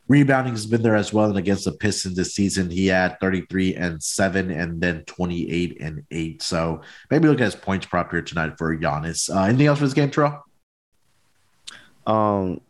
Rebounding 0.07 0.53
has 0.53 0.65
been 0.65 0.83
there 0.83 0.95
as 0.95 1.11
well. 1.11 1.25
And 1.25 1.37
against 1.37 1.65
the 1.65 1.73
Pistons 1.73 2.15
this 2.15 2.33
season, 2.33 2.69
he 2.69 2.87
had 2.87 3.19
33 3.19 3.75
and 3.75 4.01
7 4.01 4.51
and 4.51 4.79
then 4.79 5.03
28 5.05 5.77
and 5.81 6.03
8. 6.09 6.41
So 6.41 6.81
maybe 7.11 7.27
look 7.27 7.41
at 7.41 7.45
his 7.45 7.55
points 7.55 7.85
prop 7.85 8.11
here 8.11 8.21
tonight 8.21 8.57
for 8.57 8.75
Giannis. 8.77 9.33
Uh, 9.33 9.43
anything 9.43 9.67
else 9.67 9.79
for 9.79 9.85
this 9.85 9.93
game, 9.93 10.09
Terrell? 10.09 10.43
Um, 12.05 12.61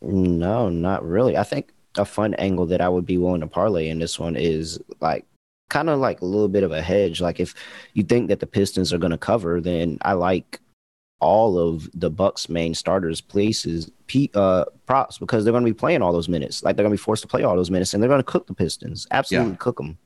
no, 0.00 0.68
not 0.68 1.04
really. 1.04 1.36
I 1.36 1.42
think 1.42 1.72
a 1.96 2.04
fun 2.04 2.34
angle 2.34 2.66
that 2.66 2.80
I 2.80 2.88
would 2.88 3.06
be 3.06 3.18
willing 3.18 3.40
to 3.40 3.46
parlay 3.46 3.88
in 3.88 3.98
this 3.98 4.18
one 4.18 4.36
is 4.36 4.78
like 5.00 5.24
kind 5.70 5.90
of 5.90 5.98
like 5.98 6.20
a 6.20 6.24
little 6.24 6.48
bit 6.48 6.62
of 6.62 6.72
a 6.72 6.82
hedge. 6.82 7.20
Like 7.20 7.40
if 7.40 7.54
you 7.94 8.04
think 8.04 8.28
that 8.28 8.40
the 8.40 8.46
Pistons 8.46 8.92
are 8.92 8.98
going 8.98 9.10
to 9.10 9.18
cover, 9.18 9.60
then 9.60 9.98
I 10.02 10.12
like 10.12 10.60
all 11.24 11.58
of 11.58 11.88
the 11.94 12.10
Bucks' 12.10 12.50
main 12.50 12.74
starters' 12.74 13.22
places 13.22 13.90
uh, 14.34 14.64
props 14.84 15.16
because 15.16 15.42
they're 15.42 15.52
going 15.52 15.64
to 15.64 15.70
be 15.70 15.76
playing 15.76 16.02
all 16.02 16.12
those 16.12 16.28
minutes. 16.28 16.62
Like 16.62 16.76
they're 16.76 16.84
going 16.84 16.94
to 16.94 17.00
be 17.00 17.02
forced 17.02 17.22
to 17.22 17.28
play 17.28 17.42
all 17.42 17.56
those 17.56 17.70
minutes, 17.70 17.94
and 17.94 18.02
they're 18.02 18.08
going 18.08 18.20
to 18.20 18.24
cook 18.24 18.46
the 18.46 18.54
Pistons. 18.54 19.06
Absolutely 19.10 19.52
yeah. 19.52 19.56
cook 19.56 19.78
them. 19.78 19.96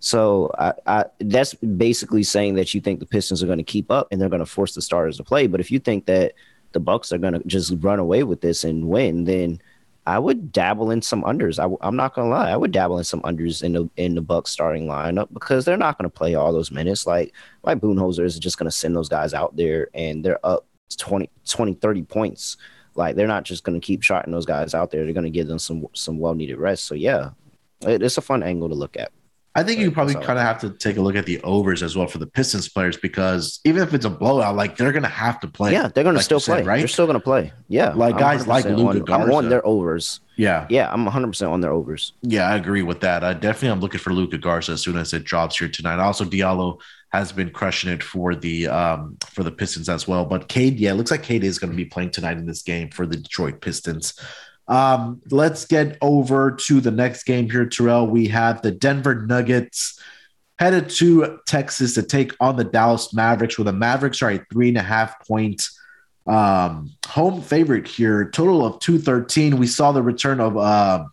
So 0.00 0.50
I, 0.58 0.72
I, 0.84 1.04
that's 1.20 1.54
basically 1.54 2.24
saying 2.24 2.56
that 2.56 2.74
you 2.74 2.80
think 2.80 2.98
the 2.98 3.06
Pistons 3.06 3.40
are 3.40 3.46
going 3.46 3.58
to 3.58 3.64
keep 3.64 3.88
up 3.88 4.08
and 4.10 4.20
they're 4.20 4.28
going 4.28 4.40
to 4.40 4.46
force 4.46 4.74
the 4.74 4.82
starters 4.82 5.18
to 5.18 5.22
play. 5.22 5.46
But 5.46 5.60
if 5.60 5.70
you 5.70 5.78
think 5.78 6.06
that 6.06 6.32
the 6.72 6.80
Bucks 6.80 7.12
are 7.12 7.18
going 7.18 7.34
to 7.34 7.42
just 7.46 7.72
run 7.78 8.00
away 8.00 8.24
with 8.24 8.40
this 8.40 8.64
and 8.64 8.88
win, 8.88 9.24
then 9.24 9.62
I 10.06 10.18
would 10.18 10.50
dabble 10.50 10.90
in 10.90 11.00
some 11.00 11.22
unders. 11.22 11.58
I, 11.58 11.86
am 11.86 11.96
not 11.96 12.14
gonna 12.14 12.28
lie, 12.28 12.50
I 12.50 12.56
would 12.56 12.72
dabble 12.72 12.98
in 12.98 13.04
some 13.04 13.22
unders 13.22 13.62
in 13.62 13.72
the 13.72 13.90
in 13.96 14.14
the 14.14 14.20
Bucks 14.20 14.50
starting 14.50 14.86
lineup 14.86 15.28
because 15.32 15.64
they're 15.64 15.76
not 15.76 15.96
gonna 15.96 16.10
play 16.10 16.34
all 16.34 16.52
those 16.52 16.72
minutes. 16.72 17.06
Like 17.06 17.32
like 17.62 17.78
Budenholzer 17.78 18.24
is 18.24 18.38
just 18.38 18.58
gonna 18.58 18.70
send 18.70 18.96
those 18.96 19.08
guys 19.08 19.32
out 19.32 19.56
there 19.56 19.88
and 19.94 20.24
they're 20.24 20.44
up 20.44 20.66
20, 20.96 21.30
20 21.48 21.74
30 21.74 22.02
points. 22.02 22.56
Like 22.94 23.14
they're 23.14 23.28
not 23.28 23.44
just 23.44 23.62
gonna 23.62 23.80
keep 23.80 24.02
shotting 24.02 24.32
those 24.32 24.46
guys 24.46 24.74
out 24.74 24.90
there. 24.90 25.04
They're 25.04 25.14
gonna 25.14 25.30
give 25.30 25.46
them 25.46 25.60
some 25.60 25.86
some 25.94 26.18
well 26.18 26.34
needed 26.34 26.58
rest. 26.58 26.84
So 26.84 26.94
yeah, 26.94 27.30
it, 27.82 28.02
it's 28.02 28.18
a 28.18 28.22
fun 28.22 28.42
angle 28.42 28.68
to 28.68 28.74
look 28.74 28.96
at. 28.96 29.12
I 29.54 29.62
think 29.62 29.80
you 29.80 29.90
probably 29.90 30.14
kind 30.14 30.38
of 30.38 30.38
have 30.38 30.60
to 30.60 30.70
take 30.70 30.96
a 30.96 31.02
look 31.02 31.14
at 31.14 31.26
the 31.26 31.40
overs 31.42 31.82
as 31.82 31.94
well 31.94 32.06
for 32.06 32.18
the 32.18 32.26
Pistons 32.26 32.68
players 32.70 32.96
because 32.96 33.60
even 33.64 33.82
if 33.82 33.92
it's 33.92 34.06
a 34.06 34.10
blowout, 34.10 34.56
like 34.56 34.76
they're 34.78 34.92
gonna 34.92 35.08
have 35.08 35.40
to 35.40 35.48
play. 35.48 35.72
Yeah, 35.72 35.88
they're 35.88 36.04
gonna 36.04 36.22
still 36.22 36.40
play. 36.40 36.58
Said, 36.58 36.66
right? 36.66 36.78
They're 36.78 36.88
still 36.88 37.06
gonna 37.06 37.20
play. 37.20 37.52
Yeah, 37.68 37.90
like 37.90 38.16
guys 38.16 38.46
like 38.46 38.64
Luka 38.64 38.80
on, 38.82 39.04
Garza. 39.04 39.24
I'm 39.24 39.32
on 39.32 39.48
their 39.50 39.64
overs. 39.66 40.20
Yeah, 40.36 40.66
yeah, 40.70 40.90
I'm 40.90 41.04
100 41.04 41.26
percent 41.26 41.52
on 41.52 41.60
their 41.60 41.72
overs. 41.72 42.14
Yeah, 42.22 42.48
I 42.48 42.56
agree 42.56 42.82
with 42.82 43.00
that. 43.00 43.22
I 43.22 43.34
definitely 43.34 43.70
am 43.70 43.80
looking 43.80 44.00
for 44.00 44.12
Luka 44.14 44.38
Garza 44.38 44.72
as 44.72 44.80
soon 44.80 44.96
as 44.96 45.12
it 45.12 45.24
drops 45.24 45.58
here 45.58 45.68
tonight. 45.68 45.98
Also, 45.98 46.24
Diallo 46.24 46.80
has 47.12 47.30
been 47.30 47.50
crushing 47.50 47.90
it 47.90 48.02
for 48.02 48.34
the 48.34 48.68
um 48.68 49.18
for 49.26 49.42
the 49.42 49.52
Pistons 49.52 49.90
as 49.90 50.08
well. 50.08 50.24
But 50.24 50.48
Cade, 50.48 50.80
yeah, 50.80 50.92
it 50.92 50.94
looks 50.94 51.10
like 51.10 51.22
Cade 51.22 51.44
is 51.44 51.58
going 51.58 51.70
to 51.70 51.76
be 51.76 51.84
playing 51.84 52.10
tonight 52.10 52.38
in 52.38 52.46
this 52.46 52.62
game 52.62 52.90
for 52.90 53.06
the 53.06 53.16
Detroit 53.16 53.60
Pistons. 53.60 54.14
Um, 54.68 55.20
let's 55.30 55.66
get 55.66 55.98
over 56.00 56.52
to 56.52 56.80
the 56.80 56.90
next 56.90 57.24
game 57.24 57.50
here, 57.50 57.66
Terrell. 57.66 58.06
We 58.06 58.28
have 58.28 58.62
the 58.62 58.70
Denver 58.70 59.26
Nuggets 59.26 60.00
headed 60.58 60.88
to 60.90 61.38
Texas 61.46 61.94
to 61.94 62.02
take 62.02 62.34
on 62.40 62.56
the 62.56 62.64
Dallas 62.64 63.12
Mavericks, 63.12 63.58
where 63.58 63.64
the 63.64 63.72
Mavericks 63.72 64.22
are 64.22 64.30
a 64.30 64.44
three 64.52 64.68
and 64.68 64.78
a 64.78 64.82
half 64.82 65.26
point 65.26 65.62
Um, 66.24 66.92
home 67.06 67.42
favorite 67.42 67.88
here, 67.88 68.30
total 68.30 68.64
of 68.64 68.78
213. 68.78 69.58
We 69.58 69.66
saw 69.66 69.90
the 69.90 70.02
return 70.02 70.38
of 70.38 70.56
uh, 70.56 71.04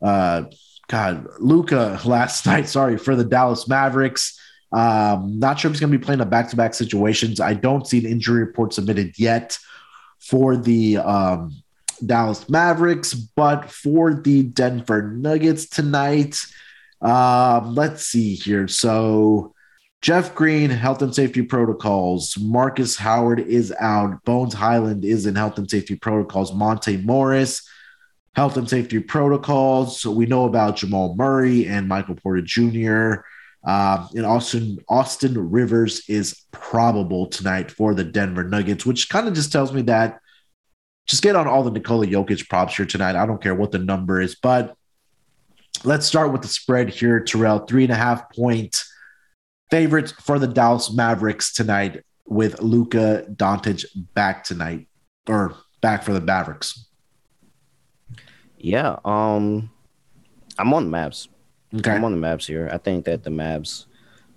uh, 0.00 0.44
God, 0.86 1.26
Luka 1.40 2.00
last 2.04 2.46
night. 2.50 2.68
Sorry 2.68 2.96
for 2.96 3.16
the 3.16 3.24
Dallas 3.24 3.66
Mavericks. 3.66 4.38
Um, 4.70 5.38
not 5.38 5.58
sure 5.58 5.70
if 5.70 5.74
he's 5.74 5.80
going 5.80 5.92
to 5.92 5.98
be 5.98 6.04
playing 6.04 6.20
a 6.20 6.26
back-to-back 6.26 6.74
situations. 6.74 7.40
I 7.40 7.54
don't 7.54 7.86
see 7.86 7.98
an 7.98 8.06
injury 8.06 8.44
report 8.44 8.74
submitted 8.74 9.18
yet 9.18 9.58
for 10.20 10.56
the 10.56 10.98
um, 10.98 11.62
Dallas 11.98 12.48
Mavericks, 12.48 13.14
but 13.14 13.70
for 13.70 14.14
the 14.14 14.42
Denver 14.42 15.02
Nuggets 15.02 15.68
tonight, 15.68 16.40
um, 17.00 17.74
let's 17.74 18.04
see 18.06 18.34
here. 18.34 18.68
So 18.68 19.54
Jeff 20.00 20.34
Green, 20.34 20.70
health 20.70 21.02
and 21.02 21.14
safety 21.14 21.42
protocols. 21.42 22.36
Marcus 22.38 22.96
Howard 22.96 23.40
is 23.40 23.72
out. 23.80 24.24
Bones 24.24 24.54
Hyland 24.54 25.04
is 25.04 25.26
in 25.26 25.34
health 25.34 25.58
and 25.58 25.68
safety 25.68 25.96
protocols. 25.96 26.54
Monte 26.54 26.98
Morris, 26.98 27.68
health 28.34 28.56
and 28.56 28.68
safety 28.68 29.00
protocols. 29.00 30.00
So 30.00 30.10
we 30.10 30.26
know 30.26 30.44
about 30.44 30.76
Jamal 30.76 31.16
Murray 31.16 31.66
and 31.66 31.88
Michael 31.88 32.14
Porter 32.14 32.42
Jr. 32.42 33.24
Um, 33.64 34.08
and 34.14 34.24
Austin 34.24 34.78
Austin 34.88 35.50
Rivers 35.50 36.08
is 36.08 36.44
probable 36.52 37.26
tonight 37.26 37.70
for 37.70 37.92
the 37.92 38.04
Denver 38.04 38.44
Nuggets, 38.44 38.86
which 38.86 39.08
kind 39.08 39.26
of 39.26 39.34
just 39.34 39.50
tells 39.50 39.72
me 39.72 39.82
that 39.82 40.20
just 41.08 41.22
get 41.22 41.34
on 41.34 41.48
all 41.48 41.62
the 41.62 41.70
Nikola 41.70 42.06
Jokic 42.06 42.48
props 42.48 42.76
here 42.76 42.86
tonight. 42.86 43.16
I 43.16 43.26
don't 43.26 43.42
care 43.42 43.54
what 43.54 43.72
the 43.72 43.78
number 43.78 44.20
is, 44.20 44.36
but 44.36 44.76
let's 45.84 46.06
start 46.06 46.32
with 46.32 46.42
the 46.42 46.48
spread 46.48 46.90
here, 46.90 47.20
Terrell. 47.20 47.60
Three 47.60 47.84
and 47.84 47.92
a 47.92 47.96
half 47.96 48.30
point 48.32 48.84
favorites 49.70 50.12
for 50.12 50.38
the 50.38 50.46
Dallas 50.46 50.92
Mavericks 50.92 51.52
tonight 51.52 52.04
with 52.26 52.60
Luka 52.60 53.26
Doncic 53.30 53.86
back 54.14 54.44
tonight 54.44 54.86
or 55.26 55.54
back 55.80 56.02
for 56.02 56.12
the 56.12 56.20
Mavericks. 56.20 56.86
Yeah, 58.58 58.98
um, 59.04 59.70
I'm 60.58 60.74
on 60.74 60.90
the 60.90 60.96
Mavs. 60.96 61.28
Okay. 61.74 61.92
I'm 61.92 62.04
on 62.04 62.18
the 62.18 62.26
Mavs 62.26 62.46
here. 62.46 62.68
I 62.72 62.78
think 62.78 63.04
that 63.06 63.22
the 63.22 63.30
Mavs 63.30 63.86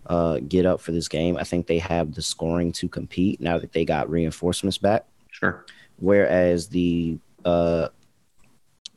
uh, 0.05 0.39
get 0.47 0.65
up 0.65 0.79
for 0.79 0.91
this 0.91 1.07
game. 1.07 1.37
I 1.37 1.43
think 1.43 1.67
they 1.67 1.79
have 1.79 2.13
the 2.13 2.21
scoring 2.21 2.71
to 2.73 2.87
compete 2.87 3.41
now 3.41 3.57
that 3.57 3.73
they 3.73 3.83
got 3.83 4.09
reinforcements 4.09 4.77
back. 4.77 5.05
Sure. 5.31 5.65
Whereas 6.01 6.67
the 6.67 7.17
uh, 7.45 7.87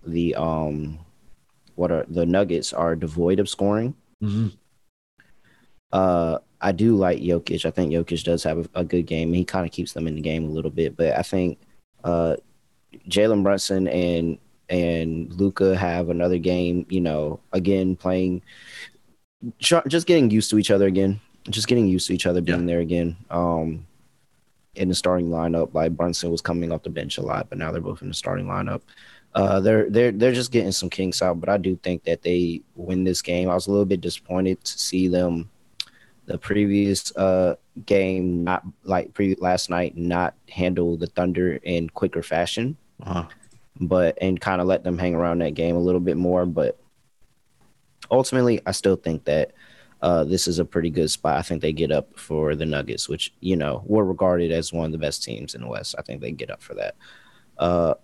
the 0.06 0.34
um, 0.34 0.98
what 1.74 1.92
are 1.92 2.04
the 2.08 2.26
Nuggets 2.26 2.72
are 2.72 2.96
devoid 2.96 3.38
of 3.38 3.48
scoring. 3.48 3.94
Mm-hmm. 4.22 4.48
Uh, 5.92 6.38
I 6.60 6.72
do 6.72 6.96
like 6.96 7.20
Jokic. 7.20 7.66
I 7.66 7.70
think 7.70 7.92
Jokic 7.92 8.24
does 8.24 8.42
have 8.44 8.58
a, 8.58 8.80
a 8.80 8.84
good 8.84 9.06
game. 9.06 9.32
He 9.32 9.44
kind 9.44 9.66
of 9.66 9.72
keeps 9.72 9.92
them 9.92 10.06
in 10.06 10.14
the 10.14 10.20
game 10.20 10.44
a 10.44 10.50
little 10.50 10.70
bit, 10.70 10.96
but 10.96 11.12
I 11.16 11.22
think 11.22 11.58
uh, 12.02 12.36
Jalen 13.08 13.42
Brunson 13.42 13.86
and 13.88 14.38
and 14.70 15.32
Luka 15.34 15.76
have 15.76 16.08
another 16.08 16.38
game. 16.38 16.86
You 16.88 17.02
know, 17.02 17.40
again 17.52 17.96
playing, 17.96 18.42
just 19.58 20.06
getting 20.06 20.30
used 20.30 20.50
to 20.50 20.58
each 20.58 20.70
other 20.70 20.86
again. 20.86 21.20
Just 21.50 21.68
getting 21.68 21.86
used 21.86 22.06
to 22.06 22.14
each 22.14 22.24
other 22.24 22.40
being 22.40 22.60
yeah. 22.60 22.66
there 22.66 22.80
again. 22.80 23.16
Um, 23.28 23.86
in 24.76 24.88
the 24.88 24.94
starting 24.94 25.28
lineup, 25.28 25.74
like 25.74 25.96
Brunson 25.96 26.30
was 26.30 26.40
coming 26.40 26.72
off 26.72 26.82
the 26.82 26.90
bench 26.90 27.18
a 27.18 27.22
lot, 27.22 27.48
but 27.48 27.58
now 27.58 27.70
they're 27.70 27.80
both 27.80 28.02
in 28.02 28.08
the 28.08 28.14
starting 28.14 28.46
lineup. 28.46 28.82
Uh, 29.34 29.58
they're 29.60 29.90
they're 29.90 30.12
they're 30.12 30.32
just 30.32 30.52
getting 30.52 30.72
some 30.72 30.88
kinks 30.88 31.20
out, 31.20 31.40
but 31.40 31.48
I 31.48 31.56
do 31.56 31.76
think 31.76 32.04
that 32.04 32.22
they 32.22 32.62
win 32.76 33.02
this 33.02 33.20
game. 33.20 33.50
I 33.50 33.54
was 33.54 33.66
a 33.66 33.70
little 33.70 33.84
bit 33.84 34.00
disappointed 34.00 34.62
to 34.62 34.78
see 34.78 35.08
them 35.08 35.50
the 36.26 36.38
previous 36.38 37.14
uh, 37.16 37.56
game, 37.86 38.44
not 38.44 38.64
like 38.84 39.12
pre- 39.12 39.36
last 39.36 39.70
night, 39.70 39.96
not 39.96 40.34
handle 40.48 40.96
the 40.96 41.06
Thunder 41.08 41.56
in 41.62 41.90
quicker 41.90 42.22
fashion, 42.22 42.76
uh-huh. 43.02 43.26
but 43.80 44.16
and 44.20 44.40
kind 44.40 44.60
of 44.60 44.66
let 44.66 44.84
them 44.84 44.98
hang 44.98 45.14
around 45.14 45.40
that 45.40 45.54
game 45.54 45.76
a 45.76 45.80
little 45.80 46.00
bit 46.00 46.16
more. 46.16 46.46
But 46.46 46.78
ultimately, 48.10 48.60
I 48.66 48.72
still 48.72 48.96
think 48.96 49.24
that 49.24 49.52
uh, 50.04 50.22
this 50.22 50.46
is 50.46 50.58
a 50.58 50.66
pretty 50.66 50.90
good 50.90 51.10
spot. 51.10 51.38
I 51.38 51.42
think 51.42 51.62
they 51.62 51.72
get 51.72 51.90
up 51.90 52.18
for 52.18 52.54
the 52.54 52.66
Nuggets, 52.66 53.08
which 53.08 53.32
you 53.40 53.56
know 53.56 53.82
were 53.86 54.04
regarded 54.04 54.52
as 54.52 54.70
one 54.70 54.84
of 54.84 54.92
the 54.92 54.98
best 54.98 55.24
teams 55.24 55.54
in 55.54 55.62
the 55.62 55.66
West. 55.66 55.94
I 55.98 56.02
think 56.02 56.20
they 56.20 56.30
get 56.30 56.50
up 56.50 56.62
for 56.62 56.74
that. 56.74 56.94
Uh, 57.56 57.94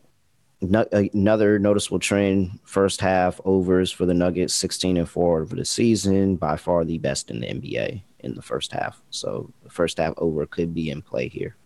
no, 0.62 0.86
another 0.92 1.58
noticeable 1.58 1.98
trend 1.98 2.58
first 2.64 3.02
half 3.02 3.38
overs 3.44 3.92
for 3.92 4.06
the 4.06 4.14
Nuggets 4.14 4.54
16 4.54 4.96
and 4.96 5.08
4 5.08 5.42
over 5.42 5.54
the 5.54 5.64
season 5.64 6.36
by 6.36 6.56
far 6.56 6.86
the 6.86 6.96
best 6.96 7.30
in 7.30 7.40
the 7.40 7.46
NBA 7.46 8.02
in 8.20 8.34
the 8.34 8.42
first 8.42 8.72
half. 8.72 9.02
So 9.10 9.52
the 9.62 9.70
first 9.70 9.98
half 9.98 10.14
over 10.16 10.46
could 10.46 10.72
be 10.72 10.88
in 10.88 11.02
play 11.02 11.28
here. 11.28 11.56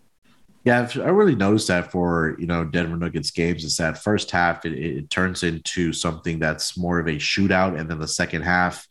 Yeah, 0.64 0.90
I 0.96 1.10
really 1.10 1.36
noticed 1.36 1.68
that 1.68 1.92
for 1.92 2.34
you 2.40 2.48
know 2.48 2.64
Denver 2.64 2.96
Nuggets 2.96 3.30
games 3.30 3.62
is 3.62 3.76
that 3.76 4.02
first 4.02 4.32
half 4.32 4.66
it, 4.66 4.72
it 4.72 5.10
turns 5.10 5.44
into 5.44 5.92
something 5.92 6.40
that's 6.40 6.76
more 6.76 6.98
of 6.98 7.06
a 7.06 7.18
shootout, 7.18 7.78
and 7.78 7.88
then 7.88 8.00
the 8.00 8.08
second 8.08 8.42
half 8.42 8.88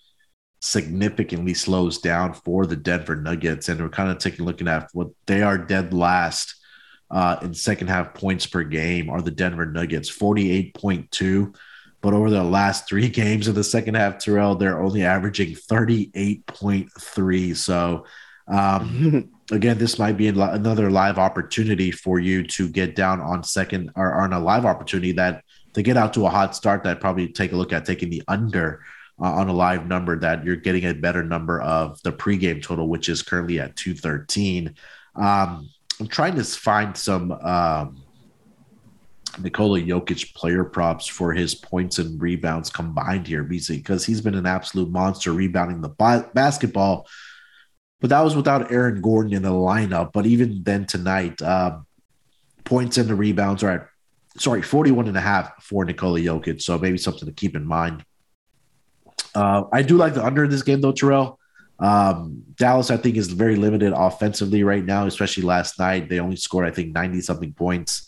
significantly 0.64 1.54
slows 1.54 1.98
down 1.98 2.32
for 2.32 2.66
the 2.66 2.78
Denver 2.78 3.18
Nuggets, 3.18 3.68
and 3.68 3.82
we're 3.82 3.90
kind 3.90 4.10
of 4.10 4.18
taking 4.18 4.46
looking 4.46 4.70
at 4.70 4.88
what 4.94 5.10
they 5.26 5.44
are 5.44 5.58
dead 5.58 5.94
last 5.94 6.56
uh, 7.12 7.36
in 7.42 7.54
second 7.54 7.90
half 7.90 8.14
points 8.14 8.48
per 8.48 8.64
game 8.64 9.10
are 9.10 9.22
the 9.22 9.30
Denver 9.30 9.66
Nuggets, 9.66 10.08
forty 10.08 10.52
eight 10.52 10.74
point 10.74 11.12
two. 11.12 11.52
But 12.02 12.14
over 12.14 12.30
the 12.30 12.44
last 12.44 12.88
three 12.88 13.10
games 13.10 13.50
of 13.50 13.56
the 13.56 13.64
second 13.64 13.96
half, 13.96 14.20
Terrell, 14.20 14.56
they're 14.56 14.82
only 14.82 15.04
averaging 15.04 15.56
38.3. 15.56 17.56
So, 17.56 18.06
um, 18.48 19.30
again, 19.52 19.78
this 19.78 20.00
might 20.00 20.18
be 20.18 20.28
another 20.28 20.90
live 20.90 21.18
opportunity 21.18 21.92
for 21.92 22.20
you 22.20 22.44
to 22.48 22.70
get 22.70 22.96
down 22.96 23.22
on 23.22 23.44
second 23.44 23.92
or 23.96 24.16
on 24.16 24.34
a 24.34 24.40
live 24.40 24.66
opportunity 24.66 25.14
that 25.14 25.44
to 25.74 25.82
get 25.82 25.98
out 25.98 26.14
to 26.14 26.26
a 26.26 26.30
hot 26.30 26.56
start 26.56 26.84
that 26.84 27.00
probably 27.00 27.30
take 27.30 27.52
a 27.52 27.56
look 27.56 27.74
at 27.74 27.86
taking 27.86 28.10
the 28.10 28.22
under 28.28 28.82
uh, 29.24 29.32
on 29.32 29.48
a 29.48 29.54
live 29.54 29.88
number 29.88 30.20
that 30.20 30.44
you're 30.44 30.58
getting 30.58 30.86
a 30.86 30.94
better 30.94 31.24
number 31.24 31.62
of 31.62 32.02
the 32.04 32.12
pregame 32.12 32.62
total, 32.62 32.90
which 32.90 33.08
is 33.08 33.22
currently 33.22 33.58
at 33.58 33.74
213. 33.78 34.76
Um, 35.16 35.70
I'm 36.00 36.08
trying 36.08 36.36
to 36.36 36.44
find 36.44 36.98
some 36.98 37.32
um, 37.32 38.04
Nikola 39.40 39.80
Jokic 39.80 40.34
player 40.34 40.66
props 40.66 41.08
for 41.08 41.32
his 41.32 41.56
points 41.56 42.00
and 42.00 42.22
rebounds 42.22 42.70
combined 42.70 43.26
here, 43.26 43.44
because 43.44 44.06
he's 44.06 44.20
been 44.20 44.36
an 44.36 44.46
absolute 44.46 44.90
monster 44.90 45.32
rebounding 45.32 45.80
the 45.80 45.90
ba- 45.90 46.30
basketball. 46.34 47.08
But 48.02 48.10
that 48.10 48.22
was 48.22 48.36
without 48.36 48.74
Aaron 48.74 49.02
Gordon 49.02 49.34
in 49.34 49.44
the 49.44 49.52
lineup. 49.52 50.12
But 50.12 50.26
even 50.26 50.64
then 50.64 50.86
tonight, 50.86 51.42
uh, 51.42 51.80
points 52.66 52.98
and 52.98 53.08
the 53.08 53.16
rebounds 53.16 53.64
are 53.64 53.70
at, 53.70 53.88
sorry, 54.38 54.62
41 54.62 55.08
and 55.08 55.16
a 55.16 55.22
half 55.22 55.64
for 55.64 55.86
Nikola 55.86 56.20
Jokic. 56.20 56.62
So 56.62 56.78
maybe 56.78 56.98
something 56.98 57.26
to 57.26 57.34
keep 57.34 57.56
in 57.56 57.66
mind. 57.66 58.04
Uh, 59.36 59.64
I 59.72 59.82
do 59.82 59.98
like 59.98 60.14
the 60.14 60.24
under 60.24 60.44
in 60.44 60.50
this 60.50 60.64
game, 60.64 60.82
though, 60.82 60.92
Terrell. 60.92 61.40
Um, 61.80 62.44
Dallas, 62.56 62.92
I 62.92 62.98
think, 62.98 63.18
is 63.18 63.28
very 63.28 63.56
limited 63.56 63.94
offensively 63.94 64.64
right 64.64 64.86
now, 64.86 65.06
especially 65.06 65.44
last 65.44 65.80
night. 65.80 66.10
They 66.10 66.20
only 66.20 66.36
scored, 66.36 66.68
I 66.68 66.72
think, 66.72 66.94
90 66.94 67.22
something 67.22 67.54
points 67.54 68.08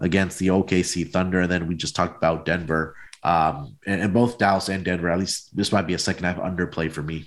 against 0.00 0.38
the 0.38 0.48
OKC 0.48 1.10
Thunder. 1.10 1.40
And 1.40 1.50
then 1.50 1.66
we 1.66 1.74
just 1.74 1.96
talked 1.96 2.16
about 2.16 2.44
Denver. 2.44 2.96
Um, 3.22 3.76
and, 3.86 4.02
and, 4.02 4.12
both 4.12 4.36
Dallas 4.36 4.68
and 4.68 4.84
Denver, 4.84 5.08
at 5.08 5.18
least 5.18 5.56
this 5.56 5.72
might 5.72 5.86
be 5.86 5.94
a 5.94 5.98
second 5.98 6.24
half 6.24 6.36
underplay 6.36 6.92
for 6.92 7.02
me. 7.02 7.26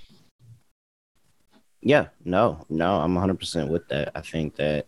Yeah, 1.81 2.07
no, 2.23 2.65
no, 2.69 2.99
I'm 2.99 3.15
100% 3.15 3.67
with 3.69 3.87
that. 3.87 4.11
I 4.13 4.21
think 4.21 4.55
that, 4.57 4.85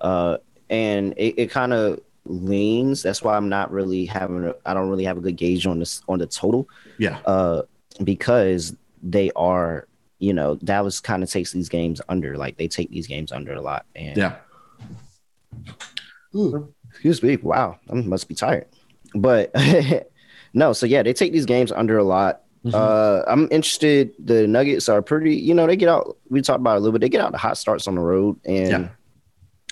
uh, 0.00 0.38
and 0.70 1.12
it, 1.18 1.34
it 1.36 1.50
kind 1.50 1.74
of 1.74 2.00
leans. 2.24 3.02
That's 3.02 3.22
why 3.22 3.36
I'm 3.36 3.50
not 3.50 3.70
really 3.70 4.06
having, 4.06 4.54
I 4.64 4.72
don't 4.72 4.88
really 4.88 5.04
have 5.04 5.18
a 5.18 5.20
good 5.20 5.36
gauge 5.36 5.66
on 5.66 5.78
this, 5.78 6.00
on 6.08 6.18
the 6.18 6.26
total. 6.26 6.66
Yeah. 6.96 7.18
Uh, 7.26 7.62
because 8.04 8.76
they 9.02 9.30
are, 9.36 9.88
you 10.18 10.32
know, 10.32 10.56
Dallas 10.56 11.00
kind 11.00 11.22
of 11.22 11.30
takes 11.30 11.52
these 11.52 11.68
games 11.68 12.00
under, 12.08 12.36
like 12.36 12.56
they 12.56 12.68
take 12.68 12.90
these 12.90 13.06
games 13.06 13.32
under 13.32 13.54
a 13.54 13.60
lot. 13.60 13.86
And 13.94 14.16
yeah. 14.16 14.36
Ooh. 16.34 16.72
Excuse 16.90 17.22
me. 17.22 17.36
Wow, 17.36 17.78
I 17.90 17.94
must 17.94 18.28
be 18.28 18.34
tired. 18.34 18.66
But 19.14 19.50
no, 20.54 20.72
so 20.72 20.86
yeah, 20.86 21.02
they 21.02 21.12
take 21.12 21.32
these 21.32 21.46
games 21.46 21.72
under 21.72 21.98
a 21.98 22.04
lot. 22.04 22.42
Mm-hmm. 22.64 22.76
Uh, 22.76 23.22
I'm 23.26 23.48
interested. 23.50 24.12
The 24.18 24.46
Nuggets 24.46 24.88
are 24.88 25.02
pretty, 25.02 25.34
you 25.34 25.54
know, 25.54 25.66
they 25.66 25.76
get 25.76 25.88
out. 25.88 26.16
We 26.28 26.42
talked 26.42 26.60
about 26.60 26.76
a 26.76 26.80
little 26.80 26.92
bit. 26.92 27.00
They 27.00 27.08
get 27.08 27.20
out 27.20 27.32
the 27.32 27.38
hot 27.38 27.58
starts 27.58 27.88
on 27.88 27.96
the 27.96 28.00
road, 28.00 28.38
and 28.44 28.70
yeah. 28.70 28.88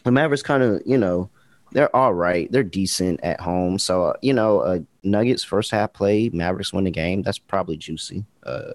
the 0.04 0.10
Mavericks 0.10 0.42
kind 0.42 0.62
of, 0.62 0.82
you 0.84 0.98
know, 0.98 1.30
they're 1.72 1.94
all 1.94 2.14
right. 2.14 2.50
They're 2.50 2.62
decent 2.62 3.20
at 3.22 3.40
home. 3.40 3.78
So 3.78 4.04
uh, 4.04 4.12
you 4.22 4.32
know, 4.32 4.60
uh, 4.60 4.78
Nuggets 5.02 5.42
first 5.44 5.70
half 5.70 5.92
play, 5.92 6.28
Mavericks 6.30 6.72
win 6.72 6.84
the 6.84 6.90
game. 6.90 7.22
That's 7.22 7.38
probably 7.38 7.76
juicy. 7.76 8.24
Uh, 8.44 8.72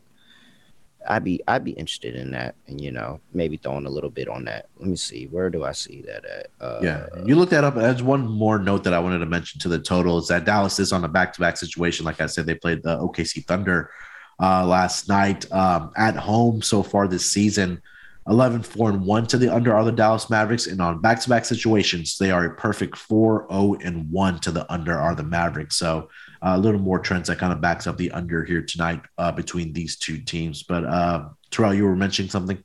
I'd 1.08 1.24
be 1.24 1.42
I'd 1.48 1.64
be 1.64 1.72
interested 1.72 2.16
in 2.16 2.32
that, 2.32 2.56
and 2.68 2.82
you 2.82 2.92
know 2.92 3.20
maybe 3.34 3.58
throwing 3.58 3.86
a 3.86 3.90
little 3.90 4.10
bit 4.10 4.28
on 4.28 4.46
that. 4.46 4.68
Let 4.80 4.90
me 4.90 4.96
see, 4.96 5.26
where 5.28 5.50
do 5.50 5.64
I 5.64 5.72
see 5.72 6.02
that 6.02 6.26
at? 6.26 6.48
Uh, 6.60 6.80
yeah, 6.82 7.08
you 7.26 7.36
look 7.36 7.50
that 7.52 7.64
up. 7.64 7.76
There's 7.76 8.04
one 8.04 8.28
more 8.28 8.60
note 8.60 8.84
that 8.86 8.94
I 8.94 9.00
wanted 9.00 9.20
to 9.20 9.26
mention 9.26 9.60
to 9.62 9.70
the 9.70 9.80
total 9.80 10.18
is 10.18 10.28
that 10.30 10.46
Dallas 10.46 10.80
is 10.80 10.92
on 10.92 11.04
a 11.04 11.08
back-to-back 11.08 11.58
situation. 11.58 12.06
Like 12.06 12.22
I 12.22 12.26
said, 12.26 12.46
they 12.46 12.56
played 12.56 12.84
the 12.84 12.98
OKC 12.98 13.46
Thunder 13.46 13.92
uh, 14.40 14.66
last 14.66 15.08
night 15.08 15.52
um, 15.52 15.92
at 15.96 16.16
home 16.16 16.62
so 16.62 16.84
far 16.84 17.08
this 17.08 17.30
season. 17.30 17.82
11 18.28 18.64
4 18.64 18.90
and 18.90 19.02
1 19.02 19.28
to 19.28 19.38
the 19.38 19.54
under 19.54 19.76
are 19.76 19.86
the 19.86 19.92
Dallas 19.92 20.30
Mavericks. 20.30 20.66
And 20.68 20.82
on 20.82 21.00
back 21.00 21.20
to 21.22 21.30
back 21.30 21.46
situations, 21.46 22.18
they 22.18 22.32
are 22.32 22.46
a 22.46 22.56
perfect 22.56 22.98
4 22.98 23.48
0 23.52 23.78
and 23.84 24.10
1 24.10 24.40
to 24.42 24.52
the 24.52 24.72
under 24.72 24.98
are 24.98 25.14
the 25.14 25.24
Mavericks. 25.24 25.76
So 25.76 26.10
uh, 26.42 26.54
a 26.56 26.58
little 26.58 26.80
more 26.80 27.00
trends 27.00 27.28
that 27.28 27.38
kind 27.38 27.54
of 27.54 27.62
backs 27.62 27.86
up 27.86 27.98
the 27.98 28.12
under 28.12 28.44
here 28.44 28.64
tonight 28.64 29.02
uh, 29.18 29.32
between 29.32 29.74
these 29.74 29.96
two 29.96 30.18
teams. 30.18 30.64
But 30.64 30.86
uh, 30.86 31.30
Terrell, 31.52 31.74
you 31.74 31.86
were 31.86 31.96
mentioning 31.96 32.32
something. 32.32 32.64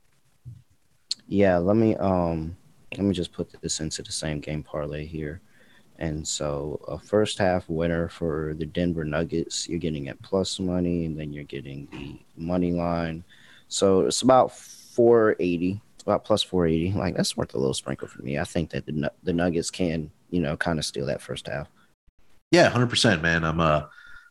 Yeah, 1.27 1.57
let 1.57 1.77
me 1.77 1.95
um 1.95 2.57
let 2.97 3.05
me 3.05 3.13
just 3.13 3.31
put 3.31 3.49
this 3.61 3.79
into 3.79 4.01
the 4.01 4.11
same 4.11 4.39
game 4.39 4.63
parlay 4.63 5.05
here. 5.05 5.41
And 5.99 6.27
so 6.27 6.81
a 6.87 6.97
first 6.97 7.37
half 7.37 7.69
winner 7.69 8.09
for 8.09 8.55
the 8.57 8.65
Denver 8.65 9.05
Nuggets, 9.05 9.69
you're 9.69 9.79
getting 9.79 10.09
at 10.09 10.21
plus 10.23 10.59
money, 10.59 11.05
and 11.05 11.17
then 11.17 11.31
you're 11.31 11.43
getting 11.43 11.87
the 11.91 12.19
money 12.35 12.71
line. 12.71 13.23
So 13.67 14.01
it's 14.01 14.23
about 14.23 14.51
480, 15.01 15.81
about 16.03 16.23
plus 16.23 16.43
480. 16.43 16.97
Like 16.97 17.15
that's 17.15 17.35
worth 17.35 17.55
a 17.55 17.57
little 17.57 17.73
sprinkle 17.73 18.07
for 18.07 18.21
me. 18.21 18.37
I 18.37 18.43
think 18.43 18.69
that 18.69 18.85
the 18.85 19.11
the 19.23 19.33
Nuggets 19.33 19.71
can, 19.71 20.11
you 20.29 20.41
know, 20.41 20.55
kind 20.55 20.77
of 20.77 20.85
steal 20.85 21.07
that 21.07 21.21
first 21.21 21.47
half. 21.47 21.67
Yeah, 22.51 22.69
hundred 22.69 22.91
percent, 22.91 23.23
man. 23.23 23.43
I'm 23.43 23.59
uh, 23.59 23.83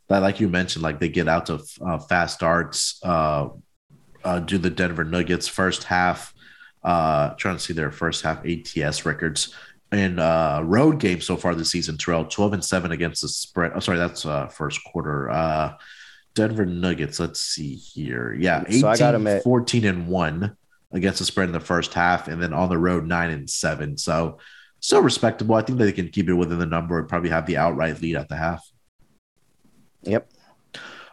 like 0.08 0.38
you 0.38 0.48
mentioned, 0.48 0.84
like 0.84 1.00
they 1.00 1.08
get 1.08 1.26
out 1.26 1.46
to 1.46 1.60
uh, 1.84 1.98
fast 1.98 2.36
starts. 2.36 3.00
Uh, 3.02 3.48
uh, 4.22 4.38
do 4.38 4.58
the 4.58 4.70
Denver 4.70 5.04
Nuggets 5.04 5.48
first 5.48 5.84
half. 5.84 6.34
Uh, 6.84 7.30
trying 7.30 7.56
to 7.56 7.62
see 7.62 7.72
their 7.72 7.90
first 7.90 8.22
half 8.22 8.44
ATS 8.46 9.04
records 9.04 9.54
in 9.92 10.18
uh, 10.18 10.62
road 10.64 11.00
games 11.00 11.26
so 11.26 11.36
far 11.36 11.54
this 11.54 11.70
season, 11.70 11.98
Terrell, 11.98 12.24
12 12.24 12.54
and 12.54 12.64
7 12.64 12.92
against 12.92 13.22
the 13.22 13.28
spread. 13.28 13.72
Oh, 13.74 13.80
sorry, 13.80 13.98
that's 13.98 14.24
uh, 14.24 14.46
first 14.46 14.82
quarter. 14.84 15.28
Uh, 15.28 15.74
Denver 16.34 16.64
Nuggets, 16.64 17.18
let's 17.18 17.40
see 17.40 17.74
here. 17.74 18.34
Yeah, 18.38 18.64
18, 18.66 18.80
so 18.80 18.88
I 18.88 18.96
got 18.96 19.14
at- 19.26 19.42
14 19.42 19.84
and 19.84 20.06
1 20.06 20.56
against 20.92 21.18
the 21.18 21.24
spread 21.24 21.48
in 21.48 21.52
the 21.52 21.60
first 21.60 21.94
half, 21.94 22.28
and 22.28 22.42
then 22.42 22.52
on 22.52 22.68
the 22.68 22.78
road, 22.78 23.06
9 23.06 23.30
and 23.30 23.48
7. 23.48 23.96
So 23.96 24.38
still 24.80 25.02
respectable. 25.02 25.54
I 25.54 25.62
think 25.62 25.78
they 25.78 25.92
can 25.92 26.08
keep 26.08 26.28
it 26.28 26.34
within 26.34 26.58
the 26.58 26.66
number 26.66 26.98
and 26.98 27.08
probably 27.08 27.30
have 27.30 27.46
the 27.46 27.56
outright 27.56 28.00
lead 28.00 28.16
at 28.16 28.28
the 28.28 28.36
half. 28.36 28.66
Yep. 30.02 30.30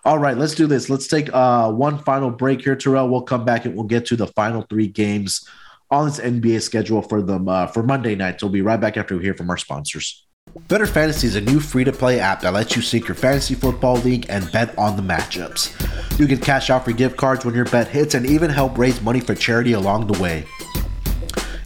All 0.05 0.17
right, 0.17 0.37
let's 0.37 0.55
do 0.55 0.67
this. 0.67 0.89
Let's 0.89 1.07
take 1.07 1.33
uh, 1.33 1.71
one 1.71 1.99
final 1.99 2.31
break 2.31 2.61
here, 2.61 2.77
Terrell. 2.77 3.09
We'll 3.09 3.23
come 3.23 3.43
back 3.43 3.65
and 3.65 3.75
we'll 3.75 3.85
get 3.85 4.05
to 4.07 4.15
the 4.15 4.27
final 4.27 4.61
three 4.61 4.87
games 4.87 5.47
on 5.91 6.05
this 6.05 6.19
NBA 6.19 6.61
schedule 6.61 7.01
for 7.01 7.21
them 7.21 7.49
uh, 7.49 7.67
for 7.67 7.83
Monday 7.83 8.15
night. 8.15 8.39
So 8.39 8.47
we'll 8.47 8.53
be 8.53 8.61
right 8.61 8.79
back 8.79 8.97
after 8.97 9.17
we 9.17 9.23
hear 9.23 9.33
from 9.33 9.49
our 9.49 9.57
sponsors. 9.57 10.26
Bettor 10.65 10.87
Fantasy 10.87 11.27
is 11.27 11.35
a 11.35 11.41
new 11.41 11.59
free 11.59 11.83
to 11.83 11.91
play 11.91 12.19
app 12.19 12.41
that 12.41 12.53
lets 12.53 12.75
you 12.75 12.81
sync 12.81 13.07
your 13.07 13.15
fantasy 13.15 13.53
football 13.53 13.97
league 13.97 14.25
and 14.27 14.51
bet 14.51 14.77
on 14.77 14.95
the 14.95 15.01
matchups. 15.01 16.19
You 16.19 16.25
can 16.25 16.39
cash 16.39 16.69
out 16.69 16.83
for 16.83 16.91
gift 16.91 17.15
cards 17.15 17.45
when 17.45 17.53
your 17.53 17.65
bet 17.65 17.87
hits 17.87 18.15
and 18.15 18.25
even 18.25 18.49
help 18.49 18.77
raise 18.77 19.01
money 19.01 19.19
for 19.19 19.35
charity 19.35 19.73
along 19.73 20.07
the 20.07 20.19
way. 20.19 20.45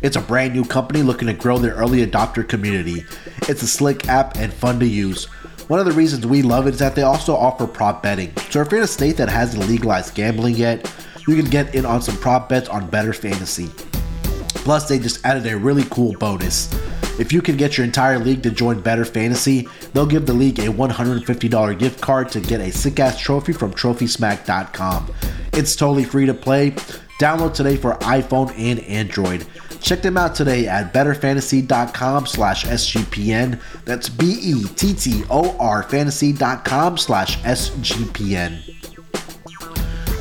It's 0.02 0.18
a 0.18 0.22
brand 0.22 0.54
new 0.54 0.66
company 0.66 1.04
looking 1.04 1.28
to 1.28 1.34
grow 1.34 1.58
their 1.58 1.74
early 1.76 2.06
adopter 2.06 2.48
community. 2.48 3.06
It's 3.48 3.62
a 3.62 3.68
slick 3.68 4.08
app 4.08 4.38
and 4.38 4.54
fun 4.54 4.80
to 4.80 4.88
use. 4.88 5.26
One 5.68 5.80
of 5.80 5.86
the 5.86 5.94
reasons 5.94 6.26
we 6.26 6.42
love 6.42 6.68
it 6.68 6.74
is 6.74 6.80
that 6.80 6.96
they 6.96 7.04
also 7.04 7.36
offer 7.36 7.66
prop 7.66 8.04
betting. 8.04 8.36
So 8.50 8.62
if 8.62 8.72
you're 8.72 8.82
in 8.82 8.86
a 8.86 8.88
state 8.88 9.18
that 9.18 9.30
hasn't 9.30 9.68
legalized 9.68 10.16
gambling 10.16 10.56
yet, 10.56 10.94
you 11.28 11.36
can 11.36 11.50
get 11.50 11.74
in 11.76 11.86
on 11.86 12.02
some 12.02 12.18
prop 12.18 12.50
bets 12.50 12.68
on 12.68 12.90
Bettor 12.90 13.14
Fantasy. 13.14 13.68
Plus, 14.64 14.90
they 14.90 15.00
just 15.00 15.26
added 15.26 15.46
a 15.48 15.58
really 15.58 15.86
cool 15.86 16.14
bonus. 16.14 16.70
If 17.20 17.32
you 17.32 17.42
can 17.42 17.58
get 17.58 17.78
your 17.78 17.86
entire 17.86 18.20
league 18.20 18.44
to 18.44 18.52
join 18.52 18.82
Bettor 18.82 19.06
Fantasy, 19.06 19.68
they'll 19.94 20.06
give 20.06 20.26
the 20.26 20.34
league 20.34 20.60
a 20.60 20.68
$150 20.68 21.80
gift 21.80 22.02
card 22.02 22.30
to 22.32 22.40
get 22.40 22.62
a 22.62 22.72
sick 22.72 23.00
ass 23.00 23.20
trophy 23.20 23.54
from 23.54 23.74
TrophySmack.com. 23.74 25.14
It's 25.54 25.76
totally 25.76 26.04
free 26.04 26.26
to 26.26 26.34
play. 26.34 26.72
Download 27.20 27.54
today 27.54 27.76
for 27.76 27.94
iPhone 27.96 28.52
and 28.58 28.80
Android. 28.82 29.46
Check 29.82 30.02
them 30.02 30.18
out 30.18 30.36
today 30.36 30.68
at 30.68 30.94
bettorfantasy.com 30.94 32.28
slash 32.28 32.66
SGPN. 32.66 33.60
That's 33.86 34.10
B 34.10 34.38
E 34.42 34.64
T 34.76 34.94
T 34.94 35.24
O 35.30 35.56
R 35.58 35.84
fantasy.com 35.84 36.98
slash 36.98 37.38
SGPN. 37.40 38.91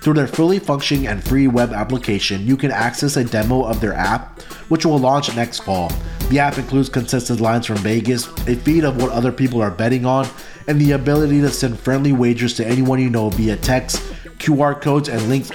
Through 0.00 0.14
their 0.14 0.28
fully 0.28 0.58
functioning 0.58 1.06
and 1.08 1.22
free 1.22 1.48
web 1.48 1.72
application, 1.72 2.46
you 2.46 2.56
can 2.56 2.70
access 2.70 3.16
a 3.16 3.24
demo 3.24 3.64
of 3.64 3.80
their 3.80 3.94
app, 3.94 4.40
which 4.68 4.86
will 4.86 4.98
launch 4.98 5.34
next 5.34 5.60
fall. 5.60 5.90
The 6.28 6.38
app 6.38 6.58
includes 6.58 6.88
consistent 6.88 7.40
lines 7.40 7.66
from 7.66 7.76
Vegas, 7.78 8.26
a 8.46 8.54
feed 8.56 8.84
of 8.84 9.00
what 9.00 9.10
other 9.10 9.32
people 9.32 9.60
are 9.62 9.70
betting 9.70 10.06
on, 10.06 10.28
and 10.68 10.80
the 10.80 10.92
ability 10.92 11.40
to 11.40 11.50
send 11.50 11.78
friendly 11.78 12.12
wagers 12.12 12.54
to 12.54 12.66
anyone 12.66 13.00
you 13.00 13.10
know 13.10 13.30
via 13.30 13.56
text, 13.56 13.98
QR 14.38 14.80
codes, 14.80 15.08
and 15.08 15.28
links 15.28 15.50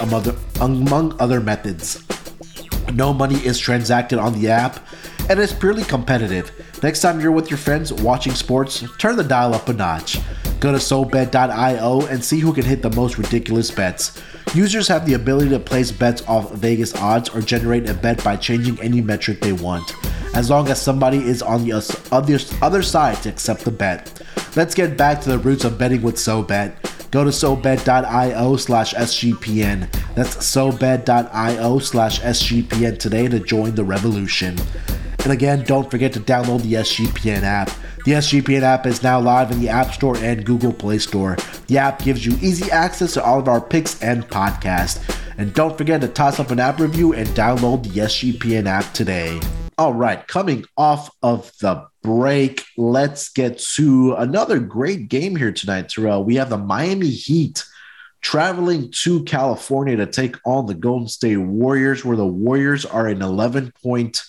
among 0.59 1.15
other 1.19 1.39
methods. 1.39 2.03
No 2.93 3.13
money 3.13 3.35
is 3.45 3.57
transacted 3.57 4.19
on 4.19 4.39
the 4.39 4.49
app, 4.49 4.85
and 5.29 5.39
it's 5.39 5.53
purely 5.53 5.83
competitive. 5.83 6.51
Next 6.83 7.01
time 7.01 7.21
you're 7.21 7.31
with 7.31 7.49
your 7.49 7.57
friends 7.57 7.93
watching 7.93 8.33
sports, 8.33 8.83
turn 8.97 9.15
the 9.15 9.23
dial 9.23 9.53
up 9.53 9.69
a 9.69 9.73
notch. 9.73 10.19
Go 10.61 10.71
to 10.71 10.77
SoBet.io 10.77 12.05
and 12.05 12.23
see 12.23 12.39
who 12.39 12.53
can 12.53 12.63
hit 12.63 12.83
the 12.83 12.91
most 12.91 13.17
ridiculous 13.17 13.71
bets. 13.71 14.21
Users 14.53 14.87
have 14.87 15.07
the 15.07 15.15
ability 15.15 15.49
to 15.49 15.59
place 15.59 15.91
bets 15.91 16.21
off 16.27 16.53
Vegas 16.53 16.93
odds 16.95 17.29
or 17.29 17.41
generate 17.41 17.89
a 17.89 17.95
bet 17.95 18.23
by 18.23 18.35
changing 18.35 18.79
any 18.79 19.01
metric 19.01 19.41
they 19.41 19.53
want, 19.53 19.91
as 20.35 20.51
long 20.51 20.67
as 20.67 20.79
somebody 20.79 21.17
is 21.17 21.41
on 21.41 21.65
the 21.65 21.73
other 22.61 22.83
side 22.83 23.17
to 23.23 23.29
accept 23.29 23.61
the 23.65 23.71
bet. 23.71 24.21
Let's 24.55 24.75
get 24.75 24.95
back 24.95 25.19
to 25.21 25.29
the 25.29 25.39
roots 25.39 25.65
of 25.65 25.79
betting 25.79 26.03
with 26.03 26.17
SoBet. 26.17 26.75
Go 27.11 27.25
to 27.25 27.29
SoBet.io 27.29 28.55
slash 28.55 28.93
SGPN. 28.93 29.91
That's 30.15 30.37
SoBet.io 30.37 31.79
slash 31.79 32.21
SGPN 32.21 32.97
today 32.97 33.27
to 33.27 33.39
join 33.39 33.75
the 33.75 33.83
revolution. 33.83 34.57
And 35.23 35.33
again, 35.33 35.63
don't 35.65 35.91
forget 35.91 36.13
to 36.13 36.21
download 36.21 36.61
the 36.61 36.73
SGPN 36.73 37.43
app. 37.43 37.69
The 38.05 38.13
SGPN 38.13 38.61
app 38.61 38.85
is 38.85 39.03
now 39.03 39.19
live 39.19 39.51
in 39.51 39.59
the 39.59 39.67
App 39.67 39.93
Store 39.93 40.15
and 40.17 40.45
Google 40.45 40.71
Play 40.71 40.99
Store. 40.99 41.35
The 41.67 41.77
app 41.77 42.01
gives 42.01 42.25
you 42.25 42.31
easy 42.41 42.71
access 42.71 43.13
to 43.15 43.23
all 43.23 43.39
of 43.39 43.49
our 43.49 43.61
picks 43.61 44.01
and 44.01 44.25
podcasts. 44.29 44.99
And 45.37 45.53
don't 45.53 45.77
forget 45.77 45.99
to 46.01 46.07
toss 46.07 46.39
up 46.39 46.49
an 46.49 46.61
app 46.61 46.79
review 46.79 47.13
and 47.13 47.27
download 47.29 47.83
the 47.83 47.89
SGPN 47.89 48.67
app 48.67 48.93
today. 48.93 49.39
All 49.77 49.93
right, 49.93 50.25
coming 50.27 50.65
off 50.77 51.09
of 51.21 51.51
the 51.59 51.90
break, 52.01 52.63
let's 52.77 53.29
get 53.29 53.59
to 53.75 54.13
another 54.15 54.59
great 54.59 55.07
game 55.07 55.35
here 55.35 55.51
tonight, 55.51 55.89
Terrell. 55.89 56.23
We 56.23 56.35
have 56.35 56.49
the 56.49 56.57
Miami 56.57 57.09
Heat 57.09 57.65
traveling 58.21 58.91
to 58.91 59.23
California 59.23 59.95
to 59.97 60.05
take 60.05 60.35
on 60.45 60.67
the 60.67 60.73
Golden 60.73 61.07
State 61.07 61.37
Warriors, 61.37 62.05
where 62.05 62.17
the 62.17 62.25
Warriors 62.25 62.85
are 62.85 63.07
an 63.07 63.21
11 63.21 63.73
point 63.83 64.21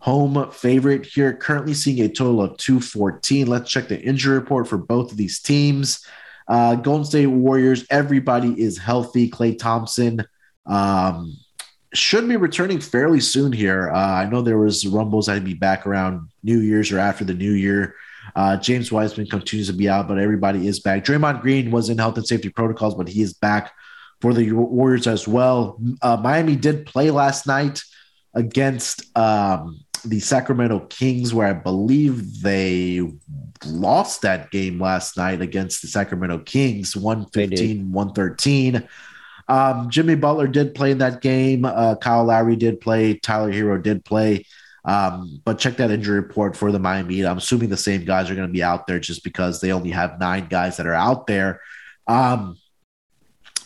home 0.00 0.50
favorite 0.50 1.06
here, 1.06 1.34
currently 1.34 1.74
seeing 1.74 2.00
a 2.00 2.08
total 2.08 2.42
of 2.42 2.56
214. 2.58 3.46
Let's 3.46 3.70
check 3.70 3.88
the 3.88 4.00
injury 4.00 4.38
report 4.38 4.68
for 4.68 4.78
both 4.78 5.10
of 5.10 5.18
these 5.18 5.40
teams. 5.40 6.06
Uh, 6.46 6.76
Golden 6.76 7.04
State 7.04 7.26
Warriors, 7.26 7.84
everybody 7.90 8.58
is 8.60 8.78
healthy. 8.78 9.28
Clay 9.28 9.54
Thompson 9.54 10.24
um, 10.64 11.36
should 11.94 12.28
be 12.28 12.36
returning 12.36 12.80
fairly 12.80 13.20
soon 13.20 13.52
here. 13.52 13.90
Uh, 13.90 13.96
I 13.96 14.26
know 14.26 14.42
there 14.42 14.58
was 14.58 14.86
rumbles 14.86 15.26
he'd 15.26 15.44
be 15.44 15.54
back 15.54 15.86
around 15.86 16.28
New 16.42 16.60
Year's 16.60 16.92
or 16.92 16.98
after 16.98 17.24
the 17.24 17.34
New 17.34 17.52
Year. 17.52 17.94
Uh, 18.36 18.56
James 18.56 18.92
Wiseman 18.92 19.26
continues 19.26 19.68
to 19.68 19.72
be 19.72 19.88
out, 19.88 20.06
but 20.06 20.18
everybody 20.18 20.66
is 20.66 20.80
back. 20.80 21.04
Draymond 21.04 21.40
Green 21.40 21.70
was 21.70 21.88
in 21.88 21.98
health 21.98 22.16
and 22.16 22.26
safety 22.26 22.50
protocols, 22.50 22.94
but 22.94 23.08
he 23.08 23.22
is 23.22 23.32
back 23.32 23.72
for 24.20 24.34
the 24.34 24.52
Warriors 24.52 25.06
as 25.06 25.26
well. 25.26 25.80
Uh, 26.02 26.16
Miami 26.16 26.56
did 26.56 26.86
play 26.86 27.10
last 27.10 27.46
night 27.46 27.80
against 28.34 29.16
um, 29.16 29.80
the 30.04 30.20
Sacramento 30.20 30.80
Kings, 30.90 31.32
where 31.32 31.48
I 31.48 31.52
believe 31.52 32.42
they 32.42 33.10
lost 33.66 34.22
that 34.22 34.50
game 34.50 34.80
last 34.80 35.16
night 35.16 35.40
against 35.40 35.82
the 35.82 35.88
Sacramento 35.88 36.38
Kings, 36.40 36.96
115, 36.96 37.90
113. 37.92 38.88
Um, 39.48 39.88
Jimmy 39.90 40.14
Butler 40.14 40.46
did 40.46 40.74
play 40.74 40.90
in 40.90 40.98
that 40.98 41.20
game. 41.22 41.64
Uh, 41.64 41.94
Kyle 41.96 42.24
Lowry 42.24 42.56
did 42.56 42.80
play. 42.80 43.14
Tyler 43.14 43.52
Herro 43.52 43.82
did 43.82 44.04
play. 44.04 44.44
Um, 44.84 45.40
but 45.44 45.58
check 45.58 45.76
that 45.78 45.90
injury 45.90 46.16
report 46.20 46.56
for 46.56 46.70
the 46.72 46.78
Miami. 46.78 47.24
I'm 47.24 47.38
assuming 47.38 47.68
the 47.68 47.76
same 47.76 48.04
guys 48.04 48.30
are 48.30 48.34
going 48.34 48.46
to 48.46 48.52
be 48.52 48.62
out 48.62 48.86
there 48.86 48.98
just 49.00 49.24
because 49.24 49.60
they 49.60 49.72
only 49.72 49.90
have 49.90 50.18
nine 50.20 50.46
guys 50.48 50.76
that 50.76 50.86
are 50.86 50.94
out 50.94 51.26
there. 51.26 51.60
Um, 52.06 52.56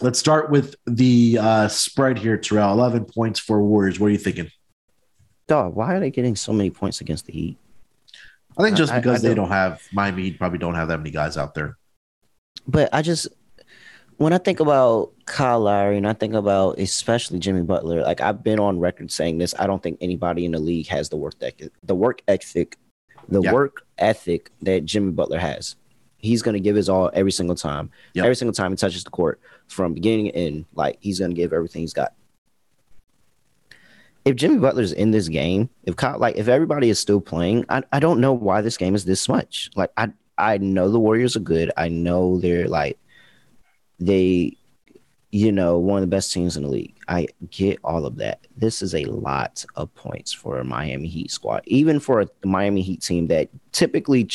let's 0.00 0.18
start 0.18 0.50
with 0.50 0.74
the 0.86 1.38
uh, 1.40 1.68
spread 1.68 2.18
here, 2.18 2.36
Terrell. 2.36 2.72
11 2.72 3.04
points 3.06 3.38
for 3.38 3.62
Warriors. 3.62 4.00
What 4.00 4.06
are 4.08 4.10
you 4.10 4.18
thinking? 4.18 4.50
dog, 5.48 5.74
why 5.74 5.94
are 5.94 6.00
they 6.00 6.10
getting 6.10 6.34
so 6.34 6.50
many 6.52 6.70
points 6.70 7.00
against 7.02 7.26
the 7.26 7.32
Heat? 7.32 7.58
I 8.56 8.62
think 8.62 8.74
just 8.76 8.90
I- 8.90 8.96
I 8.96 9.00
because 9.00 9.20
they 9.20 9.28
don't- 9.34 9.48
don't 9.48 9.50
have 9.50 9.82
Miami 9.92 10.22
Heat 10.22 10.38
probably 10.38 10.58
don't 10.58 10.76
have 10.76 10.88
that 10.88 10.96
many 10.98 11.10
guys 11.10 11.36
out 11.36 11.52
there. 11.54 11.76
But 12.66 12.88
I 12.92 13.02
just 13.02 13.28
when 14.22 14.32
I 14.32 14.38
think 14.38 14.60
about 14.60 15.10
Kyle 15.26 15.58
Lowry 15.58 15.96
and 15.96 16.06
I 16.06 16.12
think 16.12 16.34
about 16.34 16.78
especially 16.78 17.40
Jimmy 17.40 17.62
Butler, 17.62 18.02
like 18.02 18.20
I've 18.20 18.44
been 18.44 18.60
on 18.60 18.78
record 18.78 19.10
saying 19.10 19.38
this, 19.38 19.52
I 19.58 19.66
don't 19.66 19.82
think 19.82 19.98
anybody 20.00 20.44
in 20.44 20.52
the 20.52 20.60
league 20.60 20.86
has 20.86 21.08
the 21.08 21.16
work 21.16 21.34
ethic, 21.42 21.72
the 21.82 21.96
work 21.96 22.22
ethic, 22.28 22.78
the 23.28 23.42
Yeah. 23.42 23.52
work 23.52 23.84
ethic 23.98 24.52
that 24.62 24.84
Jimmy 24.84 25.10
Butler 25.10 25.40
has. 25.40 25.74
He's 26.18 26.40
going 26.40 26.54
to 26.54 26.60
give 26.60 26.76
his 26.76 26.88
all 26.88 27.10
every 27.14 27.32
single 27.32 27.56
time. 27.56 27.90
Yep. 28.14 28.24
Every 28.24 28.36
single 28.36 28.52
time 28.52 28.70
he 28.70 28.76
touches 28.76 29.02
the 29.02 29.10
court 29.10 29.40
from 29.66 29.92
beginning 29.92 30.26
to 30.26 30.36
end, 30.36 30.66
like 30.74 30.98
he's 31.00 31.18
going 31.18 31.32
to 31.32 31.36
give 31.36 31.52
everything 31.52 31.82
he's 31.82 31.92
got. 31.92 32.12
If 34.24 34.36
Jimmy 34.36 34.58
Butler's 34.58 34.92
in 34.92 35.10
this 35.10 35.26
game, 35.26 35.68
if 35.82 35.96
Kyle, 35.96 36.16
like 36.16 36.36
if 36.36 36.46
everybody 36.46 36.90
is 36.90 37.00
still 37.00 37.20
playing, 37.20 37.64
I, 37.68 37.82
I 37.92 37.98
don't 37.98 38.20
know 38.20 38.32
why 38.32 38.60
this 38.60 38.76
game 38.76 38.94
is 38.94 39.04
this 39.04 39.28
much. 39.28 39.68
Like 39.74 39.90
I 39.96 40.12
I 40.38 40.58
know 40.58 40.88
the 40.90 41.00
Warriors 41.00 41.34
are 41.34 41.40
good. 41.40 41.72
I 41.76 41.88
know 41.88 42.38
they're 42.38 42.68
like 42.68 43.00
they 44.00 44.56
you 45.32 45.50
know 45.50 45.78
one 45.78 45.96
of 45.96 46.02
the 46.02 46.14
best 46.14 46.32
teams 46.32 46.56
in 46.56 46.62
the 46.62 46.68
league. 46.68 46.94
I 47.08 47.26
get 47.50 47.78
all 47.82 48.04
of 48.04 48.16
that. 48.16 48.46
This 48.56 48.82
is 48.82 48.94
a 48.94 49.04
lot 49.04 49.64
of 49.76 49.92
points 49.94 50.32
for 50.32 50.58
a 50.58 50.64
Miami 50.64 51.08
Heat 51.08 51.30
squad, 51.30 51.62
even 51.66 52.00
for 52.00 52.20
a 52.20 52.28
Miami 52.44 52.82
Heat 52.82 53.00
team 53.00 53.28
that 53.28 53.48
typically 53.72 54.28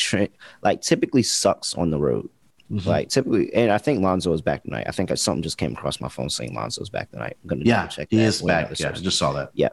like 0.62 0.82
typically 0.82 1.22
sucks 1.22 1.74
on 1.74 1.90
the 1.90 1.98
road. 1.98 2.28
Mhm. 2.70 2.84
Like 2.84 3.08
typically, 3.08 3.52
and 3.54 3.70
I 3.72 3.78
think 3.78 4.02
Lonzo 4.02 4.32
is 4.32 4.42
back 4.42 4.64
tonight. 4.64 4.86
I 4.86 4.90
think 4.90 5.16
something 5.16 5.42
just 5.42 5.56
came 5.56 5.72
across 5.72 6.00
my 6.00 6.08
phone 6.08 6.28
saying 6.28 6.54
Lonzo's 6.54 6.90
back 6.90 7.10
tonight. 7.10 7.36
I'm 7.42 7.48
gonna 7.48 7.62
yeah, 7.64 7.86
check 7.86 8.08
he 8.10 8.18
that 8.18 8.22
is 8.24 8.42
back. 8.42 8.78
Yeah, 8.78 8.90
I 8.90 8.92
just 8.92 9.18
saw 9.18 9.32
that. 9.32 9.50
Yeah, 9.54 9.70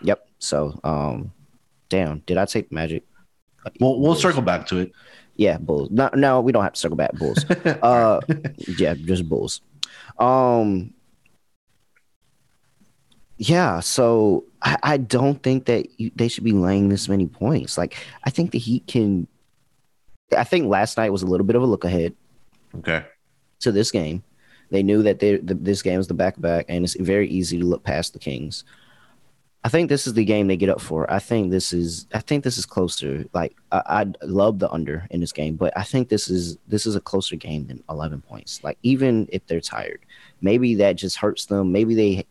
yep. 0.00 0.26
So, 0.38 0.78
um, 0.82 1.32
damn, 1.90 2.20
did 2.20 2.38
I 2.38 2.46
take 2.46 2.72
Magic? 2.72 3.04
We'll 3.80 4.00
we'll 4.00 4.14
circle 4.14 4.40
back 4.40 4.66
to 4.68 4.78
it. 4.78 4.92
Yeah, 5.38 5.56
Bulls. 5.56 5.88
No, 5.90 6.10
no, 6.14 6.40
we 6.40 6.50
don't 6.50 6.64
have 6.64 6.72
to 6.72 6.80
circle 6.80 6.96
back. 6.96 7.14
Bulls. 7.14 7.44
Uh, 7.64 8.20
yeah, 8.78 8.94
just 8.94 9.28
Bulls. 9.28 9.60
Um, 10.18 10.92
yeah. 13.36 13.78
So 13.78 14.44
I, 14.60 14.76
I 14.82 14.96
don't 14.96 15.40
think 15.40 15.66
that 15.66 15.86
you, 15.98 16.10
they 16.16 16.26
should 16.26 16.42
be 16.42 16.52
laying 16.52 16.88
this 16.88 17.08
many 17.08 17.26
points. 17.28 17.78
Like 17.78 17.96
I 18.24 18.30
think 18.30 18.50
the 18.50 18.58
Heat 18.58 18.86
can. 18.88 19.28
I 20.36 20.44
think 20.44 20.66
last 20.66 20.98
night 20.98 21.10
was 21.10 21.22
a 21.22 21.26
little 21.26 21.46
bit 21.46 21.56
of 21.56 21.62
a 21.62 21.66
look 21.66 21.84
ahead 21.84 22.14
okay. 22.78 23.06
to 23.60 23.72
this 23.72 23.90
game. 23.90 24.22
They 24.70 24.82
knew 24.82 25.02
that 25.04 25.20
they, 25.20 25.36
the, 25.36 25.54
this 25.54 25.80
game 25.80 25.96
was 25.96 26.08
the 26.08 26.14
back 26.14 26.38
back, 26.38 26.66
and 26.68 26.84
it's 26.84 26.96
very 26.96 27.28
easy 27.28 27.58
to 27.58 27.64
look 27.64 27.84
past 27.84 28.12
the 28.12 28.18
Kings. 28.18 28.64
I 29.68 29.70
think 29.70 29.90
this 29.90 30.06
is 30.06 30.14
the 30.14 30.24
game 30.24 30.46
they 30.46 30.56
get 30.56 30.70
up 30.70 30.80
for. 30.80 31.12
I 31.12 31.18
think 31.18 31.50
this 31.50 31.74
is. 31.74 32.06
I 32.14 32.20
think 32.20 32.42
this 32.42 32.56
is 32.56 32.64
closer. 32.64 33.26
Like 33.34 33.54
I, 33.70 33.82
I 33.86 34.06
love 34.24 34.60
the 34.60 34.70
under 34.70 35.06
in 35.10 35.20
this 35.20 35.30
game, 35.30 35.56
but 35.56 35.76
I 35.76 35.82
think 35.82 36.08
this 36.08 36.30
is 36.30 36.56
this 36.66 36.86
is 36.86 36.96
a 36.96 37.02
closer 37.02 37.36
game 37.36 37.66
than 37.66 37.84
eleven 37.90 38.22
points. 38.22 38.64
Like 38.64 38.78
even 38.82 39.28
if 39.30 39.46
they're 39.46 39.60
tired, 39.60 40.00
maybe 40.40 40.74
that 40.76 40.94
just 40.94 41.18
hurts 41.18 41.44
them. 41.44 41.70
Maybe 41.70 41.94
they 41.94 42.24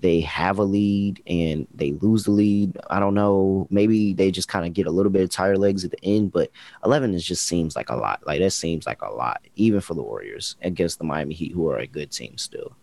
they 0.00 0.20
have 0.22 0.58
a 0.58 0.64
lead 0.64 1.22
and 1.28 1.68
they 1.72 1.92
lose 1.92 2.24
the 2.24 2.32
lead. 2.32 2.76
I 2.90 2.98
don't 2.98 3.14
know. 3.14 3.68
Maybe 3.70 4.12
they 4.12 4.32
just 4.32 4.48
kind 4.48 4.66
of 4.66 4.74
get 4.74 4.88
a 4.88 4.90
little 4.90 5.12
bit 5.12 5.22
of 5.22 5.30
tired 5.30 5.58
legs 5.58 5.84
at 5.84 5.92
the 5.92 6.04
end, 6.04 6.32
but 6.32 6.50
11 6.84 7.14
is 7.14 7.24
just 7.24 7.46
seems 7.46 7.76
like 7.76 7.90
a 7.90 7.94
lot. 7.94 8.20
Like 8.26 8.40
that 8.40 8.50
seems 8.50 8.84
like 8.84 9.02
a 9.02 9.12
lot, 9.12 9.42
even 9.54 9.80
for 9.80 9.94
the 9.94 10.02
Warriors 10.02 10.56
against 10.62 10.98
the 10.98 11.04
Miami 11.04 11.34
Heat, 11.34 11.52
who 11.52 11.68
are 11.68 11.78
a 11.78 11.86
good 11.86 12.10
team 12.10 12.36
still. 12.36 12.74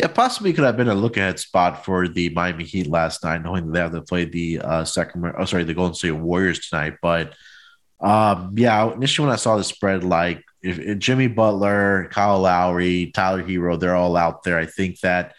Yeah, 0.00 0.06
possibly 0.06 0.54
could 0.54 0.64
have 0.64 0.78
been 0.78 0.88
a 0.88 0.94
look 0.94 1.18
ahead 1.18 1.38
spot 1.38 1.84
for 1.84 2.08
the 2.08 2.30
Miami 2.30 2.64
Heat 2.64 2.86
last 2.86 3.22
night, 3.22 3.42
knowing 3.42 3.66
that 3.66 3.72
they 3.74 3.80
have 3.80 3.92
to 3.92 4.00
play 4.00 4.24
the 4.24 4.58
uh 4.60 4.82
Sacramento 4.82 5.38
oh 5.38 5.44
sorry, 5.44 5.64
the 5.64 5.74
Golden 5.74 5.94
State 5.94 6.12
Warriors 6.12 6.70
tonight. 6.70 6.94
But 7.02 7.34
um 8.00 8.54
yeah, 8.56 8.90
initially 8.94 9.26
when 9.26 9.34
I 9.34 9.36
saw 9.36 9.58
the 9.58 9.64
spread, 9.64 10.02
like 10.02 10.42
if, 10.62 10.78
if 10.78 10.98
Jimmy 10.98 11.26
Butler, 11.26 12.08
Kyle 12.10 12.40
Lowry, 12.40 13.10
Tyler 13.12 13.42
Herro, 13.42 13.78
they're 13.78 13.94
all 13.94 14.16
out 14.16 14.42
there. 14.42 14.58
I 14.58 14.64
think 14.64 15.00
that 15.00 15.34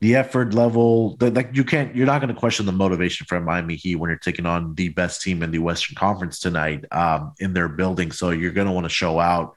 the 0.00 0.14
effort 0.14 0.54
level, 0.54 1.16
like 1.20 1.50
you 1.54 1.64
can't, 1.64 1.96
you're 1.96 2.06
not 2.06 2.20
going 2.20 2.32
to 2.32 2.38
question 2.38 2.66
the 2.66 2.72
motivation 2.72 3.26
for 3.26 3.40
Miami 3.40 3.74
Heat 3.74 3.96
when 3.96 4.10
you're 4.10 4.18
taking 4.18 4.46
on 4.46 4.76
the 4.76 4.90
best 4.90 5.22
team 5.22 5.42
in 5.42 5.50
the 5.50 5.58
Western 5.58 5.96
Conference 5.96 6.38
tonight 6.38 6.84
um, 6.92 7.32
in 7.40 7.52
their 7.52 7.68
building. 7.68 8.12
So 8.12 8.30
you're 8.30 8.52
going 8.52 8.68
to 8.68 8.72
want 8.72 8.84
to 8.84 8.90
show 8.90 9.18
out. 9.18 9.56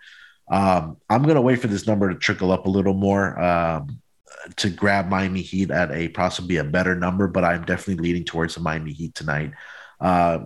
Um, 0.53 0.97
I'm 1.09 1.23
going 1.23 1.33
to 1.33 1.41
wait 1.41 1.59
for 1.59 1.67
this 1.67 1.87
number 1.87 2.13
to 2.13 2.19
trickle 2.19 2.51
up 2.51 2.67
a 2.67 2.69
little 2.69 2.93
more 2.93 3.41
um, 3.41 3.99
to 4.57 4.69
grab 4.69 5.09
Miami 5.09 5.41
Heat 5.41 5.71
at 5.71 5.91
a 5.91 6.09
possibly 6.09 6.57
a 6.57 6.63
better 6.63 6.93
number, 6.95 7.27
but 7.27 7.43
I'm 7.43 7.65
definitely 7.65 8.03
leaning 8.03 8.23
towards 8.23 8.53
the 8.53 8.61
Miami 8.61 8.93
Heat 8.93 9.15
tonight. 9.15 9.53
Uh, 9.99 10.45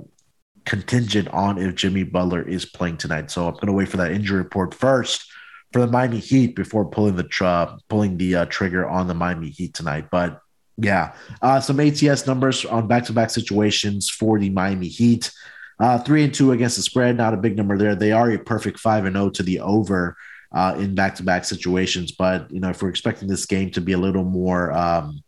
contingent 0.66 1.28
on 1.30 1.58
if 1.58 1.76
Jimmy 1.76 2.04
Butler 2.04 2.42
is 2.42 2.66
playing 2.66 2.98
tonight. 2.98 3.30
So 3.32 3.48
I'm 3.48 3.56
going 3.56 3.68
to 3.68 3.74
wait 3.74 3.90
for 3.90 3.98
that 3.98 4.14
injury 4.14 4.38
report 4.38 4.74
first 4.74 5.30
for 5.74 5.80
the 5.80 5.88
Miami 5.88 6.20
Heat 6.20 6.56
before 6.56 6.86
pulling 6.86 7.18
the 7.18 7.24
tr- 7.24 7.76
pulling 7.90 8.18
the 8.18 8.36
uh, 8.36 8.46
trigger 8.46 8.88
on 8.88 9.08
the 9.08 9.14
Miami 9.14 9.50
Heat 9.50 9.74
tonight. 9.74 10.08
But 10.10 10.40
yeah, 10.78 11.16
uh, 11.42 11.60
some 11.60 11.82
ATS 11.82 12.28
numbers 12.28 12.64
on 12.64 12.88
back-to-back 12.88 13.30
situations 13.30 14.10
for 14.10 14.40
the 14.40 14.52
Miami 14.52 14.88
Heat. 14.88 15.32
Uh, 15.80 16.00
three 16.00 16.24
and 16.24 16.34
two 16.34 16.52
against 16.52 16.76
the 16.76 16.82
spread, 16.82 17.16
not 17.18 17.34
a 17.34 17.38
big 17.38 17.56
number 17.56 17.78
there. 17.78 17.96
They 17.96 18.12
are 18.12 18.32
a 18.32 18.40
perfect 18.40 18.80
five 18.80 19.06
and 19.06 19.16
zero 19.16 19.30
to 19.30 19.44
the 19.44 19.60
over 19.60 20.18
uh, 20.52 20.76
in 20.78 20.96
back-to-back 20.96 21.46
situations. 21.46 22.12
But 22.12 22.50
you 22.52 22.60
know, 22.60 22.70
if 22.70 22.82
we're 22.82 22.90
expecting 22.90 23.28
this 23.28 23.46
game 23.46 23.70
to 23.72 23.82
be 23.82 23.94
a 23.94 23.98
little 23.98 24.24
more 24.24 24.72
um, 24.72 25.24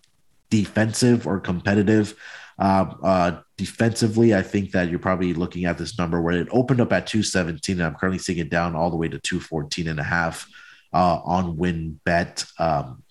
defensive 0.49 1.27
or 1.27 1.39
competitive, 1.39 2.15
uh, 2.57 2.93
uh, 3.03 3.41
defensively, 3.57 4.35
I 4.35 4.41
think 4.41 4.71
that 4.71 4.89
you're 4.89 4.99
probably 4.99 5.33
looking 5.33 5.65
at 5.65 5.77
this 5.77 5.97
number 5.97 6.21
where 6.21 6.37
it 6.37 6.49
opened 6.51 6.81
up 6.81 6.91
at 6.91 7.07
217, 7.07 7.79
and 7.79 7.87
I'm 7.87 7.95
currently 7.95 8.19
seeing 8.19 8.39
it 8.39 8.49
down 8.49 8.75
all 8.75 8.89
the 8.89 8.97
way 8.97 9.07
to 9.07 9.19
214 9.19 9.87
and 9.87 9.99
a 9.99 10.03
half 10.03 10.47
uh, 10.93 11.19
on 11.23 11.57
WynnBET 11.57 12.59
um, 12.59 13.03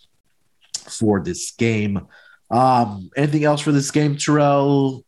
for 0.75 1.23
this 1.23 1.53
game. 1.53 2.07
Um, 2.51 3.11
anything 3.17 3.45
else 3.45 3.61
for 3.61 3.73
this 3.73 3.91
game, 3.91 4.17
Terrell? 4.17 5.05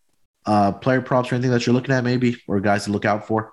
Uh, 0.46 0.72
player 0.72 1.00
props 1.00 1.30
or 1.30 1.34
anything 1.34 1.50
that 1.50 1.66
you're 1.66 1.74
looking 1.74 1.94
at, 1.94 2.02
maybe, 2.02 2.36
or 2.48 2.60
guys 2.60 2.84
to 2.84 2.90
look 2.90 3.04
out 3.04 3.26
for? 3.26 3.52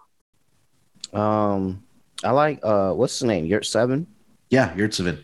Um, 1.13 1.83
I 2.23 2.31
like 2.31 2.59
uh, 2.63 2.93
what's 2.93 3.19
his 3.19 3.23
name? 3.23 3.47
Yurtsever. 3.47 4.05
Yeah, 4.49 4.73
Yurtsever. 4.73 5.23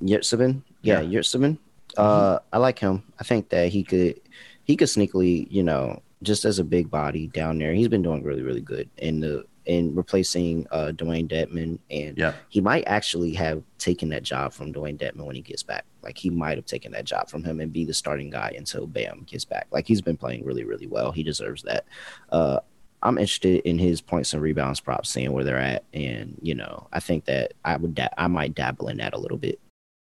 Yurt 0.00 0.24
Seven. 0.24 0.64
Yeah, 0.82 1.00
Yurtsever. 1.00 1.58
Uh, 1.96 2.38
I 2.52 2.58
like 2.58 2.78
him. 2.78 3.02
I 3.18 3.24
think 3.24 3.48
that 3.50 3.68
he 3.68 3.82
could 3.82 4.20
he 4.64 4.76
could 4.76 4.88
sneakily, 4.88 5.46
you 5.50 5.62
know, 5.62 6.02
just 6.22 6.44
as 6.44 6.58
a 6.58 6.64
big 6.64 6.90
body 6.90 7.26
down 7.28 7.58
there. 7.58 7.72
He's 7.72 7.88
been 7.88 8.02
doing 8.02 8.22
really, 8.22 8.42
really 8.42 8.60
good 8.60 8.88
in 8.98 9.20
the 9.20 9.44
in 9.70 9.94
replacing 9.94 10.66
uh 10.72 10.90
Dewayne 10.94 11.28
Dedmon 11.30 11.78
and 11.90 12.18
Yeah. 12.18 12.34
he 12.48 12.60
might 12.60 12.82
actually 12.88 13.32
have 13.34 13.62
taken 13.78 14.08
that 14.08 14.24
job 14.24 14.52
from 14.52 14.72
Dewayne 14.72 14.98
Dedmon 14.98 15.26
when 15.26 15.36
he 15.36 15.42
gets 15.42 15.62
back. 15.62 15.84
Like 16.02 16.18
he 16.18 16.28
might 16.28 16.58
have 16.58 16.66
taken 16.66 16.90
that 16.92 17.04
job 17.04 17.28
from 17.30 17.44
him 17.44 17.60
and 17.60 17.72
be 17.72 17.84
the 17.84 17.94
starting 17.94 18.30
guy 18.30 18.52
until 18.56 18.86
Bam 18.88 19.24
gets 19.30 19.44
back. 19.44 19.68
Like 19.70 19.86
he's 19.86 20.02
been 20.02 20.16
playing 20.16 20.44
really, 20.44 20.64
really 20.64 20.88
well. 20.88 21.12
He 21.12 21.22
deserves 21.22 21.62
that. 21.62 21.84
Uh 22.30 22.58
I'm 23.02 23.16
interested 23.16 23.62
in 23.64 23.78
his 23.78 24.00
points 24.02 24.34
and 24.34 24.42
rebounds 24.42 24.80
props, 24.80 25.08
seeing 25.08 25.32
where 25.32 25.44
they're 25.44 25.56
at, 25.56 25.84
and 25.94 26.36
you 26.42 26.54
know, 26.54 26.86
I 26.92 27.00
think 27.00 27.24
that 27.26 27.54
I 27.64 27.76
would, 27.78 27.94
da- 27.94 28.08
I 28.18 28.26
might 28.26 28.54
dabble 28.54 28.88
in 28.88 28.98
that 28.98 29.14
a 29.14 29.18
little 29.18 29.38
bit. 29.38 29.58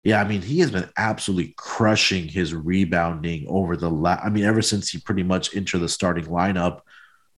Yeah, 0.04 0.20
I 0.20 0.28
mean, 0.28 0.42
he 0.42 0.58
has 0.62 0.72
been 0.72 0.90
absolutely 0.98 1.54
crushing 1.58 2.28
his 2.28 2.56
rebounding 2.56 3.46
over 3.48 3.78
the 3.78 3.92
last. 3.92 4.26
I 4.26 4.30
mean, 4.30 4.46
ever 4.46 4.64
since 4.64 4.90
he 4.90 4.98
pretty 4.98 5.22
much 5.22 5.56
entered 5.56 5.82
the 5.82 5.90
starting 5.90 6.26
lineup 6.26 6.82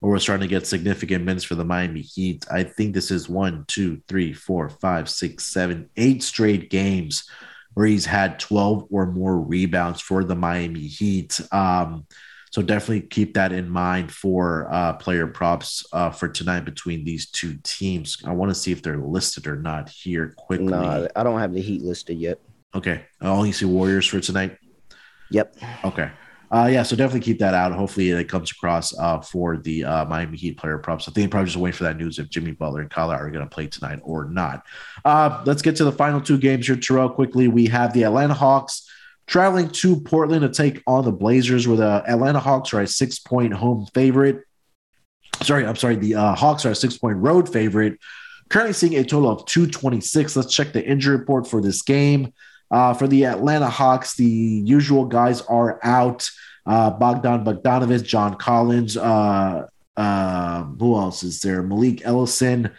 or 0.04 0.10
we're 0.10 0.20
starting 0.20 0.46
to 0.46 0.54
get 0.54 0.68
significant 0.68 1.24
minutes 1.24 1.46
for 1.46 1.56
the 1.56 1.64
Miami 1.64 2.02
Heat. 2.02 2.46
I 2.52 2.64
think 2.64 2.94
this 2.94 3.10
is 3.10 3.30
one, 3.30 3.64
two, 3.70 4.02
three, 4.10 4.34
four, 4.34 4.68
five, 4.68 5.10
six, 5.10 5.46
seven, 5.46 5.90
eight 5.96 6.22
straight 6.22 6.70
games 6.70 7.24
where 7.74 7.86
he's 7.86 8.06
had 8.06 8.38
12 8.38 8.88
or 8.92 9.06
more 9.06 9.40
rebounds 9.40 10.02
for 10.02 10.26
the 10.26 10.36
Miami 10.36 10.82
Heat. 10.82 11.40
Um, 11.54 12.06
so 12.52 12.62
definitely 12.62 13.08
keep 13.08 13.36
that 13.36 13.54
in 13.54 13.70
mind 13.70 14.12
for 14.12 14.68
uh, 14.70 14.92
player 14.94 15.26
props 15.26 15.86
uh, 15.94 16.10
for 16.10 16.28
tonight 16.28 16.66
between 16.66 17.06
these 17.06 17.30
two 17.30 17.58
teams. 17.64 18.18
I 18.26 18.34
want 18.34 18.52
to 18.52 18.56
see 18.56 18.74
if 18.74 18.84
they're 18.84 18.98
listed 18.98 19.48
or 19.48 19.56
not 19.56 19.88
here 19.88 20.34
quickly. 20.36 20.68
No, 20.68 21.08
I 21.16 21.24
don't 21.24 21.40
have 21.40 21.54
the 21.54 21.62
Heat 21.62 21.82
listed 21.82 22.18
yet. 22.18 22.40
Okay. 22.76 23.06
I 23.22 23.28
only 23.28 23.54
see 23.54 23.64
Warriors 23.64 24.06
for 24.06 24.20
tonight. 24.20 24.58
Yep. 25.32 25.56
Okay. 25.86 26.12
Uh, 26.54 26.68
yeah, 26.68 26.84
so 26.84 26.96
definitely 26.96 27.20
keep 27.20 27.40
that 27.40 27.56
out. 27.56 27.72
Hopefully, 27.72 28.12
it 28.12 28.30
comes 28.30 28.52
across 28.52 28.96
uh, 29.00 29.20
for 29.20 29.58
the 29.58 29.84
uh, 29.84 30.06
Miami 30.06 30.38
Heat 30.38 30.56
player 30.56 30.78
props. 30.78 31.10
I 31.10 31.12
think 31.12 31.32
probably 31.32 31.48
just 31.48 31.58
wait 31.58 31.74
for 31.74 31.84
that 31.86 31.98
news 31.98 32.20
if 32.20 32.30
Jimmy 32.30 32.52
Butler 32.52 32.82
and 32.82 32.92
Kyle 32.92 33.10
are 33.10 33.32
going 33.32 33.44
to 33.44 33.50
play 33.50 33.66
tonight 33.66 34.02
or 34.04 34.26
not. 34.26 34.64
Uh, 35.04 35.42
let's 35.48 35.64
get 35.64 35.76
to 35.78 35.84
the 35.84 35.92
final 35.92 36.22
two 36.22 36.38
games 36.38 36.68
here, 36.68 36.76
Terrell. 36.76 37.10
Quickly, 37.10 37.48
we 37.48 37.66
have 37.66 37.92
the 37.92 38.04
Atlanta 38.04 38.36
Hawks 38.36 38.88
traveling 39.26 39.70
to 39.70 40.00
Portland 40.02 40.42
to 40.42 40.50
take 40.50 40.84
on 40.86 41.06
the 41.06 41.12
Blazers, 41.12 41.68
where 41.68 41.78
the 41.78 42.04
Atlanta 42.08 42.40
Hawks 42.40 42.72
are 42.76 42.82
a 42.82 42.88
six 42.88 43.18
point 43.18 43.52
home 43.52 43.88
favorite. 43.96 44.44
Sorry, 45.42 45.66
I'm 45.66 45.76
sorry. 45.76 45.96
The 45.96 46.14
uh, 46.14 46.36
Hawks 46.36 46.68
are 46.68 46.72
a 46.72 46.76
six 46.76 47.00
point 47.00 47.18
road 47.18 47.52
favorite. 47.52 47.98
Currently 48.50 48.74
seeing 48.74 48.96
a 48.98 49.04
total 49.04 49.32
of 49.32 49.48
226. 49.48 50.36
Let's 50.36 50.54
check 50.54 50.72
the 50.72 50.86
injury 50.86 51.18
report 51.18 51.48
for 51.48 51.62
this 51.62 51.82
game. 51.82 52.32
Uh, 52.74 52.92
for 52.92 53.08
the 53.08 53.28
Atlanta 53.28 53.70
Hawks, 53.70 54.16
the 54.16 54.26
usual 54.26 55.06
guys 55.06 55.42
are 55.42 55.80
out. 55.84 56.28
Uh, 56.66 56.90
Bogdan 56.90 57.46
Bogdanovich, 57.46 58.04
John 58.04 58.36
Collins, 58.36 58.98
uh, 58.98 59.68
uh, 59.96 60.64
who 60.64 60.96
else 60.96 61.22
is 61.22 61.40
there? 61.42 61.62
Malik 61.62 62.02
Ellison 62.04 62.72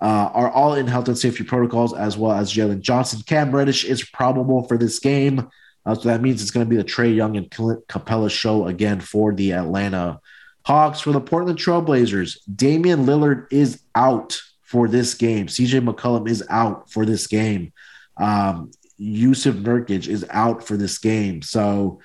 uh, 0.00 0.30
are 0.32 0.48
all 0.50 0.74
in 0.74 0.86
health 0.86 1.08
and 1.08 1.18
safety 1.18 1.42
protocols, 1.42 1.92
as 1.92 2.16
well 2.16 2.30
as 2.30 2.54
Jalen 2.54 2.80
Johnson. 2.80 3.22
Cam 3.26 3.50
Reddish 3.50 3.84
is 3.84 4.04
probable 4.04 4.68
for 4.68 4.78
this 4.78 5.00
game. 5.00 5.48
Uh, 5.84 5.96
so 5.96 6.08
that 6.08 6.22
means 6.22 6.40
it's 6.40 6.52
going 6.52 6.64
to 6.64 6.70
be 6.70 6.76
the 6.76 6.84
Trae 6.84 7.12
Young 7.12 7.36
and 7.36 7.50
Clint 7.50 7.88
Capela 7.88 8.30
show 8.30 8.68
again 8.68 9.00
for 9.00 9.34
the 9.34 9.52
Atlanta 9.52 10.20
Hawks. 10.64 11.00
For 11.00 11.10
the 11.10 11.20
Portland 11.20 11.58
Trailblazers, 11.58 12.38
Damian 12.54 13.04
Lillard 13.04 13.46
is 13.50 13.82
out 13.96 14.40
for 14.62 14.86
this 14.86 15.14
game. 15.14 15.48
CJ 15.48 15.84
McCollum 15.84 16.28
is 16.28 16.44
out 16.48 16.88
for 16.88 17.04
this 17.04 17.26
game. 17.26 17.72
Um, 18.16 18.70
Jusuf 19.00 19.62
Nurkic 19.62 20.08
is 20.08 20.24
out 20.30 20.66
for 20.66 20.76
this 20.76 20.98
game. 20.98 21.42
So, 21.42 22.00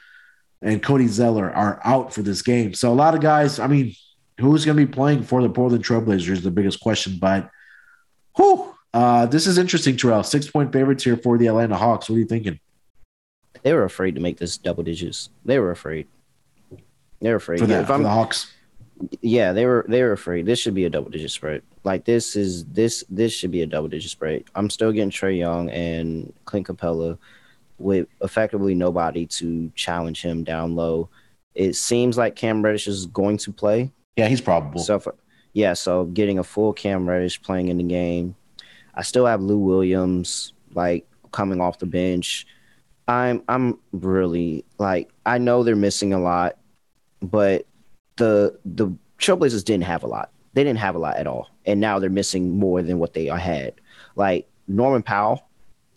and 0.61 0.81
Cody 0.83 1.07
Zeller 1.07 1.51
are 1.51 1.79
out 1.83 2.13
for 2.13 2.21
this 2.21 2.41
game. 2.41 2.73
So, 2.73 2.91
a 2.91 2.95
lot 2.95 3.15
of 3.15 3.21
guys, 3.21 3.59
I 3.59 3.67
mean, 3.67 3.95
who's 4.39 4.65
going 4.65 4.77
to 4.77 4.85
be 4.85 4.91
playing 4.91 5.23
for 5.23 5.41
the 5.41 5.49
Portland 5.49 5.83
Trailblazers 5.83 6.29
is 6.29 6.43
the 6.43 6.51
biggest 6.51 6.79
question. 6.79 7.17
But, 7.19 7.49
whew, 8.35 8.73
uh, 8.93 9.25
this 9.27 9.47
is 9.47 9.57
interesting, 9.57 9.97
Terrell. 9.97 10.23
Six 10.23 10.49
point 10.49 10.71
favorites 10.73 11.03
here 11.03 11.17
for 11.17 11.37
the 11.37 11.47
Atlanta 11.47 11.77
Hawks. 11.77 12.09
What 12.09 12.15
are 12.15 12.19
you 12.19 12.25
thinking? 12.25 12.59
They 13.63 13.73
were 13.73 13.83
afraid 13.83 14.15
to 14.15 14.21
make 14.21 14.37
this 14.37 14.57
double 14.57 14.83
digits. 14.83 15.29
They 15.45 15.59
were 15.59 15.71
afraid. 15.71 16.07
They're 17.19 17.35
afraid. 17.35 17.59
For, 17.59 17.67
the, 17.67 17.85
for 17.85 17.97
the 17.97 18.09
Hawks. 18.09 18.51
Yeah, 19.21 19.53
they 19.53 19.65
were 19.65 19.85
they 19.87 20.01
were 20.03 20.11
afraid. 20.11 20.45
This 20.45 20.59
should 20.59 20.73
be 20.73 20.85
a 20.85 20.89
double 20.89 21.09
digit 21.09 21.31
spread. 21.31 21.61
Like 21.83 22.05
this 22.05 22.35
is 22.35 22.65
this 22.65 23.03
this 23.09 23.33
should 23.33 23.51
be 23.51 23.61
a 23.61 23.67
double 23.67 23.87
digit 23.87 24.11
spread. 24.11 24.43
I'm 24.55 24.69
still 24.69 24.91
getting 24.91 25.11
Trae 25.11 25.37
Young 25.37 25.69
and 25.69 26.33
Clint 26.45 26.67
Capela 26.67 27.17
with 27.77 28.07
effectively 28.21 28.75
nobody 28.75 29.25
to 29.25 29.71
challenge 29.75 30.21
him 30.21 30.43
down 30.43 30.75
low. 30.75 31.09
It 31.55 31.75
seems 31.75 32.17
like 32.17 32.35
Cam 32.35 32.61
Reddish 32.61 32.87
is 32.87 33.05
going 33.07 33.37
to 33.37 33.51
play. 33.51 33.91
Yeah, 34.17 34.27
he's 34.27 34.41
probable. 34.41 34.81
So, 34.81 34.99
for, 34.99 35.15
yeah, 35.53 35.73
so 35.73 36.05
getting 36.05 36.39
a 36.39 36.43
full 36.43 36.73
Cam 36.73 37.09
Reddish 37.09 37.41
playing 37.41 37.69
in 37.69 37.77
the 37.77 37.83
game. 37.83 38.35
I 38.93 39.01
still 39.01 39.25
have 39.25 39.41
Lou 39.41 39.57
Williams 39.57 40.53
like 40.73 41.07
coming 41.31 41.61
off 41.61 41.79
the 41.79 41.85
bench. 41.85 42.45
I'm 43.07 43.41
I'm 43.47 43.79
really 43.91 44.65
like 44.77 45.09
I 45.25 45.37
know 45.37 45.63
they're 45.63 45.75
missing 45.75 46.13
a 46.13 46.19
lot, 46.19 46.57
but 47.21 47.65
the 48.19 48.59
the 48.65 48.91
Trailblazers 49.17 49.65
didn't 49.65 49.85
have 49.85 50.03
a 50.03 50.07
lot. 50.07 50.29
They 50.53 50.63
didn't 50.63 50.79
have 50.79 50.95
a 50.95 50.99
lot 50.99 51.17
at 51.17 51.25
all, 51.25 51.49
and 51.65 51.79
now 51.79 51.97
they're 51.97 52.09
missing 52.09 52.59
more 52.59 52.83
than 52.83 52.99
what 52.99 53.13
they 53.13 53.25
had. 53.25 53.73
Like 54.15 54.47
Norman 54.67 55.01
Powell 55.01 55.47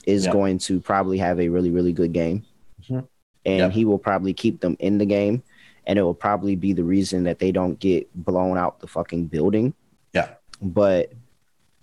is 0.07 0.25
yep. 0.25 0.33
going 0.33 0.59
to 0.59 0.81
probably 0.81 1.19
have 1.19 1.39
a 1.39 1.49
really 1.49 1.71
really 1.71 1.93
good 1.93 2.13
game, 2.13 2.45
mm-hmm. 2.83 3.01
and 3.45 3.59
yep. 3.59 3.73
he 3.73 3.85
will 3.85 3.99
probably 3.99 4.33
keep 4.33 4.61
them 4.61 4.77
in 4.79 4.99
the 4.99 5.07
game, 5.07 5.43
and 5.87 5.99
it 5.99 6.03
will 6.03 6.15
probably 6.15 6.57
be 6.57 6.73
the 6.73 6.85
reason 6.85 7.25
that 7.25 7.39
they 7.39 7.53
don't 7.53 7.79
get 7.79 8.09
blown 8.15 8.57
out 8.57 8.81
the 8.81 8.87
fucking 8.87 9.27
building. 9.27 9.75
Yeah, 10.13 10.31
but 10.61 11.13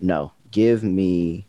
no, 0.00 0.32
give 0.50 0.82
me 0.82 1.46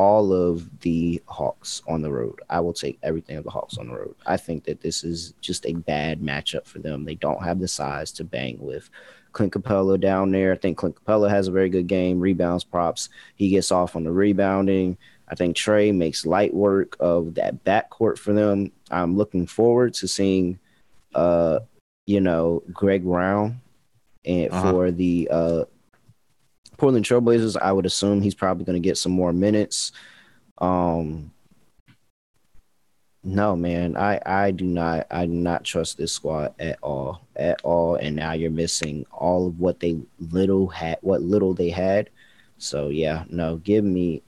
all 0.00 0.32
of 0.32 0.80
the 0.80 1.20
Hawks 1.26 1.82
on 1.86 2.00
the 2.00 2.10
road. 2.10 2.40
I 2.48 2.58
will 2.60 2.72
take 2.72 2.98
everything 3.02 3.36
of 3.36 3.44
the 3.44 3.50
Hawks 3.50 3.76
on 3.76 3.88
the 3.88 3.94
road. 3.94 4.14
I 4.24 4.38
think 4.38 4.64
that 4.64 4.80
this 4.80 5.04
is 5.04 5.34
just 5.42 5.66
a 5.66 5.74
bad 5.74 6.22
matchup 6.22 6.64
for 6.66 6.78
them. 6.78 7.04
They 7.04 7.16
don't 7.16 7.44
have 7.44 7.60
the 7.60 7.68
size 7.68 8.10
to 8.12 8.24
bang 8.24 8.56
with. 8.58 8.88
Clint 9.32 9.52
Capela 9.52 10.00
down 10.00 10.30
there. 10.30 10.54
I 10.54 10.56
think 10.56 10.78
Clint 10.78 10.96
Capela 10.96 11.28
has 11.28 11.48
a 11.48 11.52
very 11.52 11.68
good 11.68 11.86
game, 11.86 12.18
rebounds, 12.18 12.64
props. 12.64 13.10
He 13.34 13.50
gets 13.50 13.70
off 13.70 13.94
on 13.94 14.04
the 14.04 14.10
rebounding. 14.10 14.96
I 15.28 15.34
think 15.34 15.54
Trae 15.54 15.94
makes 15.94 16.24
light 16.24 16.54
work 16.54 16.96
of 16.98 17.34
that 17.34 17.62
backcourt 17.62 18.16
for 18.16 18.32
them. 18.32 18.72
I'm 18.90 19.18
looking 19.18 19.46
forward 19.46 19.92
to 19.94 20.08
seeing, 20.08 20.58
uh, 21.14 21.60
you 22.06 22.22
know, 22.22 22.62
Greg 22.72 23.04
Brown 23.04 23.60
and 24.24 24.50
uh-huh. 24.50 24.70
for 24.70 24.90
the 24.90 25.28
uh, 25.30 25.64
Portland 26.80 27.04
Trailblazers, 27.04 27.60
I 27.60 27.72
would 27.72 27.84
assume 27.84 28.22
he's 28.22 28.34
probably 28.34 28.64
going 28.64 28.82
to 28.82 28.88
get 28.88 28.96
some 28.96 29.12
more 29.12 29.34
minutes. 29.34 29.92
Um, 30.56 31.30
no, 33.22 33.54
man, 33.54 33.98
I 33.98 34.18
I 34.24 34.50
do 34.50 34.64
not 34.64 35.06
I 35.10 35.26
do 35.26 35.32
not 35.32 35.62
trust 35.62 35.98
this 35.98 36.10
squad 36.10 36.54
at 36.58 36.78
all, 36.82 37.20
at 37.36 37.60
all. 37.62 37.96
And 37.96 38.16
now 38.16 38.32
you're 38.32 38.50
missing 38.50 39.04
all 39.12 39.48
of 39.48 39.60
what 39.60 39.78
they 39.80 40.00
little 40.30 40.68
had, 40.68 40.96
what 41.02 41.20
little 41.20 41.52
they 41.52 41.68
had. 41.68 42.08
So 42.56 42.88
yeah, 42.88 43.24
no, 43.28 43.56
give 43.56 43.84
me 43.84 44.22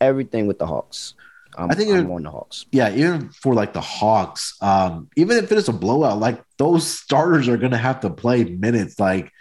everything 0.00 0.46
with 0.46 0.60
the 0.60 0.66
Hawks. 0.66 1.14
I'm, 1.56 1.68
I 1.68 1.74
think 1.74 1.90
I'm 1.90 2.12
on 2.12 2.22
the 2.22 2.30
Hawks. 2.30 2.66
Yeah, 2.70 2.94
even 2.94 3.30
for 3.30 3.54
like 3.54 3.72
the 3.72 3.80
Hawks, 3.80 4.56
um, 4.60 5.08
even 5.16 5.36
if 5.36 5.50
it 5.50 5.58
is 5.58 5.68
a 5.68 5.72
blowout, 5.72 6.20
like 6.20 6.40
those 6.58 6.86
starters 6.86 7.48
are 7.48 7.56
going 7.56 7.72
to 7.72 7.76
have 7.76 7.98
to 8.00 8.10
play 8.10 8.44
minutes. 8.44 9.00
Like 9.00 9.32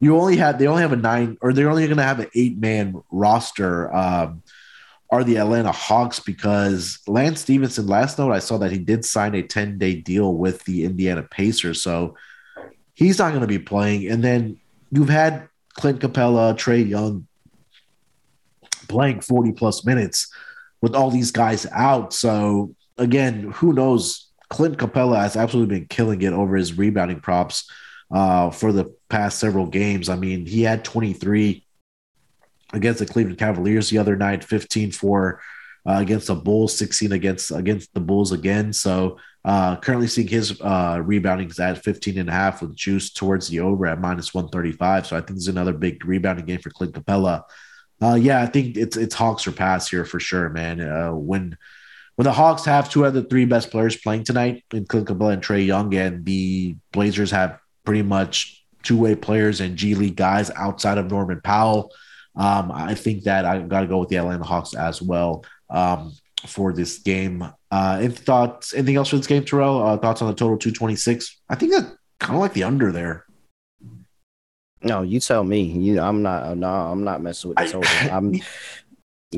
you 0.00 0.16
only 0.16 0.36
had 0.36 0.58
they 0.58 0.66
only 0.66 0.82
have 0.82 0.92
a 0.92 0.96
nine 0.96 1.38
or 1.40 1.52
they're 1.52 1.70
only 1.70 1.86
going 1.86 1.96
to 1.96 2.02
have 2.02 2.20
an 2.20 2.28
eight 2.34 2.58
man 2.58 3.02
roster. 3.10 3.94
Um, 3.94 4.42
are 5.10 5.22
the 5.22 5.36
Atlanta 5.38 5.72
Hawks 5.72 6.20
because 6.20 6.98
Lance 7.06 7.40
Stephenson 7.40 7.86
last 7.86 8.18
note 8.18 8.32
I 8.32 8.40
saw 8.40 8.58
that 8.58 8.72
he 8.72 8.78
did 8.78 9.04
sign 9.04 9.34
a 9.34 9.42
10 9.42 9.78
day 9.78 9.94
deal 9.94 10.34
with 10.34 10.64
the 10.64 10.84
Indiana 10.84 11.22
Pacers. 11.22 11.80
So 11.80 12.16
he's 12.94 13.18
not 13.18 13.30
going 13.30 13.42
to 13.42 13.46
be 13.46 13.58
playing. 13.58 14.08
And 14.08 14.22
then 14.22 14.58
you've 14.90 15.08
had 15.08 15.48
Clint 15.74 16.00
Capela, 16.00 16.54
Trae 16.54 16.86
Young 16.86 17.26
playing 18.88 19.20
40 19.20 19.52
plus 19.52 19.84
minutes 19.84 20.32
with 20.80 20.94
all 20.94 21.10
these 21.10 21.30
guys 21.30 21.66
out. 21.72 22.12
So 22.12 22.74
again, 22.98 23.52
who 23.52 23.72
knows? 23.72 24.24
Clint 24.48 24.78
Capela 24.78 25.20
has 25.20 25.36
absolutely 25.36 25.80
been 25.80 25.88
killing 25.88 26.22
it 26.22 26.32
over 26.32 26.56
his 26.56 26.78
rebounding 26.78 27.20
props 27.20 27.68
uh, 28.10 28.50
for 28.50 28.72
the 28.72 28.94
past 29.08 29.38
several 29.38 29.66
games. 29.66 30.08
I 30.08 30.16
mean, 30.16 30.46
he 30.46 30.62
had 30.62 30.84
23 30.84 31.64
against 32.72 32.98
the 33.00 33.06
Cleveland 33.06 33.38
Cavaliers 33.38 33.90
the 33.90 33.98
other 33.98 34.16
night, 34.16 34.44
15 34.44 34.92
for 34.92 35.40
uh, 35.86 35.98
against 35.98 36.26
the 36.26 36.34
Bulls, 36.34 36.76
16 36.76 37.12
against 37.12 37.50
against 37.50 37.94
the 37.94 38.00
Bulls 38.00 38.32
again. 38.32 38.72
So 38.72 39.18
uh, 39.44 39.76
currently 39.76 40.08
seeing 40.08 40.26
his 40.26 40.60
uh, 40.60 41.00
rebounding 41.04 41.48
is 41.48 41.60
at 41.60 41.84
15 41.84 42.18
and 42.18 42.28
a 42.28 42.32
half 42.32 42.62
with 42.62 42.74
juice 42.74 43.12
towards 43.12 43.48
the 43.48 43.60
over 43.60 43.86
at 43.86 44.00
minus 44.00 44.34
135. 44.34 45.06
So 45.06 45.16
I 45.16 45.20
think 45.20 45.36
it's 45.36 45.46
another 45.46 45.72
big 45.72 46.04
rebounding 46.04 46.46
game 46.46 46.60
for 46.60 46.70
Clint 46.70 46.94
Capela. 46.94 47.44
Uh, 48.02 48.14
yeah, 48.14 48.42
I 48.42 48.46
think 48.46 48.76
it's 48.76 48.96
it's 48.96 49.14
Hawks 49.14 49.46
or 49.46 49.52
pass 49.52 49.88
here 49.88 50.04
for 50.04 50.20
sure, 50.20 50.48
man. 50.48 50.80
Uh, 50.80 51.12
when 51.12 51.56
when 52.16 52.24
the 52.24 52.32
Hawks 52.32 52.64
have 52.64 52.90
two 52.90 53.04
of 53.04 53.14
the 53.14 53.22
three 53.22 53.44
best 53.44 53.70
players 53.70 53.96
playing 53.96 54.24
tonight 54.24 54.64
in 54.72 54.86
Clint 54.86 55.06
Capela 55.06 55.34
and 55.34 55.42
Trae 55.42 55.64
Young, 55.64 55.94
and 55.94 56.24
the 56.24 56.76
Blazers 56.92 57.30
have 57.30 57.58
pretty 57.86 58.02
much 58.02 58.64
two 58.82 58.98
way 58.98 59.14
players 59.14 59.60
and 59.60 59.76
G 59.76 59.94
League 59.94 60.16
guys 60.16 60.50
outside 60.50 60.98
of 60.98 61.10
Norman 61.10 61.40
Powell. 61.42 61.92
Um, 62.36 62.70
I 62.70 62.94
think 62.94 63.24
that 63.24 63.46
I 63.46 63.60
got 63.60 63.80
to 63.80 63.86
go 63.86 63.98
with 63.98 64.10
the 64.10 64.16
Atlanta 64.16 64.44
Hawks 64.44 64.74
as 64.74 65.00
well 65.00 65.44
um, 65.70 66.12
for 66.46 66.72
this 66.72 66.98
game. 66.98 67.42
Uh, 67.70 67.98
any 68.00 68.12
thoughts? 68.12 68.74
Anything 68.74 68.96
else 68.96 69.08
for 69.08 69.16
this 69.16 69.26
game, 69.26 69.44
Terrell? 69.44 69.84
Uh, 69.84 69.96
thoughts 69.96 70.20
on 70.20 70.28
the 70.28 70.34
total 70.34 70.58
two 70.58 70.72
twenty 70.72 70.96
six? 70.96 71.40
I 71.48 71.54
think 71.54 71.72
that 71.72 71.96
kind 72.20 72.34
of 72.34 72.40
like 72.40 72.52
the 72.52 72.64
under 72.64 72.92
there. 72.92 73.24
No, 74.82 75.02
you 75.02 75.18
tell 75.18 75.42
me. 75.42 75.62
You, 75.62 76.00
I'm 76.00 76.22
not. 76.22 76.56
No, 76.56 76.68
I'm 76.68 77.04
not 77.04 77.22
messing 77.22 77.50
with 77.50 77.58
the 77.58 77.64
total. 77.64 77.90
I'm. 78.12 78.34
Yeah. 78.34 78.42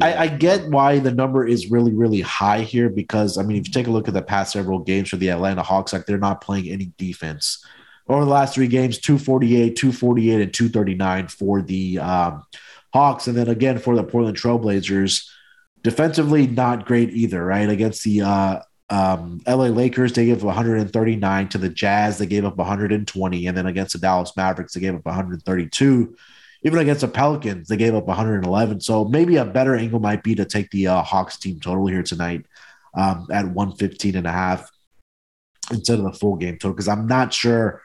I, 0.02 0.16
I, 0.24 0.28
get 0.28 0.68
why 0.68 0.98
the 0.98 1.10
number 1.10 1.46
is 1.46 1.70
really, 1.70 1.94
really 1.94 2.20
high 2.20 2.60
here 2.60 2.90
because 2.90 3.38
I 3.38 3.42
mean, 3.42 3.56
if 3.56 3.66
you 3.66 3.72
take 3.72 3.86
a 3.86 3.90
look 3.90 4.06
at 4.06 4.12
the 4.12 4.20
past 4.20 4.52
several 4.52 4.80
games 4.80 5.08
for 5.08 5.16
the 5.16 5.30
Atlanta 5.30 5.62
Hawks, 5.62 5.94
like 5.94 6.04
they're 6.04 6.18
not 6.18 6.42
playing 6.42 6.68
any 6.68 6.92
defense 6.98 7.64
over 8.08 8.24
the 8.24 8.30
last 8.30 8.54
three 8.54 8.68
games 8.68 8.98
248, 8.98 9.76
248, 9.76 10.40
and 10.40 10.54
239 10.54 11.28
for 11.28 11.62
the 11.62 11.98
um, 11.98 12.44
Hawks. 12.92 13.26
And 13.26 13.36
then 13.36 13.48
again 13.48 13.78
for 13.78 13.94
the 13.94 14.02
Portland 14.02 14.36
Trailblazers, 14.36 15.28
defensively, 15.82 16.46
not 16.46 16.86
great 16.86 17.10
either, 17.10 17.44
right? 17.44 17.68
Against 17.68 18.02
the 18.04 18.22
uh, 18.22 18.60
um, 18.90 19.40
LA 19.46 19.66
Lakers, 19.66 20.14
they 20.14 20.26
gave 20.26 20.38
up 20.38 20.44
139. 20.44 21.48
To 21.48 21.58
the 21.58 21.68
Jazz, 21.68 22.18
they 22.18 22.26
gave 22.26 22.44
up 22.44 22.56
120. 22.56 23.46
And 23.46 23.56
then 23.56 23.66
against 23.66 23.92
the 23.92 23.98
Dallas 23.98 24.36
Mavericks, 24.36 24.72
they 24.72 24.80
gave 24.80 24.94
up 24.94 25.04
132. 25.04 26.16
Even 26.64 26.78
against 26.80 27.02
the 27.02 27.08
Pelicans, 27.08 27.68
they 27.68 27.76
gave 27.76 27.94
up 27.94 28.06
111. 28.06 28.80
So 28.80 29.04
maybe 29.04 29.36
a 29.36 29.44
better 29.44 29.76
angle 29.76 30.00
might 30.00 30.24
be 30.24 30.34
to 30.34 30.44
take 30.44 30.70
the 30.70 30.88
uh, 30.88 31.02
Hawks 31.02 31.38
team 31.38 31.60
total 31.60 31.86
here 31.86 32.02
tonight 32.02 32.46
um, 32.94 33.28
at 33.30 33.44
115 33.44 34.16
and 34.16 34.26
a 34.26 34.32
half 34.32 34.68
instead 35.70 35.98
of 35.98 36.04
the 36.04 36.12
full 36.12 36.36
game 36.36 36.54
total 36.54 36.72
because 36.72 36.88
I'm 36.88 37.06
not 37.06 37.32
sure 37.32 37.82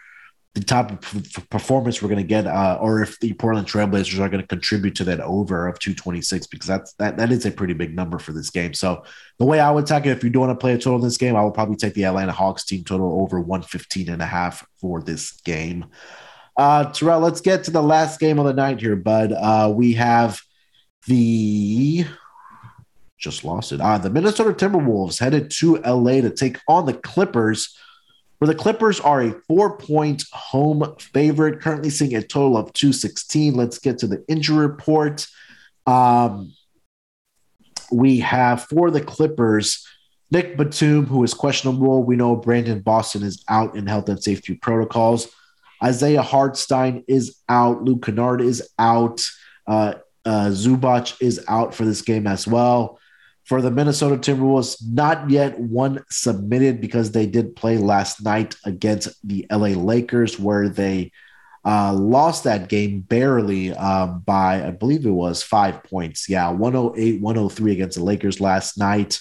the 0.54 0.64
type 0.64 0.92
of 0.92 1.50
performance 1.50 2.02
we're 2.02 2.10
going 2.10 2.22
to 2.22 2.28
get, 2.28 2.46
uh, 2.46 2.78
or 2.80 3.02
if 3.02 3.20
the 3.20 3.34
Portland 3.34 3.68
Trailblazers 3.68 4.20
are 4.20 4.30
going 4.30 4.42
to 4.42 4.48
contribute 4.48 4.96
to 4.96 5.04
that 5.06 5.20
over 5.20 5.68
of 5.68 5.80
226, 5.80 6.46
because 6.48 6.68
that's 6.68 6.94
that 6.94 7.18
that 7.18 7.32
is 7.32 7.46
a 7.46 7.52
pretty 7.52 7.74
big 7.74 7.96
number 7.96 8.20
for 8.20 8.34
this 8.34 8.52
game. 8.52 8.74
So 8.76 9.04
the 9.40 9.46
way 9.46 9.60
I 9.60 9.72
would 9.72 9.88
take 9.88 10.06
it, 10.06 10.12
if 10.12 10.24
you 10.24 10.30
do 10.30 10.40
want 10.40 10.52
to 10.52 10.62
play 10.62 10.74
a 10.74 10.78
total 10.78 10.98
in 10.98 11.02
this 11.02 11.18
game, 11.18 11.36
I 11.36 11.44
would 11.44 11.56
probably 11.56 11.76
take 11.76 11.96
the 11.96 12.06
Atlanta 12.06 12.34
Hawks 12.34 12.66
team 12.66 12.84
total 12.84 13.22
over 13.22 13.40
115 13.40 14.10
and 14.10 14.22
a 14.22 14.28
half 14.28 14.66
for 14.80 15.02
this 15.02 15.32
game. 15.42 15.86
Uh, 16.56 16.86
Terrell, 16.92 17.20
let's 17.20 17.42
get 17.42 17.64
to 17.64 17.72
the 17.72 17.82
last 17.82 18.20
game 18.20 18.38
of 18.38 18.46
the 18.46 18.54
night 18.54 18.80
here, 18.80 18.96
bud. 18.96 19.32
Uh, 19.32 19.74
we 19.76 19.94
have 19.94 20.40
the 21.08 22.06
just 23.18 23.44
lost 23.44 23.72
it. 23.72 23.82
Uh, 23.82 23.98
the 23.98 24.10
Minnesota 24.10 24.52
Timberwolves 24.52 25.20
headed 25.20 25.50
to 25.50 25.78
LA 25.78 26.22
to 26.22 26.30
take 26.30 26.60
on 26.68 26.86
the 26.86 26.94
Clippers 26.94 27.76
the 28.48 28.56
Clippers 28.56 29.00
are 29.00 29.22
a 29.22 29.32
four 29.48 29.78
point 29.78 30.24
home 30.32 30.96
favorite, 31.00 31.62
currently 31.62 31.90
seeing 31.90 32.16
a 32.16 32.22
total 32.22 32.58
of 32.58 32.74
216. 32.74 33.54
Let's 33.54 33.80
get 33.80 34.00
to 34.00 34.08
the 34.08 34.24
injury 34.28 34.68
report. 34.68 35.28
Um, 35.86 36.54
we 37.92 38.20
have 38.20 38.64
for 38.66 38.90
the 38.90 39.02
Clippers, 39.02 39.88
Nick 40.32 40.58
Batum, 40.58 41.06
who 41.06 41.24
is 41.24 41.34
questionable. 41.34 42.04
We 42.04 42.16
know 42.16 42.36
Brandon 42.36 42.80
Boston 42.80 43.24
is 43.24 43.44
out 43.50 43.76
in 43.76 43.88
health 43.88 44.10
and 44.10 44.22
safety 44.22 44.56
protocols. 44.56 45.30
Isaiah 45.84 46.22
Hartenstein 46.22 47.04
is 47.08 47.38
out. 47.50 47.84
Luke 47.84 48.04
Kennard 48.04 48.42
is 48.42 48.68
out. 48.80 49.22
Uh, 49.68 49.96
uh, 50.26 50.48
Zubac 50.48 51.22
is 51.22 51.44
out 51.48 51.76
for 51.76 51.86
this 51.86 52.02
game 52.02 52.26
as 52.26 52.48
well. 52.48 53.00
For 53.46 53.62
the 53.62 53.72
Minnesota 53.72 54.16
Timberwolves, 54.16 54.78
not 54.88 55.30
yet 55.30 55.60
one 55.60 56.04
submitted 56.10 56.80
because 56.80 57.12
they 57.12 57.26
did 57.26 57.56
play 57.56 57.78
last 57.78 58.24
night 58.24 58.56
against 58.64 59.10
the 59.28 59.46
LA 59.52 59.70
Lakers, 59.70 60.40
where 60.40 60.70
they 60.70 61.12
uh, 61.66 61.94
lost 61.94 62.44
that 62.44 62.70
game 62.70 63.02
barely 63.02 63.74
um, 63.74 64.22
by, 64.26 64.66
I 64.66 64.72
believe 64.72 65.06
it 65.06 65.12
was 65.12 65.44
five 65.44 65.84
points. 65.84 66.30
Yeah, 66.30 66.50
108, 66.50 67.22
103 67.22 67.72
against 67.72 67.98
the 67.98 68.04
Lakers 68.04 68.40
last 68.40 68.78
night. 68.78 69.20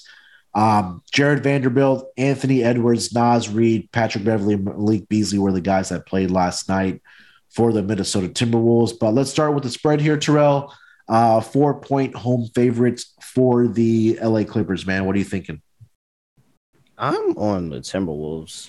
Um, 0.55 1.03
Jarred 1.12 1.43
Vanderbilt, 1.43 2.12
Anthony 2.16 2.62
Edwards, 2.62 3.15
Naz 3.15 3.49
Reid, 3.49 3.90
Patrick 3.93 4.24
Beverley, 4.24 4.57
Malik 4.57 5.09
Beasley 5.09 5.39
were 5.39 5.53
the 5.53 5.61
guys 5.61 5.89
that 5.89 6.07
played 6.07 6.31
last 6.31 6.69
night 6.69 7.01
for 7.51 7.73
the 7.73 7.82
Minnesota 7.82 8.28
Timberwolves. 8.28 8.93
But 8.99 9.15
let's 9.15 9.31
start 9.31 9.55
with 9.55 9.62
the 9.62 9.70
spread 9.70 10.01
here, 10.01 10.16
Terrell. 10.16 10.73
Uh, 11.08 11.40
four 11.40 11.74
point 11.80 12.14
home 12.14 12.48
favorites 12.54 13.14
for 13.20 13.66
the 13.66 14.18
LA 14.22 14.44
Clippers, 14.44 14.86
man. 14.86 15.04
What 15.04 15.16
are 15.16 15.18
you 15.18 15.24
thinking? 15.24 15.60
I'm 16.98 17.36
on 17.36 17.70
the 17.70 17.78
Timberwolves. 17.78 18.68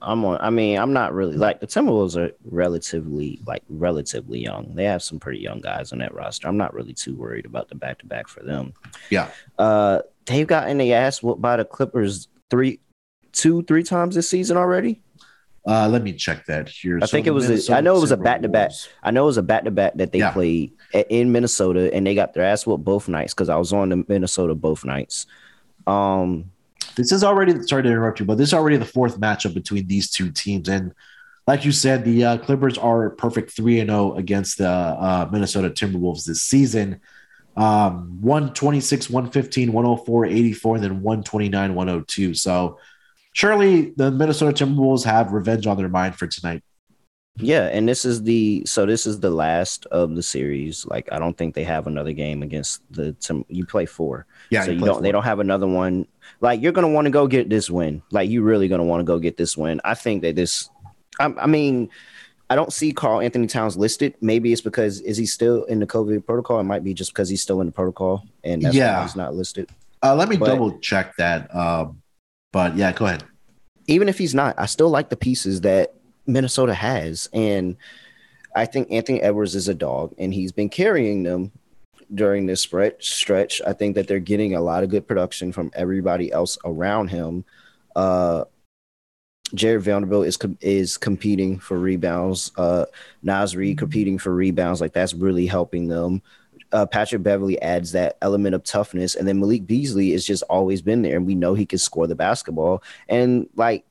I'm 0.00 0.24
on. 0.24 0.38
I 0.40 0.50
mean, 0.50 0.78
I'm 0.78 0.92
not 0.92 1.14
really 1.14 1.36
like 1.36 1.60
the 1.60 1.66
Timberwolves 1.66 2.16
are 2.16 2.32
relatively 2.44 3.40
like 3.46 3.62
relatively 3.68 4.40
young. 4.40 4.74
They 4.74 4.84
have 4.84 5.02
some 5.02 5.20
pretty 5.20 5.38
young 5.38 5.60
guys 5.60 5.92
on 5.92 5.98
that 5.98 6.14
roster. 6.14 6.48
I'm 6.48 6.56
not 6.56 6.74
really 6.74 6.92
too 6.92 7.14
worried 7.14 7.46
about 7.46 7.68
the 7.68 7.74
back 7.74 7.98
to 8.00 8.06
back 8.06 8.28
for 8.28 8.42
them. 8.42 8.74
Yeah. 9.10 9.30
Uh, 9.58 10.00
they've 10.26 10.46
gotten 10.46 10.78
the 10.78 10.92
ass 10.92 11.22
whooped 11.22 11.40
by 11.40 11.56
the 11.56 11.64
Clippers 11.64 12.28
three, 12.50 12.80
two, 13.32 13.62
three 13.62 13.82
times 13.82 14.14
this 14.14 14.28
season 14.28 14.56
already. 14.56 15.00
Uh, 15.64 15.88
let 15.88 16.02
me 16.02 16.12
check 16.12 16.44
that 16.46 16.68
here. 16.68 16.98
I 17.00 17.06
so 17.06 17.12
think 17.12 17.26
it 17.26 17.30
was. 17.30 17.68
A, 17.68 17.76
I 17.76 17.80
know 17.80 17.96
it 17.96 18.00
was 18.00 18.10
a 18.10 18.16
back 18.16 18.42
to 18.42 18.48
back. 18.48 18.72
I 19.02 19.12
know 19.12 19.24
it 19.24 19.26
was 19.26 19.36
a 19.36 19.42
back 19.42 19.64
to 19.64 19.70
back 19.70 19.94
that 19.94 20.10
they 20.10 20.18
yeah. 20.18 20.32
played 20.32 20.72
in 20.92 21.30
Minnesota, 21.30 21.92
and 21.94 22.06
they 22.06 22.14
got 22.14 22.34
their 22.34 22.44
ass 22.44 22.66
whooped 22.66 22.84
both 22.84 23.08
nights 23.08 23.32
because 23.32 23.48
I 23.48 23.56
was 23.56 23.72
on 23.72 23.90
the 23.90 24.04
Minnesota 24.08 24.54
both 24.56 24.84
nights. 24.84 25.26
Um, 25.86 26.50
this 26.96 27.12
is 27.12 27.22
already 27.22 27.62
sorry 27.62 27.84
to 27.84 27.88
interrupt 27.88 28.18
you, 28.18 28.26
but 28.26 28.38
this 28.38 28.48
is 28.48 28.54
already 28.54 28.76
the 28.76 28.84
fourth 28.84 29.20
matchup 29.20 29.54
between 29.54 29.86
these 29.86 30.10
two 30.10 30.32
teams, 30.32 30.68
and 30.68 30.94
like 31.46 31.64
you 31.64 31.72
said, 31.72 32.04
the 32.04 32.24
uh, 32.24 32.38
Clippers 32.38 32.78
are 32.78 33.10
perfect 33.10 33.50
three 33.52 33.80
and 33.80 33.90
zero 33.90 34.12
oh 34.12 34.16
against 34.16 34.58
the 34.58 34.68
uh, 34.68 35.28
Minnesota 35.30 35.70
Timberwolves 35.70 36.24
this 36.24 36.42
season. 36.42 37.00
Um, 37.56 38.20
126, 38.22 39.10
115, 39.10 39.72
104, 39.72 40.26
84, 40.26 40.74
and 40.76 40.84
then 40.84 41.02
129, 41.02 41.74
102. 41.74 42.34
So 42.34 42.78
surely 43.32 43.90
the 43.96 44.10
Minnesota 44.10 44.64
Timberwolves 44.64 45.04
have 45.04 45.32
revenge 45.32 45.66
on 45.66 45.76
their 45.76 45.88
mind 45.88 46.16
for 46.16 46.26
tonight. 46.26 46.62
Yeah, 47.36 47.68
and 47.68 47.88
this 47.88 48.04
is 48.04 48.22
the 48.22 48.62
so 48.66 48.84
this 48.84 49.06
is 49.06 49.20
the 49.20 49.30
last 49.30 49.86
of 49.86 50.14
the 50.14 50.22
series. 50.22 50.84
Like 50.84 51.10
I 51.10 51.18
don't 51.18 51.36
think 51.36 51.54
they 51.54 51.64
have 51.64 51.86
another 51.86 52.12
game 52.12 52.42
against 52.42 52.82
the 52.90 53.12
Tim. 53.14 53.46
You 53.48 53.64
play 53.64 53.86
four, 53.86 54.26
yeah. 54.50 54.64
So 54.64 54.70
you, 54.70 54.78
you 54.78 54.84
don't. 54.84 54.94
Four. 54.96 55.02
They 55.02 55.12
don't 55.12 55.22
have 55.22 55.40
another 55.40 55.66
one. 55.66 56.06
Like 56.42 56.60
you're 56.60 56.72
gonna 56.72 56.88
want 56.90 57.06
to 57.06 57.10
go 57.10 57.26
get 57.26 57.48
this 57.48 57.70
win. 57.70 58.02
Like 58.10 58.28
you 58.28 58.42
really 58.42 58.68
gonna 58.68 58.84
want 58.84 59.00
to 59.00 59.04
go 59.04 59.18
get 59.18 59.38
this 59.38 59.56
win. 59.56 59.80
I 59.82 59.94
think 59.94 60.22
that 60.22 60.36
this. 60.36 60.68
I, 61.18 61.32
I 61.38 61.46
mean, 61.46 61.88
I 62.50 62.54
don't 62.54 62.72
see 62.72 62.92
Karl-Anthony 62.92 63.46
Towns 63.46 63.78
listed. 63.78 64.14
Maybe 64.20 64.52
it's 64.52 64.60
because 64.60 65.00
is 65.00 65.16
he 65.16 65.24
still 65.24 65.64
in 65.64 65.80
the 65.80 65.86
COVID 65.86 66.26
protocol? 66.26 66.60
It 66.60 66.64
might 66.64 66.84
be 66.84 66.92
just 66.92 67.14
because 67.14 67.30
he's 67.30 67.40
still 67.40 67.62
in 67.62 67.66
the 67.66 67.72
protocol 67.72 68.26
and 68.44 68.60
that's 68.60 68.74
yeah. 68.74 68.98
why 68.98 69.02
he's 69.04 69.16
not 69.16 69.34
listed. 69.34 69.70
Uh, 70.02 70.14
let 70.14 70.28
me 70.28 70.36
but, 70.36 70.46
double 70.46 70.78
check 70.80 71.16
that. 71.16 71.54
Um, 71.54 72.01
but 72.52 72.76
yeah, 72.76 72.92
go 72.92 73.06
ahead. 73.06 73.24
Even 73.88 74.08
if 74.08 74.18
he's 74.18 74.34
not, 74.34 74.54
I 74.58 74.66
still 74.66 74.90
like 74.90 75.08
the 75.08 75.16
pieces 75.16 75.62
that 75.62 75.94
Minnesota 76.26 76.74
has, 76.74 77.28
and 77.32 77.76
I 78.54 78.66
think 78.66 78.90
Anthony 78.90 79.20
Edwards 79.20 79.54
is 79.54 79.68
a 79.68 79.74
dog, 79.74 80.14
and 80.18 80.32
he's 80.32 80.52
been 80.52 80.68
carrying 80.68 81.22
them 81.24 81.50
during 82.14 82.46
this 82.46 82.62
stretch. 82.62 83.62
I 83.66 83.72
think 83.72 83.94
that 83.94 84.06
they're 84.06 84.20
getting 84.20 84.54
a 84.54 84.60
lot 84.60 84.84
of 84.84 84.90
good 84.90 85.08
production 85.08 85.52
from 85.52 85.70
everybody 85.74 86.30
else 86.30 86.58
around 86.64 87.08
him. 87.08 87.44
Uh, 87.96 88.44
Jarred 89.54 89.82
Vanderbilt 89.82 90.26
is 90.26 90.38
is 90.60 90.96
competing 90.96 91.58
for 91.58 91.78
rebounds. 91.78 92.52
Uh, 92.56 92.86
Naz 93.22 93.54
Reid 93.54 93.76
mm-hmm. 93.76 93.78
competing 93.78 94.18
for 94.18 94.34
rebounds. 94.34 94.80
Like 94.80 94.92
that's 94.92 95.14
really 95.14 95.46
helping 95.46 95.88
them. 95.88 96.22
Uh, 96.72 96.86
Patrick 96.86 97.22
Beverley 97.22 97.60
adds 97.60 97.92
that 97.92 98.16
element 98.22 98.54
of 98.54 98.64
toughness, 98.64 99.14
and 99.14 99.28
then 99.28 99.40
Malik 99.40 99.66
Beasley 99.66 100.12
has 100.12 100.24
just 100.24 100.42
always 100.44 100.82
been 100.82 101.02
there, 101.02 101.16
and 101.16 101.26
we 101.26 101.34
know 101.34 101.54
he 101.54 101.66
can 101.66 101.78
score 101.78 102.06
the 102.06 102.14
basketball. 102.14 102.82
And 103.08 103.48
like 103.56 103.84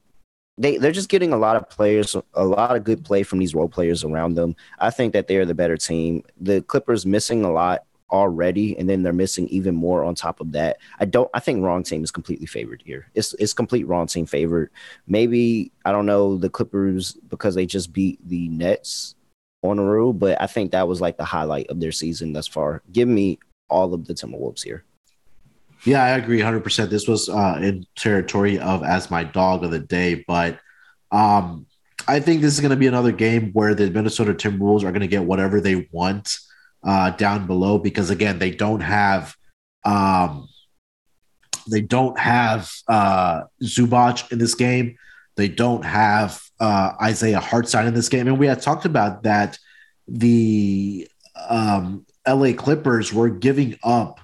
they 0.57 0.77
they're 0.77 0.91
just 0.91 1.09
getting 1.09 1.33
a 1.33 1.37
lot 1.37 1.55
of 1.55 1.69
players, 1.69 2.15
a 2.33 2.43
lot 2.43 2.75
of 2.75 2.83
good 2.83 3.03
play 3.03 3.23
from 3.23 3.39
these 3.39 3.55
role 3.55 3.69
players 3.69 4.03
around 4.03 4.35
them. 4.35 4.55
I 4.79 4.89
think 4.89 5.13
that 5.13 5.27
they 5.27 5.37
are 5.37 5.45
the 5.45 5.55
better 5.55 5.77
team. 5.77 6.23
The 6.39 6.61
Clippers 6.61 7.05
missing 7.05 7.43
a 7.43 7.51
lot 7.51 7.83
already, 8.11 8.77
and 8.77 8.89
then 8.89 9.03
they're 9.03 9.13
missing 9.13 9.47
even 9.47 9.73
more 9.73 10.03
on 10.03 10.15
top 10.15 10.39
of 10.39 10.51
that. 10.51 10.77
I 10.99 11.05
don't. 11.05 11.29
I 11.33 11.39
think 11.39 11.63
wrong 11.63 11.83
team 11.83 12.03
is 12.03 12.11
completely 12.11 12.45
favored 12.45 12.83
here. 12.85 13.07
It's 13.15 13.33
it's 13.35 13.53
complete 13.53 13.87
wrong 13.87 14.07
team 14.07 14.25
favored. 14.25 14.69
Maybe 15.07 15.71
I 15.85 15.91
don't 15.91 16.05
know 16.05 16.37
the 16.37 16.49
Clippers 16.49 17.13
because 17.13 17.55
they 17.55 17.65
just 17.65 17.93
beat 17.93 18.19
the 18.27 18.49
Nets 18.49 19.15
on 19.63 19.77
the 19.77 19.83
road, 19.83 20.13
but 20.13 20.41
I 20.41 20.47
think 20.47 20.71
that 20.71 20.88
was 20.88 21.01
like 21.01 21.17
the 21.17 21.25
highlight 21.25 21.67
of 21.67 21.79
their 21.79 21.91
season 21.91 22.33
thus 22.33 22.47
far. 22.47 22.81
Give 22.91 23.07
me 23.07 23.39
all 23.69 23.93
of 23.93 24.05
the 24.05 24.13
Timberwolves 24.13 24.63
here. 24.63 24.83
Yeah, 25.85 26.03
I 26.03 26.09
agree 26.09 26.39
100%. 26.39 26.89
This 26.89 27.07
was 27.07 27.29
uh, 27.29 27.59
in 27.61 27.85
territory 27.95 28.59
of 28.59 28.83
as 28.83 29.09
my 29.09 29.23
dog 29.23 29.63
of 29.63 29.71
the 29.71 29.79
day, 29.79 30.23
but 30.27 30.59
um, 31.11 31.65
I 32.07 32.19
think 32.19 32.41
this 32.41 32.53
is 32.53 32.59
going 32.59 32.71
to 32.71 32.77
be 32.77 32.88
another 32.88 33.11
game 33.11 33.51
where 33.53 33.73
the 33.73 33.89
Minnesota 33.89 34.33
Timberwolves 34.33 34.83
are 34.83 34.91
going 34.91 35.01
to 35.01 35.07
get 35.07 35.23
whatever 35.23 35.59
they 35.59 35.88
want 35.91 36.38
uh, 36.83 37.11
down 37.11 37.47
below 37.47 37.77
because 37.77 38.09
again 38.09 38.39
they 38.39 38.51
don't 38.51 38.81
have 38.81 39.35
um, 39.83 40.47
they 41.69 41.81
don't 41.81 42.17
have 42.19 42.71
uh, 42.88 43.43
Zubac 43.63 44.31
in 44.31 44.39
this 44.39 44.55
game. 44.55 44.97
They 45.35 45.47
don't 45.47 45.83
have 45.83 46.41
uh, 46.59 46.93
Isaiah 47.01 47.39
Hartenstein 47.39 47.87
in 47.87 47.93
this 47.93 48.09
game, 48.09 48.27
and 48.27 48.37
we 48.37 48.47
had 48.47 48.61
talked 48.61 48.85
about 48.85 49.23
that. 49.23 49.57
The 50.07 51.07
um, 51.49 52.05
LA 52.27 52.53
Clippers 52.53 53.13
were 53.13 53.29
giving 53.29 53.77
up 53.83 54.19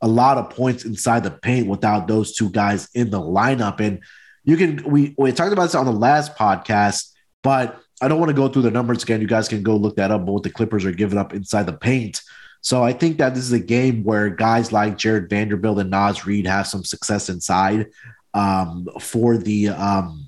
a 0.00 0.08
lot 0.08 0.38
of 0.38 0.50
points 0.50 0.84
inside 0.84 1.24
the 1.24 1.30
paint 1.30 1.66
without 1.66 2.06
those 2.06 2.34
two 2.34 2.50
guys 2.50 2.88
in 2.94 3.10
the 3.10 3.20
lineup, 3.20 3.80
and 3.80 4.00
you 4.44 4.56
can 4.56 4.82
we 4.84 5.14
we 5.18 5.32
talked 5.32 5.52
about 5.52 5.64
this 5.64 5.74
on 5.74 5.86
the 5.86 5.92
last 5.92 6.36
podcast, 6.36 7.10
but 7.42 7.80
I 8.00 8.08
don't 8.08 8.18
want 8.18 8.30
to 8.30 8.36
go 8.36 8.48
through 8.48 8.62
the 8.62 8.70
numbers 8.70 9.04
again. 9.04 9.20
You 9.20 9.28
guys 9.28 9.48
can 9.48 9.62
go 9.62 9.76
look 9.76 9.96
that 9.96 10.10
up. 10.10 10.26
But 10.26 10.32
what 10.32 10.42
the 10.42 10.50
Clippers 10.50 10.84
are 10.84 10.92
giving 10.92 11.18
up 11.18 11.32
inside 11.32 11.66
the 11.66 11.72
paint. 11.72 12.20
So 12.60 12.82
I 12.82 12.92
think 12.92 13.18
that 13.18 13.34
this 13.34 13.44
is 13.44 13.52
a 13.52 13.60
game 13.60 14.02
where 14.02 14.28
guys 14.28 14.72
like 14.72 14.98
Jarred 14.98 15.30
Vanderbilt 15.30 15.78
and 15.78 15.90
Naz 15.90 16.26
Reid 16.26 16.46
have 16.46 16.66
some 16.66 16.84
success 16.84 17.28
inside 17.28 17.90
um, 18.34 18.88
for 19.00 19.36
the 19.36 19.68
um, 19.68 20.21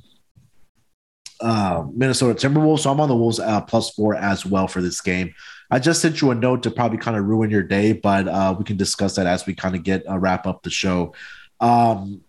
uh, 1.44 1.84
Minnesota 1.94 2.34
Timberwolves. 2.34 2.80
So 2.80 2.90
I'm 2.90 3.00
on 3.00 3.08
the 3.08 3.16
Wolves 3.16 3.38
uh, 3.38 3.60
plus 3.60 3.90
four 3.90 4.14
as 4.14 4.46
well 4.46 4.66
for 4.66 4.80
this 4.80 5.00
game. 5.00 5.34
I 5.70 5.78
just 5.78 6.00
sent 6.00 6.20
you 6.20 6.30
a 6.30 6.34
note 6.34 6.62
to 6.64 6.70
probably 6.70 6.98
kind 6.98 7.16
of 7.16 7.24
ruin 7.24 7.50
your 7.50 7.62
day, 7.62 7.92
but 7.92 8.28
uh, 8.28 8.54
we 8.56 8.64
can 8.64 8.76
discuss 8.76 9.16
that 9.16 9.26
as 9.26 9.46
we 9.46 9.54
kind 9.54 9.74
of 9.74 9.82
get 9.82 10.08
uh, 10.08 10.18
wrap 10.18 10.46
up 10.46 10.62
the 10.62 10.70
show. 10.70 11.14
Um, 11.60 12.22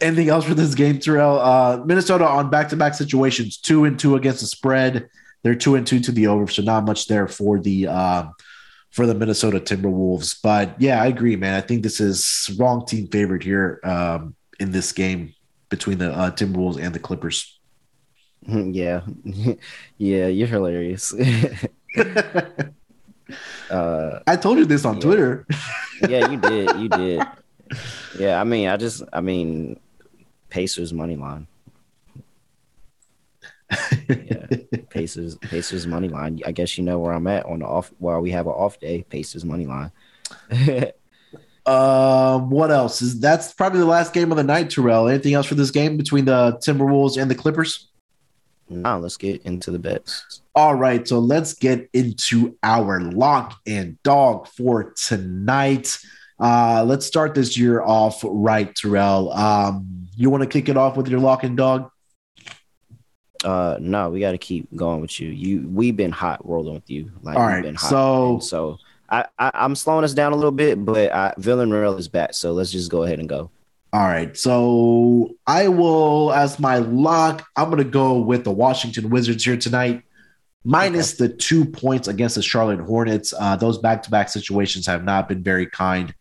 anything 0.00 0.28
else 0.28 0.44
for 0.44 0.54
this 0.54 0.74
game, 0.74 0.98
Terrell? 0.98 1.38
Uh, 1.38 1.82
Minnesota 1.84 2.26
on 2.26 2.50
back 2.50 2.68
to 2.70 2.76
back 2.76 2.94
situations, 2.94 3.56
two 3.56 3.84
and 3.84 3.98
two 3.98 4.16
against 4.16 4.40
the 4.40 4.46
spread. 4.46 5.08
They're 5.42 5.54
two 5.54 5.74
and 5.76 5.86
two 5.86 6.00
to 6.00 6.12
the 6.12 6.26
over, 6.26 6.48
so 6.48 6.62
not 6.62 6.84
much 6.84 7.06
there 7.06 7.28
for 7.28 7.58
the 7.58 7.86
uh, 7.86 8.24
for 8.90 9.06
the 9.06 9.14
Minnesota 9.14 9.60
Timberwolves. 9.60 10.38
But 10.42 10.80
yeah, 10.80 11.00
I 11.00 11.06
agree, 11.06 11.36
man. 11.36 11.54
I 11.54 11.60
think 11.60 11.82
this 11.82 12.00
is 12.00 12.50
wrong 12.58 12.86
team 12.86 13.08
favorite 13.08 13.42
here 13.42 13.80
um, 13.84 14.34
in 14.58 14.72
this 14.72 14.92
game 14.92 15.34
between 15.68 15.98
the 15.98 16.12
uh, 16.12 16.30
Timberwolves 16.30 16.80
and 16.80 16.94
the 16.94 16.98
Clippers. 16.98 17.55
Yeah, 18.48 19.02
yeah, 19.98 20.26
you're 20.28 20.46
hilarious. 20.46 21.12
uh, 23.70 24.20
I 24.26 24.36
told 24.36 24.58
you 24.58 24.64
this 24.64 24.84
on 24.84 24.94
yeah. 24.96 25.00
Twitter. 25.00 25.46
yeah, 26.08 26.30
you 26.30 26.36
did. 26.38 26.76
You 26.76 26.88
did. 26.88 27.22
Yeah, 28.18 28.40
I 28.40 28.44
mean, 28.44 28.68
I 28.68 28.76
just, 28.76 29.02
I 29.12 29.20
mean, 29.20 29.80
Pacers 30.48 30.92
money 30.92 31.16
line. 31.16 31.48
yeah, 34.08 34.46
Pacers 34.90 35.34
Pacers 35.36 35.88
money 35.88 36.08
line. 36.08 36.40
I 36.46 36.52
guess 36.52 36.78
you 36.78 36.84
know 36.84 37.00
where 37.00 37.12
I'm 37.12 37.26
at 37.26 37.46
on 37.46 37.58
the 37.58 37.66
off 37.66 37.92
while 37.98 38.20
we 38.20 38.30
have 38.30 38.46
an 38.46 38.52
off 38.52 38.78
day. 38.78 39.02
Pacers 39.02 39.44
money 39.44 39.66
line. 39.66 39.90
um, 41.66 42.48
what 42.48 42.70
else 42.70 43.02
is 43.02 43.18
that's 43.18 43.52
probably 43.52 43.80
the 43.80 43.86
last 43.86 44.12
game 44.12 44.30
of 44.30 44.36
the 44.36 44.44
night, 44.44 44.70
Terrell. 44.70 45.08
Anything 45.08 45.34
else 45.34 45.46
for 45.46 45.56
this 45.56 45.72
game 45.72 45.96
between 45.96 46.26
the 46.26 46.52
Timberwolves 46.64 47.20
and 47.20 47.28
the 47.28 47.34
Clippers? 47.34 47.88
Now 48.68 48.98
let's 48.98 49.16
get 49.16 49.42
into 49.42 49.70
the 49.70 49.78
bets. 49.78 50.42
All 50.54 50.74
right, 50.74 51.06
so 51.06 51.18
let's 51.18 51.54
get 51.54 51.88
into 51.92 52.56
our 52.62 53.00
lock 53.00 53.60
and 53.66 54.02
dog 54.02 54.48
for 54.48 54.92
tonight. 54.92 55.98
Uh, 56.38 56.84
let's 56.86 57.06
start 57.06 57.34
this 57.34 57.56
year 57.56 57.82
off 57.82 58.20
right, 58.24 58.74
Terrell. 58.74 59.32
Um, 59.32 60.08
you 60.16 60.30
want 60.30 60.42
to 60.42 60.48
kick 60.48 60.68
it 60.68 60.76
off 60.76 60.96
with 60.96 61.08
your 61.08 61.20
lock 61.20 61.44
and 61.44 61.56
dog? 61.56 61.90
Uh, 63.44 63.76
no, 63.80 64.10
we 64.10 64.20
got 64.20 64.32
to 64.32 64.38
keep 64.38 64.74
going 64.74 65.00
with 65.00 65.20
you. 65.20 65.28
You, 65.28 65.68
we've 65.68 65.96
been 65.96 66.12
hot 66.12 66.46
rolling 66.46 66.74
with 66.74 66.90
you. 66.90 67.12
Like, 67.22 67.36
All 67.36 67.46
right, 67.46 67.78
so 67.78 68.40
so 68.40 68.78
I, 69.08 69.26
I 69.38 69.50
am 69.54 69.74
slowing 69.74 70.04
us 70.04 70.14
down 70.14 70.32
a 70.32 70.36
little 70.36 70.50
bit, 70.50 70.84
but 70.84 71.12
I, 71.12 71.34
Villarreal 71.38 71.98
is 71.98 72.08
back, 72.08 72.34
so 72.34 72.52
let's 72.52 72.72
just 72.72 72.90
go 72.90 73.04
ahead 73.04 73.20
and 73.20 73.28
go. 73.28 73.50
All 73.96 74.02
right, 74.02 74.36
so 74.36 75.36
I 75.46 75.68
will 75.68 76.30
as 76.30 76.58
my 76.58 76.76
lock. 76.76 77.46
I'm 77.56 77.70
gonna 77.70 77.82
go 77.82 78.18
with 78.18 78.44
the 78.44 78.52
Washington 78.52 79.08
Wizards 79.08 79.42
here 79.42 79.56
tonight, 79.56 80.02
minus 80.64 81.18
okay. 81.18 81.28
the 81.28 81.34
two 81.38 81.64
points 81.64 82.06
against 82.06 82.34
the 82.34 82.42
Charlotte 82.42 82.80
Hornets. 82.80 83.32
Uh, 83.32 83.56
those 83.56 83.78
back-to-back 83.78 84.28
situations 84.28 84.86
have 84.86 85.02
not 85.02 85.30
been 85.30 85.42
very 85.42 85.64
kind 85.66 86.14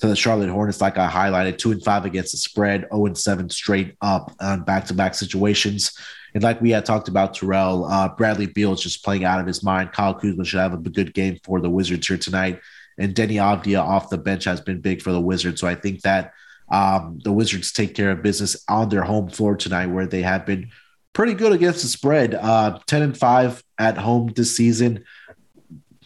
to 0.00 0.08
the 0.08 0.14
Charlotte 0.14 0.50
Hornets, 0.50 0.82
like 0.82 0.98
I 0.98 1.08
highlighted, 1.08 1.56
two 1.56 1.72
and 1.72 1.82
five 1.82 2.04
against 2.04 2.32
the 2.32 2.36
spread, 2.36 2.80
zero 2.80 2.90
oh 2.92 3.06
and 3.06 3.16
seven 3.16 3.48
straight 3.48 3.96
up 4.02 4.36
on 4.38 4.64
back-to-back 4.64 5.14
situations. 5.14 5.98
And 6.34 6.42
like 6.42 6.60
we 6.60 6.68
had 6.68 6.84
talked 6.84 7.08
about, 7.08 7.32
Terrell, 7.32 7.86
uh, 7.86 8.10
Bradley 8.10 8.48
Beal 8.48 8.74
is 8.74 8.82
just 8.82 9.02
playing 9.02 9.24
out 9.24 9.40
of 9.40 9.46
his 9.46 9.62
mind. 9.62 9.92
Kyle 9.92 10.12
Kuzma 10.12 10.44
should 10.44 10.60
have 10.60 10.74
a 10.74 10.76
good 10.76 11.14
game 11.14 11.38
for 11.44 11.62
the 11.62 11.70
Wizards 11.70 12.06
here 12.06 12.18
tonight. 12.18 12.60
And 12.98 13.14
Deni 13.14 13.36
Avdija 13.36 13.80
off 13.80 14.10
the 14.10 14.18
bench 14.18 14.44
has 14.44 14.60
been 14.60 14.82
big 14.82 15.00
for 15.00 15.12
the 15.12 15.20
Wizards. 15.20 15.62
So 15.62 15.66
I 15.66 15.76
think 15.76 16.02
that 16.02 16.34
um, 16.72 17.20
the 17.22 17.30
Wizards 17.30 17.70
take 17.70 17.94
care 17.94 18.10
of 18.10 18.22
business 18.22 18.64
on 18.66 18.88
their 18.88 19.02
home 19.02 19.28
floor 19.28 19.56
tonight, 19.56 19.86
where 19.86 20.06
they 20.06 20.22
have 20.22 20.46
been 20.46 20.70
pretty 21.12 21.34
good 21.34 21.52
against 21.52 21.82
the 21.82 21.88
spread. 21.88 22.34
Uh, 22.34 22.78
10 22.86 23.02
and 23.02 23.16
5 23.16 23.62
at 23.78 23.98
home 23.98 24.32
this 24.34 24.56
season, 24.56 25.04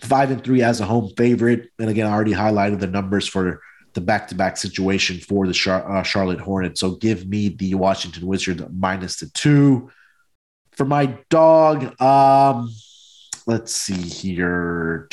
5 0.03 0.31
and 0.33 0.45
3 0.45 0.63
as 0.63 0.81
a 0.81 0.85
home 0.85 1.13
favorite. 1.17 1.71
And 1.79 1.89
again, 1.89 2.09
I 2.09 2.13
already 2.13 2.33
highlighted 2.33 2.81
the 2.81 2.89
numbers 2.89 3.29
for 3.29 3.61
the 3.95 4.01
back 4.01 4.27
to 4.29 4.35
back 4.35 4.57
situation 4.57 5.21
for 5.21 5.47
the 5.47 5.53
Char- 5.53 5.89
uh, 5.89 6.03
Charlotte 6.03 6.41
Hornets. 6.41 6.81
So 6.81 6.97
give 6.97 7.29
me 7.29 7.49
the 7.49 7.77
Washington 7.77 8.27
Wizards 8.27 8.63
minus 8.73 9.21
the 9.21 9.31
two. 9.31 9.91
For 10.73 10.85
my 10.85 11.17
dog, 11.31 11.99
um, 12.03 12.75
let's 13.47 13.75
see 13.75 13.95
here. 13.95 15.09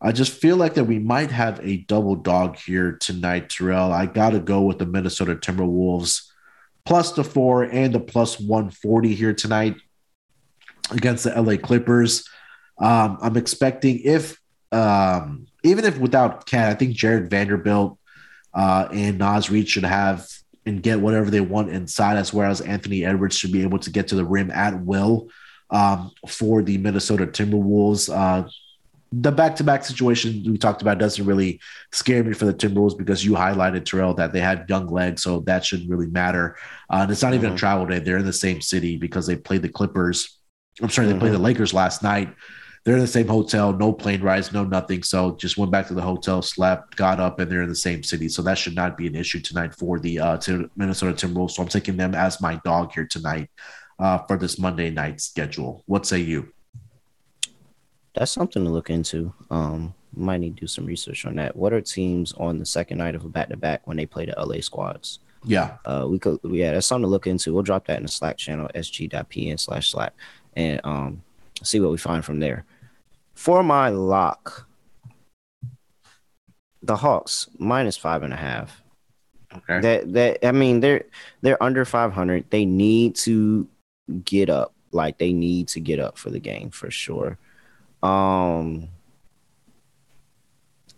I 0.00 0.12
just 0.12 0.32
feel 0.32 0.56
like 0.56 0.74
that 0.74 0.84
we 0.84 0.98
might 0.98 1.30
have 1.30 1.58
a 1.62 1.78
double 1.78 2.16
dog 2.16 2.56
here 2.56 2.92
tonight, 2.92 3.48
Terrell. 3.48 3.92
I 3.92 4.06
got 4.06 4.30
to 4.30 4.40
go 4.40 4.62
with 4.62 4.78
the 4.78 4.86
Minnesota 4.86 5.34
Timberwolves 5.34 6.30
plus 6.84 7.12
the 7.12 7.24
four 7.24 7.64
and 7.64 7.94
the 7.94 8.00
plus 8.00 8.38
140 8.38 9.14
here 9.14 9.32
tonight 9.32 9.76
against 10.90 11.24
the 11.24 11.40
LA 11.40 11.56
Clippers. 11.56 12.28
Um, 12.78 13.18
I'm 13.22 13.36
expecting 13.36 14.00
if, 14.04 14.38
um, 14.70 15.46
even 15.64 15.84
if 15.84 15.98
without 15.98 16.46
KAT, 16.46 16.68
I 16.68 16.74
think 16.74 16.94
Jarred 16.94 17.30
Vanderbilt 17.30 17.98
uh, 18.54 18.88
and 18.92 19.18
Naz 19.18 19.50
Reid 19.50 19.68
should 19.68 19.84
have 19.84 20.28
and 20.66 20.82
get 20.82 21.00
whatever 21.00 21.30
they 21.30 21.40
want 21.40 21.70
inside, 21.70 22.16
as 22.16 22.32
well 22.32 22.50
as 22.50 22.60
Anthony 22.60 23.04
Edwards 23.04 23.36
should 23.36 23.52
be 23.52 23.62
able 23.62 23.78
to 23.78 23.90
get 23.90 24.08
to 24.08 24.14
the 24.14 24.24
rim 24.24 24.50
at 24.50 24.78
will 24.80 25.30
um, 25.70 26.10
for 26.28 26.62
the 26.62 26.76
Minnesota 26.76 27.26
Timberwolves. 27.26 28.12
Uh, 28.12 28.48
the 29.12 29.32
back-to-back 29.32 29.84
situation 29.84 30.42
we 30.46 30.58
talked 30.58 30.82
about 30.82 30.98
doesn't 30.98 31.24
really 31.26 31.60
scare 31.92 32.24
me 32.24 32.32
for 32.32 32.44
the 32.44 32.54
Timberwolves 32.54 32.98
because 32.98 33.24
you 33.24 33.32
highlighted 33.32 33.84
Terrell 33.84 34.14
that 34.14 34.32
they 34.32 34.40
have 34.40 34.68
young 34.68 34.88
legs, 34.88 35.22
so 35.22 35.40
that 35.40 35.64
shouldn't 35.64 35.90
really 35.90 36.08
matter. 36.08 36.56
Uh, 36.90 36.98
and 37.02 37.10
it's 37.10 37.22
not 37.22 37.34
even 37.34 37.48
mm-hmm. 37.48 37.54
a 37.54 37.58
travel 37.58 37.86
day; 37.86 37.98
they're 37.98 38.18
in 38.18 38.26
the 38.26 38.32
same 38.32 38.60
city 38.60 38.96
because 38.96 39.26
they 39.26 39.36
played 39.36 39.62
the 39.62 39.68
Clippers. 39.68 40.38
I'm 40.82 40.90
sorry, 40.90 41.06
they 41.06 41.12
mm-hmm. 41.12 41.20
played 41.20 41.32
the 41.32 41.38
Lakers 41.38 41.72
last 41.72 42.02
night. 42.02 42.34
They're 42.84 42.94
in 42.94 43.00
the 43.00 43.08
same 43.08 43.26
hotel, 43.26 43.72
no 43.72 43.92
plane 43.92 44.22
rides, 44.22 44.52
no 44.52 44.62
nothing. 44.62 45.02
So 45.02 45.34
just 45.36 45.58
went 45.58 45.72
back 45.72 45.88
to 45.88 45.94
the 45.94 46.02
hotel, 46.02 46.40
slept, 46.40 46.94
got 46.94 47.18
up, 47.18 47.40
and 47.40 47.50
they're 47.50 47.62
in 47.62 47.68
the 47.68 47.74
same 47.74 48.04
city. 48.04 48.28
So 48.28 48.42
that 48.42 48.58
should 48.58 48.76
not 48.76 48.96
be 48.96 49.08
an 49.08 49.16
issue 49.16 49.40
tonight 49.40 49.74
for 49.74 49.98
the 49.98 50.20
uh, 50.20 50.38
Minnesota 50.76 51.26
Timberwolves. 51.26 51.52
So 51.52 51.62
I'm 51.62 51.68
taking 51.68 51.96
them 51.96 52.14
as 52.14 52.40
my 52.40 52.60
dog 52.64 52.92
here 52.92 53.06
tonight 53.06 53.50
uh, 53.98 54.18
for 54.28 54.36
this 54.36 54.60
Monday 54.60 54.90
night 54.90 55.20
schedule. 55.20 55.82
What 55.86 56.06
say 56.06 56.20
you? 56.20 56.52
That's 58.16 58.32
something 58.32 58.64
to 58.64 58.70
look 58.70 58.88
into. 58.88 59.32
Um, 59.50 59.94
might 60.14 60.38
need 60.38 60.56
to 60.56 60.60
do 60.62 60.66
some 60.66 60.86
research 60.86 61.26
on 61.26 61.36
that. 61.36 61.54
What 61.54 61.74
are 61.74 61.82
teams 61.82 62.32
on 62.32 62.58
the 62.58 62.64
second 62.64 62.98
night 62.98 63.14
of 63.14 63.24
a 63.24 63.28
back 63.28 63.50
to 63.50 63.56
back 63.56 63.86
when 63.86 63.98
they 63.98 64.06
play 64.06 64.24
the 64.24 64.34
LA 64.42 64.60
squads? 64.60 65.18
Yeah. 65.44 65.76
Uh, 65.84 66.06
we 66.08 66.18
could, 66.18 66.40
yeah, 66.42 66.72
that's 66.72 66.86
something 66.86 67.02
to 67.02 67.08
look 67.08 67.26
into. 67.26 67.52
We'll 67.52 67.62
drop 67.62 67.86
that 67.86 67.98
in 67.98 68.02
the 68.02 68.08
Slack 68.08 68.38
channel, 68.38 68.70
sg.pn 68.74 69.60
slash 69.60 69.90
Slack, 69.90 70.14
and 70.54 70.80
um, 70.82 71.22
see 71.62 71.78
what 71.78 71.90
we 71.90 71.98
find 71.98 72.24
from 72.24 72.40
there. 72.40 72.64
For 73.34 73.62
my 73.62 73.90
lock, 73.90 74.66
the 76.82 76.96
Hawks 76.96 77.48
minus 77.58 77.98
five 77.98 78.22
and 78.22 78.32
a 78.32 78.36
half. 78.36 78.82
Okay. 79.54 79.80
That 79.80 80.12
that 80.12 80.46
I 80.46 80.52
mean 80.52 80.80
they're 80.80 81.04
they're 81.42 81.62
under 81.62 81.84
five 81.84 82.12
hundred. 82.12 82.50
They 82.50 82.64
need 82.64 83.14
to 83.16 83.68
get 84.24 84.48
up. 84.48 84.72
Like 84.92 85.18
they 85.18 85.32
need 85.32 85.68
to 85.68 85.80
get 85.80 86.00
up 86.00 86.16
for 86.16 86.30
the 86.30 86.40
game 86.40 86.70
for 86.70 86.90
sure. 86.90 87.38
Um 88.02 88.88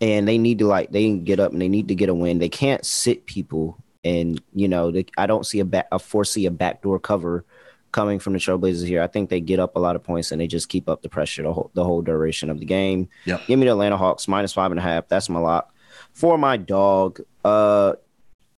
and 0.01 0.27
they 0.27 0.37
need 0.37 0.59
to 0.59 0.67
like 0.67 0.91
they 0.91 1.11
get 1.17 1.39
up 1.39 1.51
and 1.51 1.61
they 1.61 1.69
need 1.69 1.87
to 1.89 1.95
get 1.95 2.09
a 2.09 2.13
win. 2.13 2.39
They 2.39 2.49
can't 2.49 2.85
sit 2.85 3.25
people 3.25 3.77
and 4.03 4.41
you 4.53 4.67
know 4.67 4.91
they, 4.91 5.05
I 5.17 5.25
don't 5.25 5.45
see 5.45 5.59
a 5.59 5.65
back 5.65 5.87
a 5.91 5.99
foresee 5.99 6.45
a 6.45 6.51
backdoor 6.51 6.99
cover 6.99 7.45
coming 7.91 8.19
from 8.19 8.33
the 8.33 8.39
Trailblazers 8.39 8.85
here. 8.85 9.01
I 9.01 9.07
think 9.07 9.29
they 9.29 9.41
get 9.41 9.59
up 9.59 9.75
a 9.75 9.79
lot 9.79 9.95
of 9.95 10.03
points 10.03 10.31
and 10.31 10.39
they 10.39 10.47
just 10.47 10.69
keep 10.69 10.87
up 10.87 11.01
the 11.01 11.09
pressure 11.09 11.43
the 11.43 11.53
whole, 11.53 11.71
the 11.73 11.83
whole 11.83 12.01
duration 12.01 12.49
of 12.49 12.59
the 12.59 12.65
game. 12.65 13.09
Yep. 13.25 13.47
Give 13.47 13.59
me 13.59 13.65
the 13.65 13.71
Atlanta 13.71 13.97
Hawks 13.97 14.27
minus 14.27 14.53
five 14.53 14.71
and 14.71 14.79
a 14.79 14.83
half. 14.83 15.07
That's 15.07 15.29
my 15.29 15.39
lock. 15.39 15.73
For 16.13 16.37
my 16.37 16.57
dog, 16.57 17.19
uh, 17.43 17.93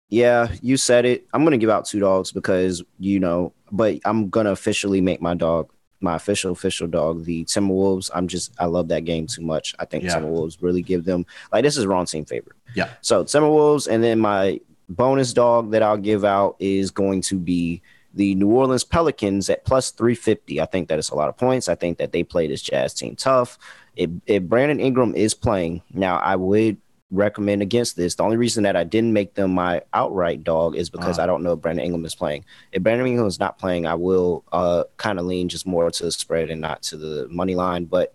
yeah, 0.10 0.48
you 0.61 0.78
said 0.78 1.06
it. 1.06 1.28
I'm 1.34 1.44
gonna 1.44 1.57
give 1.57 1.70
out 1.70 1.86
two 1.86 1.99
dogs 1.99 2.32
because 2.32 2.84
you 2.99 3.20
know, 3.20 3.53
but 3.72 3.99
I'm 4.06 4.30
gonna 4.30 4.52
officially 4.52 5.02
make 5.02 5.22
my 5.22 5.36
dog 5.36 5.72
my 6.01 6.15
official 6.15 6.51
official 6.51 6.88
dog 6.88 7.26
the 7.26 7.45
Timberwolves. 7.45 8.09
I'm 8.13 8.27
just 8.27 8.53
I 8.59 8.65
love 8.65 8.88
that 8.89 9.05
game 9.05 9.27
too 9.27 9.41
much. 9.41 9.76
I 9.80 9.85
think 9.85 10.03
yeah. 10.03 10.17
Timberwolves 10.17 10.57
really 10.61 10.81
give 10.81 11.05
them 11.05 11.26
like 11.51 11.63
this 11.63 11.77
is 11.77 11.85
wrong 11.85 12.05
team 12.05 12.26
favorite. 12.26 12.57
Yeah. 12.76 12.89
So 13.01 13.23
Timberwolves, 13.23 13.88
and 13.88 14.03
then 14.03 14.19
my 14.19 14.59
bonus 14.89 15.34
dog 15.34 15.71
that 15.71 15.84
I'll 15.84 15.97
give 15.97 16.26
out 16.26 16.55
is 16.59 16.91
going 16.91 17.21
to 17.23 17.38
be 17.38 17.81
the 18.13 18.35
New 18.35 18.49
Orleans 18.49 18.84
Pelicans 18.84 19.49
at 19.49 19.65
plus 19.65 19.91
350. 19.91 20.59
I 20.59 20.65
think 20.65 20.88
that 20.89 20.99
is 20.99 21.09
a 21.09 21.15
lot 21.15 21.30
of 21.30 21.38
points. 21.38 21.69
I 21.69 21.76
think 21.76 21.97
that 21.99 22.11
they 22.11 22.23
play 22.23 22.47
this 22.47 22.61
Jazz 22.61 22.93
team 22.93 23.15
tough. 23.15 23.57
If, 23.95 24.09
if 24.26 24.43
Brandon 24.43 24.80
Ingram 24.80 25.13
is 25.15 25.34
playing, 25.34 25.84
now 25.93 26.17
I 26.17 26.35
would 26.35 26.77
recommend 27.11 27.61
against 27.61 27.95
this. 27.95 28.15
The 28.15 28.23
only 28.23 28.38
reason 28.38 28.64
that 28.64 28.76
I 28.76 28.84
didn't 28.84 29.14
make 29.14 29.34
them 29.34 29.52
my 29.52 29.81
outright 29.94 30.44
dog 30.44 30.76
is 30.76 30.90
because 30.90 31.18
uh-huh. 31.18 31.23
I 31.23 31.27
don't 31.27 31.44
know 31.44 31.53
if 31.53 31.61
Brandon 31.61 31.86
Ingram 31.86 32.06
is 32.06 32.15
playing. 32.15 32.45
If 32.72 32.84
Brandon 32.84 33.07
Ingram 33.07 33.27
is 33.27 33.40
not 33.40 33.57
playing, 33.57 33.88
I 33.88 33.95
will 33.95 34.44
uh, 34.52 34.84
kind 34.98 35.19
of 35.19 35.26
lean 35.26 35.49
just 35.49 35.65
more 35.65 35.90
to 35.90 36.03
the 36.03 36.11
spread 36.11 36.49
and 36.49 36.61
not 36.61 36.84
to 36.84 36.98
the 36.98 37.27
money 37.30 37.56
line. 37.56 37.86
But 37.86 38.14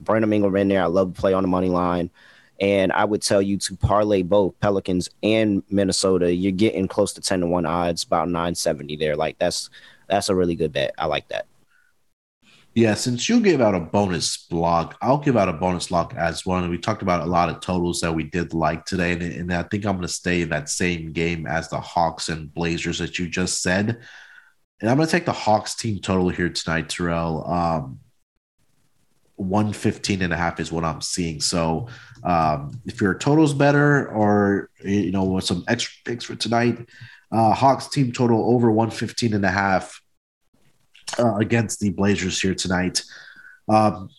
Brandon 0.00 0.32
Ingram 0.32 0.56
in 0.56 0.68
there, 0.68 0.82
I 0.82 0.86
love 0.86 1.14
to 1.14 1.20
play 1.20 1.34
on 1.34 1.42
the 1.42 1.48
money 1.48 1.68
line. 1.68 2.10
And 2.60 2.92
I 2.92 3.06
would 3.06 3.22
tell 3.22 3.40
you 3.40 3.56
to 3.58 3.76
parlay 3.76 4.22
both 4.22 4.58
Pelicans 4.60 5.08
and 5.22 5.62
Minnesota. 5.70 6.32
You're 6.32 6.52
getting 6.52 6.88
close 6.88 7.14
to 7.14 7.20
10 7.22 7.40
to 7.40 7.46
1 7.46 7.64
odds, 7.64 8.04
about 8.04 8.28
970 8.28 8.96
there. 8.96 9.16
Like 9.16 9.38
that's 9.38 9.70
that's 10.08 10.28
a 10.28 10.34
really 10.34 10.56
good 10.56 10.72
bet. 10.72 10.92
I 10.98 11.06
like 11.06 11.28
that. 11.28 11.46
Yeah, 12.74 12.94
since 12.94 13.28
you 13.28 13.40
gave 13.40 13.60
out 13.60 13.74
a 13.74 13.80
bonus 13.80 14.46
block, 14.46 14.96
I'll 15.02 15.18
give 15.18 15.36
out 15.36 15.48
a 15.48 15.52
bonus 15.52 15.88
block 15.88 16.14
as 16.16 16.46
well. 16.46 16.58
And 16.58 16.70
we 16.70 16.78
talked 16.78 17.02
about 17.02 17.22
a 17.22 17.30
lot 17.30 17.48
of 17.48 17.60
totals 17.60 18.00
that 18.00 18.14
we 18.14 18.22
did 18.22 18.54
like 18.54 18.84
today. 18.84 19.12
And, 19.12 19.22
and 19.22 19.52
I 19.52 19.64
think 19.64 19.84
I'm 19.84 19.96
going 19.96 20.06
to 20.06 20.12
stay 20.12 20.42
in 20.42 20.50
that 20.50 20.68
same 20.68 21.12
game 21.12 21.46
as 21.46 21.68
the 21.68 21.80
Hawks 21.80 22.28
and 22.28 22.52
Blazers 22.54 22.98
that 22.98 23.18
you 23.18 23.28
just 23.28 23.60
said. 23.60 23.98
And 24.80 24.88
I'm 24.88 24.96
going 24.96 25.08
to 25.08 25.12
take 25.12 25.26
the 25.26 25.32
Hawks 25.32 25.74
team 25.74 25.98
total 25.98 26.28
here 26.28 26.48
tonight, 26.48 26.88
Terrell. 26.88 27.44
Um, 27.44 28.00
115 29.34 30.22
and 30.22 30.32
a 30.32 30.36
half 30.36 30.60
is 30.60 30.70
what 30.70 30.84
I'm 30.84 31.00
seeing. 31.00 31.40
So 31.40 31.88
um, 32.22 32.80
if 32.86 33.00
your 33.00 33.14
total's 33.14 33.54
better 33.54 34.08
or 34.08 34.70
you 34.84 35.10
know 35.10 35.40
some 35.40 35.64
extra 35.66 35.94
picks 36.04 36.24
for 36.24 36.36
tonight, 36.36 36.88
uh, 37.32 37.52
Hawks 37.52 37.88
team 37.88 38.12
total 38.12 38.54
over 38.54 38.70
115 38.70 39.34
and 39.34 39.44
a 39.44 39.50
half 39.50 40.00
uh, 41.18 41.36
against 41.36 41.80
the 41.80 41.90
Blazers 41.90 42.40
here 42.40 42.54
tonight. 42.54 43.02
Um, 43.68 44.10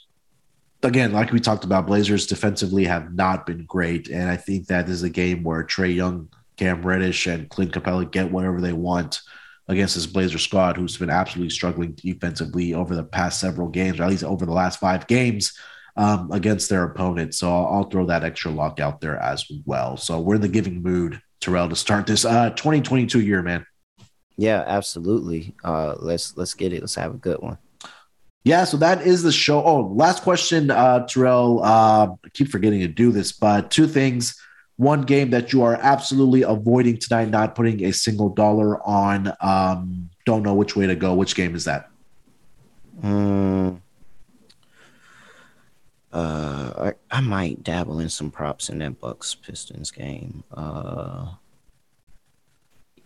again, 0.84 1.12
like 1.12 1.32
we 1.32 1.40
talked 1.40 1.64
about, 1.64 1.88
Blazers 1.88 2.28
defensively 2.28 2.86
have 2.86 3.14
not 3.14 3.46
been 3.46 3.66
great, 3.66 4.10
and 4.10 4.30
I 4.30 4.38
think 4.38 4.68
that 4.68 4.90
is 4.90 5.04
a 5.04 5.10
game 5.10 5.44
where 5.44 5.64
Trae 5.64 5.96
Young, 5.96 6.30
Cam 6.58 6.82
Reddish, 6.82 7.28
and 7.28 7.50
Clint 7.50 7.72
Capela 7.72 8.10
get 8.10 8.32
whatever 8.32 8.62
they 8.62 8.74
want 8.74 9.22
against 9.68 9.96
this 9.96 10.06
Blazer 10.06 10.38
squad, 10.38 10.76
who's 10.76 10.98
been 10.98 11.10
absolutely 11.10 11.50
struggling 11.50 11.94
defensively 11.94 12.74
over 12.74 12.96
the 12.96 13.04
past 13.04 13.40
several 13.40 13.70
games, 13.70 14.00
or 14.00 14.04
at 14.04 14.10
least 14.10 14.24
over 14.24 14.46
the 14.46 14.52
last 14.52 14.80
five 14.80 15.08
games 15.08 15.58
um, 15.96 16.32
against 16.32 16.70
their 16.70 16.84
opponent. 16.84 17.36
So 17.36 17.50
I'll, 17.50 17.68
I'll, 17.68 17.90
throw 17.90 18.06
that 18.08 18.24
extra 18.24 18.52
lock 18.52 18.80
out 18.80 19.02
there 19.02 19.18
as 19.18 19.46
well. 19.66 19.98
So 19.98 20.20
we're 20.20 20.36
in 20.36 20.42
the 20.42 20.48
giving 20.48 20.82
mood, 20.82 21.22
Terrell, 21.40 21.70
to 21.70 21.76
start 21.76 22.08
this 22.08 22.26
uh, 22.26 22.52
2022 22.52 23.22
year, 23.22 23.42
man. 23.42 23.66
Yeah, 24.38 24.64
absolutely. 24.66 25.56
Uh, 25.64 25.96
let's 26.00 26.36
let's 26.38 26.54
get 26.54 26.74
it. 26.74 26.82
Let's 26.82 26.96
have 26.96 27.14
a 27.14 27.18
good 27.18 27.40
one. 27.40 27.58
Yeah, 28.44 28.64
so 28.64 28.78
that 28.78 29.06
is 29.06 29.22
the 29.22 29.32
show. 29.32 29.64
Oh, 29.64 29.82
last 29.94 30.24
question, 30.24 30.72
uh, 30.72 31.06
Terrell. 31.06 31.64
Uh, 31.64 32.08
I 32.26 32.30
keep 32.34 32.48
forgetting 32.50 32.80
to 32.80 32.88
do 32.88 33.12
this, 33.12 33.32
but 33.32 33.70
two 33.70 33.88
things. 33.88 34.40
One 34.78 35.04
game 35.04 35.30
that 35.30 35.54
you 35.54 35.62
are 35.64 35.78
absolutely 35.80 36.42
avoiding 36.42 36.98
tonight, 36.98 37.30
not 37.30 37.54
putting 37.54 37.86
a 37.86 37.94
single 37.94 38.30
dollar 38.30 38.82
on. 38.82 39.32
Um, 39.42 40.10
don't 40.26 40.42
know 40.42 40.56
which 40.56 40.76
way 40.76 40.88
to 40.88 40.96
go. 40.96 41.14
Which 41.14 41.36
game 41.36 41.54
is 41.54 41.66
that? 41.66 41.92
Mm, 43.04 43.80
uh, 46.12 46.92
I, 47.12 47.18
I 47.18 47.22
might 47.22 47.64
dabble 47.64 48.00
in 48.00 48.10
some 48.10 48.32
props 48.32 48.70
in 48.70 48.80
that 48.80 49.00
Bucks 49.00 49.36
Pistons 49.36 49.92
game. 49.92 50.44
Uh, 50.52 51.34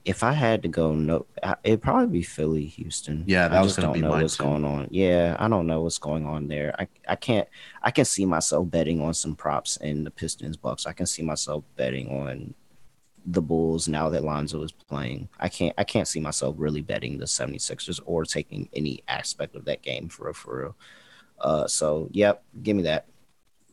if 0.05 0.23
I 0.23 0.33
had 0.33 0.61
to 0.61 0.67
go, 0.69 0.93
no, 0.93 1.25
it'd 1.63 1.81
probably 1.81 2.07
be 2.07 2.21
Philly, 2.21 2.65
Houston. 2.65 3.23
Yeah, 3.25 3.47
that 3.47 3.57
I 3.57 3.61
was 3.61 3.71
just 3.71 3.77
gonna 3.77 3.87
don't 3.87 3.93
be 3.93 4.01
know 4.01 4.21
what's 4.21 4.37
too. 4.37 4.43
going 4.43 4.63
on. 4.63 4.87
Yeah, 4.91 5.35
I 5.39 5.47
don't 5.47 5.65
know 5.65 5.81
what's 5.81 5.97
going 5.97 6.27
on 6.27 6.47
there. 6.47 6.75
I, 6.77 6.87
I 7.07 7.15
can't. 7.15 7.47
I 7.81 7.89
can 7.89 8.05
see 8.05 8.25
myself 8.25 8.69
betting 8.69 9.01
on 9.01 9.15
some 9.15 9.35
props 9.35 9.77
in 9.77 10.03
the 10.03 10.11
Pistons 10.11 10.57
Bucks. 10.57 10.85
I 10.85 10.93
can 10.93 11.07
see 11.07 11.23
myself 11.23 11.63
betting 11.75 12.07
on 12.09 12.53
the 13.25 13.41
Bulls 13.41 13.87
now 13.87 14.09
that 14.09 14.23
Lonzo 14.23 14.61
is 14.61 14.71
playing. 14.71 15.27
I 15.39 15.49
can't. 15.49 15.73
I 15.77 15.83
can't 15.83 16.07
see 16.07 16.19
myself 16.19 16.55
really 16.59 16.81
betting 16.81 17.17
the 17.17 17.25
76ers 17.25 17.99
or 18.05 18.25
taking 18.25 18.69
any 18.73 19.01
aspect 19.07 19.55
of 19.55 19.65
that 19.65 19.81
game 19.81 20.07
for 20.07 20.25
real, 20.25 20.33
for 20.33 20.59
real. 20.59 20.77
Uh, 21.39 21.67
so 21.67 22.09
yep, 22.11 22.43
give 22.61 22.77
me 22.77 22.83
that. 22.83 23.07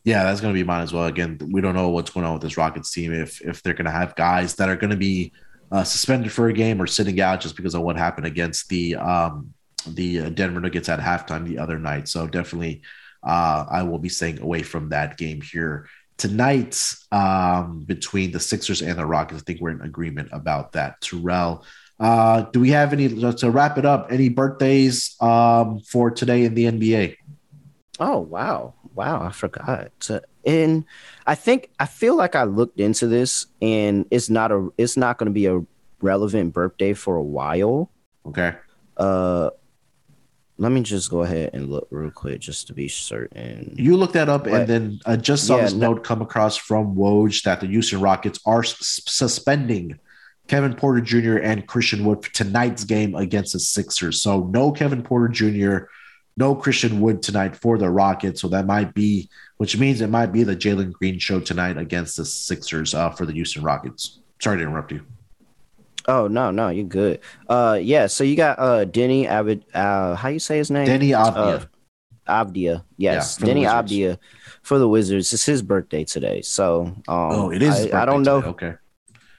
Yeah, 0.03 0.23
that's 0.23 0.41
going 0.41 0.53
to 0.53 0.59
be 0.59 0.65
mine 0.65 0.81
as 0.81 0.91
well. 0.91 1.05
Again, 1.05 1.37
we 1.51 1.61
don't 1.61 1.75
know 1.75 1.89
what's 1.89 2.09
going 2.09 2.25
on 2.25 2.33
with 2.33 2.41
this 2.41 2.57
Rockets 2.57 2.91
team. 2.91 3.13
If 3.13 3.39
if 3.41 3.61
they're 3.61 3.75
going 3.75 3.85
to 3.85 3.91
have 3.91 4.15
guys 4.15 4.55
that 4.55 4.67
are 4.67 4.75
going 4.75 4.89
to 4.89 4.97
be 4.97 5.31
uh, 5.73 5.83
suspended 5.83 6.31
for 6.31 6.47
a 6.47 6.53
game 6.53 6.79
or 6.79 6.85
sitting 6.85 7.19
out 7.19 7.41
just 7.41 7.55
because 7.55 7.73
of 7.73 7.81
what 7.81 7.97
happened 7.97 8.27
against 8.27 8.69
the 8.69 8.95
um, 8.95 9.53
the 9.87 10.19
uh, 10.19 10.29
Denver 10.29 10.61
Nuggets 10.61 10.87
at 10.87 10.99
halftime 10.99 11.45
the 11.45 11.57
other 11.57 11.79
night. 11.79 12.07
So 12.07 12.27
definitely, 12.27 12.83
uh, 13.23 13.65
I 13.69 13.81
will 13.81 13.97
be 13.97 14.07
staying 14.07 14.39
away 14.39 14.61
from 14.61 14.89
that 14.89 15.17
game 15.17 15.41
here 15.41 15.89
tonight 16.17 16.79
um, 17.11 17.83
between 17.85 18.31
the 18.31 18.39
Sixers 18.39 18.83
and 18.83 18.99
the 18.99 19.05
Rockets. 19.05 19.41
I 19.41 19.43
think 19.43 19.61
we're 19.61 19.71
in 19.71 19.81
agreement 19.81 20.29
about 20.31 20.73
that. 20.73 21.01
Terrell, 21.01 21.65
uh, 21.99 22.43
do 22.43 22.59
we 22.59 22.69
have 22.69 22.93
any 22.93 23.09
to 23.09 23.49
wrap 23.49 23.79
it 23.79 23.85
up? 23.85 24.11
Any 24.11 24.29
birthdays 24.29 25.15
um, 25.21 25.79
for 25.79 26.11
today 26.11 26.43
in 26.43 26.53
the 26.53 26.65
NBA? 26.65 27.17
Oh 27.99 28.19
wow, 28.19 28.75
wow! 28.93 29.23
I 29.23 29.31
forgot. 29.31 29.89
And 30.45 30.85
I 31.25 31.35
think 31.35 31.69
I 31.79 31.85
feel 31.85 32.15
like 32.15 32.35
I 32.35 32.43
looked 32.43 32.79
into 32.79 33.07
this, 33.07 33.47
and 33.61 34.05
it's 34.11 34.29
not 34.29 34.51
a. 34.51 34.69
It's 34.77 34.97
not 34.97 35.17
going 35.17 35.27
to 35.27 35.33
be 35.33 35.45
a 35.45 35.61
relevant 36.01 36.53
birthday 36.53 36.93
for 36.93 37.15
a 37.15 37.23
while. 37.23 37.89
Okay. 38.25 38.53
Uh, 38.97 39.49
let 40.57 40.71
me 40.71 40.81
just 40.81 41.09
go 41.09 41.23
ahead 41.23 41.49
and 41.53 41.69
look 41.69 41.87
real 41.89 42.11
quick 42.11 42.39
just 42.39 42.67
to 42.67 42.73
be 42.73 42.87
certain. 42.87 43.73
You 43.77 43.97
look 43.97 44.13
that 44.13 44.29
up, 44.29 44.43
But- 44.43 44.53
and 44.53 44.67
then 44.67 44.99
I 45.05 45.15
just 45.15 45.47
saw 45.47 45.55
Yeah, 45.57 45.63
this 45.63 45.73
no- 45.73 45.93
note 45.93 46.03
come 46.03 46.21
across 46.21 46.55
from 46.57 46.95
Woj 46.95 47.41
that 47.43 47.59
the 47.61 47.67
Houston 47.67 48.01
Rockets 48.01 48.39
are 48.45 48.61
s- 48.63 49.01
suspending 49.07 49.97
Kevin 50.47 50.75
Porter 50.75 51.01
Jr. 51.01 51.37
and 51.37 51.65
Christian 51.65 52.05
Wood 52.05 52.23
for 52.23 52.31
tonight's 52.33 52.83
game 52.83 53.15
against 53.15 53.53
the 53.53 53.59
Sixers. 53.59 54.21
So 54.21 54.43
no 54.53 54.71
Kevin 54.71 55.01
Porter 55.01 55.27
Jr., 55.29 55.85
no 56.37 56.55
Christian 56.55 56.99
Wood 56.99 57.21
tonight 57.21 57.55
for 57.55 57.77
the 57.77 57.89
Rockets. 57.89 58.41
So 58.41 58.47
that 58.49 58.65
might 58.65 58.93
be, 58.93 59.29
which 59.57 59.77
means 59.77 60.01
it 60.01 60.09
might 60.09 60.31
be 60.31 60.43
the 60.43 60.55
Jalen 60.55 60.91
Green 60.93 61.19
show 61.19 61.39
tonight 61.39 61.77
against 61.77 62.17
the 62.17 62.25
Sixers 62.25 62.93
uh, 62.93 63.11
for 63.11 63.25
the 63.25 63.33
Houston 63.33 63.63
Rockets. 63.63 64.19
Sorry 64.41 64.57
to 64.57 64.63
interrupt 64.63 64.91
you. 64.91 65.01
Oh 66.07 66.27
no, 66.27 66.51
no, 66.51 66.69
you're 66.69 66.85
good. 66.85 67.19
Uh, 67.47 67.79
yeah. 67.81 68.07
So 68.07 68.23
you 68.23 68.35
got 68.35 68.59
uh 68.59 68.85
Deni 68.85 69.25
Avid. 69.25 69.65
Uh, 69.73 70.15
how 70.15 70.29
you 70.29 70.39
say 70.39 70.57
his 70.57 70.69
name? 70.69 70.87
Deni 70.87 71.09
Avdija. 71.09 71.61
Uh, 71.61 71.65
Avdija. 72.27 72.83
Yes, 72.97 73.37
Yeah, 73.39 73.47
Deni. 73.47 73.63
Avdija 73.65 74.17
for 74.63 74.79
the 74.79 74.87
Wizards. 74.87 75.31
It's 75.31 75.45
his 75.45 75.61
birthday 75.61 76.03
today. 76.03 76.41
So 76.41 76.83
um, 76.83 77.03
oh, 77.07 77.51
it 77.51 77.61
is. 77.61 77.91
I, 77.93 78.01
I 78.01 78.05
don't 78.05 78.23
birthday 78.23 78.31
know. 78.31 78.53
today. 78.53 78.67
Okay. 78.67 78.73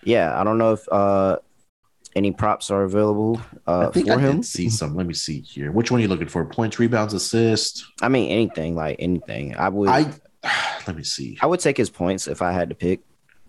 Yeah, 0.05 0.39
I 0.41 0.45
don't 0.45 0.59
know 0.59 0.73
if 0.73 0.89
uh 0.91 1.39
any 2.17 2.31
props 2.33 2.71
are 2.71 2.85
available 2.85 3.41
uh 3.67 3.89
I 3.89 3.93
think 3.93 4.07
for 4.09 4.15
I 4.15 4.19
him. 4.19 4.37
did 4.37 4.45
see 4.45 4.69
some. 4.69 4.95
Let 4.95 5.07
me 5.07 5.15
see 5.15 5.41
here. 5.41 5.73
Which 5.73 5.91
one 5.91 6.01
are 6.01 6.03
you 6.03 6.09
looking 6.09 6.29
for? 6.29 6.45
Points, 6.45 6.79
rebounds, 6.79 7.15
assists? 7.15 7.91
I 8.03 8.09
mean 8.09 8.31
anything, 8.31 8.75
like 8.77 8.97
anything. 8.99 9.55
I 9.57 9.69
would 9.69 9.89
I 9.89 10.13
let 10.87 10.97
me 10.97 11.03
see. 11.03 11.39
I 11.41 11.47
would 11.47 11.61
take 11.61 11.77
his 11.77 11.91
points 11.91 12.29
if 12.29 12.43
I 12.43 12.53
had 12.53 12.69
to 12.69 12.75
pick. 12.75 13.01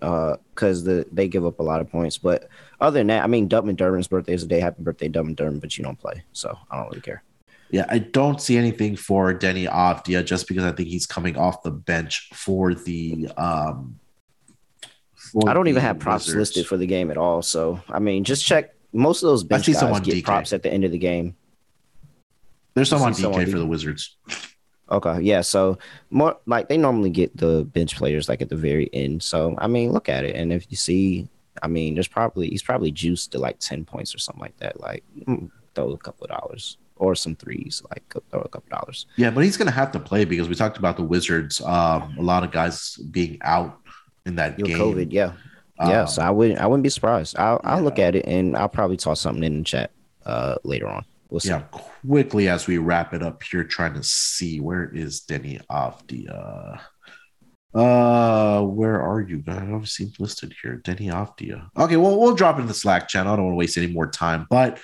Uh, 0.01 0.35
because 0.53 0.83
the 0.83 1.05
they 1.11 1.27
give 1.27 1.45
up 1.45 1.59
a 1.59 1.63
lot 1.63 1.79
of 1.81 1.89
points. 1.89 2.17
But 2.17 2.49
other 2.81 2.99
than 2.99 3.07
that, 3.07 3.23
I 3.23 3.27
mean 3.27 3.47
Dutman 3.47 3.75
Durbin's 3.75 4.07
birthday 4.07 4.33
is 4.33 4.41
the 4.41 4.47
day. 4.47 4.59
Happy 4.59 4.83
birthday, 4.83 5.07
Dutman 5.07 5.35
Durbin, 5.35 5.59
but 5.59 5.77
you 5.77 5.83
don't 5.85 5.97
play, 5.97 6.23
so 6.33 6.55
I 6.69 6.77
don't 6.77 6.87
really 6.89 7.01
care. 7.01 7.23
Yeah, 7.71 7.85
I 7.89 7.99
don't 7.99 8.39
see 8.41 8.57
anything 8.57 8.95
for 8.97 9.33
Deni 9.33 9.67
Avdija 9.69 10.23
just 10.25 10.47
because 10.47 10.63
I 10.65 10.73
think 10.73 10.89
he's 10.89 11.05
coming 11.07 11.37
off 11.37 11.63
the 11.63 11.71
bench 11.71 12.29
for 12.33 12.73
the. 12.75 13.29
um 13.37 13.99
I 15.47 15.53
don't 15.53 15.67
even 15.67 15.81
have 15.81 15.99
props 15.99 16.27
Wizards. 16.27 16.39
listed 16.39 16.67
for 16.67 16.77
the 16.77 16.85
game 16.85 17.11
at 17.11 17.17
all. 17.17 17.41
So 17.41 17.81
I 17.89 17.99
mean, 17.99 18.23
just 18.23 18.45
check. 18.45 18.73
Most 18.93 19.23
of 19.23 19.27
those 19.27 19.43
bench 19.43 19.65
see 19.65 19.73
guys 19.73 19.99
get 19.99 20.15
DK. 20.15 20.23
props 20.23 20.53
at 20.53 20.63
the 20.63 20.71
end 20.71 20.85
of 20.85 20.91
the 20.91 20.97
game. 20.97 21.35
There's 22.73 22.89
some 22.89 23.01
on 23.01 23.13
see 23.13 23.23
some 23.23 23.33
on 23.33 23.41
DK 23.41 23.45
for 23.45 23.57
DK. 23.57 23.59
the 23.59 23.65
Wizards. 23.65 24.17
Okay, 24.89 25.21
yeah. 25.21 25.41
So 25.41 25.77
more 26.09 26.37
like 26.45 26.69
they 26.69 26.77
normally 26.77 27.09
get 27.09 27.35
the 27.35 27.65
bench 27.65 27.97
players 27.97 28.29
like 28.29 28.41
at 28.41 28.49
the 28.49 28.55
very 28.55 28.89
end. 28.93 29.23
So 29.23 29.55
I 29.57 29.67
mean, 29.67 29.91
look 29.91 30.09
at 30.09 30.23
it, 30.23 30.35
and 30.35 30.53
if 30.53 30.67
you 30.69 30.77
see, 30.77 31.27
I 31.61 31.67
mean, 31.67 31.95
there's 31.95 32.07
probably 32.07 32.49
he's 32.49 32.63
probably 32.63 32.91
juiced 32.91 33.31
to 33.33 33.39
like 33.39 33.59
ten 33.59 33.83
points 33.83 34.15
or 34.15 34.19
something 34.19 34.41
like 34.41 34.57
that. 34.57 34.79
Like 34.79 35.03
mm, 35.19 35.49
throw 35.73 35.91
a 35.91 35.97
couple 35.97 36.25
of 36.25 36.29
dollars 36.29 36.77
or 36.97 37.15
some 37.15 37.35
threes, 37.35 37.81
like 37.89 38.03
throw 38.31 38.41
a 38.41 38.47
couple 38.47 38.71
of 38.71 38.79
dollars. 38.81 39.05
Yeah, 39.17 39.31
but 39.31 39.43
he's 39.43 39.57
going 39.57 39.67
to 39.67 39.73
have 39.73 39.91
to 39.91 39.99
play 39.99 40.23
because 40.23 40.47
we 40.47 40.55
talked 40.55 40.77
about 40.77 40.97
the 40.97 41.03
Wizards. 41.03 41.59
Um, 41.61 42.15
a 42.17 42.21
lot 42.21 42.43
of 42.43 42.51
guys 42.51 42.95
being 42.95 43.37
out 43.41 43.79
in 44.25 44.35
that 44.35 44.57
Your 44.57 44.67
game. 44.67 44.77
COVID, 44.77 45.11
yeah, 45.11 45.33
yeah. 45.79 46.01
Um, 46.01 46.07
So 46.07 46.21
I 46.21 46.29
wouldn't, 46.29 46.59
I 46.59 46.67
wouldn't 46.67 46.83
be 46.83 46.89
surprised. 46.89 47.37
I'll, 47.37 47.61
I'll 47.63 47.81
look 47.81 47.99
at 47.99 48.15
it 48.15 48.25
and 48.25 48.55
I'll 48.55 48.69
probably 48.69 48.97
toss 48.97 49.21
something 49.21 49.43
in 49.43 49.59
the 49.59 49.63
chat 49.63 49.91
uh 50.25 50.55
later 50.63 50.87
on. 50.87 51.05
We'll 51.29 51.39
see. 51.39 51.49
yeah, 51.49 51.61
quickly 52.07 52.47
as 52.49 52.67
we 52.67 52.77
wrap 52.77 53.13
it 53.13 53.23
up 53.23 53.41
here, 53.43 53.63
trying 53.63 53.93
to 53.95 54.03
see 54.03 54.59
where 54.59 54.89
is 54.93 55.21
Deni 55.21 55.59
Avdija. 55.67 56.79
Uh, 57.73 58.61
where 58.61 59.01
are 59.01 59.19
you? 59.19 59.43
I 59.47 59.59
don't 59.59 59.87
see 59.87 60.13
listed 60.17 60.53
here. 60.61 60.81
Deni 60.83 61.11
Avdija. 61.11 61.69
Okay, 61.77 61.97
well, 61.97 62.17
we'll 62.17 62.35
drop 62.35 62.57
it 62.57 62.61
in 62.61 62.67
the 62.67 62.73
Slack 62.73 63.09
channel. 63.09 63.33
I 63.33 63.35
don't 63.35 63.45
want 63.45 63.53
to 63.55 63.57
waste 63.57 63.77
any 63.77 63.87
more 63.87 64.07
time, 64.07 64.47
but 64.49 64.79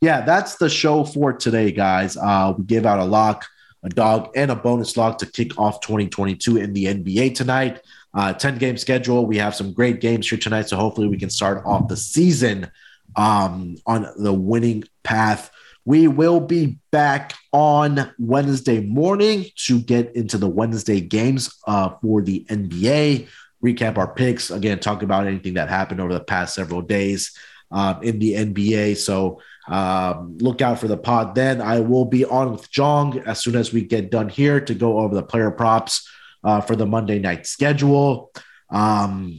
yeah, 0.00 0.20
that's 0.20 0.56
the 0.56 0.68
show 0.68 1.04
for 1.04 1.32
today, 1.32 1.72
guys. 1.72 2.16
Uh, 2.16 2.54
we 2.56 2.64
gave 2.64 2.86
out 2.86 3.00
a 3.00 3.04
lock, 3.04 3.46
a 3.82 3.88
dog, 3.88 4.30
and 4.36 4.50
a 4.50 4.54
bonus 4.54 4.96
lock 4.96 5.18
to 5.18 5.26
kick 5.26 5.58
off 5.58 5.80
2022 5.80 6.58
in 6.58 6.72
the 6.72 6.84
NBA 6.84 7.34
tonight. 7.34 7.80
Uh, 8.16 8.32
10 8.32 8.56
game 8.56 8.78
schedule. 8.78 9.26
We 9.26 9.36
have 9.36 9.54
some 9.54 9.74
great 9.74 10.00
games 10.00 10.26
here 10.26 10.38
tonight, 10.38 10.70
so 10.70 10.78
hopefully 10.78 11.06
we 11.06 11.18
can 11.18 11.28
start 11.28 11.62
off 11.66 11.88
the 11.88 11.98
season 11.98 12.70
um, 13.14 13.76
on 13.84 14.08
the 14.16 14.32
winning 14.32 14.84
path. 15.02 15.50
We 15.84 16.08
will 16.08 16.40
be 16.40 16.78
back 16.90 17.34
on 17.52 18.10
Wednesday 18.18 18.80
morning 18.80 19.44
to 19.66 19.80
get 19.80 20.16
into 20.16 20.38
the 20.38 20.48
Wednesday 20.48 21.02
games 21.02 21.54
uh, 21.66 21.90
for 22.00 22.22
the 22.22 22.46
NBA, 22.48 23.28
recap 23.62 23.98
our 23.98 24.12
picks, 24.14 24.50
again, 24.50 24.80
talk 24.80 25.02
about 25.02 25.26
anything 25.26 25.52
that 25.54 25.68
happened 25.68 26.00
over 26.00 26.14
the 26.14 26.20
past 26.20 26.54
several 26.54 26.80
days 26.80 27.36
um, 27.70 28.02
in 28.02 28.18
the 28.18 28.32
NBA. 28.32 28.96
So 28.96 29.42
um, 29.68 30.38
look 30.38 30.62
out 30.62 30.78
for 30.78 30.88
the 30.88 30.96
pod 30.96 31.34
then. 31.34 31.60
I 31.60 31.80
will 31.80 32.06
be 32.06 32.24
on 32.24 32.52
with 32.52 32.70
Jong 32.70 33.18
as 33.26 33.42
soon 33.42 33.56
as 33.56 33.74
we 33.74 33.82
get 33.82 34.10
done 34.10 34.30
here 34.30 34.58
to 34.58 34.72
go 34.72 35.00
over 35.00 35.14
the 35.14 35.22
player 35.22 35.50
props 35.50 36.08
uh, 36.46 36.60
for 36.60 36.76
the 36.76 36.86
Monday 36.86 37.18
night 37.18 37.46
schedule. 37.46 38.30
Um, 38.70 39.36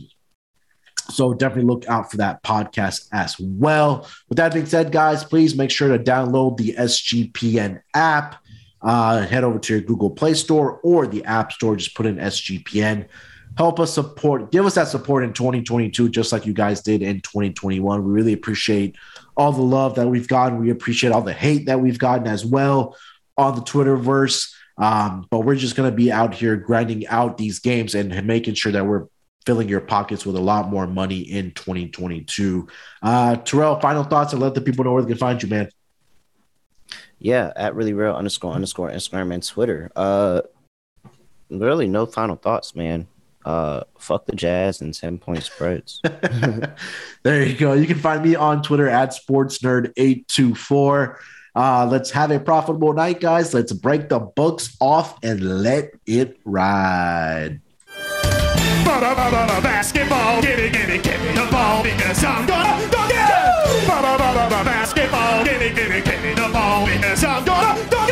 so 1.09 1.33
definitely 1.33 1.73
look 1.73 1.87
out 1.87 2.11
for 2.11 2.17
that 2.17 2.43
podcast 2.43 3.07
as 3.13 3.39
well. 3.39 4.07
With 4.27 4.37
that 4.37 4.53
being 4.53 4.65
said, 4.65 4.91
guys, 4.91 5.23
please 5.23 5.55
make 5.55 5.71
sure 5.71 5.97
to 5.97 6.03
download 6.03 6.57
the 6.57 6.73
SGPN 6.73 7.81
app. 7.93 8.35
Uh, 8.81 9.25
head 9.25 9.45
over 9.45 9.57
to 9.57 9.73
your 9.73 9.81
Google 9.81 10.09
Play 10.09 10.33
Store 10.33 10.81
or 10.83 11.07
the 11.07 11.23
App 11.23 11.53
Store. 11.53 11.77
Just 11.77 11.95
put 11.95 12.05
in 12.05 12.17
SGPN. 12.17 13.07
Help 13.57 13.79
us 13.79 13.93
support, 13.93 14.51
give 14.51 14.65
us 14.65 14.75
that 14.75 14.87
support 14.87 15.23
in 15.23 15.33
2022, 15.33 16.09
just 16.09 16.31
like 16.31 16.45
you 16.45 16.53
guys 16.53 16.81
did 16.81 17.01
in 17.01 17.21
2021. 17.21 18.03
We 18.03 18.11
really 18.11 18.33
appreciate 18.33 18.95
all 19.35 19.51
the 19.51 19.63
love 19.63 19.95
that 19.95 20.07
we've 20.07 20.27
gotten. 20.27 20.59
We 20.59 20.69
appreciate 20.69 21.11
all 21.11 21.23
the 21.23 21.33
hate 21.33 21.65
that 21.65 21.79
we've 21.79 21.97
gotten 21.97 22.27
as 22.27 22.45
well 22.45 22.95
on 23.37 23.55
the 23.55 23.61
Twitterverse. 23.61 24.53
Um, 24.77 25.25
but 25.31 25.39
we're 25.39 25.55
just 25.55 25.75
going 25.75 25.89
to 25.89 25.95
be 25.95 26.11
out 26.11 26.35
here 26.35 26.55
grinding 26.55 27.07
out 27.07 27.37
these 27.37 27.59
games 27.59 27.95
and 27.95 28.27
making 28.27 28.53
sure 28.53 28.71
that 28.71 28.85
we're 28.85 29.07
filling 29.45 29.69
your 29.69 29.81
pockets 29.81 30.25
with 30.25 30.35
a 30.35 30.41
lot 30.41 30.69
more 30.69 30.85
money 30.85 31.19
in 31.19 31.51
2022. 31.51 32.67
Uh, 33.01 33.37
Terrell, 33.37 33.79
final 33.79 34.03
thoughts 34.03 34.33
and 34.33 34.41
let 34.41 34.53
the 34.53 34.61
people 34.61 34.83
know 34.83 34.93
where 34.93 35.01
they 35.01 35.09
can 35.09 35.17
find 35.17 35.41
you, 35.41 35.49
man. 35.49 35.69
Yeah, 37.17 37.51
at 37.55 37.73
really 37.73 37.93
real 37.93 38.13
underscore 38.13 38.53
underscore 38.53 38.91
Instagram 38.91 39.33
and 39.33 39.41
Twitter. 39.41 39.89
Uh, 39.95 40.41
really 41.49 41.87
no 41.87 42.05
final 42.05 42.35
thoughts, 42.35 42.75
man. 42.75 43.07
uh, 43.47 43.83
fuck 43.97 44.25
the 44.25 44.35
Jazz 44.35 44.81
and 44.81 44.93
seven 44.93 45.17
point 45.17 45.41
spreads. 45.41 46.01
there 47.23 47.45
you 47.45 47.55
go. 47.55 47.71
You 47.73 47.87
can 47.87 47.97
find 47.97 48.21
me 48.21 48.35
on 48.35 48.61
Twitter 48.61 48.89
at 48.89 49.11
sportsnerd824. 49.11 51.15
Uh, 51.57 51.87
let's 51.89 52.11
have 52.11 52.29
a 52.29 52.39
profitable 52.39 52.93
night, 52.93 53.19
guys. 53.19 53.51
Let's 53.51 53.73
break 53.73 54.09
the 54.09 54.19
books 54.19 54.77
off 54.79 55.17
and 55.23 55.63
let 55.63 55.89
it 56.05 56.37
ride. 56.45 57.61
Basketball, 58.85 60.39
give 60.43 60.59
me, 60.59 60.69
give 60.69 60.87
me, 60.87 60.99
give 60.99 61.19
me 61.19 61.31
the 61.33 61.47
ball 61.49 61.81
because 61.81 62.23
I'm 62.23 62.45
gonna 62.45 62.91
dunk 62.91 63.11
it. 63.11 63.87
Basketball, 64.65 65.43
give 65.45 65.59
me, 65.59 65.69
give 65.73 65.89
me, 65.89 66.01
give 66.01 66.21
me 66.21 66.33
the 66.35 66.49
ball 66.53 66.85
because 66.85 67.23
I'm 67.23 67.43
gonna 67.43 67.89
go 67.89 68.06